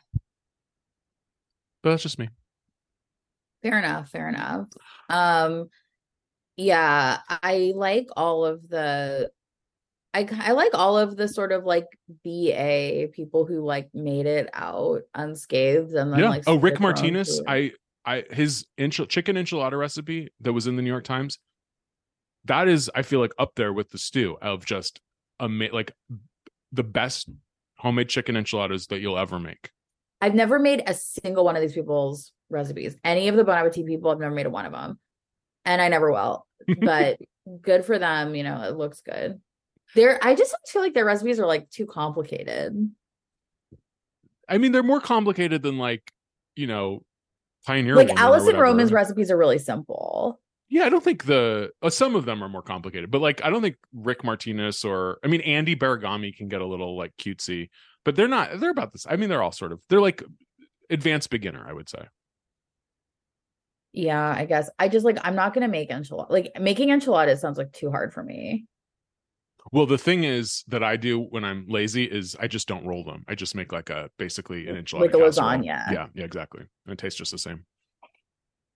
but 1.83 1.91
that's 1.91 2.05
just 2.05 2.19
me. 2.19 2.29
Fair 3.63 3.79
enough. 3.79 4.11
Fair 4.11 4.29
enough. 4.29 4.69
Um, 5.09 5.69
yeah, 6.57 7.19
I 7.29 7.73
like 7.75 8.07
all 8.17 8.45
of 8.45 8.69
the. 8.69 9.31
I 10.15 10.29
I 10.41 10.53
like 10.53 10.75
all 10.75 10.99
of 10.99 11.17
the 11.17 11.27
sort 11.27 11.53
of 11.53 11.65
like 11.65 11.87
BA 12.25 13.09
people 13.13 13.47
who 13.47 13.65
like 13.65 13.89
made 13.95 14.27
it 14.27 14.51
out 14.53 15.03
unscathed 15.15 15.95
and 15.95 16.13
then 16.13 16.21
yeah. 16.21 16.29
like 16.29 16.45
oh, 16.47 16.57
Rick 16.57 16.77
started 16.77 16.99
their 16.99 17.09
own 17.09 17.15
Martinez. 17.15 17.43
I, 17.47 17.73
I, 18.05 18.25
his 18.31 18.67
enchil- 18.79 19.09
chicken 19.09 19.37
enchilada 19.37 19.79
recipe 19.79 20.31
that 20.41 20.53
was 20.53 20.67
in 20.67 20.77
the 20.77 20.83
New 20.83 20.91
York 20.91 21.05
Times. 21.05 21.39
That 22.45 22.69
is, 22.69 22.91
I 22.95 23.03
feel 23.03 23.21
like, 23.21 23.33
up 23.39 23.53
there 23.55 23.73
with 23.73 23.91
the 23.91 23.99
stew 23.99 24.37
of 24.43 24.67
just 24.67 25.01
ama- 25.41 25.71
like 25.73 25.93
the 26.73 26.83
best 26.83 27.29
homemade 27.79 28.09
chicken 28.09 28.37
enchiladas 28.37 28.89
that 28.89 29.01
you'll 29.01 29.19
ever 29.19 29.39
make. 29.39 29.71
I've 30.21 30.35
never 30.35 30.59
made 30.59 30.83
a 30.87 30.95
single 30.95 31.45
one 31.45 31.57
of 31.57 31.63
these 31.63 31.73
people's 31.73 32.33
recipes. 32.51 32.97
Any 33.05 33.29
of 33.29 33.37
the 33.37 33.45
Bon 33.45 33.59
Appetit 33.59 33.87
people, 33.87 34.11
I've 34.11 34.19
never 34.19 34.35
made 34.35 34.47
a 34.47 34.51
one 34.51 34.67
of 34.67 34.73
them, 34.73 34.99
and 35.65 35.81
I 35.81 35.89
never 35.89 36.13
will. 36.13 36.47
But 36.81 37.19
good 37.61 37.85
for 37.85 37.99
them. 37.99 38.37
You 38.37 38.45
know, 38.45 38.63
it 38.63 38.77
looks 38.77 39.01
good. 39.01 39.41
They're. 39.95 40.19
I 40.23 40.35
just 40.35 40.55
feel 40.67 40.83
like 40.83 40.95
their 40.95 41.05
recipes 41.05 41.39
are 41.39 41.47
like 41.47 41.71
too 41.71 41.87
complicated. 41.87 42.91
I 44.49 44.59
mean, 44.59 44.73
they're 44.73 44.83
more 44.83 45.01
complicated 45.01 45.63
than 45.63 45.79
like, 45.79 46.13
you 46.57 46.67
know, 46.67 47.05
Pioneer. 47.67 47.95
like 47.95 48.11
Alison 48.17 48.47
whatever. 48.47 48.65
Roman's 48.65 48.93
recipes 48.93 49.31
are 49.31 49.37
really 49.37 49.59
simple. 49.59 50.41
Yeah, 50.69 50.85
I 50.85 50.89
don't 50.89 51.05
think 51.05 51.25
the 51.25 51.71
uh, 51.83 51.91
some 51.91 52.17
of 52.17 52.25
them 52.25 52.43
are 52.43 52.49
more 52.49 52.63
complicated, 52.63 53.11
but 53.11 53.21
like 53.21 53.45
I 53.45 53.51
don't 53.51 53.63
think 53.63 53.77
Rick 53.93 54.25
Martinez 54.25 54.85
or 54.85 55.19
I 55.23 55.29
mean 55.29 55.43
Andy 55.43 55.77
Baraghani 55.77 56.35
can 56.35 56.49
get 56.49 56.61
a 56.61 56.67
little 56.67 56.97
like 56.97 57.15
cutesy, 57.19 57.69
but 58.05 58.17
they're 58.17 58.29
not. 58.29 58.59
They're 58.59 58.71
about 58.71 58.93
this. 58.93 59.07
I 59.09 59.17
mean, 59.17 59.29
they're 59.29 59.43
all 59.43 59.53
sort 59.53 59.73
of 59.73 59.83
they're 59.89 60.01
like 60.01 60.23
advanced 60.91 61.31
beginner, 61.31 61.65
I 61.69 61.73
would 61.73 61.89
say. 61.89 62.07
Yeah, 63.93 64.35
I 64.35 64.47
guess. 64.47 64.71
I 64.79 64.89
just 64.89 65.05
like 65.05 65.19
I'm 65.23 65.37
not 65.37 65.53
gonna 65.53 65.69
make 65.69 65.91
enchilada. 65.91 66.31
Like 66.31 66.53
making 66.59 66.91
enchiladas 66.91 67.41
sounds 67.41 67.59
like 67.59 67.73
too 67.73 67.91
hard 67.91 68.13
for 68.15 68.23
me. 68.23 68.65
Well, 69.71 69.87
the 69.87 69.99
thing 69.99 70.25
is 70.25 70.65
that 70.69 70.83
I 70.83 70.97
do 70.97 71.21
when 71.21 71.45
I'm 71.45 71.67
lazy 71.69 72.05
is 72.05 72.37
I 72.41 72.49
just 72.49 72.67
don't 72.67 72.85
roll 72.85 73.05
them. 73.05 73.25
I 73.29 73.35
just 73.35 73.55
make 73.55 73.73
like 73.73 73.91
a 73.91 74.11
basically 74.19 74.67
an 74.69 74.77
enchilada. 74.77 75.01
Like 75.03 75.15
a 75.15 75.19
casserole. 75.19 75.51
lasagna. 75.51 75.93
Yeah, 75.93 76.07
yeah, 76.15 76.25
exactly. 76.25 76.63
And 76.87 76.93
it 76.93 76.99
tastes 76.99 77.19
just 77.19 77.31
the 77.31 77.39
same. 77.39 77.65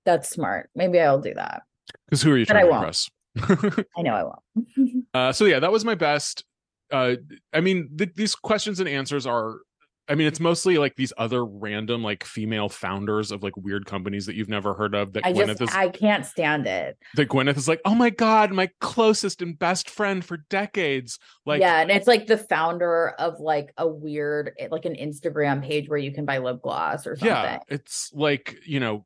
That's 0.04 0.28
smart. 0.30 0.70
Maybe 0.76 1.00
I'll 1.00 1.20
do 1.20 1.34
that. 1.34 1.62
Because 2.06 2.22
who 2.22 2.32
are 2.32 2.38
you 2.38 2.46
But 2.46 2.52
trying 2.52 2.68
to 2.68 2.74
impress? 2.74 3.10
I 3.96 4.02
know 4.02 4.14
I 4.14 4.22
won't. 4.22 5.04
uh, 5.14 5.32
so 5.32 5.44
yeah, 5.44 5.58
that 5.58 5.72
was 5.72 5.84
my 5.84 5.96
best. 5.96 6.44
Uh, 6.92 7.16
I 7.52 7.60
mean, 7.60 7.90
th- 7.98 8.14
these 8.14 8.34
questions 8.34 8.78
and 8.80 8.88
answers 8.88 9.26
are. 9.26 9.56
I 10.08 10.14
mean, 10.14 10.26
it's 10.28 10.38
mostly 10.38 10.78
like 10.78 10.94
these 10.94 11.12
other 11.18 11.44
random 11.44 12.02
like 12.02 12.24
female 12.24 12.68
founders 12.68 13.32
of 13.32 13.42
like 13.42 13.56
weird 13.56 13.86
companies 13.86 14.26
that 14.26 14.36
you've 14.36 14.48
never 14.48 14.74
heard 14.74 14.94
of. 14.94 15.12
That 15.14 15.26
I 15.26 15.32
Gwyneth 15.32 15.58
just 15.58 15.62
is 15.62 15.70
I 15.72 15.88
can't 15.88 16.24
stand 16.24 16.66
it. 16.66 16.96
that 17.14 17.28
Gwyneth 17.28 17.56
is 17.56 17.66
like, 17.66 17.80
oh 17.84 17.94
my 17.94 18.10
god, 18.10 18.52
my 18.52 18.70
closest 18.80 19.42
and 19.42 19.58
best 19.58 19.90
friend 19.90 20.24
for 20.24 20.36
decades. 20.48 21.18
Like, 21.44 21.60
yeah, 21.60 21.80
and 21.80 21.90
it's 21.90 22.06
like 22.06 22.26
the 22.26 22.38
founder 22.38 23.10
of 23.18 23.40
like 23.40 23.72
a 23.78 23.88
weird 23.88 24.52
eh, 24.58 24.68
like 24.70 24.84
an 24.84 24.94
Instagram 24.94 25.62
page 25.62 25.88
where 25.88 25.98
you 25.98 26.12
can 26.12 26.24
buy 26.24 26.38
lip 26.38 26.62
gloss 26.62 27.06
or 27.06 27.16
something. 27.16 27.28
yeah, 27.28 27.58
it's 27.68 28.12
like 28.14 28.58
you 28.64 28.78
know, 28.78 29.04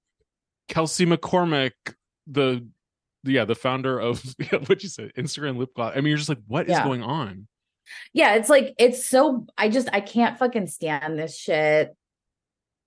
Kelsey 0.68 1.06
McCormick, 1.06 1.72
the 2.26 2.66
yeah, 3.24 3.44
the 3.44 3.54
founder 3.54 3.98
of 3.98 4.22
what 4.66 4.82
you 4.82 4.88
say, 4.88 5.10
Instagram 5.16 5.56
lip 5.56 5.70
gloss. 5.74 5.92
I 5.94 6.00
mean, 6.00 6.08
you're 6.08 6.18
just 6.18 6.28
like, 6.28 6.38
what 6.46 6.66
is 6.66 6.72
Yeah. 6.72 6.84
going 6.84 7.02
on? 7.02 7.46
Yeah 8.12 8.34
it's 8.34 8.48
like 8.48 8.74
it's 8.78 9.04
so 9.06 9.46
i 9.56 9.68
just 9.68 9.88
i 9.92 10.00
can't 10.00 10.38
fucking 10.38 10.66
stand 10.66 11.18
this 11.18 11.36
shit. 11.36 11.94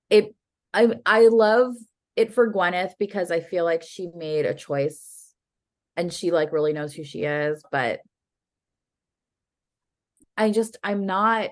It 0.10 0.36
i 0.74 0.88
i 1.06 1.28
love 1.28 1.74
it 2.16 2.34
for 2.34 2.52
gwyneth 2.52 2.94
because 3.00 3.32
i 3.32 3.40
feel 3.40 3.66
like 3.66 3.84
she 3.84 4.10
made 4.16 4.46
a 4.46 4.54
choice 4.54 5.34
and 5.96 6.12
she 6.12 6.32
like 6.32 6.52
really 6.52 6.74
knows 6.74 6.94
who 6.94 7.04
she 7.04 7.24
is 7.24 7.64
but 7.72 8.02
i 10.38 10.52
just 10.52 10.78
i'm 10.84 11.06
not 11.06 11.50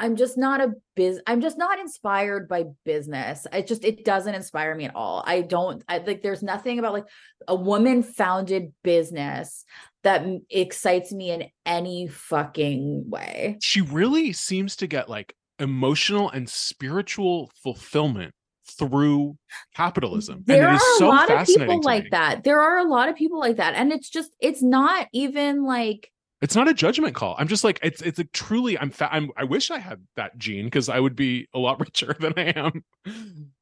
i'm 0.00 0.16
just 0.16 0.38
not 0.38 0.60
a 0.60 0.72
biz 0.96 1.20
i'm 1.26 1.40
just 1.40 1.58
not 1.58 1.78
inspired 1.78 2.48
by 2.48 2.64
business. 2.84 3.46
It 3.52 3.66
just 3.66 3.84
it 3.84 4.04
doesn't 4.04 4.34
inspire 4.34 4.74
me 4.74 4.84
at 4.84 4.94
all. 4.94 5.22
I 5.26 5.42
don't 5.42 5.82
i 5.88 5.98
like 5.98 6.22
there's 6.22 6.42
nothing 6.42 6.78
about 6.78 6.92
like 6.92 7.06
a 7.46 7.54
woman 7.54 8.02
founded 8.02 8.72
business 8.82 9.64
that 10.04 10.26
excites 10.50 11.12
me 11.12 11.30
in 11.30 11.44
any 11.66 12.06
fucking 12.06 13.10
way. 13.10 13.58
She 13.60 13.80
really 13.80 14.32
seems 14.32 14.76
to 14.76 14.86
get 14.86 15.08
like 15.08 15.34
emotional 15.58 16.30
and 16.30 16.48
spiritual 16.48 17.50
fulfillment 17.62 18.32
through 18.78 19.36
capitalism. 19.74 20.42
there 20.46 20.56
and 20.56 20.64
it 20.64 20.68
are 20.70 20.74
is 20.76 20.98
so 20.98 21.06
a 21.06 21.08
lot 21.08 21.30
of 21.30 21.46
people 21.46 21.80
like 21.82 22.10
that. 22.10 22.44
There 22.44 22.60
are 22.60 22.78
a 22.78 22.84
lot 22.84 23.08
of 23.08 23.16
people 23.16 23.40
like 23.40 23.56
that. 23.56 23.74
And 23.74 23.92
it's 23.92 24.08
just 24.08 24.30
it's 24.40 24.62
not 24.62 25.08
even 25.12 25.64
like 25.64 26.10
It's 26.40 26.54
not 26.54 26.68
a 26.68 26.74
judgment 26.74 27.14
call. 27.16 27.34
I'm 27.38 27.48
just 27.48 27.64
like 27.64 27.80
it's 27.82 28.00
it's 28.00 28.18
a 28.20 28.24
truly 28.24 28.78
I'm 28.78 28.90
fa- 28.90 29.08
I'm 29.12 29.30
I 29.36 29.44
wish 29.44 29.70
I 29.72 29.78
had 29.78 30.06
that 30.16 30.38
gene 30.38 30.66
because 30.66 30.88
I 30.88 31.00
would 31.00 31.16
be 31.16 31.48
a 31.52 31.58
lot 31.58 31.80
richer 31.84 32.14
than 32.20 32.34
I 32.36 32.52
am. 32.54 32.84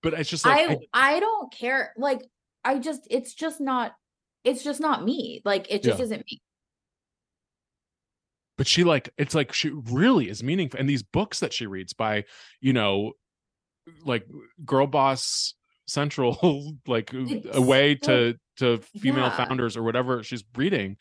But 0.02 0.12
it's 0.14 0.28
just 0.28 0.44
like 0.44 0.68
I, 0.70 0.72
I- 0.92 1.16
I 1.16 1.20
don't 1.20 1.52
care 1.52 1.92
like 1.96 2.20
i 2.64 2.78
just 2.80 3.06
it's 3.10 3.32
just 3.32 3.60
not 3.60 3.92
it's 4.42 4.64
just 4.64 4.80
not 4.80 5.04
me 5.04 5.40
like 5.44 5.68
it 5.70 5.82
just 5.84 5.98
Yeah. 6.00 6.04
isn't 6.04 6.24
me 6.30 6.40
but 8.58 8.66
she 8.66 8.84
like 8.84 9.10
it's 9.18 9.34
like 9.34 9.52
she 9.52 9.70
really 9.70 10.28
is 10.28 10.42
meaningful 10.42 10.80
and 10.80 10.88
these 10.88 11.02
books 11.02 11.40
that 11.40 11.52
she 11.52 11.66
reads 11.66 11.92
by 11.92 12.24
you 12.60 12.72
know 12.72 13.12
like 14.04 14.26
girl 14.64 14.86
boss 14.86 15.54
central 15.86 16.76
like 16.86 17.10
It's 17.14 17.56
a 17.56 17.62
way 17.62 17.94
to 17.96 18.34
to 18.58 18.78
female 19.00 19.26
Yeah. 19.26 19.36
founders 19.46 19.76
or 19.76 19.82
whatever 19.82 20.22
she's 20.22 20.42
reading 20.56 20.96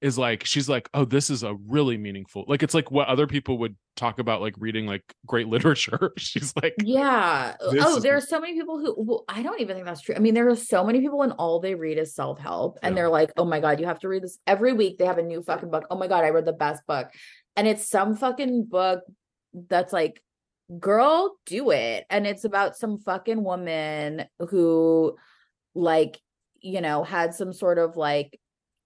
is 0.00 0.16
like 0.16 0.44
she's 0.46 0.68
like 0.68 0.88
oh 0.94 1.04
this 1.04 1.28
is 1.28 1.42
a 1.42 1.54
really 1.66 1.98
meaningful 1.98 2.44
like 2.48 2.62
it's 2.62 2.72
like 2.72 2.90
what 2.90 3.06
other 3.08 3.26
people 3.26 3.58
would 3.58 3.76
talk 3.96 4.18
about 4.18 4.40
like 4.40 4.54
reading 4.58 4.86
like 4.86 5.02
great 5.26 5.46
literature 5.54 6.12
she's 6.16 6.54
like 6.62 6.74
Yeah. 6.82 7.54
Oh, 7.60 7.74
oh 7.78 7.96
is- 7.96 8.02
there 8.02 8.16
are 8.16 8.20
so 8.20 8.40
many 8.40 8.54
people 8.54 8.78
who, 8.78 8.94
well, 8.96 9.24
I 9.28 9.42
don't 9.42 9.60
even 9.60 9.76
think 9.76 9.84
that's 9.86 10.00
true. 10.00 10.14
I 10.14 10.18
mean, 10.20 10.32
there 10.32 10.48
are 10.48 10.56
so 10.56 10.84
many 10.84 11.00
people 11.00 11.20
and 11.22 11.32
all 11.32 11.60
they 11.60 11.74
read 11.74 11.98
is 11.98 12.14
self 12.14 12.38
help. 12.38 12.78
And 12.82 12.92
Yeah. 12.92 13.02
they're 13.02 13.08
like, 13.10 13.32
oh 13.36 13.44
my 13.44 13.60
God, 13.60 13.78
you 13.78 13.86
have 13.86 13.98
to 14.00 14.08
read 14.08 14.22
this 14.22 14.38
every 14.46 14.72
week. 14.72 14.96
They 14.96 15.04
have 15.04 15.18
a 15.18 15.22
new 15.22 15.42
fucking 15.42 15.70
book. 15.70 15.86
Oh 15.90 15.98
my 15.98 16.08
God, 16.08 16.24
I 16.24 16.30
read 16.30 16.46
the 16.46 16.52
best 16.52 16.86
book. 16.86 17.08
And 17.56 17.68
it's 17.68 17.88
some 17.88 18.16
fucking 18.16 18.64
book 18.64 19.00
that's 19.68 19.92
like, 19.92 20.22
girl, 20.78 21.36
do 21.44 21.70
it. 21.72 22.06
And 22.08 22.26
it's 22.26 22.44
about 22.44 22.76
some 22.76 22.98
fucking 23.00 23.42
woman 23.44 24.24
who, 24.48 25.16
like, 25.74 26.18
you 26.60 26.80
know, 26.80 27.02
had 27.04 27.34
some 27.34 27.52
sort 27.52 27.78
of 27.78 27.96
like 27.96 28.38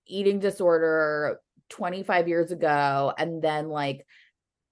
eating 0.06 0.38
disorder 0.38 1.40
25 1.70 2.28
years 2.28 2.52
ago. 2.52 3.12
And 3.16 3.42
then, 3.42 3.68
like, 3.68 4.06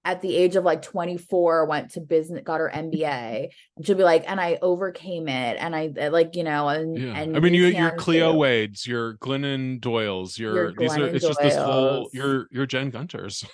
at 0.05 0.21
the 0.21 0.35
age 0.35 0.55
of 0.55 0.63
like 0.63 0.81
24 0.81 1.65
went 1.65 1.91
to 1.91 2.01
business 2.01 2.41
got 2.43 2.59
her 2.59 2.71
MBA 2.73 3.47
and 3.77 3.85
she'll 3.85 3.95
be 3.95 4.03
like 4.03 4.29
and 4.29 4.39
I 4.39 4.57
overcame 4.61 5.27
it 5.27 5.57
and 5.59 5.75
I 5.75 5.93
uh, 5.99 6.09
like 6.11 6.35
you 6.35 6.43
know 6.43 6.67
and 6.67 6.97
yeah 6.97 7.13
and 7.15 7.37
i 7.37 7.39
mean 7.39 7.53
you 7.53 7.65
you 7.67 7.77
your 7.77 7.91
cleo 7.95 8.31
too. 8.33 8.37
wades 8.37 8.85
your 8.85 9.15
glennon 9.17 9.79
doyles 9.79 10.37
your, 10.37 10.55
Your 10.55 10.73
these 10.73 10.97
are 10.97 11.07
it's 11.07 11.25
just 11.25 11.39
this 11.39 11.55
whole 11.55 12.05
Doyles. 12.05 12.13
your 12.13 12.47
your 12.51 12.65
jen 12.65 12.89
gunters 12.89 13.45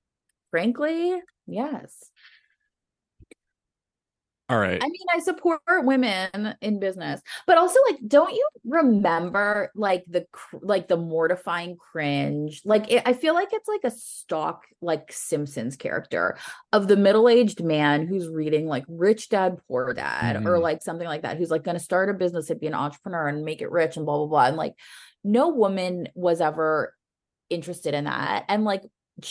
frankly 0.50 1.14
yes 1.46 2.10
all 4.50 4.58
right 4.58 4.82
I 4.82 4.86
mean 4.86 5.06
I 5.14 5.18
support 5.20 5.60
women 5.68 6.54
in 6.62 6.80
business 6.80 7.20
but 7.46 7.58
also 7.58 7.78
like 7.90 7.98
don't 8.06 8.32
you 8.32 8.48
remember 8.64 9.70
like 9.74 10.04
the 10.08 10.26
like 10.62 10.88
the 10.88 10.96
mortifying 10.96 11.76
cringe 11.76 12.62
like 12.64 12.90
it, 12.90 13.02
I 13.06 13.12
feel 13.12 13.34
like 13.34 13.48
it's 13.52 13.68
like 13.68 13.84
a 13.84 13.90
stock 13.90 14.64
like 14.80 15.12
Simpsons 15.12 15.76
character 15.76 16.38
of 16.72 16.88
the 16.88 16.96
middle-aged 16.96 17.62
man 17.62 18.06
who's 18.06 18.28
reading 18.28 18.66
like 18.66 18.84
Rich 18.88 19.28
Dad 19.28 19.58
Poor 19.68 19.92
Dad 19.92 20.36
or 20.46 20.58
Mhm. 20.58 20.62
like 20.62 20.82
something 20.82 21.06
like 21.06 21.22
that 21.22 21.36
who's 21.36 21.50
like 21.50 21.64
going 21.64 21.76
to 21.76 21.82
start 21.82 22.08
a 22.08 22.14
business 22.14 22.48
and 22.48 22.60
be 22.60 22.66
an 22.68 22.74
entrepreneur 22.74 23.28
and 23.28 23.44
make 23.44 23.60
it 23.60 23.70
rich 23.70 23.96
and 23.96 24.06
blah 24.06 24.16
blah 24.18 24.26
blah 24.26 24.46
and 24.46 24.56
like 24.56 24.74
no 25.24 25.48
woman 25.48 26.08
was 26.14 26.40
ever 26.40 26.94
interested 27.50 27.94
in 27.94 28.04
that 28.04 28.44
and 28.48 28.64
like 28.64 28.82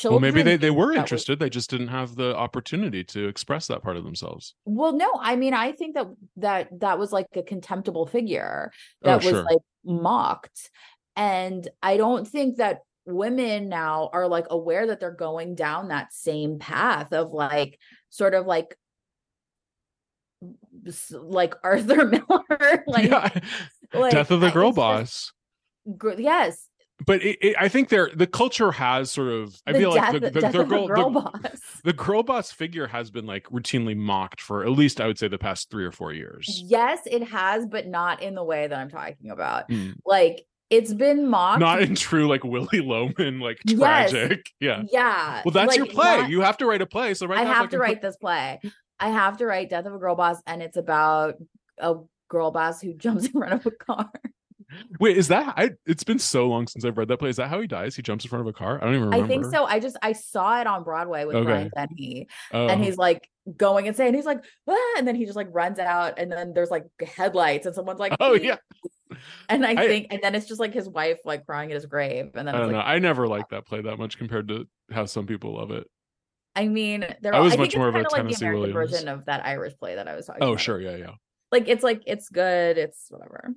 well 0.04 0.20
maybe 0.20 0.42
they, 0.42 0.58
they 0.58 0.70
were 0.72 0.88
that 0.88 0.90
was- 0.92 0.98
interested 1.00 1.40
they 1.40 1.50
just 1.50 1.70
didn't 1.70 1.88
have 1.88 2.16
the 2.16 2.36
opportunity 2.36 3.04
to 3.04 3.28
express 3.28 3.68
that 3.68 3.82
part 3.82 3.96
of 3.98 4.04
themselves 4.04 4.54
Well, 4.66 4.94
no, 4.94 5.10
I 5.20 5.36
mean, 5.36 5.54
I 5.54 5.72
think 5.72 5.96
that 5.96 6.08
that 6.38 6.68
that 6.80 7.00
was 7.00 7.12
like 7.14 7.28
a 7.36 7.44
contemptible 7.44 8.06
figure 8.06 8.72
Oh, 9.04 9.08
that 9.08 9.16
was 9.24 9.26
sure. 9.26 9.44
like 9.44 9.60
mocked. 9.86 10.70
And 11.16 11.68
I 11.82 11.98
don't 11.98 12.28
think 12.28 12.58
that 12.58 12.80
women 13.06 13.70
now 13.70 14.10
are 14.12 14.28
like 14.28 14.48
aware 14.50 14.88
that 14.88 15.00
they're 15.00 15.12
going 15.12 15.56
down 15.56 15.88
that 15.88 16.12
same 16.12 16.60
path 16.60 17.14
of 17.14 17.32
like 17.32 17.80
sort 18.10 18.34
of 18.34 18.46
like 18.46 18.76
like 21.12 21.56
Arthur 21.64 22.06
Miller, 22.06 22.84
like, 22.88 23.10
yeah. 23.10 23.30
like, 23.94 24.12
death 24.12 24.32
of 24.32 24.42
the 24.42 24.52
girl 24.52 24.70
just- 24.70 24.76
boss 24.76 25.32
gr- 25.98 26.20
yes, 26.20 26.67
but 27.06 27.22
it, 27.22 27.38
it, 27.42 27.56
i 27.60 27.68
think 27.68 27.90
there 27.90 28.10
the 28.16 28.26
culture 28.28 28.72
has 28.72 29.12
sort 29.12 29.28
of 29.30 29.56
i 29.68 29.72
the 29.74 29.80
feel 29.80 29.94
death, 29.94 30.14
like 30.14 30.22
the, 30.22 30.30
the, 30.32 30.40
the 30.50 30.64
girl, 30.64 30.88
girl 30.88 31.10
boss. 31.12 31.42
the 31.84 31.94
girl 31.94 32.24
boss 32.24 32.52
figure 32.52 32.88
has 32.88 33.12
been 33.12 33.26
like 33.26 33.44
routinely 33.46 33.96
mocked 33.96 34.42
for 34.42 34.64
at 34.64 34.72
least 34.72 35.00
i 35.00 35.06
would 35.08 35.18
say 35.18 35.28
the 35.28 35.38
past 35.38 35.70
three 35.70 35.86
or 35.86 35.92
four 35.92 36.12
years 36.14 36.64
Yes, 36.66 37.00
it 37.06 37.24
has, 37.24 37.66
but 37.68 37.88
not 37.88 38.22
in 38.24 38.34
the 38.36 38.44
way 38.44 38.68
that 38.68 38.78
I'm 38.78 38.90
talking 38.90 39.30
about. 39.32 39.70
Mm. 39.70 39.94
Like 40.06 40.46
it's 40.70 40.94
been 40.94 41.28
mocked. 41.30 41.60
not 41.60 41.82
in 41.82 41.96
true 41.96 42.28
like 42.28 42.44
willy 42.44 42.82
loman 42.82 43.40
like 43.40 43.60
Yes. 43.66 44.12
tragic 44.12 44.46
yeah 44.60 44.84
yeah. 44.92 45.42
well 45.46 45.52
that's 45.52 45.78
your 45.78 45.86
play 45.86 46.22
not- 46.22 46.30
you 46.30 46.42
have 46.42 46.58
to 46.58 46.66
write 46.66 46.82
a 46.82 46.86
play 46.86 47.14
so 47.14 47.26
right 47.28 47.40
I 47.40 47.44
now, 47.44 47.54
have 47.54 47.70
to 47.70 47.78
write 47.78 47.98
put- 48.02 48.08
this 48.08 48.18
play. 48.18 48.60
I 49.00 49.10
have 49.10 49.38
to 49.38 49.46
write 49.46 49.70
Death 49.70 49.86
of 49.86 49.94
a 49.94 50.00
Girl 50.00 50.16
Boss, 50.16 50.42
and 50.48 50.64
it's 50.64 50.76
about 50.76 51.36
a 51.78 51.98
girl 52.30 52.50
boss 52.50 52.82
who 52.82 52.94
jumps 52.98 53.26
in 53.26 53.32
front 53.32 53.54
of 53.54 53.66
a 53.68 53.72
car. 53.72 54.10
Wait 55.00 55.16
is 55.18 55.30
that 55.30 55.54
i 55.58 55.70
it's 55.86 56.04
been 56.04 56.20
so 56.20 56.48
long 56.48 56.68
since 56.68 56.84
i've 56.84 56.98
read 56.98 57.08
that 57.08 57.18
play 57.18 57.30
is 57.30 57.38
that 57.38 57.48
how 57.50 57.62
he 57.62 57.68
dies 57.68 57.96
he 57.96 58.02
jumps 58.02 58.26
in 58.26 58.30
front 58.30 58.42
of 58.42 58.48
a 58.48 58.54
car 58.54 58.78
i 58.82 58.86
don't 58.86 58.96
even 58.96 59.06
remember 59.06 59.26
I 59.26 59.28
think 59.28 59.46
so. 59.46 59.66
I 59.66 59.80
just 59.80 59.96
I 60.02 60.12
saw 60.12 60.60
it 60.60 60.68
on 60.68 60.84
Broadway 60.84 61.24
with 61.26 61.36
Okay. 61.38 61.46
Brian 61.46 61.72
Dennehy, 61.76 62.28
oh. 62.54 62.68
and 62.68 62.84
he's 62.84 62.98
like 62.98 63.30
going 63.56 63.86
insane. 63.86 64.14
He's 64.14 64.26
like, 64.26 64.44
ah, 64.68 64.94
and 64.98 65.08
then 65.08 65.16
he 65.16 65.24
just 65.24 65.38
like 65.38 65.48
runs 65.52 65.80
out, 65.80 66.20
and 66.20 66.30
then 66.30 66.54
there's 66.54 66.70
like 66.70 66.84
headlights, 67.06 67.66
and 67.66 67.74
someone's 67.74 68.00
like, 68.00 68.14
oh 68.20 68.34
yeah 68.34 68.58
And 69.48 69.66
I, 69.66 69.72
I- 69.72 69.88
think, 69.88 70.08
and 70.12 70.20
then 70.22 70.36
it's 70.36 70.48
just 70.48 70.60
like 70.60 70.74
his 70.74 70.90
wife 70.90 71.20
like 71.24 71.46
crying 71.46 71.72
at 71.72 71.76
his 71.76 71.86
grave, 71.86 72.32
and 72.36 72.46
then 72.48 72.54
i 72.54 72.58
don't 72.58 72.72
know 72.72 72.78
like, 72.80 72.88
i 72.88 73.00
never 73.00 73.28
liked 73.28 73.52
that 73.52 73.66
play 73.66 73.82
that 73.82 73.98
much 73.98 74.18
compared 74.18 74.50
to 74.50 74.68
how 74.92 75.06
some 75.06 75.26
people 75.26 75.56
love 75.56 75.72
it 75.72 75.88
I 76.58 76.68
mean, 76.68 77.06
they're 77.22 77.36
I 77.36 77.40
was 77.40 77.54
I 77.54 77.58
much 77.58 77.78
more 77.78 77.88
of 77.88 77.94
a 77.94 78.00
like 78.00 78.10
Tennessee 78.10 78.50
Williams. 78.50 78.74
version 78.74 79.08
of 79.08 79.26
that 79.26 79.46
Irish 79.46 79.78
play 79.78 79.94
that 79.94 80.08
I 80.08 80.16
was 80.16 80.26
talking 80.26 80.42
oh 80.44 80.54
about. 80.54 80.60
sure 80.60 80.82
yeah 80.82 80.96
yeah 80.96 81.12
Like 81.52 81.68
it's 81.68 81.84
like 81.84 82.02
it's 82.08 82.30
good. 82.30 82.80
It's 82.80 83.06
whatever. 83.10 83.54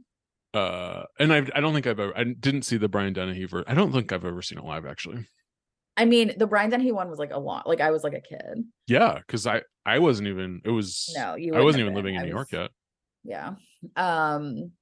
Uh, 0.52 1.04
and 1.18 1.32
I 1.32 1.46
I 1.54 1.60
don't 1.60 1.72
think 1.74 1.86
I've 1.86 2.00
ever 2.00 2.16
I 2.16 2.24
didn't 2.24 2.62
see 2.62 2.76
the 2.76 2.88
Brian 2.88 3.12
Dennehy 3.12 3.44
ver- 3.44 3.64
I 3.68 3.74
don't 3.74 3.92
think 3.92 4.12
I've 4.12 4.24
ever 4.24 4.42
seen 4.42 4.58
it 4.58 4.64
live 4.64 4.84
actually. 4.84 5.28
I 5.96 6.04
mean, 6.06 6.32
the 6.36 6.46
Brian 6.46 6.70
Dennehy 6.70 6.92
one 6.92 7.08
was 7.08 7.18
like 7.18 7.32
a 7.32 7.38
lot. 7.38 7.68
Like 7.68 7.80
I 7.80 7.90
was 7.90 8.02
like 8.02 8.14
a 8.14 8.20
kid. 8.20 8.64
Yeah, 8.86 9.18
because 9.18 9.46
I 9.46 9.62
I 9.86 9.98
wasn't 10.00 10.28
even 10.28 10.60
it 10.64 10.70
was 10.70 11.12
No, 11.16 11.34
you. 11.36 11.54
I 11.54 11.60
wasn't 11.60 11.82
even 11.82 11.94
living 11.94 12.14
in 12.14 12.22
been. 12.22 12.30
New 12.30 12.34
I 12.34 12.38
York 12.38 12.52
yet. 12.52 12.70
Yeah. 13.22 13.54
Um. 13.96 14.72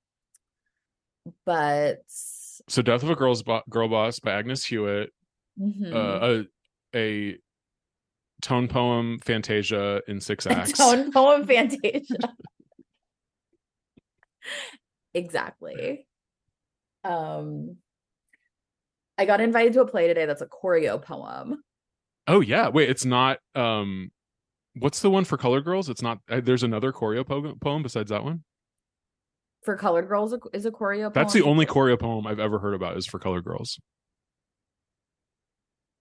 But. 1.45 1.99
So 2.69 2.83
Death 2.83 3.03
of 3.03 3.11
a 3.11 3.17
Girl's 3.17 3.43
Bo- 3.43 3.63
Girl 3.69 3.89
Boss 3.89 4.21
by 4.21 4.33
Agnes 4.33 4.65
Hewitt, 4.65 5.11
mhm. 5.61 5.93
uh, 5.93 6.45
a 6.95 6.99
a 6.99 7.39
tone 8.41 8.69
poem 8.69 9.19
Fantasia 9.25 10.03
in 10.09 10.21
six 10.21 10.47
acts. 10.47 10.73
Tone 10.79 11.11
poem 11.13 11.47
Fantasia. 11.47 12.17
exactly. 15.19 16.07
Um. 17.05 17.77
I 19.19 19.25
got 19.25 19.41
invited 19.41 19.73
to 19.73 19.81
a 19.81 19.87
play 19.87 20.07
today. 20.07 20.27
That's 20.27 20.43
a 20.43 20.47
choreo 20.47 21.03
poem. 21.03 21.63
Oh 22.29 22.41
yeah, 22.41 22.69
wait, 22.69 22.89
it's 22.89 23.05
not 23.05 23.39
um 23.55 24.13
what's 24.75 25.01
the 25.01 25.11
one 25.11 25.25
for 25.25 25.37
colored 25.37 25.65
girls? 25.65 25.89
It's 25.89 26.03
not 26.03 26.19
uh, 26.31 26.41
there's 26.41 26.63
another 26.63 26.93
choreo 26.93 27.27
po- 27.27 27.57
poem 27.61 27.83
besides 27.83 28.11
that 28.11 28.23
one. 28.23 28.45
For 29.65 29.77
colored 29.77 30.09
girls 30.09 30.35
is 30.53 30.67
a 30.67 30.71
choreo 30.71 31.05
poem. 31.05 31.13
That's 31.15 31.33
the 31.33 31.43
only 31.43 31.67
choreo 31.67 31.99
poem 31.99 32.27
I've 32.27 32.39
ever 32.39 32.61
heard 32.61 32.75
about 32.75 32.97
is 32.97 33.07
for 33.07 33.19
colored 33.19 33.45
girls. 33.45 33.81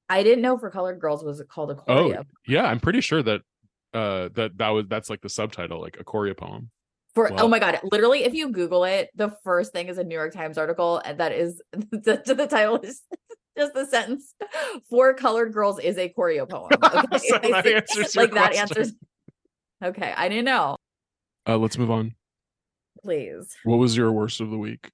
I 0.09 0.23
didn't 0.23 0.43
know 0.43 0.57
for 0.57 0.69
colored 0.69 0.99
girls 0.99 1.23
was 1.23 1.39
it 1.39 1.49
called 1.49 1.71
a 1.71 1.75
choreo. 1.75 1.83
Oh, 1.87 2.09
choreo. 2.09 2.23
yeah, 2.45 2.65
I'm 2.65 2.79
pretty 2.79 3.01
sure 3.01 3.23
that 3.23 3.41
uh 3.93 4.29
that 4.35 4.57
that 4.57 4.69
was 4.69 4.85
that's 4.87 5.09
like 5.09 5.21
the 5.21 5.29
subtitle 5.29 5.81
like 5.81 5.97
a 5.99 6.03
choreo 6.03 6.37
poem. 6.37 6.69
For 7.17 7.29
Wow. 7.31 7.37
oh 7.39 7.47
my 7.47 7.57
god, 7.57 7.79
literally, 7.91 8.25
if 8.25 8.35
you 8.35 8.51
Google 8.51 8.83
it, 8.83 9.09
the 9.15 9.35
first 9.43 9.73
thing 9.73 9.87
is 9.87 9.97
a 9.97 10.03
New 10.03 10.13
York 10.13 10.33
Times 10.33 10.55
article, 10.55 11.01
and 11.03 11.19
that 11.19 11.31
is 11.31 11.59
the, 11.73 12.21
the 12.23 12.45
title 12.45 12.77
is 12.81 13.01
just 13.57 13.73
the 13.73 13.87
sentence: 13.87 14.35
"For 14.87 15.15
colored 15.15 15.51
girls 15.51 15.79
is 15.79 15.97
a 15.97 16.13
choreo 16.15 16.47
poem." 16.47 16.69
Okay, 16.83 17.27
So 17.29 17.39
that 17.39 17.65
answers 17.65 18.15
like 18.15 18.29
that 18.33 18.51
question. 18.53 18.59
answers. 18.61 18.93
Okay, 19.83 20.13
I 20.15 20.29
didn't 20.29 20.45
know. 20.45 20.77
Uh 21.47 21.57
let's 21.57 21.75
move 21.79 21.89
on. 21.89 22.13
Please 23.01 23.51
What 23.63 23.77
was 23.77 23.97
your 23.97 24.11
worst 24.11 24.39
of 24.39 24.51
the 24.51 24.57
week? 24.59 24.91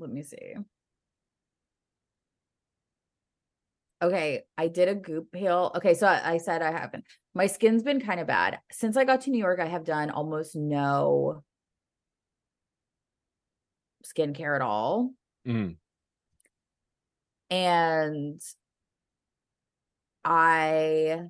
let 0.00 0.10
me 0.10 0.24
see. 0.24 0.56
Okay, 4.02 4.42
I 4.58 4.66
did 4.66 4.88
a 4.88 4.96
goop 4.96 5.30
peel. 5.30 5.70
Okay, 5.76 5.94
so 5.94 6.08
I, 6.08 6.32
I 6.32 6.36
said 6.38 6.60
I 6.60 6.72
haven't. 6.72 7.04
My 7.34 7.46
skin's 7.46 7.82
been 7.82 8.00
kind 8.00 8.20
of 8.20 8.26
bad 8.26 8.60
since 8.70 8.96
I 8.96 9.04
got 9.04 9.22
to 9.22 9.30
New 9.30 9.38
York. 9.38 9.58
I 9.58 9.66
have 9.66 9.84
done 9.84 10.10
almost 10.10 10.54
no 10.54 11.42
skincare 14.04 14.54
at 14.54 14.62
all. 14.62 15.12
Mm. 15.46 15.76
and 17.50 18.40
I 20.24 21.28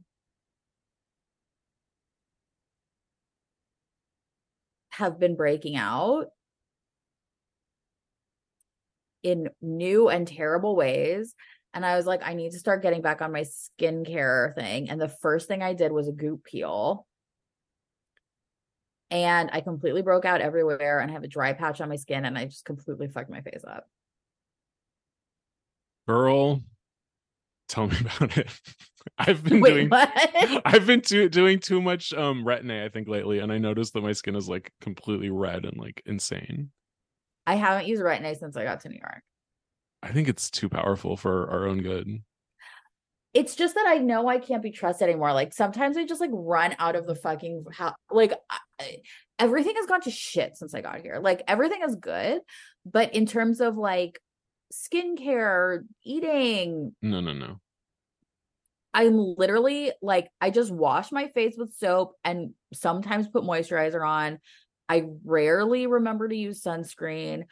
have 4.91 5.19
been 5.19 5.35
breaking 5.35 5.77
out 5.77 6.27
in 9.25 9.49
new 9.61 10.09
and 10.09 10.29
terrible 10.29 10.77
ways. 10.77 11.35
And 11.75 11.85
I 11.85 11.97
was 11.97 12.07
like, 12.07 12.23
I 12.25 12.35
need 12.35 12.53
to 12.53 12.59
start 12.59 12.83
getting 12.83 13.03
back 13.03 13.21
on 13.21 13.33
my 13.33 13.43
skincare 13.43 14.55
thing. 14.55 14.89
And 14.89 15.01
the 15.01 15.09
first 15.09 15.49
thing 15.49 15.61
I 15.61 15.75
did 15.75 15.91
was 15.91 16.07
a 16.07 16.13
goop 16.13 16.45
peel. 16.45 17.05
And 19.11 19.51
I 19.53 19.61
completely 19.61 20.03
broke 20.03 20.25
out 20.25 20.41
everywhere 20.41 21.01
and 21.01 21.11
I 21.11 21.15
have 21.15 21.25
a 21.25 21.29
dry 21.29 21.53
patch 21.53 21.81
on 21.81 21.89
my 21.89 21.97
skin 21.97 22.25
and 22.25 22.39
I 22.39 22.45
just 22.45 22.65
completely 22.65 23.09
fucked 23.09 23.29
my 23.29 23.41
face 23.41 23.65
up. 23.67 23.89
Girl, 26.07 26.63
tell 27.69 27.89
me 27.89 27.97
about 28.01 28.39
it. 28.39 28.49
I've 29.19 29.43
been 29.43 29.61
Wait, 29.61 29.75
doing 29.75 29.89
what? 29.89 30.11
I've 30.65 30.87
been 30.87 31.01
too, 31.01 31.29
doing 31.29 31.59
too 31.59 31.83
much 31.83 32.13
um 32.15 32.45
retin-A 32.45 32.85
I 32.85 32.89
think 32.89 33.09
lately 33.09 33.41
and 33.41 33.53
I 33.53 33.59
noticed 33.59 33.93
that 33.95 34.03
my 34.03 34.13
skin 34.13 34.37
is 34.37 34.49
like 34.49 34.73
completely 34.81 35.31
red 35.31 35.65
and 35.65 35.77
like 35.77 36.03
insane. 36.07 36.71
I 37.47 37.57
haven't 37.57 37.89
used 37.89 38.03
retin-A 38.03 38.37
since 38.37 38.57
I 38.57 38.65
got 38.65 38.81
to 38.81 38.89
New 38.89 38.99
York. 39.01 39.23
I 40.05 40.13
think 40.13 40.29
it's 40.29 40.51
too 40.51 40.69
powerful 40.69 41.17
for 41.17 41.51
our 41.51 41.67
own 41.67 41.81
good. 41.81 42.23
It's 43.33 43.57
just 43.57 43.75
that 43.75 43.87
I 43.89 43.99
know 43.99 44.29
I 44.29 44.39
can't 44.39 44.63
be 44.63 44.71
trusted 44.71 45.09
anymore. 45.09 45.33
Like 45.33 45.55
sometimes 45.55 45.97
I 45.97 46.05
just 46.05 46.21
like 46.21 46.31
run 46.33 46.77
out 46.79 46.95
of 46.95 47.07
the 47.07 47.15
fucking 47.15 47.65
house. 47.73 47.95
Like 48.11 48.35
I, 48.79 48.99
everything 49.39 49.75
has 49.77 49.87
gone 49.87 50.03
to 50.03 50.11
shit 50.11 50.57
since 50.57 50.75
I 50.75 50.83
got 50.83 51.01
here. 51.01 51.19
Like 51.21 51.43
everything 51.49 51.81
is 51.83 51.97
good, 51.97 52.43
but 52.85 53.15
in 53.15 53.25
terms 53.25 53.61
of 53.61 53.77
like 53.77 54.21
skincare, 54.73 55.81
eating, 56.05 56.95
No, 57.01 57.21
no, 57.21 57.33
no. 57.33 57.61
I'm 58.93 59.35
literally 59.37 59.91
like 60.03 60.29
I 60.41 60.51
just 60.51 60.71
wash 60.71 61.11
my 61.11 61.29
face 61.29 61.55
with 61.57 61.75
soap 61.75 62.13
and 62.25 62.53
sometimes 62.73 63.27
put 63.27 63.43
moisturizer 63.43 64.07
on. 64.07 64.39
I 64.89 65.07
rarely 65.25 65.87
remember 65.87 66.29
to 66.29 66.37
use 66.37 66.63
sunscreen. 66.63 67.45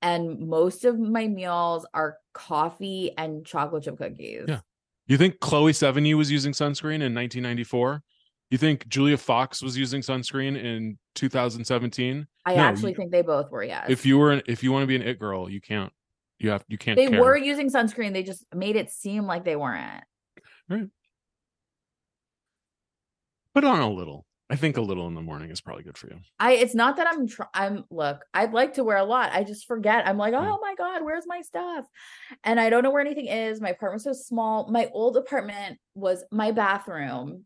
And 0.00 0.48
most 0.48 0.84
of 0.84 0.98
my 0.98 1.26
meals 1.26 1.86
are 1.92 2.16
coffee 2.32 3.12
and 3.18 3.44
chocolate 3.44 3.84
chip 3.84 3.98
cookies. 3.98 4.44
Yeah. 4.46 4.60
You 5.06 5.16
think 5.16 5.40
Chloe 5.40 5.72
Sevigny 5.72 6.14
was 6.14 6.30
using 6.30 6.52
sunscreen 6.52 7.00
in 7.02 7.14
1994? 7.14 8.02
You 8.50 8.58
think 8.58 8.86
Julia 8.88 9.16
Fox 9.18 9.62
was 9.62 9.76
using 9.76 10.00
sunscreen 10.00 10.56
in 10.62 10.98
2017? 11.16 12.26
I 12.46 12.54
No, 12.54 12.60
actually 12.62 12.90
you- 12.90 12.96
think 12.96 13.10
they 13.10 13.22
both 13.22 13.50
were, 13.50 13.64
yes. 13.64 13.86
If 13.88 14.06
you 14.06 14.18
were 14.18 14.32
an, 14.32 14.42
if 14.46 14.62
you 14.62 14.70
want 14.72 14.84
to 14.84 14.86
be 14.86 14.96
an 14.96 15.02
it 15.02 15.18
girl, 15.18 15.50
you 15.50 15.60
can't. 15.60 15.92
You 16.38 16.50
have 16.50 16.64
you 16.68 16.78
can't. 16.78 16.96
they 16.96 17.08
care. 17.08 17.20
were 17.20 17.36
using 17.36 17.68
sunscreen, 17.68 18.12
they 18.12 18.22
just 18.22 18.44
made 18.54 18.76
it 18.76 18.92
seem 18.92 19.24
like 19.26 19.44
they 19.44 19.56
weren't. 19.56 20.04
Right. 20.68 20.86
Put 23.54 23.64
on 23.64 23.80
a 23.80 23.90
little. 23.90 24.24
I 24.50 24.56
think 24.56 24.78
a 24.78 24.80
little 24.80 25.06
in 25.08 25.14
the 25.14 25.20
morning 25.20 25.50
is 25.50 25.60
probably 25.60 25.82
good 25.82 25.98
for 25.98 26.06
you. 26.08 26.20
I 26.40 26.52
it's 26.52 26.74
not 26.74 26.96
that 26.96 27.06
I'm 27.06 27.28
tr- 27.28 27.42
I'm 27.52 27.84
look, 27.90 28.24
I'd 28.32 28.52
like 28.54 28.74
to 28.74 28.84
wear 28.84 28.96
a 28.96 29.04
lot. 29.04 29.30
I 29.32 29.44
just 29.44 29.66
forget. 29.66 30.06
I'm 30.06 30.16
like, 30.16 30.32
Mm. 30.32 30.42
"Oh 30.54 30.58
my 30.62 30.74
god, 30.74 31.04
where's 31.04 31.26
my 31.26 31.42
stuff?" 31.42 31.84
And 32.44 32.58
I 32.58 32.70
don't 32.70 32.82
know 32.82 32.90
where 32.90 33.02
anything 33.02 33.26
is. 33.26 33.60
My 33.60 33.70
apartment's 33.70 34.04
so 34.04 34.12
small. 34.14 34.70
My 34.70 34.88
old 34.94 35.16
apartment 35.18 35.78
was 35.94 36.24
my 36.32 36.50
bathroom 36.52 37.44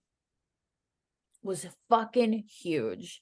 was 1.42 1.66
fucking 1.88 2.44
huge. 2.60 3.20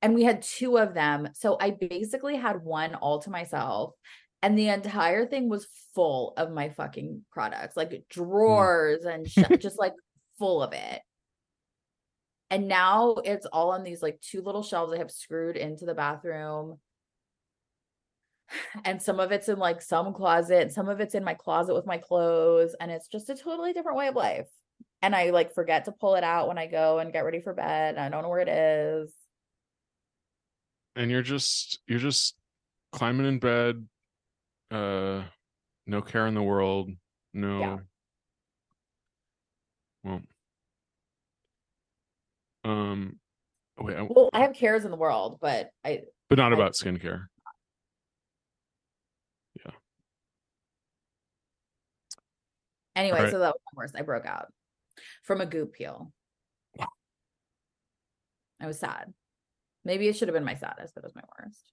And 0.00 0.14
we 0.14 0.24
had 0.24 0.42
two 0.42 0.78
of 0.78 0.94
them. 0.94 1.28
So 1.34 1.56
I 1.60 1.70
basically 1.72 2.36
had 2.36 2.62
one 2.62 2.94
all 2.94 3.20
to 3.20 3.30
myself. 3.30 3.92
And 4.42 4.58
the 4.58 4.68
entire 4.68 5.26
thing 5.26 5.48
was 5.48 5.66
full 5.94 6.34
of 6.36 6.50
my 6.52 6.68
fucking 6.70 7.24
products, 7.32 7.76
like 7.76 8.04
drawers 8.10 9.04
and 9.04 9.28
sh- 9.30 9.38
just 9.58 9.78
like 9.78 9.92
full 10.38 10.62
of 10.62 10.72
it. 10.72 11.00
And 12.50 12.68
now 12.68 13.16
it's 13.24 13.46
all 13.46 13.70
on 13.72 13.82
these 13.82 14.02
like 14.02 14.20
two 14.20 14.42
little 14.42 14.62
shelves 14.62 14.92
I 14.92 14.98
have 14.98 15.10
screwed 15.10 15.56
into 15.56 15.84
the 15.84 15.94
bathroom. 15.94 16.78
And 18.84 19.00
some 19.00 19.20
of 19.20 19.32
it's 19.32 19.48
in 19.48 19.58
like 19.58 19.80
some 19.80 20.12
closet, 20.12 20.72
some 20.72 20.88
of 20.88 21.00
it's 21.00 21.14
in 21.14 21.24
my 21.24 21.34
closet 21.34 21.74
with 21.74 21.86
my 21.86 21.96
clothes. 21.96 22.76
And 22.78 22.90
it's 22.90 23.08
just 23.08 23.30
a 23.30 23.34
totally 23.34 23.72
different 23.72 23.96
way 23.96 24.08
of 24.08 24.14
life. 24.14 24.48
And 25.02 25.14
I 25.14 25.30
like 25.30 25.54
forget 25.54 25.86
to 25.86 25.92
pull 25.92 26.14
it 26.14 26.24
out 26.24 26.48
when 26.48 26.58
I 26.58 26.66
go 26.66 26.98
and 26.98 27.12
get 27.12 27.24
ready 27.24 27.40
for 27.40 27.54
bed. 27.54 27.96
I 27.96 28.08
don't 28.08 28.22
know 28.22 28.28
where 28.28 28.40
it 28.40 28.48
is. 28.48 29.12
And 30.96 31.10
you're 31.10 31.22
just 31.22 31.80
you're 31.86 31.98
just 31.98 32.36
climbing 32.92 33.26
in 33.26 33.38
bed. 33.38 33.86
Uh, 34.70 35.24
no 35.86 36.00
care 36.02 36.26
in 36.26 36.34
the 36.34 36.42
world. 36.42 36.90
No. 37.32 37.60
Yeah. 37.60 37.76
Well. 40.04 40.22
Um. 42.64 43.18
Wait, 43.78 43.96
I- 43.96 44.02
Well, 44.08 44.30
I 44.32 44.40
have 44.40 44.54
cares 44.54 44.84
in 44.84 44.90
the 44.90 44.96
world, 44.96 45.38
but 45.40 45.70
I 45.84 46.02
but 46.28 46.38
not 46.38 46.52
I- 46.52 46.54
about 46.54 46.72
skincare. 46.74 47.26
Yeah. 49.64 49.72
Anyway, 52.96 53.22
Right. 53.22 53.30
so 53.30 53.38
that 53.40 53.52
was 53.54 53.60
my 53.72 53.76
worst. 53.82 53.96
I 53.96 54.02
broke 54.02 54.26
out 54.26 54.52
from 55.22 55.40
a 55.40 55.46
goop 55.46 55.72
peel. 55.72 56.12
Wow. 56.76 56.88
I 58.60 58.66
was 58.66 58.78
sad. 58.78 59.12
Maybe 59.84 60.08
it 60.08 60.16
should 60.16 60.28
have 60.28 60.34
been 60.34 60.44
my 60.44 60.54
saddest, 60.54 60.94
but 60.94 61.00
it 61.04 61.06
was 61.06 61.14
my 61.14 61.24
worst. 61.38 61.72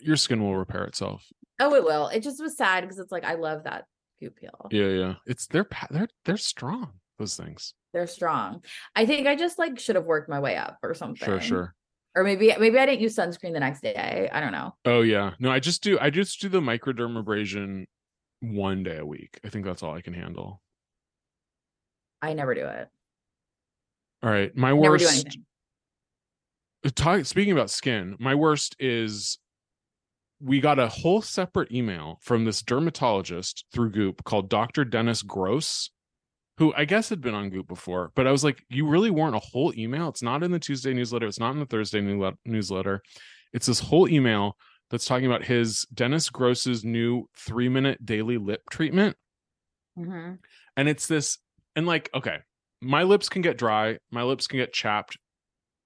Your 0.00 0.16
skin 0.16 0.42
will 0.42 0.56
repair 0.56 0.84
itself. 0.84 1.24
Oh, 1.58 1.74
it 1.74 1.84
will. 1.84 2.08
It 2.08 2.22
just 2.22 2.40
was 2.42 2.56
sad 2.56 2.82
because 2.82 2.98
it's 2.98 3.12
like 3.12 3.24
I 3.24 3.34
love 3.34 3.64
that 3.64 3.86
goop 4.20 4.36
peel. 4.36 4.68
Yeah, 4.70 4.86
yeah. 4.88 5.14
It's 5.26 5.46
they're 5.46 5.66
they're 5.90 6.08
they're 6.24 6.36
strong. 6.36 6.99
Those 7.20 7.36
things. 7.36 7.74
They're 7.92 8.06
strong. 8.06 8.64
I 8.96 9.04
think 9.04 9.26
I 9.26 9.36
just 9.36 9.58
like 9.58 9.78
should 9.78 9.96
have 9.96 10.06
worked 10.06 10.30
my 10.30 10.40
way 10.40 10.56
up 10.56 10.78
or 10.82 10.94
something. 10.94 11.22
Sure, 11.22 11.38
sure. 11.38 11.74
Or 12.16 12.24
maybe 12.24 12.50
maybe 12.58 12.78
I 12.78 12.86
didn't 12.86 13.02
use 13.02 13.14
sunscreen 13.14 13.52
the 13.52 13.60
next 13.60 13.82
day. 13.82 14.30
I 14.32 14.40
don't 14.40 14.52
know. 14.52 14.74
Oh 14.86 15.02
yeah. 15.02 15.32
No, 15.38 15.50
I 15.50 15.60
just 15.60 15.82
do 15.82 15.98
I 16.00 16.08
just 16.08 16.40
do 16.40 16.48
the 16.48 16.62
microdermabrasion 16.62 17.84
one 18.40 18.82
day 18.82 18.96
a 18.96 19.04
week. 19.04 19.38
I 19.44 19.50
think 19.50 19.66
that's 19.66 19.82
all 19.82 19.92
I 19.92 20.00
can 20.00 20.14
handle. 20.14 20.62
I 22.22 22.32
never 22.32 22.54
do 22.54 22.64
it. 22.64 22.88
All 24.22 24.30
right. 24.30 24.56
My 24.56 24.70
Never 24.70 24.80
worst 24.80 25.26
talk, 26.94 27.20
uh, 27.20 27.24
speaking 27.24 27.52
about 27.52 27.68
skin, 27.68 28.16
my 28.18 28.34
worst 28.34 28.76
is 28.78 29.38
we 30.40 30.58
got 30.58 30.78
a 30.78 30.88
whole 30.88 31.20
separate 31.20 31.70
email 31.70 32.18
from 32.22 32.46
this 32.46 32.62
dermatologist 32.62 33.66
through 33.74 33.90
Goop 33.90 34.24
called 34.24 34.48
Dr. 34.48 34.86
Dennis 34.86 35.20
Gross, 35.20 35.90
who 36.60 36.74
I 36.76 36.84
guess 36.84 37.08
had 37.08 37.22
been 37.22 37.34
on 37.34 37.48
Goop 37.48 37.66
before, 37.66 38.12
but 38.14 38.26
I 38.26 38.32
was 38.32 38.44
like, 38.44 38.62
you 38.68 38.86
really 38.86 39.10
weren't 39.10 39.34
a 39.34 39.38
whole 39.40 39.72
email. 39.78 40.10
It's 40.10 40.22
not 40.22 40.42
in 40.42 40.50
the 40.52 40.58
Tuesday 40.58 40.92
newsletter. 40.92 41.26
It's 41.26 41.40
not 41.40 41.52
in 41.54 41.58
the 41.58 41.64
Thursday 41.64 42.02
newle- 42.02 42.36
newsletter. 42.44 43.00
It's 43.54 43.64
this 43.64 43.80
whole 43.80 44.06
email 44.06 44.58
that's 44.90 45.06
talking 45.06 45.24
about 45.24 45.42
his 45.42 45.86
Dennis 45.94 46.28
Gross's 46.28 46.84
new 46.84 47.24
three 47.34 47.70
minute 47.70 48.04
daily 48.04 48.36
lip 48.36 48.60
treatment. 48.70 49.16
Mhm. 49.98 50.38
And 50.76 50.88
it's 50.88 51.06
this, 51.06 51.38
and 51.76 51.86
like, 51.86 52.10
okay, 52.12 52.40
my 52.82 53.04
lips 53.04 53.30
can 53.30 53.40
get 53.40 53.56
dry, 53.56 53.98
my 54.10 54.22
lips 54.22 54.46
can 54.46 54.58
get 54.58 54.74
chapped. 54.74 55.16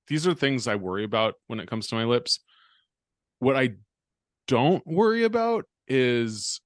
These 0.08 0.26
are 0.26 0.34
things 0.34 0.66
I 0.66 0.74
worry 0.74 1.04
about 1.04 1.34
when 1.46 1.60
it 1.60 1.68
comes 1.68 1.86
to 1.86 1.94
my 1.94 2.04
lips. 2.04 2.40
What 3.38 3.56
I 3.56 3.76
don't 4.48 4.84
worry 4.84 5.22
about 5.22 5.66
is 5.86 6.60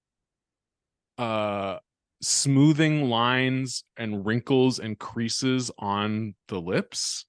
uh 1.18 1.78
smoothing 2.20 3.08
lines 3.08 3.84
and 3.96 4.26
wrinkles 4.26 4.78
and 4.78 4.98
creases 4.98 5.70
on 5.78 6.34
the 6.48 6.60
lips. 6.60 7.26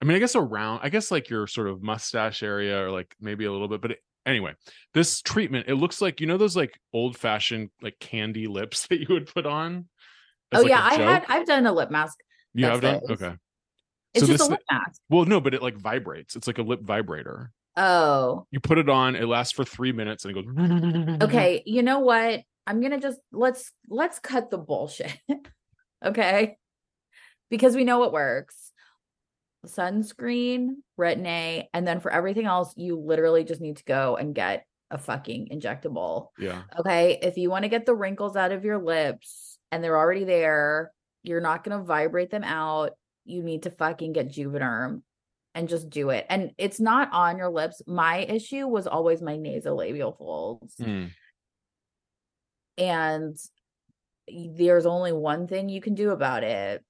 I 0.00 0.04
mean, 0.04 0.16
I 0.16 0.20
guess 0.20 0.36
around, 0.36 0.80
I 0.82 0.88
guess 0.88 1.10
like 1.10 1.30
your 1.30 1.46
sort 1.46 1.68
of 1.68 1.82
mustache 1.82 2.42
area 2.42 2.82
or 2.84 2.90
like 2.90 3.14
maybe 3.20 3.44
a 3.46 3.52
little 3.52 3.68
bit, 3.68 3.80
but 3.80 3.92
it, 3.92 3.98
anyway, 4.24 4.54
this 4.94 5.22
treatment, 5.22 5.68
it 5.68 5.74
looks 5.74 6.00
like, 6.00 6.20
you 6.20 6.26
know, 6.26 6.36
those 6.36 6.56
like 6.56 6.78
old 6.92 7.16
fashioned 7.16 7.70
like 7.80 7.98
candy 7.98 8.46
lips 8.46 8.86
that 8.90 9.00
you 9.00 9.06
would 9.10 9.26
put 9.26 9.46
on. 9.46 9.88
Oh 10.52 10.60
like, 10.60 10.68
yeah, 10.68 10.82
I 10.82 10.94
had? 10.94 11.24
I've 11.28 11.46
done 11.46 11.66
a 11.66 11.72
lip 11.72 11.90
mask. 11.90 12.18
You 12.54 12.66
have 12.66 12.80
done? 12.80 13.00
Okay. 13.10 13.34
It's 14.14 14.24
So 14.24 14.32
just 14.32 14.38
this 14.38 14.48
a 14.48 14.50
lip 14.52 14.60
mask. 14.70 15.00
Well, 15.10 15.24
no, 15.24 15.40
but 15.40 15.54
it 15.54 15.62
like 15.62 15.76
vibrates. 15.76 16.36
It's 16.36 16.46
like 16.46 16.58
a 16.58 16.62
lip 16.62 16.80
vibrator. 16.82 17.50
Oh, 17.76 18.46
You 18.50 18.60
put 18.60 18.78
it 18.78 18.88
on, 18.88 19.16
it 19.16 19.26
lasts 19.26 19.52
for 19.52 19.64
three 19.64 19.92
minutes 19.92 20.24
and 20.24 20.36
it 20.36 20.42
goes. 20.42 21.22
okay. 21.28 21.62
You 21.66 21.82
know 21.82 21.98
what? 21.98 22.40
I'm 22.66 22.80
gonna 22.80 23.00
just 23.00 23.20
let's 23.32 23.72
let's 23.88 24.18
cut 24.18 24.50
the 24.50 24.58
bullshit. 24.58 25.16
okay. 26.04 26.56
Because 27.50 27.76
we 27.76 27.84
know 27.84 27.98
what 27.98 28.12
works. 28.12 28.72
Sunscreen, 29.66 30.76
Retin 30.98 31.26
A, 31.26 31.68
and 31.72 31.86
then 31.86 32.00
for 32.00 32.10
everything 32.10 32.46
else, 32.46 32.72
you 32.76 32.98
literally 32.98 33.44
just 33.44 33.60
need 33.60 33.76
to 33.78 33.84
go 33.84 34.16
and 34.16 34.34
get 34.34 34.64
a 34.90 34.98
fucking 34.98 35.48
injectable. 35.52 36.28
Yeah. 36.38 36.62
Okay. 36.78 37.18
If 37.22 37.36
you 37.36 37.50
want 37.50 37.64
to 37.64 37.68
get 37.68 37.86
the 37.86 37.94
wrinkles 37.94 38.36
out 38.36 38.52
of 38.52 38.64
your 38.64 38.78
lips 38.78 39.58
and 39.72 39.82
they're 39.82 39.98
already 39.98 40.24
there, 40.24 40.92
you're 41.22 41.40
not 41.40 41.64
going 41.64 41.76
to 41.76 41.84
vibrate 41.84 42.30
them 42.30 42.44
out. 42.44 42.92
You 43.24 43.42
need 43.42 43.64
to 43.64 43.70
fucking 43.70 44.12
get 44.12 44.28
Juvederm 44.28 45.02
and 45.54 45.68
just 45.68 45.90
do 45.90 46.10
it. 46.10 46.26
And 46.28 46.52
it's 46.58 46.78
not 46.78 47.12
on 47.12 47.38
your 47.38 47.48
lips. 47.48 47.82
My 47.86 48.18
issue 48.18 48.68
was 48.68 48.86
always 48.86 49.20
my 49.20 49.36
nasolabial 49.36 50.16
folds. 50.16 50.74
Hmm. 50.78 51.06
And 52.78 53.36
there's 54.28 54.86
only 54.86 55.12
one 55.12 55.46
thing 55.46 55.68
you 55.68 55.80
can 55.80 55.94
do 55.94 56.10
about 56.10 56.42
it. 56.42 56.84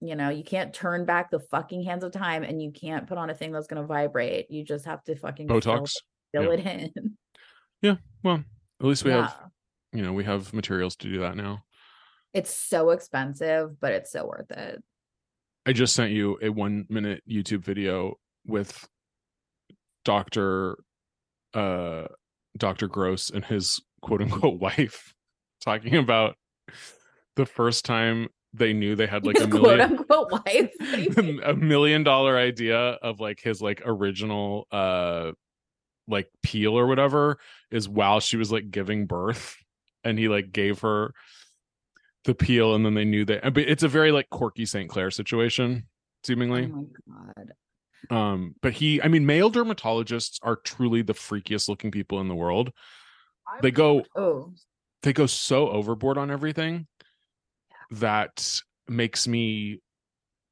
You 0.00 0.16
know, 0.16 0.30
you 0.30 0.42
can't 0.42 0.72
turn 0.72 1.04
back 1.04 1.30
the 1.30 1.40
fucking 1.40 1.82
hands 1.84 2.04
of 2.04 2.12
time 2.12 2.42
and 2.42 2.62
you 2.62 2.70
can't 2.72 3.06
put 3.06 3.18
on 3.18 3.28
a 3.30 3.34
thing 3.34 3.52
that's 3.52 3.66
going 3.66 3.82
to 3.82 3.86
vibrate. 3.86 4.50
You 4.50 4.64
just 4.64 4.86
have 4.86 5.04
to 5.04 5.14
fucking 5.14 5.46
Botox. 5.48 5.92
fill 6.32 6.44
Yeah. 6.44 6.52
it 6.52 6.66
in. 6.66 7.16
Yeah. 7.82 7.96
Well, 8.22 8.44
at 8.80 8.86
least 8.86 9.04
we 9.04 9.10
Yeah. 9.10 9.28
have, 9.28 9.50
you 9.92 10.02
know, 10.02 10.12
we 10.14 10.24
have 10.24 10.52
materials 10.54 10.96
to 10.96 11.08
do 11.10 11.20
that 11.20 11.36
now. 11.36 11.64
It's 12.32 12.54
so 12.54 12.90
expensive, 12.90 13.78
but 13.80 13.92
it's 13.92 14.10
so 14.12 14.26
worth 14.26 14.50
it. 14.50 14.82
I 15.66 15.72
just 15.74 15.94
sent 15.94 16.12
you 16.12 16.38
a 16.40 16.48
one 16.48 16.86
minute 16.88 17.22
YouTube 17.28 17.62
video 17.64 18.14
with 18.46 18.88
Dr. 20.04 20.78
uh 21.54 22.06
Dr. 22.56 22.88
Gross 22.88 23.30
and 23.30 23.44
his 23.44 23.80
quote 24.02 24.22
unquote 24.22 24.58
wife 24.60 25.14
talking 25.64 25.96
about 25.96 26.36
the 27.36 27.46
first 27.46 27.84
time 27.84 28.28
they 28.52 28.72
knew 28.72 28.96
they 28.96 29.06
had 29.06 29.24
like 29.24 29.36
a 29.36 29.46
His 29.46 29.48
quote 29.60 29.80
unquote 29.80 30.32
wife. 30.32 30.44
What 30.78 30.96
do 30.96 31.00
you 31.02 31.10
mean? 31.22 31.40
a 31.44 31.54
million 31.54 32.02
dollar 32.02 32.36
idea 32.36 32.78
of 32.78 33.20
like 33.20 33.40
his 33.40 33.62
like 33.62 33.82
original 33.84 34.66
uh 34.72 35.32
like 36.08 36.28
peel 36.42 36.76
or 36.76 36.86
whatever 36.88 37.38
is 37.70 37.88
while 37.88 38.18
she 38.18 38.36
was 38.36 38.50
like 38.50 38.70
giving 38.70 39.06
birth 39.06 39.56
and 40.04 40.18
he 40.18 40.28
like 40.28 40.50
gave 40.50 40.80
her 40.80 41.12
the 42.24 42.34
peel 42.34 42.74
and 42.74 42.84
then 42.84 42.94
they 42.94 43.04
knew 43.04 43.24
that 43.24 43.42
but 43.54 43.58
it's 43.62 43.82
a 43.84 43.88
very 43.88 44.10
like 44.12 44.28
quirky 44.30 44.66
St. 44.66 44.90
Clair 44.90 45.10
situation 45.10 45.86
seemingly. 46.24 46.70
oh 46.74 46.88
my 47.06 47.32
god. 47.36 47.52
um 48.14 48.54
but 48.60 48.72
he 48.72 49.00
I 49.00 49.08
mean 49.08 49.24
male 49.24 49.50
dermatologists 49.50 50.38
are 50.42 50.56
truly 50.56 51.02
the 51.02 51.14
freakiest 51.14 51.68
looking 51.68 51.90
people 51.92 52.20
in 52.20 52.26
the 52.28 52.34
world 52.34 52.72
they 53.62 53.70
go 53.70 54.04
Oh, 54.16 54.52
they 55.02 55.12
go 55.12 55.26
so 55.26 55.68
overboard 55.70 56.18
on 56.18 56.30
everything 56.30 56.86
that 57.90 58.60
makes 58.88 59.26
me 59.26 59.80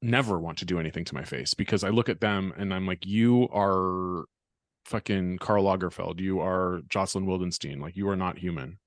never 0.00 0.38
want 0.38 0.58
to 0.58 0.64
do 0.64 0.78
anything 0.78 1.04
to 1.04 1.14
my 1.14 1.24
face 1.24 1.54
because 1.54 1.82
I 1.84 1.88
look 1.90 2.08
at 2.08 2.20
them 2.20 2.52
and 2.56 2.72
I'm 2.72 2.86
like, 2.86 3.04
you 3.06 3.48
are 3.52 4.24
fucking 4.86 5.38
Karl 5.38 5.64
Lagerfeld, 5.64 6.20
you 6.20 6.40
are 6.40 6.80
Jocelyn 6.88 7.26
Wildenstein, 7.26 7.80
like 7.80 7.96
you 7.96 8.08
are 8.08 8.16
not 8.16 8.38
human. 8.38 8.78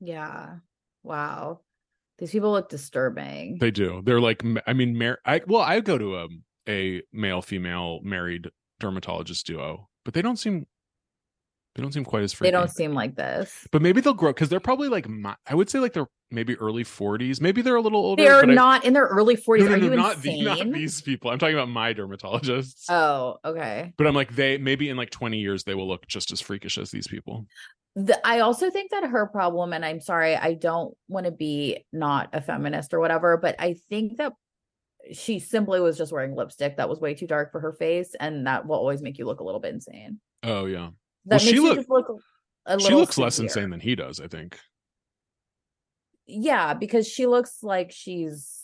yeah. 0.00 0.56
Wow. 1.02 1.60
These 2.18 2.30
people 2.32 2.52
look 2.52 2.68
disturbing. 2.68 3.56
They 3.58 3.70
do. 3.70 4.02
They're 4.04 4.20
like, 4.20 4.42
I 4.66 4.74
mean, 4.74 4.98
mar- 4.98 5.20
I 5.24 5.40
well, 5.46 5.62
I 5.62 5.80
go 5.80 5.96
to 5.96 6.18
um, 6.18 6.42
a 6.68 6.98
a 6.98 7.02
male 7.12 7.40
female 7.40 8.00
married 8.02 8.50
dermatologist 8.78 9.46
duo, 9.46 9.88
but 10.04 10.12
they 10.12 10.20
don't 10.20 10.36
seem 10.38 10.66
they 11.74 11.82
don't 11.82 11.92
seem 11.92 12.04
quite 12.04 12.22
as 12.24 12.32
they 12.32 12.50
don't 12.50 12.70
seem 12.70 12.94
like 12.94 13.14
this. 13.14 13.66
But 13.70 13.80
maybe 13.82 14.00
they'll 14.00 14.12
grow 14.14 14.30
because 14.32 14.48
they're 14.48 14.58
probably 14.60 14.88
like 14.88 15.08
my, 15.08 15.36
I 15.48 15.54
would 15.54 15.70
say 15.70 15.78
like 15.78 15.92
they're 15.92 16.08
maybe 16.32 16.56
early 16.56 16.84
40s. 16.84 17.40
Maybe 17.40 17.62
they're 17.62 17.76
a 17.76 17.80
little 17.80 18.00
older. 18.00 18.22
They're 18.22 18.40
but 18.42 18.50
I- 18.50 18.54
not 18.54 18.84
in 18.84 18.92
their 18.92 19.06
early 19.06 19.36
40s. 19.36 19.60
No, 19.60 19.66
no, 19.66 19.72
Are 19.74 19.78
you 19.78 19.90
not, 19.90 20.22
the- 20.22 20.42
not 20.42 20.72
these 20.72 21.00
people. 21.00 21.30
I'm 21.30 21.38
talking 21.38 21.54
about 21.54 21.68
my 21.68 21.94
dermatologists. 21.94 22.84
Oh, 22.88 23.36
okay. 23.44 23.92
but 23.96 24.06
I'm 24.06 24.14
like, 24.14 24.34
they 24.34 24.58
maybe 24.58 24.88
in 24.88 24.96
like 24.96 25.10
20 25.10 25.38
years 25.38 25.64
they 25.64 25.74
will 25.74 25.86
look 25.88 26.06
just 26.08 26.32
as 26.32 26.40
freakish 26.40 26.76
as 26.76 26.90
these 26.90 27.06
people. 27.06 27.46
The, 27.96 28.20
I 28.26 28.40
also 28.40 28.70
think 28.70 28.90
that 28.92 29.04
her 29.04 29.26
problem, 29.26 29.72
and 29.72 29.84
I'm 29.84 30.00
sorry, 30.00 30.36
I 30.36 30.54
don't 30.54 30.94
want 31.08 31.26
to 31.26 31.32
be 31.32 31.84
not 31.92 32.30
a 32.32 32.40
feminist 32.40 32.94
or 32.94 33.00
whatever, 33.00 33.36
but 33.36 33.56
I 33.58 33.74
think 33.88 34.18
that 34.18 34.32
she 35.12 35.40
simply 35.40 35.80
was 35.80 35.98
just 35.98 36.12
wearing 36.12 36.36
lipstick 36.36 36.76
that 36.76 36.88
was 36.88 37.00
way 37.00 37.14
too 37.14 37.26
dark 37.26 37.50
for 37.50 37.58
her 37.60 37.72
face, 37.72 38.14
and 38.20 38.46
that 38.46 38.66
will 38.66 38.76
always 38.76 39.02
make 39.02 39.18
you 39.18 39.24
look 39.24 39.40
a 39.40 39.44
little 39.44 39.60
bit 39.60 39.74
insane. 39.74 40.20
Oh 40.44 40.66
yeah, 40.66 40.90
That 41.26 41.40
Well, 41.40 41.44
makes 41.46 41.50
she 41.50 41.60
look- 41.60 41.88
look 41.88 42.22
she 42.80 42.94
looks 42.94 43.18
less 43.18 43.38
insane 43.38 43.70
than 43.70 43.80
he 43.80 43.94
does. 43.94 44.20
I 44.20 44.28
think. 44.28 44.58
Yeah, 46.26 46.74
because 46.74 47.08
she 47.08 47.26
looks 47.26 47.62
like 47.62 47.90
she's 47.90 48.56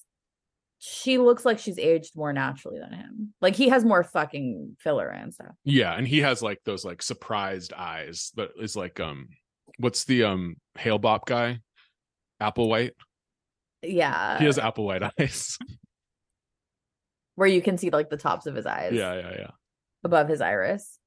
she 0.79 1.19
looks 1.19 1.45
like 1.45 1.59
she's 1.59 1.79
aged 1.79 2.15
more 2.15 2.33
naturally 2.33 2.79
than 2.79 2.93
him. 2.93 3.35
Like 3.41 3.57
he 3.57 3.69
has 3.71 3.85
more 3.85 4.05
fucking 4.05 4.77
filler 4.79 5.09
and 5.09 5.35
stuff. 5.35 5.55
Yeah, 5.65 5.95
and 5.95 6.07
he 6.07 6.21
has 6.21 6.43
like 6.43 6.61
those 6.65 6.85
like 6.85 7.03
surprised 7.03 7.73
eyes 7.73 8.31
that 8.37 8.51
is 8.61 8.77
like 8.77 9.01
um, 9.01 9.29
what's 9.79 10.05
the 10.05 10.25
um 10.25 10.57
Hale-Bopp 10.79 11.25
guy, 11.27 11.61
Applewhite. 12.41 12.93
Yeah. 13.83 14.39
he 14.39 14.45
has 14.45 14.59
Applewhite 14.59 15.11
eyes. 15.21 15.59
where 17.35 17.49
you 17.49 17.63
can 17.63 17.79
see 17.79 17.91
like 17.91 18.11
the 18.11 18.17
tops 18.17 18.47
of 18.47 18.55
his 18.55 18.67
eyes 18.67 18.93
yeah, 18.93 19.15
yeah, 19.15 19.33
yeah. 19.39 19.51
above 20.05 20.29
his 20.29 20.41
iris. 20.41 20.99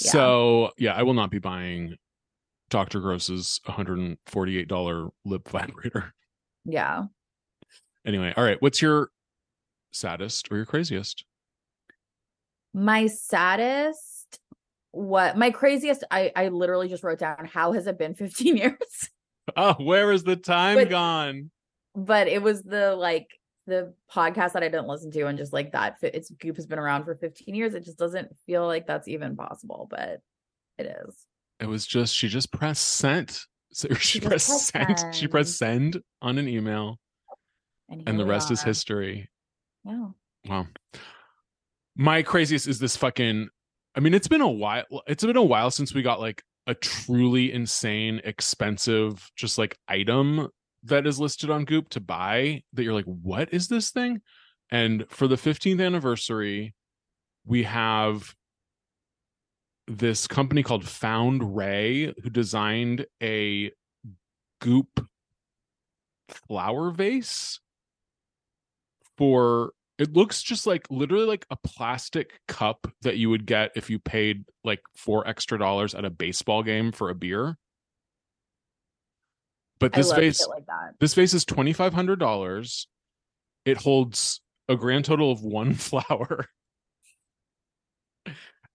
Yeah. 0.00 0.10
So 0.10 0.70
yeah, 0.78 0.94
I 0.94 1.02
will 1.02 1.14
not 1.14 1.30
be 1.30 1.38
buying 1.38 1.96
Dr. 2.70 3.00
Gross's 3.00 3.60
$148 3.66 5.10
lip 5.24 5.48
vibrator. 5.48 6.14
Yeah. 6.64 7.04
Anyway, 8.06 8.32
all 8.36 8.44
right. 8.44 8.60
What's 8.62 8.80
your 8.80 9.10
saddest 9.92 10.48
or 10.50 10.56
your 10.56 10.66
craziest? 10.66 11.24
My 12.72 13.06
saddest 13.08 14.38
what 14.92 15.36
my 15.36 15.50
craziest 15.50 16.02
I 16.10 16.32
I 16.34 16.48
literally 16.48 16.88
just 16.88 17.04
wrote 17.04 17.18
down 17.20 17.48
how 17.52 17.72
has 17.72 17.86
it 17.86 17.98
been 17.98 18.14
15 18.16 18.56
years? 18.56 18.74
Oh, 19.56 19.74
where 19.74 20.12
is 20.12 20.22
the 20.24 20.36
time 20.36 20.76
But- 20.78 20.90
gone? 20.90 21.50
but 21.96 22.28
it 22.28 22.40
was 22.40 22.62
the 22.62 22.94
like 22.94 23.26
the 23.70 23.94
podcast 24.14 24.52
that 24.52 24.62
I 24.62 24.68
didn't 24.68 24.88
listen 24.88 25.10
to 25.12 25.26
and 25.26 25.38
just 25.38 25.52
like 25.52 25.72
that 25.72 25.96
it's 26.02 26.30
goop 26.30 26.56
has 26.56 26.66
been 26.66 26.78
around 26.78 27.04
for 27.04 27.14
15 27.14 27.54
years 27.54 27.74
it 27.74 27.84
just 27.84 27.98
doesn't 27.98 28.36
feel 28.46 28.66
like 28.66 28.86
that's 28.86 29.08
even 29.08 29.36
possible 29.36 29.86
but 29.90 30.20
it 30.80 30.96
is. 31.06 31.26
It 31.60 31.66
was 31.66 31.86
just 31.86 32.14
she 32.14 32.28
just 32.28 32.52
pressed 32.52 32.86
sent. 32.86 33.46
So 33.72 33.92
she, 33.94 34.18
just 34.18 34.28
pressed 34.28 34.72
pressed 34.72 34.98
send. 34.98 35.14
She 35.14 35.28
pressed 35.28 35.58
send 35.58 36.00
on 36.22 36.38
an 36.38 36.48
email, 36.48 36.98
And, 37.88 38.02
and 38.06 38.18
the 38.18 38.26
rest 38.26 38.50
is 38.50 38.62
history. 38.62 39.28
Yeah. 39.84 40.08
Wow. 40.46 40.66
My 41.96 42.22
craziest 42.22 42.66
is 42.66 42.78
this 42.78 42.96
fucking 42.96 43.48
I 43.94 44.00
mean, 44.00 44.14
it's 44.14 44.28
been 44.28 44.40
a 44.40 44.48
while 44.48 44.84
it's 45.06 45.24
been 45.24 45.36
a 45.36 45.42
while 45.42 45.70
since 45.70 45.94
we 45.94 46.02
got 46.02 46.20
like 46.20 46.42
a 46.66 46.74
truly 46.74 47.52
insane, 47.52 48.20
expensive, 48.24 49.30
just 49.36 49.58
like 49.58 49.76
item 49.88 50.48
that 50.84 51.06
is 51.06 51.20
listed 51.20 51.50
on 51.50 51.64
Goop 51.64 51.88
to 51.90 52.00
buy 52.00 52.62
that 52.72 52.82
you're 52.82 52.94
like, 52.94 53.04
what 53.04 53.52
is 53.52 53.68
this 53.68 53.90
thing? 53.90 54.20
And 54.70 55.04
for 55.08 55.26
the 55.26 55.36
15th 55.36 55.84
anniversary, 55.84 56.74
we 57.44 57.64
have 57.64 58.34
this 59.86 60.26
company 60.26 60.62
called 60.62 60.84
Foundrae 60.84 62.14
who 62.22 62.30
designed 62.30 63.06
a 63.22 63.72
goop 64.60 65.06
flower 66.28 66.90
vase 66.92 67.58
for 69.18 69.72
it 69.98 70.14
looks 70.14 70.42
just 70.42 70.66
like 70.66 70.86
literally 70.90 71.26
like 71.26 71.44
a 71.50 71.56
plastic 71.56 72.40
cup 72.48 72.86
that 73.02 73.18
you 73.18 73.28
would 73.28 73.44
get 73.44 73.70
if 73.76 73.90
you 73.90 73.98
paid 73.98 74.44
like 74.64 74.80
four 74.96 75.26
extra 75.28 75.58
dollars 75.58 75.94
at 75.94 76.06
a 76.06 76.10
baseball 76.10 76.62
game 76.62 76.90
for 76.90 77.10
a 77.10 77.14
beer. 77.14 77.58
But 79.80 79.94
this 79.94 80.12
vase 80.12 80.46
like 80.46 80.64
this 81.00 81.14
vase 81.14 81.34
is 81.34 81.44
twenty 81.44 81.72
five 81.72 81.94
hundred 81.94 82.18
dollars. 82.18 82.86
It 83.64 83.78
holds 83.78 84.40
a 84.68 84.76
grand 84.76 85.06
total 85.06 85.32
of 85.32 85.42
one 85.42 85.74
flower. 85.74 86.46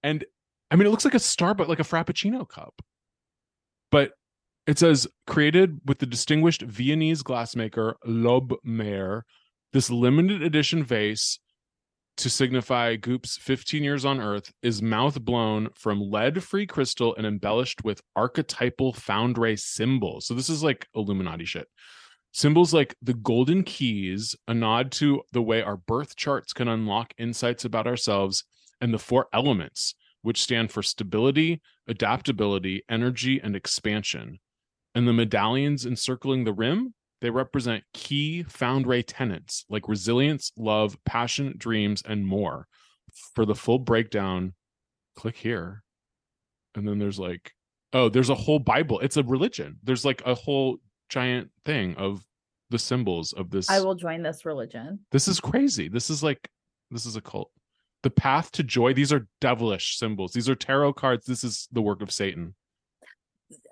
And 0.03 0.25
I 0.71 0.75
mean, 0.75 0.87
it 0.87 0.89
looks 0.89 1.05
like 1.05 1.13
a 1.13 1.17
Starbucks, 1.17 1.67
like 1.67 1.79
a 1.79 1.83
Frappuccino 1.83 2.47
cup. 2.47 2.81
But 3.91 4.11
it 4.67 4.79
says 4.79 5.07
created 5.27 5.79
with 5.85 5.99
the 5.99 6.05
distinguished 6.07 6.63
Viennese 6.63 7.21
glassmaker 7.21 7.93
Lobmeyr, 8.05 9.21
this 9.73 9.91
limited 9.91 10.41
edition 10.41 10.83
vase 10.83 11.39
to 12.17 12.29
signify 12.29 12.95
Goop's 12.95 13.37
15 13.37 13.83
years 13.83 14.05
on 14.05 14.21
Earth 14.21 14.51
is 14.61 14.81
mouth 14.81 15.21
blown 15.21 15.69
from 15.75 15.99
lead 15.99 16.43
free 16.43 16.65
crystal 16.65 17.15
and 17.15 17.25
embellished 17.25 17.83
with 17.83 18.01
archetypal 18.15 18.93
Foundrae 18.93 19.59
symbols. 19.59 20.27
So 20.27 20.33
this 20.33 20.49
is 20.49 20.63
like 20.63 20.87
Illuminati 20.95 21.45
shit. 21.45 21.67
Symbols 22.31 22.73
like 22.73 22.95
the 23.01 23.13
golden 23.13 23.63
keys, 23.63 24.35
a 24.47 24.53
nod 24.53 24.91
to 24.93 25.21
the 25.31 25.41
way 25.41 25.61
our 25.61 25.77
birth 25.77 26.15
charts 26.15 26.51
can 26.53 26.67
unlock 26.67 27.13
insights 27.17 27.63
about 27.63 27.87
ourselves, 27.87 28.43
and 28.81 28.93
the 28.93 28.99
four 28.99 29.27
elements, 29.33 29.95
which 30.21 30.41
stand 30.41 30.71
for 30.71 30.83
stability, 30.83 31.61
adaptability, 31.87 32.83
energy, 32.89 33.39
and 33.41 33.55
expansion. 33.55 34.39
And 34.93 35.07
the 35.07 35.13
medallions 35.13 35.85
encircling 35.85 36.43
the 36.43 36.53
rim, 36.53 36.93
they 37.25 37.31
represent 37.31 37.83
key 37.91 38.45
Foundrae 38.47 39.03
tenets 39.05 39.65
like 39.67 39.87
resilience, 39.87 40.51
love, 40.55 40.95
passion, 41.05 41.55
dreams, 41.57 42.03
and 42.05 42.23
more. 42.23 42.67
For 43.33 43.45
the 43.47 43.55
full 43.55 43.79
breakdown, 43.79 44.53
click 45.15 45.35
here. 45.35 45.81
And 46.75 46.87
then 46.87 46.99
there's 46.99 47.17
like, 47.17 47.51
oh, 47.93 48.09
there's 48.09 48.29
a 48.29 48.35
whole 48.35 48.59
Bible. 48.59 48.99
It's 48.99 49.17
a 49.17 49.23
religion. 49.23 49.79
There's 49.83 50.05
like 50.05 50.21
a 50.23 50.35
whole 50.35 50.77
giant 51.09 51.49
thing 51.65 51.95
of 51.95 52.23
the 52.69 52.77
symbols 52.77 53.33
of 53.33 53.49
this. 53.49 53.71
I 53.71 53.79
will 53.79 53.95
join 53.95 54.21
this 54.21 54.45
religion. 54.45 54.99
This 55.11 55.27
is 55.27 55.39
crazy. 55.39 55.87
This 55.87 56.11
is 56.11 56.21
like, 56.21 56.47
this 56.91 57.07
is 57.07 57.15
a 57.15 57.21
cult. 57.21 57.49
The 58.03 58.11
path 58.11 58.51
to 58.51 58.63
joy. 58.63 58.93
These 58.93 59.11
are 59.11 59.27
devilish 59.41 59.97
symbols. 59.97 60.33
These 60.33 60.47
are 60.47 60.55
tarot 60.55 60.93
cards. 60.93 61.25
This 61.25 61.43
is 61.43 61.67
the 61.71 61.81
work 61.81 62.03
of 62.03 62.11
Satan. 62.11 62.53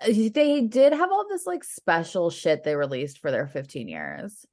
They 0.06 0.62
did 0.62 0.94
have 0.94 1.12
all 1.12 1.28
this 1.28 1.46
like 1.46 1.64
special 1.64 2.30
shit 2.30 2.64
they 2.64 2.76
released 2.76 3.20
for 3.20 3.32
their 3.32 3.48
15 3.48 3.88
years. 3.88 4.46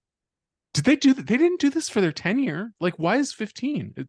Did 0.73 0.85
they 0.85 0.97
do 0.97 1.13
that? 1.15 1.27
They 1.27 1.37
didn't 1.37 1.61
do 1.61 1.71
this 1.71 1.89
for 1.89 2.01
their 2.01 2.13
10 2.13 2.39
year. 2.39 2.73
Like, 2.81 2.95
why 2.99 3.17
is 3.17 3.33
15? 3.33 3.95
It- 3.97 4.09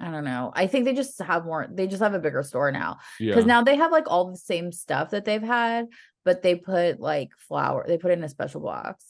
I 0.00 0.12
don't 0.12 0.24
know. 0.24 0.52
I 0.54 0.68
think 0.68 0.84
they 0.84 0.94
just 0.94 1.20
have 1.20 1.44
more, 1.44 1.66
they 1.68 1.88
just 1.88 2.00
have 2.00 2.14
a 2.14 2.20
bigger 2.20 2.44
store 2.44 2.70
now. 2.70 2.98
yeah. 3.18 3.30
Because 3.34 3.44
now 3.44 3.62
they 3.64 3.74
have 3.74 3.90
like 3.90 4.08
all 4.08 4.30
the 4.30 4.36
same 4.36 4.70
stuff 4.70 5.10
that 5.10 5.24
they've 5.24 5.42
had, 5.42 5.88
but 6.24 6.42
they 6.42 6.54
put 6.54 7.00
like 7.00 7.30
flour, 7.36 7.84
they 7.88 7.98
put 7.98 8.12
it 8.12 8.18
in 8.18 8.24
a 8.24 8.28
special 8.28 8.60
box. 8.60 9.04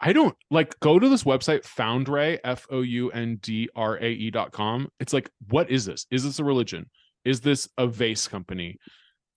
I 0.00 0.12
don't 0.12 0.34
like 0.50 0.78
go 0.80 0.98
to 0.98 1.08
this 1.08 1.22
website, 1.22 1.62
Foundrae, 1.62 2.40
F 2.42 2.66
O 2.70 2.80
U 2.80 3.10
N 3.12 3.36
D 3.40 3.68
R 3.76 3.96
A 4.02 4.10
E 4.10 4.30
dot 4.32 4.50
com. 4.50 4.88
It's 4.98 5.12
like, 5.12 5.30
what 5.48 5.70
is 5.70 5.84
this? 5.84 6.06
Is 6.10 6.24
this 6.24 6.40
a 6.40 6.44
religion? 6.44 6.90
Is 7.24 7.40
this 7.40 7.68
a 7.78 7.86
vase 7.86 8.26
company? 8.26 8.78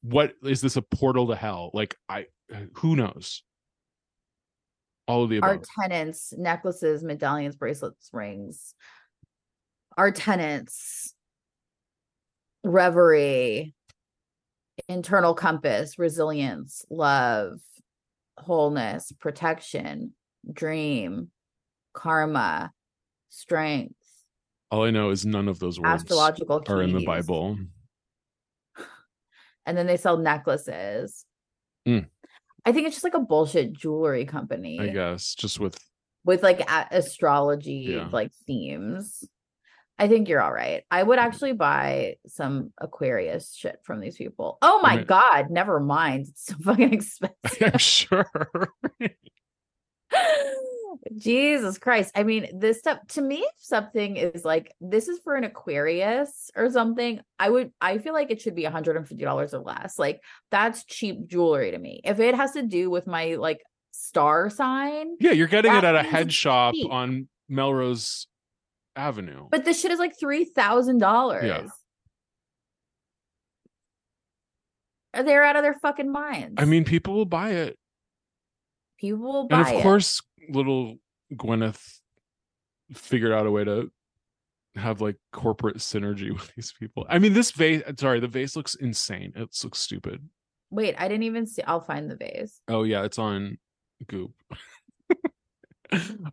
What 0.07 0.34
is 0.44 0.61
this 0.61 0.76
a 0.76 0.82
portal 0.84 1.27
to 1.27 1.36
hell? 1.36 1.72
Like, 1.73 1.95
I 2.07 2.26
who 2.73 2.95
knows? 2.95 3.44
All 5.07 5.23
of 5.23 5.30
the 5.30 5.38
above. 5.38 5.49
Our 5.49 5.61
tenants, 5.80 6.34
necklaces, 6.38 7.03
medallions, 7.03 7.56
bracelets, 7.56 8.10
rings. 8.14 8.76
Our 9.98 10.11
tenants, 10.11 11.15
reverie, 12.64 13.73
internal 14.88 15.34
compass, 15.34 15.98
resilience, 15.98 16.86
love, 16.90 17.60
wholeness, 18.38 19.11
protection, 19.19 20.14
dream, 20.52 21.32
karma, 21.94 22.72
strength, 23.30 23.95
All 24.72 24.84
I 24.84 24.91
know 24.91 25.10
is 25.10 25.26
none 25.26 25.48
of 25.48 25.60
those 25.60 25.80
words 25.80 26.03
astrological 26.03 26.64
are 26.68 26.82
in 26.82 26.94
the. 26.94 27.06
Bible. 27.06 27.57
And 29.65 29.77
then 29.77 29.87
they 29.87 29.97
sell 29.97 30.17
necklaces. 30.17 31.25
Mm. 31.87 32.07
I 32.65 32.71
think 32.71 32.87
it's 32.87 32.95
just 32.95 33.03
like 33.03 33.13
a 33.13 33.19
bullshit 33.19 33.73
jewelry 33.73 34.25
company. 34.25 34.79
I 34.79 34.87
guess 34.87 35.35
just 35.35 35.59
with 35.59 35.77
with 36.23 36.41
like 36.43 36.59
a- 36.61 36.87
astrology 36.91 37.87
Yeah. 37.89 38.09
like 38.11 38.31
themes. 38.47 39.23
I 39.97 40.07
think 40.09 40.27
you're 40.27 40.41
all 40.41 40.51
right. 40.51 40.83
I 40.91 41.01
would 41.03 41.19
actually 41.19 41.53
buy 41.53 42.15
some 42.27 42.73
Aquarius 42.81 43.53
shit 43.55 43.79
from 43.83 44.01
these 44.01 44.17
people. 44.17 44.57
Oh 44.61 44.81
my 44.81 44.95
Okay. 44.95 45.05
god, 45.05 45.49
never 45.49 45.79
mind. 45.79 46.27
It's 46.27 46.47
so 46.47 46.55
fucking 46.55 46.93
expensive. 46.99 47.61
I'm 47.61 47.77
sure. 47.77 48.25
Jesus 51.17 51.77
Christ. 51.77 52.11
I 52.15 52.23
mean, 52.23 52.47
this 52.59 52.80
stuff 52.80 52.99
to 53.09 53.22
me, 53.22 53.38
if 53.38 53.53
something 53.57 54.17
is 54.17 54.45
like 54.45 54.73
this 54.81 55.07
is 55.07 55.19
for 55.19 55.35
an 55.35 55.43
Aquarius 55.43 56.51
or 56.55 56.69
something, 56.69 57.19
I 57.39 57.49
would 57.49 57.72
I 57.81 57.97
feel 57.97 58.13
like 58.13 58.31
it 58.31 58.41
should 58.41 58.55
be 58.55 58.63
$150 58.63 59.53
or 59.53 59.59
less. 59.59 59.99
Like 59.99 60.22
that's 60.51 60.84
cheap 60.85 61.27
jewelry 61.27 61.72
to 61.72 61.77
me. 61.77 62.01
If 62.03 62.19
it 62.19 62.35
has 62.35 62.51
to 62.53 62.63
do 62.63 62.89
with 62.89 63.07
my 63.07 63.35
like 63.35 63.61
star 63.91 64.49
sign, 64.49 65.15
yeah, 65.19 65.31
you're 65.31 65.47
getting 65.47 65.73
it 65.73 65.84
at 65.84 65.95
a 65.95 66.03
head 66.03 66.31
shop 66.34 66.73
cheap. 66.73 66.91
on 66.91 67.27
Melrose 67.49 68.27
Avenue. 68.95 69.47
but 69.51 69.65
this 69.65 69.81
shit 69.81 69.91
is 69.91 69.99
like 69.99 70.17
$3,000. 70.17 71.43
Yeah. 71.43 71.67
They're 75.23 75.43
out 75.43 75.55
of 75.55 75.63
their 75.63 75.76
fucking 75.76 76.11
minds. 76.11 76.55
I 76.57 76.65
mean, 76.65 76.84
people 76.84 77.13
will 77.13 77.26
buy 77.26 77.51
it. 77.51 77.77
people 78.99 79.19
will 79.19 79.47
buy 79.47 79.59
and 79.59 79.67
of 79.67 79.76
it. 79.76 79.84
Little 80.49 80.97
gwyneth 81.34 81.99
figured 82.93 83.31
out 83.31 83.47
a 83.47 83.51
way 83.51 83.63
to 83.63 83.91
have 84.76 85.01
like 85.01 85.15
corporate 85.31 85.77
synergy 85.77 86.31
with 86.34 86.53
these 86.55 86.73
people. 86.80 87.05
I 87.09 87.19
mean 87.19 87.34
this 87.34 87.51
vase 87.51 87.81
sorry 87.97 88.19
the 88.19 88.27
vase 88.27 88.55
looks 88.55 88.76
insane. 88.76 89.34
It 89.35 89.49
looks 89.63 89.80
stupid. 89.80 90.27
Wait, 90.72 90.95
I 90.97 91.07
didn't 91.07 91.23
even 91.23 91.45
see. 91.47 91.61
I'll 91.63 91.81
find 91.81 92.09
the 92.09 92.15
vase. 92.15 92.61
oh 92.67 92.84
yeah 92.84 93.03
it's 93.03 93.17
on 93.19 93.57
goop. 94.07 94.31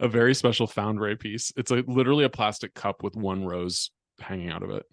A 0.01 0.09
very 0.09 0.35
special 0.35 0.67
Foundrae 0.67 1.19
piece. 1.19 1.53
It's 1.57 1.71
like 1.71 1.85
literally 1.87 2.25
a 2.25 2.31
plastic 2.31 2.75
cup 2.75 3.03
with 3.03 3.15
one 3.15 3.45
rose 3.45 3.91
hanging 4.19 4.51
out 4.51 4.63
of 4.63 4.71
it. 4.71 4.85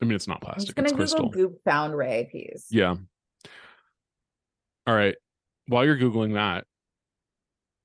I 0.00 0.04
mean 0.04 0.14
it's 0.14 0.28
not 0.28 0.38
I'm 0.42 0.52
plastic 0.52 0.66
just 0.66 0.76
gonna 0.76 0.86
it's 0.88 1.12
Google 1.12 1.30
crystal. 1.30 1.50
Goop 1.50 1.64
Foundrae 1.66 2.30
piece. 2.30 2.66
yeah. 2.70 2.94
All 4.86 4.94
right. 4.94 5.16
While 5.66 5.84
you're 5.84 5.98
googling 5.98 6.34
that 6.34 6.64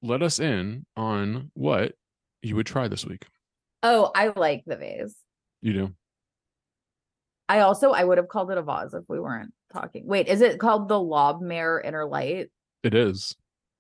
let 0.04 0.22
us 0.22 0.40
in 0.40 0.86
on 0.96 1.50
what 1.56 1.94
you 2.44 2.56
would 2.56 2.66
try 2.68 2.88
this 2.88 3.06
week 3.06 3.26
Oh, 3.82 4.12
I 4.16 4.32
like 4.36 4.64
the 4.66 4.76
vase. 4.78 5.16
you 5.62 5.74
do 5.74 5.94
I 7.50 7.60
also 7.62 7.92
I 7.92 8.04
would 8.04 8.18
have 8.18 8.28
called 8.30 8.52
it 8.52 8.58
a 8.58 8.62
vase 8.62 8.94
if 8.94 9.04
we 9.10 9.20
weren't 9.20 9.54
talking. 9.74 10.06
Wait, 10.08 10.28
is 10.28 10.42
it 10.42 10.60
called 10.60 10.88
the 10.88 11.00
Lob 11.00 11.42
Lobmeyr 11.42 11.84
Inner 11.84 12.06
Light? 12.06 12.50
It 12.84 12.94
is. 12.94 13.36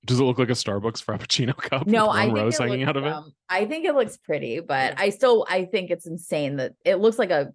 Does 0.05 0.19
it 0.19 0.23
look 0.23 0.37
like 0.37 0.49
a 0.49 0.53
Starbucks 0.53 1.03
Frappuccino 1.03 1.55
cup? 1.55 1.87
No, 1.87 2.09
I 2.09 2.25
think 2.25 2.35
rose 2.37 2.55
it 2.59 2.61
hanging 2.63 2.79
looks, 2.81 2.89
out 2.89 2.97
of 2.97 3.05
it. 3.05 3.13
um, 3.13 3.31
I 3.47 3.65
think 3.65 3.85
it 3.85 3.95
looks 3.95 4.17
pretty, 4.17 4.59
but 4.59 4.99
I 4.99 5.09
still 5.09 5.45
I 5.49 5.63
think 5.65 5.91
it's 5.91 6.05
insane 6.05 6.57
that 6.57 6.73
it 6.83 6.95
looks 6.95 7.17
like 7.17 7.31
a 7.31 7.53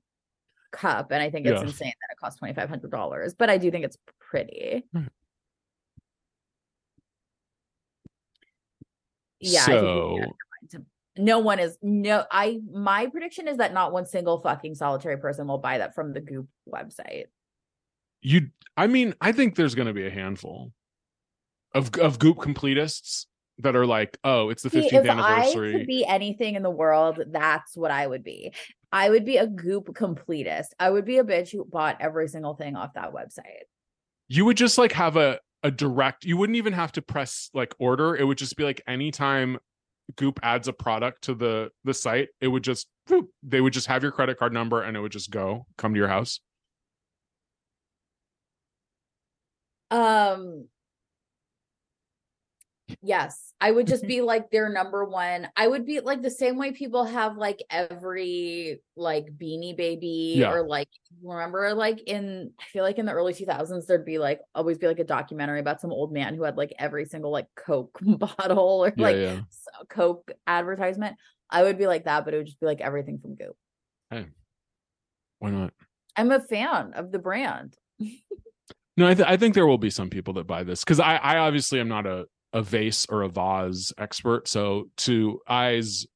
cup, 0.73 1.11
and 1.11 1.23
I 1.23 1.29
think 1.31 1.47
it's 1.47 1.61
Yeah. 1.61 1.67
insane 1.69 1.93
that 2.01 2.13
it 2.15 2.19
costs 2.19 2.39
twenty 2.39 2.55
five 2.55 2.71
hundred 2.71 2.91
dollars. 2.91 3.35
But 3.35 3.51
I 3.51 3.59
do 3.59 3.71
think 3.71 3.85
it's 3.85 3.99
pretty. 4.19 4.85
Yeah. 9.41 9.65
So 9.65 10.21
no 11.17 11.39
one 11.41 11.59
is 11.59 11.77
no. 11.83 12.25
I 12.31 12.61
my 12.71 13.07
prediction 13.07 13.49
is 13.49 13.59
that 13.59 13.73
not 13.73 13.93
one 13.93 14.07
single 14.07 14.41
fucking 14.41 14.75
solitary 14.75 15.19
person 15.19 15.47
will 15.47 15.59
buy 15.59 15.79
that 15.79 15.95
from 15.95 16.13
the 16.13 16.21
Goop 16.21 16.49
website. 16.73 17.25
you, 18.23 18.49
I 18.77 18.87
mean, 18.87 19.15
I 19.21 19.33
think 19.33 19.57
there's 19.57 19.75
going 19.75 19.89
to 19.89 19.95
be 19.95 20.07
a 20.07 20.11
handful 20.11 20.73
of 21.75 21.95
of 21.97 22.19
Goop 22.19 22.39
completists 22.39 23.27
that 23.59 23.75
are 23.75 23.87
like, 23.87 24.17
oh, 24.25 24.51
it's 24.51 24.63
the 24.63 24.71
See, 24.71 24.89
15th 24.89 25.05
if 25.05 25.11
I 25.11 25.53
could 25.53 25.87
be 25.87 26.07
anything 26.07 26.55
in 26.55 26.63
the 26.63 26.71
world, 26.71 27.21
that's 27.27 27.77
what 27.77 27.91
I 27.91 28.07
would 28.07 28.23
be. 28.23 28.53
I 28.93 29.11
would 29.11 29.25
be 29.25 29.37
a 29.37 29.47
goop 29.47 29.89
completist. 29.89 30.69
I 30.79 30.91
would 30.91 31.05
be 31.05 31.19
a 31.19 31.25
bitch 31.25 31.53
who 31.53 31.65
bought 31.65 31.99
every 32.01 32.29
single 32.29 32.55
thing 32.55 32.77
off 32.77 32.95
that 32.95 33.13
website. 33.13 33.67
you 34.29 34.45
would 34.45 34.57
just 34.57 34.79
like 34.79 34.93
have 34.93 35.17
a 35.17 35.41
a 35.63 35.71
direct. 35.71 36.25
You 36.25 36.37
wouldn't 36.37 36.57
even 36.57 36.73
have 36.73 36.93
to 36.93 37.03
press 37.03 37.51
like 37.55 37.75
order. 37.79 38.17
It 38.17 38.25
would 38.25 38.39
just 38.39 38.57
be 38.57 38.65
like 38.65 38.81
anytime 38.87 39.59
Goop 40.17 40.41
adds 40.43 40.69
a 40.69 40.73
product 40.73 41.23
to 41.25 41.35
the 41.35 41.71
the 41.85 41.95
site, 41.95 42.29
it 42.41 42.49
would 42.49 42.65
just 42.65 42.89
they 43.43 43.61
would 43.61 43.73
just 43.73 43.87
have 43.87 44.03
your 44.03 44.13
credit 44.13 44.39
card 44.39 44.53
number 44.53 44.83
and 44.83 44.97
it 44.97 45.01
would 45.01 45.13
just 45.13 45.31
go 45.31 45.67
come 45.77 45.95
to 45.95 45.99
your 45.99 46.09
house. 46.09 46.41
Um 49.91 50.69
Yes, 53.03 53.53
I 53.61 53.71
would 53.71 53.87
just 53.87 54.03
mm-hmm. 54.03 54.09
be 54.09 54.21
like 54.23 54.51
their 54.51 54.69
number 54.69 55.05
one. 55.05 55.49
I 55.57 55.67
would 55.67 55.85
be 55.85 56.01
like 56.01 56.23
the 56.23 56.31
same 56.31 56.57
way 56.57 56.73
people 56.73 57.05
have 57.05 57.37
like 57.37 57.63
every 57.71 58.81
like 58.97 59.27
beanie 59.37 59.77
baby 59.77 60.35
Yeah. 60.37 60.53
or 60.53 60.67
like 60.67 60.89
remember 61.23 61.75
like 61.75 62.01
in 62.07 62.53
I 62.61 62.65
feel 62.65 62.85
like 62.85 62.99
in 62.99 63.07
the 63.07 63.13
early 63.13 63.35
2000s 63.35 63.87
there'd 63.87 64.05
be 64.05 64.19
like 64.19 64.41
always 64.55 64.79
be 64.79 64.87
like 64.87 64.99
a 64.99 65.05
documentary 65.05 65.61
about 65.61 65.81
some 65.81 65.93
old 65.93 66.13
man 66.13 66.35
who 66.35 66.43
had 66.43 66.57
like 66.57 66.73
every 66.79 67.05
single 67.05 67.31
like 67.31 67.47
Coke 67.57 67.99
bottle 68.03 68.85
or 68.85 68.93
Yeah, 68.97 69.03
like 69.03 69.17
yeah. 69.17 69.41
Coke 69.89 70.31
advertisement. 70.47 71.17
I 71.51 71.63
would 71.63 71.79
be 71.79 71.87
like 71.87 72.05
that, 72.05 72.25
but 72.25 72.35
it 72.35 72.39
would 72.39 72.47
just 72.47 72.61
be 72.61 72.67
like 72.67 72.81
everything 72.81 73.19
from 73.19 73.35
Goop. 73.35 73.57
Hey, 74.11 74.27
why 75.39 75.51
not? 75.51 75.73
I'm 76.17 76.31
a 76.31 76.41
fan 76.41 76.93
of 76.95 77.13
the 77.13 77.19
brand. 77.19 77.77
No, 78.99 79.07
I, 79.07 79.15
th- 79.15 79.29
I 79.29 79.37
think 79.37 79.55
there 79.55 79.65
will 79.65 79.79
be 79.79 79.91
some 79.91 80.11
people 80.11 80.35
that 80.35 80.49
buy 80.49 80.65
this 80.65 80.83
because 80.83 80.99
I, 80.99 81.15
I 81.19 81.39
obviously 81.39 81.79
am 81.79 81.87
not 81.87 82.05
a, 82.05 82.27
a 82.53 82.63
vase 82.63 83.07
or 83.09 83.23
a 83.23 83.29
vase 83.29 83.93
expert. 83.99 84.49
So 84.49 84.91
to 84.99 85.41
eyes 85.49 86.07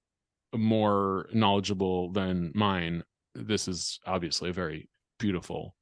more 0.54 1.28
knowledgeable 1.32 2.10
than 2.12 2.52
mine, 2.54 3.02
this 3.34 3.68
is 3.68 4.00
obviously 4.06 4.50
a 4.50 4.54
very 4.54 4.88
beautiful 5.18 5.74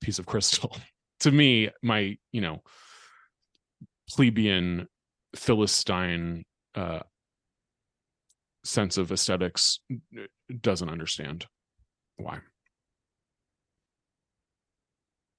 piece 0.00 0.18
of 0.18 0.26
crystal. 0.26 0.76
to 1.20 1.30
me, 1.30 1.70
my 1.82 2.16
you 2.32 2.40
know 2.40 2.62
plebeian 4.08 4.88
philistine 5.34 6.44
uh, 6.74 7.00
sense 8.64 8.98
of 8.98 9.12
aesthetics 9.12 9.80
doesn't 10.60 10.88
understand 10.88 11.46
why. 12.16 12.40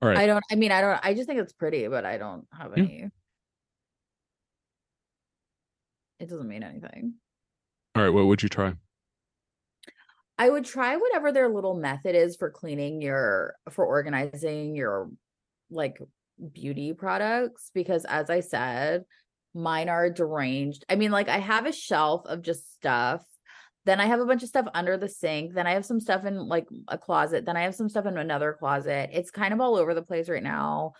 All 0.01 0.09
right. 0.09 0.17
I 0.17 0.25
don't 0.25 0.43
I 0.51 0.55
mean 0.55 0.71
I 0.71 0.81
don't 0.81 0.99
I 1.03 1.13
just 1.13 1.27
think 1.27 1.39
it's 1.39 1.53
pretty, 1.53 1.87
but 1.87 2.05
I 2.05 2.17
don't 2.17 2.47
have 2.57 2.73
any 2.75 3.09
it 6.21 6.29
doesn't 6.29 6.47
mean 6.47 6.63
anything. 6.63 7.15
All 7.95 8.03
right. 8.03 8.09
What 8.09 8.27
would 8.27 8.43
you 8.43 8.49
try? 8.49 8.73
I 10.37 10.49
would 10.49 10.65
try 10.65 10.95
whatever 10.95 11.31
their 11.31 11.49
little 11.49 11.75
method 11.75 12.15
is 12.15 12.35
for 12.35 12.49
cleaning 12.49 13.01
your 13.01 13.55
for 13.71 13.85
organizing 13.85 14.75
your 14.75 15.09
like 15.69 15.99
beauty 16.53 16.93
products 16.93 17.71
because 17.73 18.05
as 18.05 18.29
I 18.29 18.39
said, 18.39 19.03
mine 19.53 19.89
are 19.89 20.09
deranged. 20.09 20.85
I 20.89 20.95
mean, 20.95 21.11
like 21.11 21.27
I 21.27 21.39
have 21.39 21.65
a 21.65 21.73
shelf 21.73 22.25
of 22.25 22.41
just 22.41 22.73
stuff. 22.73 23.23
Then 23.85 23.99
I 23.99 24.05
have 24.05 24.19
a 24.19 24.25
bunch 24.25 24.43
of 24.43 24.49
stuff 24.49 24.67
under 24.75 24.95
the 24.95 25.09
sink. 25.09 25.53
Then 25.53 25.65
I 25.65 25.73
have 25.73 25.85
some 25.85 25.99
stuff 25.99 26.23
in 26.25 26.37
like 26.47 26.67
a 26.87 26.99
closet. 26.99 27.45
Then 27.45 27.57
I 27.57 27.63
have 27.63 27.75
some 27.75 27.89
stuff 27.89 28.05
in 28.05 28.17
another 28.17 28.55
closet. 28.59 29.09
It's 29.11 29.31
kind 29.31 29.53
of 29.53 29.59
all 29.59 29.75
over 29.75 29.95
the 29.95 30.03
place 30.03 30.29
right 30.29 30.43
now. 30.43 30.93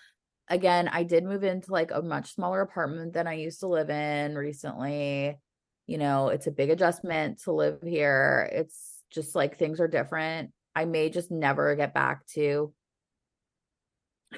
Again, 0.51 0.89
I 0.89 1.03
did 1.03 1.23
move 1.23 1.45
into 1.45 1.71
like 1.71 1.91
a 1.91 2.01
much 2.01 2.35
smaller 2.35 2.59
apartment 2.59 3.13
than 3.13 3.25
I 3.25 3.35
used 3.35 3.61
to 3.61 3.67
live 3.67 3.89
in 3.89 4.35
recently. 4.35 5.37
You 5.87 5.97
know, 5.97 6.27
it's 6.27 6.45
a 6.45 6.51
big 6.51 6.69
adjustment 6.69 7.41
to 7.43 7.53
live 7.53 7.79
here. 7.81 8.49
It's 8.51 8.99
just 9.11 9.33
like 9.33 9.57
things 9.57 9.79
are 9.79 9.87
different. 9.87 10.51
I 10.75 10.83
may 10.83 11.09
just 11.09 11.31
never 11.31 11.73
get 11.75 11.93
back 11.93 12.25
to 12.33 12.73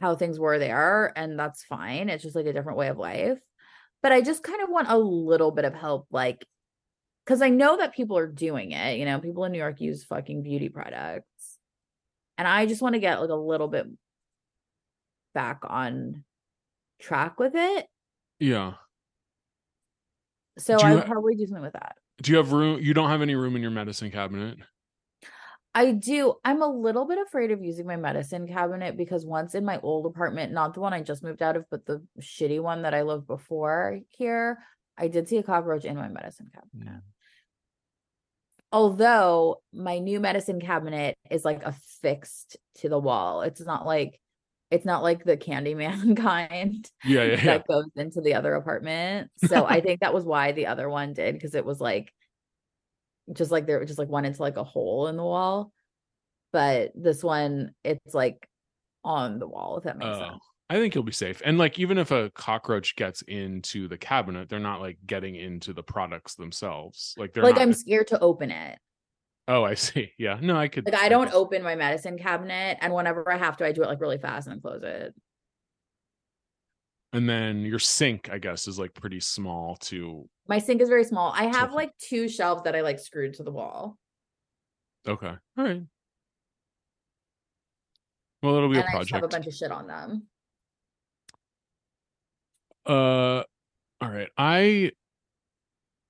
how 0.01 0.15
things 0.15 0.39
were 0.39 0.59
there, 0.59 1.11
and 1.15 1.37
that's 1.37 1.63
fine. 1.63 2.09
It's 2.09 2.23
just 2.23 2.35
like 2.35 2.45
a 2.45 2.53
different 2.53 2.77
way 2.77 2.89
of 2.89 2.97
life. 2.97 3.39
But 4.03 4.11
I 4.11 4.21
just 4.21 4.43
kind 4.43 4.61
of 4.61 4.69
want 4.69 4.89
a 4.89 4.97
little 4.97 5.49
bit 5.51 5.65
of 5.65 5.73
help, 5.73 6.05
like, 6.11 6.45
because 7.25 7.41
I 7.41 7.49
know 7.49 7.77
that 7.77 7.95
people 7.95 8.19
are 8.19 8.27
doing 8.27 8.71
it. 8.71 8.99
You 8.99 9.05
know, 9.05 9.19
people 9.19 9.45
in 9.45 9.51
New 9.51 9.57
York 9.57 9.81
use 9.81 10.03
fucking 10.03 10.43
beauty 10.43 10.69
products. 10.69 11.57
And 12.37 12.47
I 12.47 12.67
just 12.67 12.81
want 12.83 12.93
to 12.93 12.99
get 12.99 13.19
like 13.19 13.29
a 13.29 13.35
little 13.35 13.67
bit 13.67 13.87
back 15.33 15.61
on 15.67 16.23
track 16.99 17.39
with 17.39 17.53
it. 17.55 17.87
Yeah. 18.39 18.73
So 20.57 20.75
I 20.75 20.93
would 20.93 21.03
ha- 21.03 21.11
probably 21.11 21.35
do 21.35 21.45
something 21.45 21.63
with 21.63 21.73
that. 21.73 21.95
Do 22.21 22.31
you 22.31 22.37
have 22.37 22.51
room? 22.51 22.79
You 22.81 22.93
don't 22.93 23.09
have 23.09 23.21
any 23.21 23.35
room 23.35 23.55
in 23.55 23.61
your 23.61 23.71
medicine 23.71 24.11
cabinet. 24.11 24.57
I 25.75 25.91
do. 25.91 26.35
I'm 26.45 26.61
a 26.61 26.67
little 26.67 27.05
bit 27.05 27.17
afraid 27.17 27.51
of 27.51 27.63
using 27.63 27.87
my 27.87 27.95
medicine 27.95 28.47
cabinet 28.47 28.95
because 28.95 29.25
once 29.25 29.55
in 29.55 29.65
my 29.65 29.79
old 29.81 30.05
apartment, 30.05 30.53
not 30.53 30.75
the 30.75 30.79
one 30.79 30.93
I 30.93 31.01
just 31.01 31.23
moved 31.23 31.41
out 31.41 31.57
of, 31.57 31.65
but 31.71 31.85
the 31.85 32.03
shitty 32.21 32.61
one 32.61 32.83
that 32.83 32.93
I 32.93 33.01
lived 33.01 33.25
before 33.25 33.99
here, 34.09 34.59
I 34.97 35.07
did 35.07 35.27
see 35.27 35.37
a 35.37 35.43
cockroach 35.43 35.85
in 35.85 35.95
my 35.95 36.09
medicine 36.09 36.51
cabinet. 36.53 36.93
Mm. 36.93 37.01
Although 38.71 39.61
my 39.71 39.97
new 39.97 40.19
medicine 40.19 40.61
cabinet 40.61 41.15
is 41.31 41.43
like 41.43 41.63
affixed 41.63 42.57
to 42.79 42.89
the 42.89 42.99
wall. 42.99 43.41
It's 43.41 43.61
not 43.61 43.85
like 43.85 44.19
it's 44.73 44.85
not 44.85 45.03
like 45.03 45.23
the 45.23 45.37
Candyman 45.37 46.17
kind 46.29 46.89
Yeah, 47.05 47.23
yeah, 47.23 47.29
yeah. 47.35 47.43
that 47.45 47.67
goes 47.67 47.85
into 47.95 48.21
the 48.21 48.33
other 48.33 48.53
apartment. 48.55 49.29
So 49.45 49.65
I 49.65 49.79
think 49.81 50.01
that 50.01 50.13
was 50.13 50.25
why 50.25 50.51
the 50.51 50.67
other 50.67 50.89
one 50.89 51.13
did 51.13 51.33
because 51.35 51.53
it 51.55 51.63
was 51.65 51.79
like 51.79 52.11
just 53.31 53.51
like 53.51 53.67
there 53.67 53.85
just 53.85 53.99
like 53.99 54.09
went 54.09 54.25
into 54.25 54.41
like 54.41 54.57
a 54.57 54.63
hole 54.63 55.07
in 55.07 55.15
the 55.15 55.23
wall. 55.23 55.71
But 56.51 56.91
this 56.95 57.23
one, 57.23 57.73
it's 57.83 58.13
like 58.13 58.47
on 59.03 59.39
the 59.39 59.47
wall, 59.47 59.77
if 59.77 59.83
that 59.85 59.97
makes 59.97 60.09
Oh, 60.17 60.19
sense. 60.19 60.43
I 60.69 60.75
think 60.75 60.95
you'll 60.95 61.03
be 61.03 61.11
safe. 61.11 61.41
And 61.45 61.57
like, 61.57 61.77
even 61.77 61.97
if 61.97 62.11
a 62.11 62.31
cockroach 62.31 62.95
gets 62.95 63.21
into 63.23 63.87
the 63.87 63.97
cabinet, 63.97 64.49
they're 64.49 64.59
not 64.59 64.81
like 64.81 64.97
getting 65.05 65.35
into 65.35 65.73
the 65.73 65.83
products 65.83 66.35
themselves. 66.35 67.13
Like 67.17 67.33
they're 67.33 67.43
Like 67.43 67.55
not- 67.55 67.61
I'm 67.61 67.73
scared 67.73 68.07
to 68.07 68.19
open 68.19 68.49
it. 68.51 68.79
Oh, 69.47 69.63
I 69.63 69.73
see. 69.73 70.11
Yeah. 70.17 70.39
No, 70.41 70.55
I 70.55 70.67
could. 70.67 70.85
Like 70.85 70.95
I 70.95 71.09
don't 71.09 71.33
open 71.33 71.63
my 71.63 71.75
medicine 71.75 72.17
cabinet, 72.17 72.77
and 72.81 72.93
whenever 72.93 73.29
I 73.31 73.37
have 73.37 73.57
to, 73.57 73.65
I 73.65 73.71
do 73.71 73.83
it 73.83 73.87
like 73.87 73.99
really 73.99 74.17
fast 74.17 74.47
and 74.47 74.61
close 74.61 74.83
it. 74.83 75.13
And 77.11 77.29
then 77.29 77.61
your 77.61 77.79
sink, 77.79 78.29
I 78.31 78.39
guess, 78.39 78.67
is 78.67 78.79
like 78.79 78.93
pretty 78.93 79.19
small 79.19 79.75
too. 79.75 80.27
My 80.47 80.57
sink 80.57 80.81
is 80.81 80.89
very 80.89 81.03
small. 81.03 81.31
I 81.35 81.45
have 81.45 81.73
like 81.73 81.91
two 81.99 82.27
shelves 82.27 82.63
that 82.63 82.75
I 82.75 82.81
like 82.81 82.99
screwed 82.99 83.35
to 83.35 83.43
the 83.43 83.51
wall. 83.51 83.97
Okay. 85.07 85.27
All 85.27 85.63
right. 85.63 85.83
Well, 88.41 88.55
it'll 88.55 88.69
be 88.69 88.79
and 88.79 88.85
a 88.85 88.97
I 88.97 88.99
just 89.01 89.11
have 89.11 89.23
a 89.23 89.27
bunch 89.27 89.45
of 89.45 89.53
shit 89.53 89.71
on 89.71 89.87
them. 89.87 90.23
Uh, 92.85 93.43
all 94.01 94.09
right. 94.09 94.29
I 94.37 94.91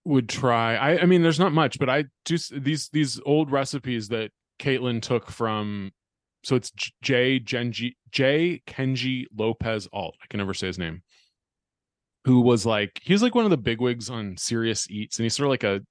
would 0.06 0.30
try. 0.30 0.76
I 0.76 1.00
I 1.00 1.06
mean, 1.06 1.22
there's 1.22 1.40
not 1.40 1.54
much, 1.54 1.80
but 1.80 1.90
I 1.90 2.06
do 2.26 2.38
these 2.52 2.90
these 2.90 3.20
old 3.26 3.52
recipes 3.52 4.10
that 4.10 4.32
Caitlin 4.60 5.02
took 5.02 5.30
from. 5.30 5.92
So 6.44 6.56
it's 6.56 6.72
J 7.02 7.40
Genji 7.40 7.98
J 8.12 8.62
Kenji 8.68 9.26
Lopez 9.38 9.88
Alt. 9.94 10.16
I 10.22 10.28
can 10.28 10.40
never 10.40 10.54
say 10.54 10.68
his 10.68 10.80
name. 10.80 11.04
Who 12.26 12.42
was 12.42 12.66
like 12.66 13.00
he 13.04 13.14
was 13.14 13.22
like 13.22 13.36
one 13.36 13.46
of 13.46 13.52
the 13.52 13.58
bigwigs 13.58 14.10
on 14.10 14.38
Serious 14.38 14.90
Eats, 14.90 15.18
and 15.18 15.24
he's 15.24 15.36
sort 15.36 15.48
of 15.48 15.52
like 15.52 15.64
a 15.64 15.82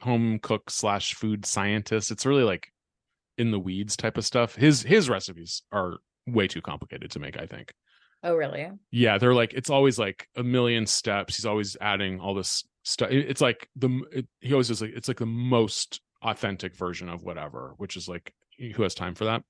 home 0.00 0.38
cook 0.40 0.70
slash 0.70 1.14
food 1.14 1.44
scientist. 1.44 2.10
It's 2.10 2.26
really 2.26 2.44
like 2.44 2.72
in 3.38 3.50
the 3.50 3.58
weeds 3.58 3.96
type 3.96 4.16
of 4.16 4.24
stuff. 4.24 4.54
His 4.54 4.82
his 4.82 5.08
recipes 5.08 5.62
are 5.72 5.98
way 6.26 6.46
too 6.46 6.62
complicated 6.62 7.10
to 7.12 7.18
make. 7.18 7.38
I 7.38 7.46
think. 7.46 7.72
Oh, 8.22 8.34
really? 8.34 8.68
Yeah, 8.90 9.18
they're 9.18 9.34
like 9.34 9.54
it's 9.54 9.70
always 9.70 9.98
like 9.98 10.28
a 10.36 10.42
million 10.42 10.86
steps. 10.86 11.36
He's 11.36 11.46
always 11.46 11.76
adding 11.80 12.20
all 12.20 12.34
this 12.34 12.64
stuff. 12.86 13.10
It's 13.10 13.40
like 13.40 13.68
the 13.76 14.00
it, 14.12 14.26
he 14.40 14.52
always 14.52 14.70
is 14.70 14.80
like 14.80 14.92
it's 14.94 15.08
like 15.08 15.18
the 15.18 15.26
most 15.26 16.00
authentic 16.22 16.74
version 16.74 17.08
of 17.08 17.24
whatever, 17.24 17.74
which 17.76 17.96
is 17.96 18.08
like 18.08 18.32
who 18.74 18.82
has 18.82 18.94
time 18.94 19.14
for 19.14 19.24
that. 19.24 19.42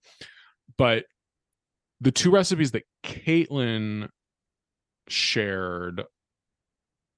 But 0.77 1.05
the 2.01 2.11
two 2.11 2.31
recipes 2.31 2.73
that 2.73 2.85
Caitlin 3.05 4.09
shared 5.09 6.03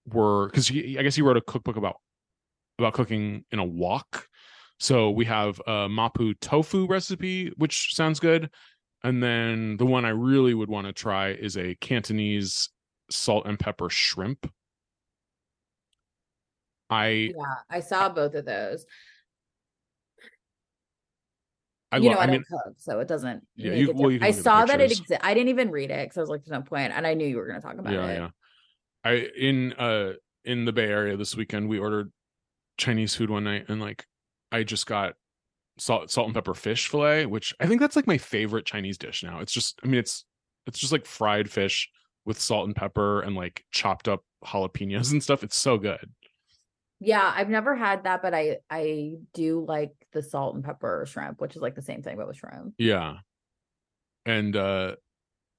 were 0.06 0.48
because 0.48 0.70
I 0.70 1.02
guess 1.02 1.14
he 1.14 1.22
wrote 1.22 1.36
a 1.36 1.42
cookbook 1.42 1.76
about 1.76 1.96
about 2.78 2.94
cooking 2.94 3.44
in 3.52 3.58
a 3.58 3.64
wok. 3.64 4.26
So 4.80 5.10
we 5.10 5.24
have 5.24 5.60
a 5.66 5.88
mapo 5.88 6.38
tofu 6.40 6.86
recipe, 6.86 7.52
which 7.56 7.94
sounds 7.94 8.20
good. 8.20 8.50
And 9.04 9.22
then 9.22 9.76
the 9.76 9.86
one 9.86 10.04
I 10.04 10.10
really 10.10 10.54
would 10.54 10.68
want 10.68 10.86
to 10.86 10.92
try 10.92 11.30
is 11.30 11.56
a 11.56 11.76
Cantonese 11.76 12.70
salt 13.10 13.46
and 13.46 13.58
pepper 13.58 13.88
shrimp. 13.88 14.50
I 16.90 17.32
Yeah, 17.36 17.54
I 17.70 17.80
saw 17.80 18.08
both 18.08 18.34
of 18.34 18.44
those. 18.44 18.86
I 21.90 21.96
you 21.98 22.04
love. 22.04 22.14
know, 22.14 22.18
I, 22.20 22.22
I 22.22 22.26
don't 22.26 22.32
mean, 22.32 22.44
cook, 22.50 22.74
so 22.76 23.00
it 23.00 23.08
doesn't. 23.08 23.46
Yeah, 23.56 23.72
you- 23.72 23.92
well, 23.94 24.10
you 24.10 24.18
I 24.20 24.28
look 24.28 24.30
at 24.30 24.36
the 24.36 24.42
saw 24.42 24.64
that 24.66 24.80
it 24.80 24.90
existed. 24.90 25.24
I 25.24 25.32
didn't 25.32 25.48
even 25.48 25.70
read 25.70 25.90
it 25.90 26.04
because 26.04 26.18
I 26.18 26.20
was 26.20 26.28
like, 26.30 26.44
"There's 26.44 26.52
no 26.52 26.62
point," 26.62 26.92
and 26.92 27.06
I 27.06 27.14
knew 27.14 27.26
you 27.26 27.36
were 27.36 27.46
going 27.46 27.60
to 27.60 27.66
talk 27.66 27.78
about 27.78 27.92
yeah, 27.92 28.06
it. 28.06 28.14
yeah. 28.18 28.28
I 29.04 29.12
in 29.38 29.72
uh 29.74 30.12
in 30.44 30.64
the 30.64 30.72
Bay 30.72 30.86
Area 30.86 31.16
this 31.16 31.36
weekend 31.36 31.68
we 31.68 31.78
ordered 31.78 32.12
Chinese 32.76 33.14
food 33.14 33.30
one 33.30 33.44
night 33.44 33.66
and 33.68 33.80
like 33.80 34.06
I 34.52 34.64
just 34.64 34.86
got 34.86 35.14
salt 35.78 36.10
salt 36.10 36.26
and 36.26 36.34
pepper 36.34 36.54
fish 36.54 36.88
fillet, 36.88 37.26
which 37.26 37.54
I 37.60 37.66
think 37.66 37.80
that's 37.80 37.96
like 37.96 38.06
my 38.06 38.18
favorite 38.18 38.66
Chinese 38.66 38.98
dish 38.98 39.22
now. 39.22 39.40
It's 39.40 39.52
just 39.52 39.80
I 39.82 39.86
mean 39.86 39.98
it's 40.00 40.24
it's 40.66 40.78
just 40.78 40.92
like 40.92 41.06
fried 41.06 41.50
fish 41.50 41.88
with 42.26 42.38
salt 42.40 42.66
and 42.66 42.76
pepper 42.76 43.22
and 43.22 43.34
like 43.34 43.64
chopped 43.70 44.08
up 44.08 44.24
jalapenos 44.44 45.12
and 45.12 45.22
stuff. 45.22 45.42
It's 45.42 45.56
so 45.56 45.78
good. 45.78 46.10
Yeah, 47.00 47.32
I've 47.34 47.48
never 47.48 47.76
had 47.76 48.04
that, 48.04 48.22
but 48.22 48.34
I 48.34 48.58
I 48.68 49.14
do 49.32 49.64
like 49.66 49.92
the 50.12 50.22
salt 50.22 50.54
and 50.56 50.64
pepper 50.64 51.04
shrimp, 51.06 51.40
which 51.40 51.54
is 51.54 51.62
like 51.62 51.74
the 51.74 51.82
same 51.82 52.02
thing 52.02 52.16
but 52.16 52.26
with 52.26 52.36
shrimp. 52.36 52.74
Yeah. 52.78 53.18
And 54.26 54.56
uh 54.56 54.96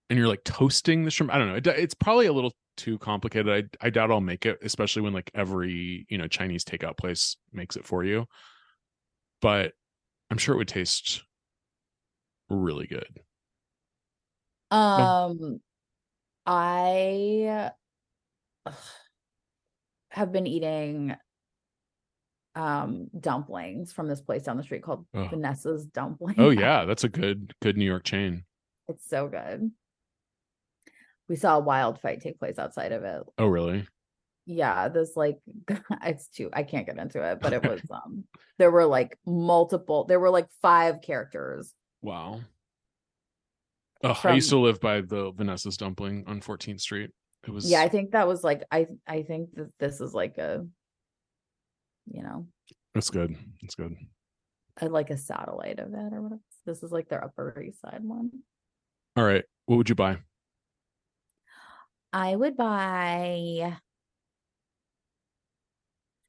and 0.10 0.20
you're 0.20 0.28
like 0.28 0.44
toasting 0.44 1.06
the 1.06 1.12
shrimp. 1.12 1.32
I 1.34 1.38
don't 1.38 1.48
know. 1.50 1.56
It, 1.56 1.68
it's 1.68 1.94
probably 1.94 2.26
a 2.26 2.34
little 2.34 2.54
too 2.78 2.98
complicated. 2.98 3.72
I 3.82 3.88
I 3.88 3.90
doubt 3.90 4.12
I'll 4.12 4.22
make 4.22 4.46
it, 4.46 4.60
especially 4.62 5.02
when 5.04 5.14
like 5.14 5.32
every, 5.34 6.06
you 6.10 6.18
know, 6.18 6.28
Chinese 6.28 6.66
takeout 6.66 6.98
place 6.98 7.38
makes 7.54 7.78
it 7.78 7.86
for 7.86 8.04
you. 8.04 8.28
But 9.42 9.74
I'm 10.30 10.38
sure 10.38 10.56
it 10.56 10.58
would 10.58 10.68
taste 10.68 11.24
really 12.50 12.88
good. 12.88 13.22
Um 14.72 15.62
I 16.46 17.72
ugh, 18.66 18.74
have 20.12 20.32
been 20.32 20.48
eating 20.48 21.16
um 22.60 23.08
dumplings 23.20 23.94
from 23.94 24.08
this 24.08 24.22
place 24.22 24.44
down 24.44 24.58
the 24.58 24.64
street 24.64 24.84
called 24.84 25.06
Oh. 25.14 25.28
Vanessa's 25.28 25.86
Dumpling. 25.86 26.36
Oh 26.38 26.50
yeah, 26.50 26.86
that's 26.86 27.04
a 27.06 27.10
good 27.10 27.54
good 27.62 27.78
New 27.78 27.86
York 27.86 28.04
chain. 28.04 28.44
It's 28.88 29.08
so 29.08 29.28
good. 29.28 29.72
We 31.28 31.36
saw 31.36 31.58
a 31.58 31.62
wild 31.62 32.02
fight 32.02 32.22
take 32.22 32.40
place 32.40 32.60
outside 32.60 32.92
of 32.92 33.04
it. 33.04 33.22
Oh 33.38 33.48
really? 33.48 33.88
Yeah, 34.46 34.90
this 34.90 35.16
like 35.16 35.38
it's 36.04 36.28
too 36.28 36.50
I 36.52 36.64
can't 36.64 36.86
get 36.86 36.98
into 36.98 37.24
it, 37.24 37.40
but 37.40 37.54
it 37.54 37.64
was 37.64 37.82
um 37.92 38.26
there 38.58 38.72
were 38.72 38.86
like 38.86 39.18
multiple 39.26 40.06
there 40.06 40.20
were 40.20 40.32
like 40.32 40.48
five 40.62 41.02
characters. 41.02 41.74
Wow. 42.02 42.42
Oh, 44.04 44.20
I 44.24 44.34
used 44.34 44.50
to 44.50 44.58
live 44.58 44.80
by 44.80 45.02
the 45.02 45.32
Vanessa's 45.34 45.76
dumpling 45.76 46.24
on 46.26 46.40
14th 46.40 46.80
Street. 46.80 47.12
It 47.46 47.52
was 47.52 47.70
Yeah, 47.70 47.82
I 47.82 47.90
think 47.90 48.12
that 48.12 48.28
was 48.28 48.44
like 48.44 48.64
I 48.72 48.88
I 49.08 49.24
think 49.24 49.56
that 49.56 49.72
this 49.80 50.02
is 50.02 50.14
like 50.14 50.38
a 50.38 50.66
you 52.12 52.24
know, 52.24 52.48
That's 52.94 53.10
good. 53.10 53.36
That's 53.62 53.76
good. 53.76 53.96
a, 54.82 54.90
like 54.90 55.10
a 55.10 55.18
satellite 55.18 55.80
of 55.80 55.94
it 55.94 56.14
or 56.14 56.22
whatever. 56.22 56.42
This 56.66 56.84
is 56.84 56.92
like 56.92 57.10
their 57.10 57.24
Upper 57.24 57.62
East 57.62 57.82
Side 57.82 58.04
one. 58.04 58.32
All 59.16 59.24
right. 59.24 59.44
What 59.66 59.78
would 59.78 59.90
you 59.90 59.96
buy? 59.96 60.20
I 62.12 62.36
would 62.36 62.58
buy 62.58 63.78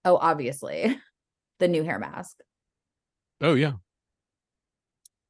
Oh, 0.04 0.16
obviously. 0.16 0.98
The 1.58 1.68
new 1.68 1.82
hair 1.82 1.98
mask. 1.98 2.38
Oh 3.42 3.52
yeah. 3.52 3.72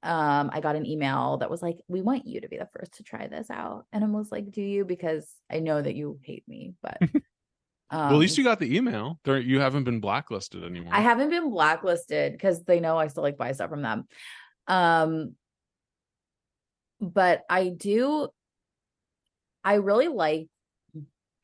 Um, 0.05 0.51
I 0.52 0.60
got 0.60 0.77
an 0.77 0.86
email 0.86 1.39
that 1.39 1.51
was 1.51 1.60
like, 1.60 1.78
"We 1.89 2.02
want 2.02 2.24
you 2.24 2.40
to 2.40 2.48
be 2.48 2.56
the 2.56 2.68
first 2.72 2.94
to 2.98 3.02
try 3.02 3.27
this 3.27 3.51
out," 3.51 3.86
and 3.93 4.05
I 4.05 4.06
was 4.06 4.31
like, 4.31 4.52
"Do 4.52 4.62
you?" 4.62 4.85
Because 4.85 5.28
I 5.51 5.59
know 5.59 5.82
that 5.82 5.97
you 5.97 6.20
hate 6.22 6.44
me, 6.47 6.74
but 6.82 6.98
um, 7.91 8.01
well, 8.01 8.15
at 8.15 8.21
least 8.21 8.39
you 8.39 8.45
got 8.45 8.61
the 8.61 8.77
email. 8.77 9.19
There, 9.25 9.39
you 9.39 9.59
haven't 9.59 9.85
been 9.85 10.01
blacklisted 10.01 10.62
anymore. 10.62 10.95
I 10.95 11.01
haven't 11.01 11.31
been 11.31 11.51
blacklisted 11.51 12.33
because 12.33 12.62
they 12.62 12.79
know 12.79 12.97
I 12.97 13.09
still 13.09 13.25
like 13.25 13.37
buy 13.37 13.51
stuff 13.53 13.71
from 13.71 13.83
them. 13.83 14.07
Um, 14.69 15.35
but 17.01 17.43
I 17.51 17.69
do. 17.69 18.29
I 19.65 19.75
really 19.75 20.09
like 20.09 20.49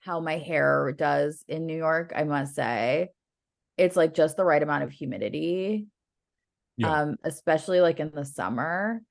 how 0.01 0.21
my 0.21 0.39
hair 0.39 0.93
does 0.97 1.45
in 1.49 1.67
New 1.67 1.77
York. 1.77 2.13
I 2.15 2.23
must 2.23 2.55
say, 2.55 3.09
it's 3.77 3.97
like 3.97 4.15
just 4.15 4.37
the 4.37 4.45
right 4.45 4.63
amount 4.63 4.85
of 4.85 4.93
humidity. 4.93 5.87
Yeah. 6.77 6.93
Um, 6.93 7.17
especially 7.25 7.81
like 7.81 7.99
in 7.99 8.13
the 8.15 8.25
summer. 8.25 9.03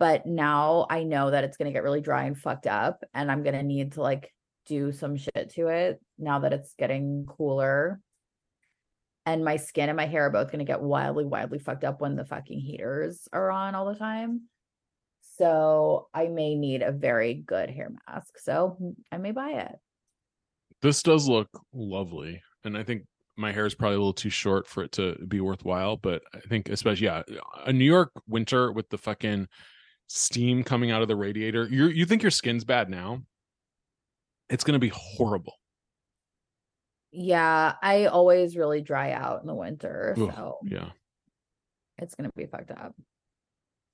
But 0.00 0.26
now 0.26 0.86
I 0.90 1.04
know 1.04 1.30
that 1.30 1.44
it's 1.44 1.56
gonna 1.56 1.70
get 1.70 1.84
really 1.84 2.00
dry 2.00 2.24
and 2.24 2.36
fucked 2.36 2.66
up, 2.66 3.04
and 3.14 3.30
I'm 3.30 3.44
gonna 3.44 3.62
need 3.62 3.92
to 3.92 4.02
like 4.02 4.32
do 4.66 4.90
some 4.90 5.16
shit 5.16 5.50
to 5.54 5.68
it 5.68 6.00
now 6.22 6.40
that 6.40 6.52
it's 6.52 6.74
getting 6.78 7.26
cooler 7.26 8.00
and 9.24 9.44
my 9.44 9.56
skin 9.56 9.88
and 9.88 9.96
my 9.96 10.06
hair 10.06 10.26
are 10.26 10.30
both 10.30 10.48
going 10.48 10.58
to 10.58 10.64
get 10.64 10.80
wildly 10.80 11.24
wildly 11.24 11.58
fucked 11.58 11.84
up 11.84 12.00
when 12.00 12.16
the 12.16 12.24
fucking 12.24 12.60
heaters 12.60 13.28
are 13.32 13.50
on 13.50 13.74
all 13.74 13.86
the 13.86 13.98
time 13.98 14.42
so 15.38 16.08
i 16.14 16.26
may 16.26 16.54
need 16.54 16.82
a 16.82 16.92
very 16.92 17.34
good 17.34 17.70
hair 17.70 17.90
mask 18.08 18.38
so 18.38 18.76
i 19.10 19.18
may 19.18 19.32
buy 19.32 19.52
it 19.52 19.76
this 20.82 21.00
does 21.02 21.28
look 21.28 21.48
lovely, 21.72 22.42
and 22.64 22.76
I 22.76 22.82
think 22.82 23.04
my 23.36 23.52
hair 23.52 23.66
is 23.66 23.74
probably 23.74 23.94
a 23.94 23.98
little 23.98 24.12
too 24.12 24.30
short 24.30 24.66
for 24.66 24.82
it 24.82 24.92
to 24.92 25.14
be 25.28 25.40
worthwhile. 25.40 25.96
But 25.96 26.22
I 26.34 26.40
think, 26.40 26.68
especially, 26.68 27.06
yeah, 27.06 27.22
a 27.64 27.72
New 27.72 27.84
York 27.84 28.10
winter 28.26 28.72
with 28.72 28.90
the 28.90 28.98
fucking 28.98 29.46
steam 30.08 30.64
coming 30.64 30.90
out 30.90 31.00
of 31.00 31.08
the 31.08 31.16
radiator. 31.16 31.68
You 31.70 31.86
you 31.86 32.04
think 32.04 32.22
your 32.22 32.32
skin's 32.32 32.64
bad 32.64 32.90
now? 32.90 33.22
It's 34.50 34.64
gonna 34.64 34.80
be 34.80 34.92
horrible. 34.92 35.54
Yeah 37.12 37.74
i 37.82 38.06
always 38.06 38.56
really 38.56 38.80
dry 38.80 39.12
out 39.12 39.40
in 39.42 39.46
the 39.46 39.54
winter 39.54 40.14
so 40.16 40.58
yeah. 40.64 40.88
it's 41.98 42.14
going 42.14 42.28
to 42.28 42.34
be 42.36 42.46
fucked 42.46 42.70
up 42.70 42.94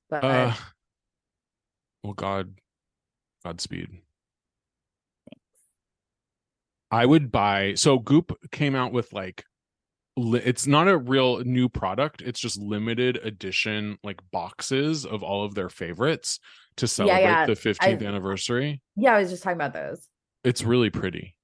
but 0.08 0.24
Uh, 0.24 0.54
well, 2.04 2.12
God, 2.14 2.54
Godspeed. 3.44 3.88
I 6.90 7.04
would 7.04 7.30
buy. 7.30 7.74
So 7.74 7.98
Goop 7.98 8.32
came 8.50 8.74
out 8.74 8.92
with 8.92 9.12
like, 9.12 9.44
li- 10.16 10.40
it's 10.42 10.66
not 10.66 10.88
a 10.88 10.96
real 10.96 11.40
new 11.44 11.68
product. 11.68 12.22
It's 12.22 12.40
just 12.40 12.58
limited 12.58 13.18
edition 13.22 13.98
like 14.02 14.20
boxes 14.30 15.04
of 15.04 15.22
all 15.22 15.44
of 15.44 15.54
their 15.54 15.68
favorites 15.68 16.40
to 16.76 16.88
celebrate 16.88 17.20
yeah, 17.22 17.44
the 17.46 17.52
15th 17.52 18.02
I- 18.02 18.06
anniversary. 18.06 18.80
yeah 18.96 19.14
i 19.16 19.20
was 19.20 19.30
just 19.30 19.42
talking 19.42 19.56
about 19.56 19.74
those 19.74 20.06
It's 20.44 20.62
really 20.62 20.90
pretty. 20.90 21.34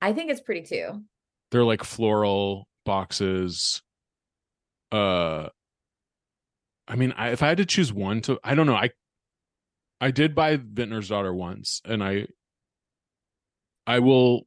i 0.00 0.12
think 0.14 0.30
it's 0.30 0.40
pretty 0.40 0.62
too 0.62 1.02
They're 1.50 1.64
like 1.64 1.84
floral 1.84 2.68
boxes. 2.84 3.82
Uh, 4.92 5.48
I 6.86 6.96
mean, 6.96 7.12
I, 7.16 7.30
if 7.30 7.42
I 7.42 7.48
had 7.48 7.58
to 7.58 7.66
choose 7.66 7.92
one 7.92 8.20
to, 8.22 8.38
I 8.42 8.54
don't 8.54 8.66
know. 8.66 8.74
I 8.74 8.90
I 10.00 10.10
did 10.10 10.34
buy 10.34 10.56
Vintner's 10.56 11.08
Daughter 11.08 11.34
once, 11.34 11.80
and 11.84 12.02
I 12.02 12.26
I 13.86 13.98
will 13.98 14.46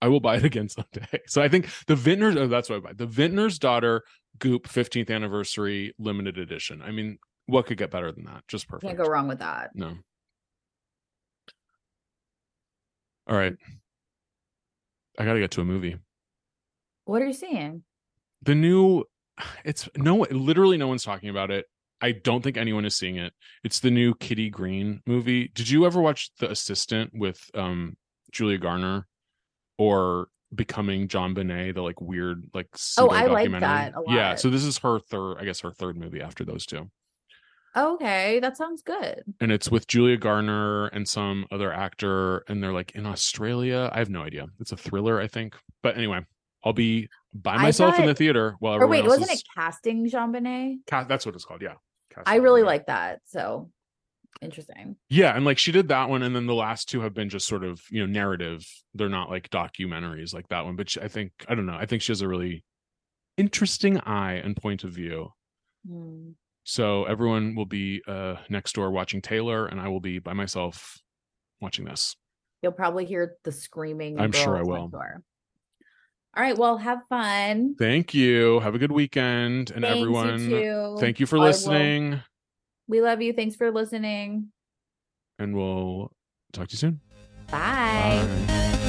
I 0.00 0.08
will 0.08 0.20
buy 0.20 0.36
it 0.36 0.44
again 0.44 0.68
someday. 0.68 1.20
So 1.26 1.42
I 1.42 1.48
think 1.48 1.68
the 1.86 1.94
Vintner's 1.94 2.36
oh, 2.36 2.48
that's 2.48 2.68
what 2.68 2.76
I 2.76 2.80
buy. 2.80 2.92
The 2.92 3.06
Vintner's 3.06 3.58
Daughter 3.58 4.02
Goop 4.38 4.68
15th 4.68 5.10
anniversary 5.10 5.94
limited 5.98 6.38
edition. 6.38 6.82
I 6.82 6.90
mean, 6.90 7.18
what 7.46 7.66
could 7.66 7.78
get 7.78 7.90
better 7.90 8.12
than 8.12 8.24
that? 8.24 8.44
Just 8.48 8.68
perfect. 8.68 8.84
can't 8.84 8.98
go 8.98 9.10
wrong 9.10 9.28
with 9.28 9.38
that 9.38 9.70
No. 9.74 9.96
All 13.28 13.36
right. 13.36 13.54
I 15.18 15.24
got 15.24 15.34
to 15.34 15.40
get 15.40 15.50
to 15.52 15.60
a 15.60 15.64
movie. 15.64 15.96
what 17.04 17.22
are 17.22 17.26
you 17.26 17.32
seeing? 17.32 17.82
The 18.42 18.54
new 18.54 19.04
it's 19.64 19.88
no 19.96 20.26
literally 20.30 20.76
no 20.76 20.88
one's 20.88 21.04
talking 21.04 21.28
about 21.28 21.50
it. 21.50 21.66
I 22.00 22.12
don't 22.12 22.42
think 22.42 22.56
anyone 22.56 22.84
is 22.84 22.96
seeing 22.96 23.16
it. 23.16 23.32
It's 23.62 23.78
the 23.80 23.90
new 23.90 24.14
kitty 24.14 24.50
green 24.50 25.02
movie. 25.06 25.48
Did 25.54 25.70
you 25.70 25.86
ever 25.86 26.00
watch 26.00 26.30
the 26.38 26.50
assistant 26.50 27.12
with 27.14 27.50
um 27.54 27.96
julia 28.32 28.58
garner 28.58 29.06
or 29.78 30.28
becoming 30.54 31.08
JonBenet 31.08 31.74
the 31.74 31.82
like 31.82 32.00
weird 32.00 32.44
like 32.54 32.68
Oh, 32.98 33.08
I 33.08 33.26
like 33.26 33.50
that 33.60 33.94
a 33.94 34.02
yeah 34.08 34.34
so 34.34 34.50
this 34.50 34.64
is 34.64 34.78
her 34.78 34.98
third 34.98 35.36
i 35.38 35.44
guess 35.44 35.60
her 35.60 35.70
third 35.70 35.96
movie 35.96 36.20
after 36.20 36.44
those 36.44 36.66
two 36.66 36.90
okay 37.76 38.38
that 38.40 38.56
sounds 38.56 38.82
good 38.82 39.22
and 39.40 39.50
it's 39.50 39.70
with 39.70 39.86
julia 39.86 40.16
garner 40.16 40.86
and 40.88 41.08
some 41.08 41.46
other 41.50 41.72
actor 41.72 42.44
and 42.48 42.62
they're 42.62 42.72
like 42.72 42.92
in 42.92 43.06
australia 43.06 43.88
i 43.92 43.98
have 43.98 44.10
no 44.10 44.22
idea 44.22 44.46
it's 44.60 44.72
a 44.72 44.76
thriller 44.76 45.20
i 45.20 45.26
think 45.26 45.56
but 45.82 45.96
anyway 45.96 46.20
i'll 46.64 46.72
be 46.72 47.08
by 47.32 47.56
myself 47.56 47.98
in 47.98 48.06
the 48.06 48.14
theater 48.14 48.56
while 48.58 48.74
or 48.74 48.86
wait 48.86 49.04
wasn't 49.04 49.30
is 49.30 49.40
it 49.40 49.44
casting 49.54 50.06
jean 50.08 50.82
Ca- 50.86 51.04
that's 51.04 51.24
what 51.24 51.34
it's 51.34 51.44
called 51.44 51.62
yeah 51.62 51.74
i 52.26 52.36
really 52.36 52.62
like 52.62 52.86
that 52.86 53.20
so 53.26 53.70
interesting 54.40 54.96
Yeah, 55.08 55.36
and 55.36 55.44
like 55.44 55.58
she 55.58 55.72
did 55.72 55.88
that 55.88 56.08
one, 56.08 56.22
and 56.22 56.34
then 56.34 56.46
the 56.46 56.54
last 56.54 56.88
two 56.88 57.02
have 57.02 57.14
been 57.14 57.28
just 57.28 57.46
sort 57.46 57.64
of 57.64 57.80
you 57.90 58.00
know 58.00 58.06
narrative. 58.10 58.66
They're 58.94 59.08
not 59.08 59.30
like 59.30 59.50
documentaries 59.50 60.32
like 60.34 60.48
that 60.48 60.64
one, 60.64 60.74
but 60.74 60.90
she, 60.90 61.00
I 61.00 61.08
think 61.08 61.32
I 61.48 61.54
don't 61.54 61.66
know. 61.66 61.76
I 61.76 61.86
think 61.86 62.02
she 62.02 62.12
has 62.12 62.22
a 62.22 62.28
really 62.28 62.64
interesting 63.36 64.00
eye 64.00 64.34
and 64.34 64.56
point 64.56 64.84
of 64.84 64.92
view. 64.92 65.32
Hmm. 65.86 66.30
So 66.64 67.04
everyone 67.04 67.54
will 67.54 67.66
be 67.66 68.02
uh 68.06 68.36
next 68.48 68.74
door 68.74 68.90
watching 68.90 69.20
Taylor, 69.20 69.66
and 69.66 69.80
I 69.80 69.88
will 69.88 70.00
be 70.00 70.18
by 70.18 70.32
myself 70.32 70.98
watching 71.60 71.84
this. 71.84 72.16
You'll 72.62 72.72
probably 72.72 73.04
hear 73.04 73.36
the 73.42 73.50
screaming. 73.52 74.20
I'm 74.20 74.30
sure 74.32 74.56
I 74.56 74.62
will. 74.62 74.88
door. 74.88 75.22
All 76.36 76.42
right. 76.42 76.56
Well, 76.56 76.78
have 76.78 77.00
fun. 77.08 77.74
Thank 77.78 78.14
you. 78.14 78.60
Have 78.60 78.74
a 78.74 78.78
good 78.78 78.92
weekend, 78.92 79.70
and 79.72 79.82
Thanks, 79.84 79.98
everyone. 80.00 80.38
too. 80.48 80.96
Thank 81.00 81.20
you 81.20 81.26
for 81.26 81.38
listening, 81.38 82.20
We 82.88 83.00
love 83.02 83.20
you. 83.20 83.32
Thanks 83.32 83.56
for 83.56 83.70
listening. 83.70 84.52
and 85.38 85.56
we'll 85.56 86.12
talk 86.52 86.68
to 86.68 86.72
you 86.74 86.78
soon. 86.78 87.00
Bye. 87.50 88.24
Bye. 88.46 88.88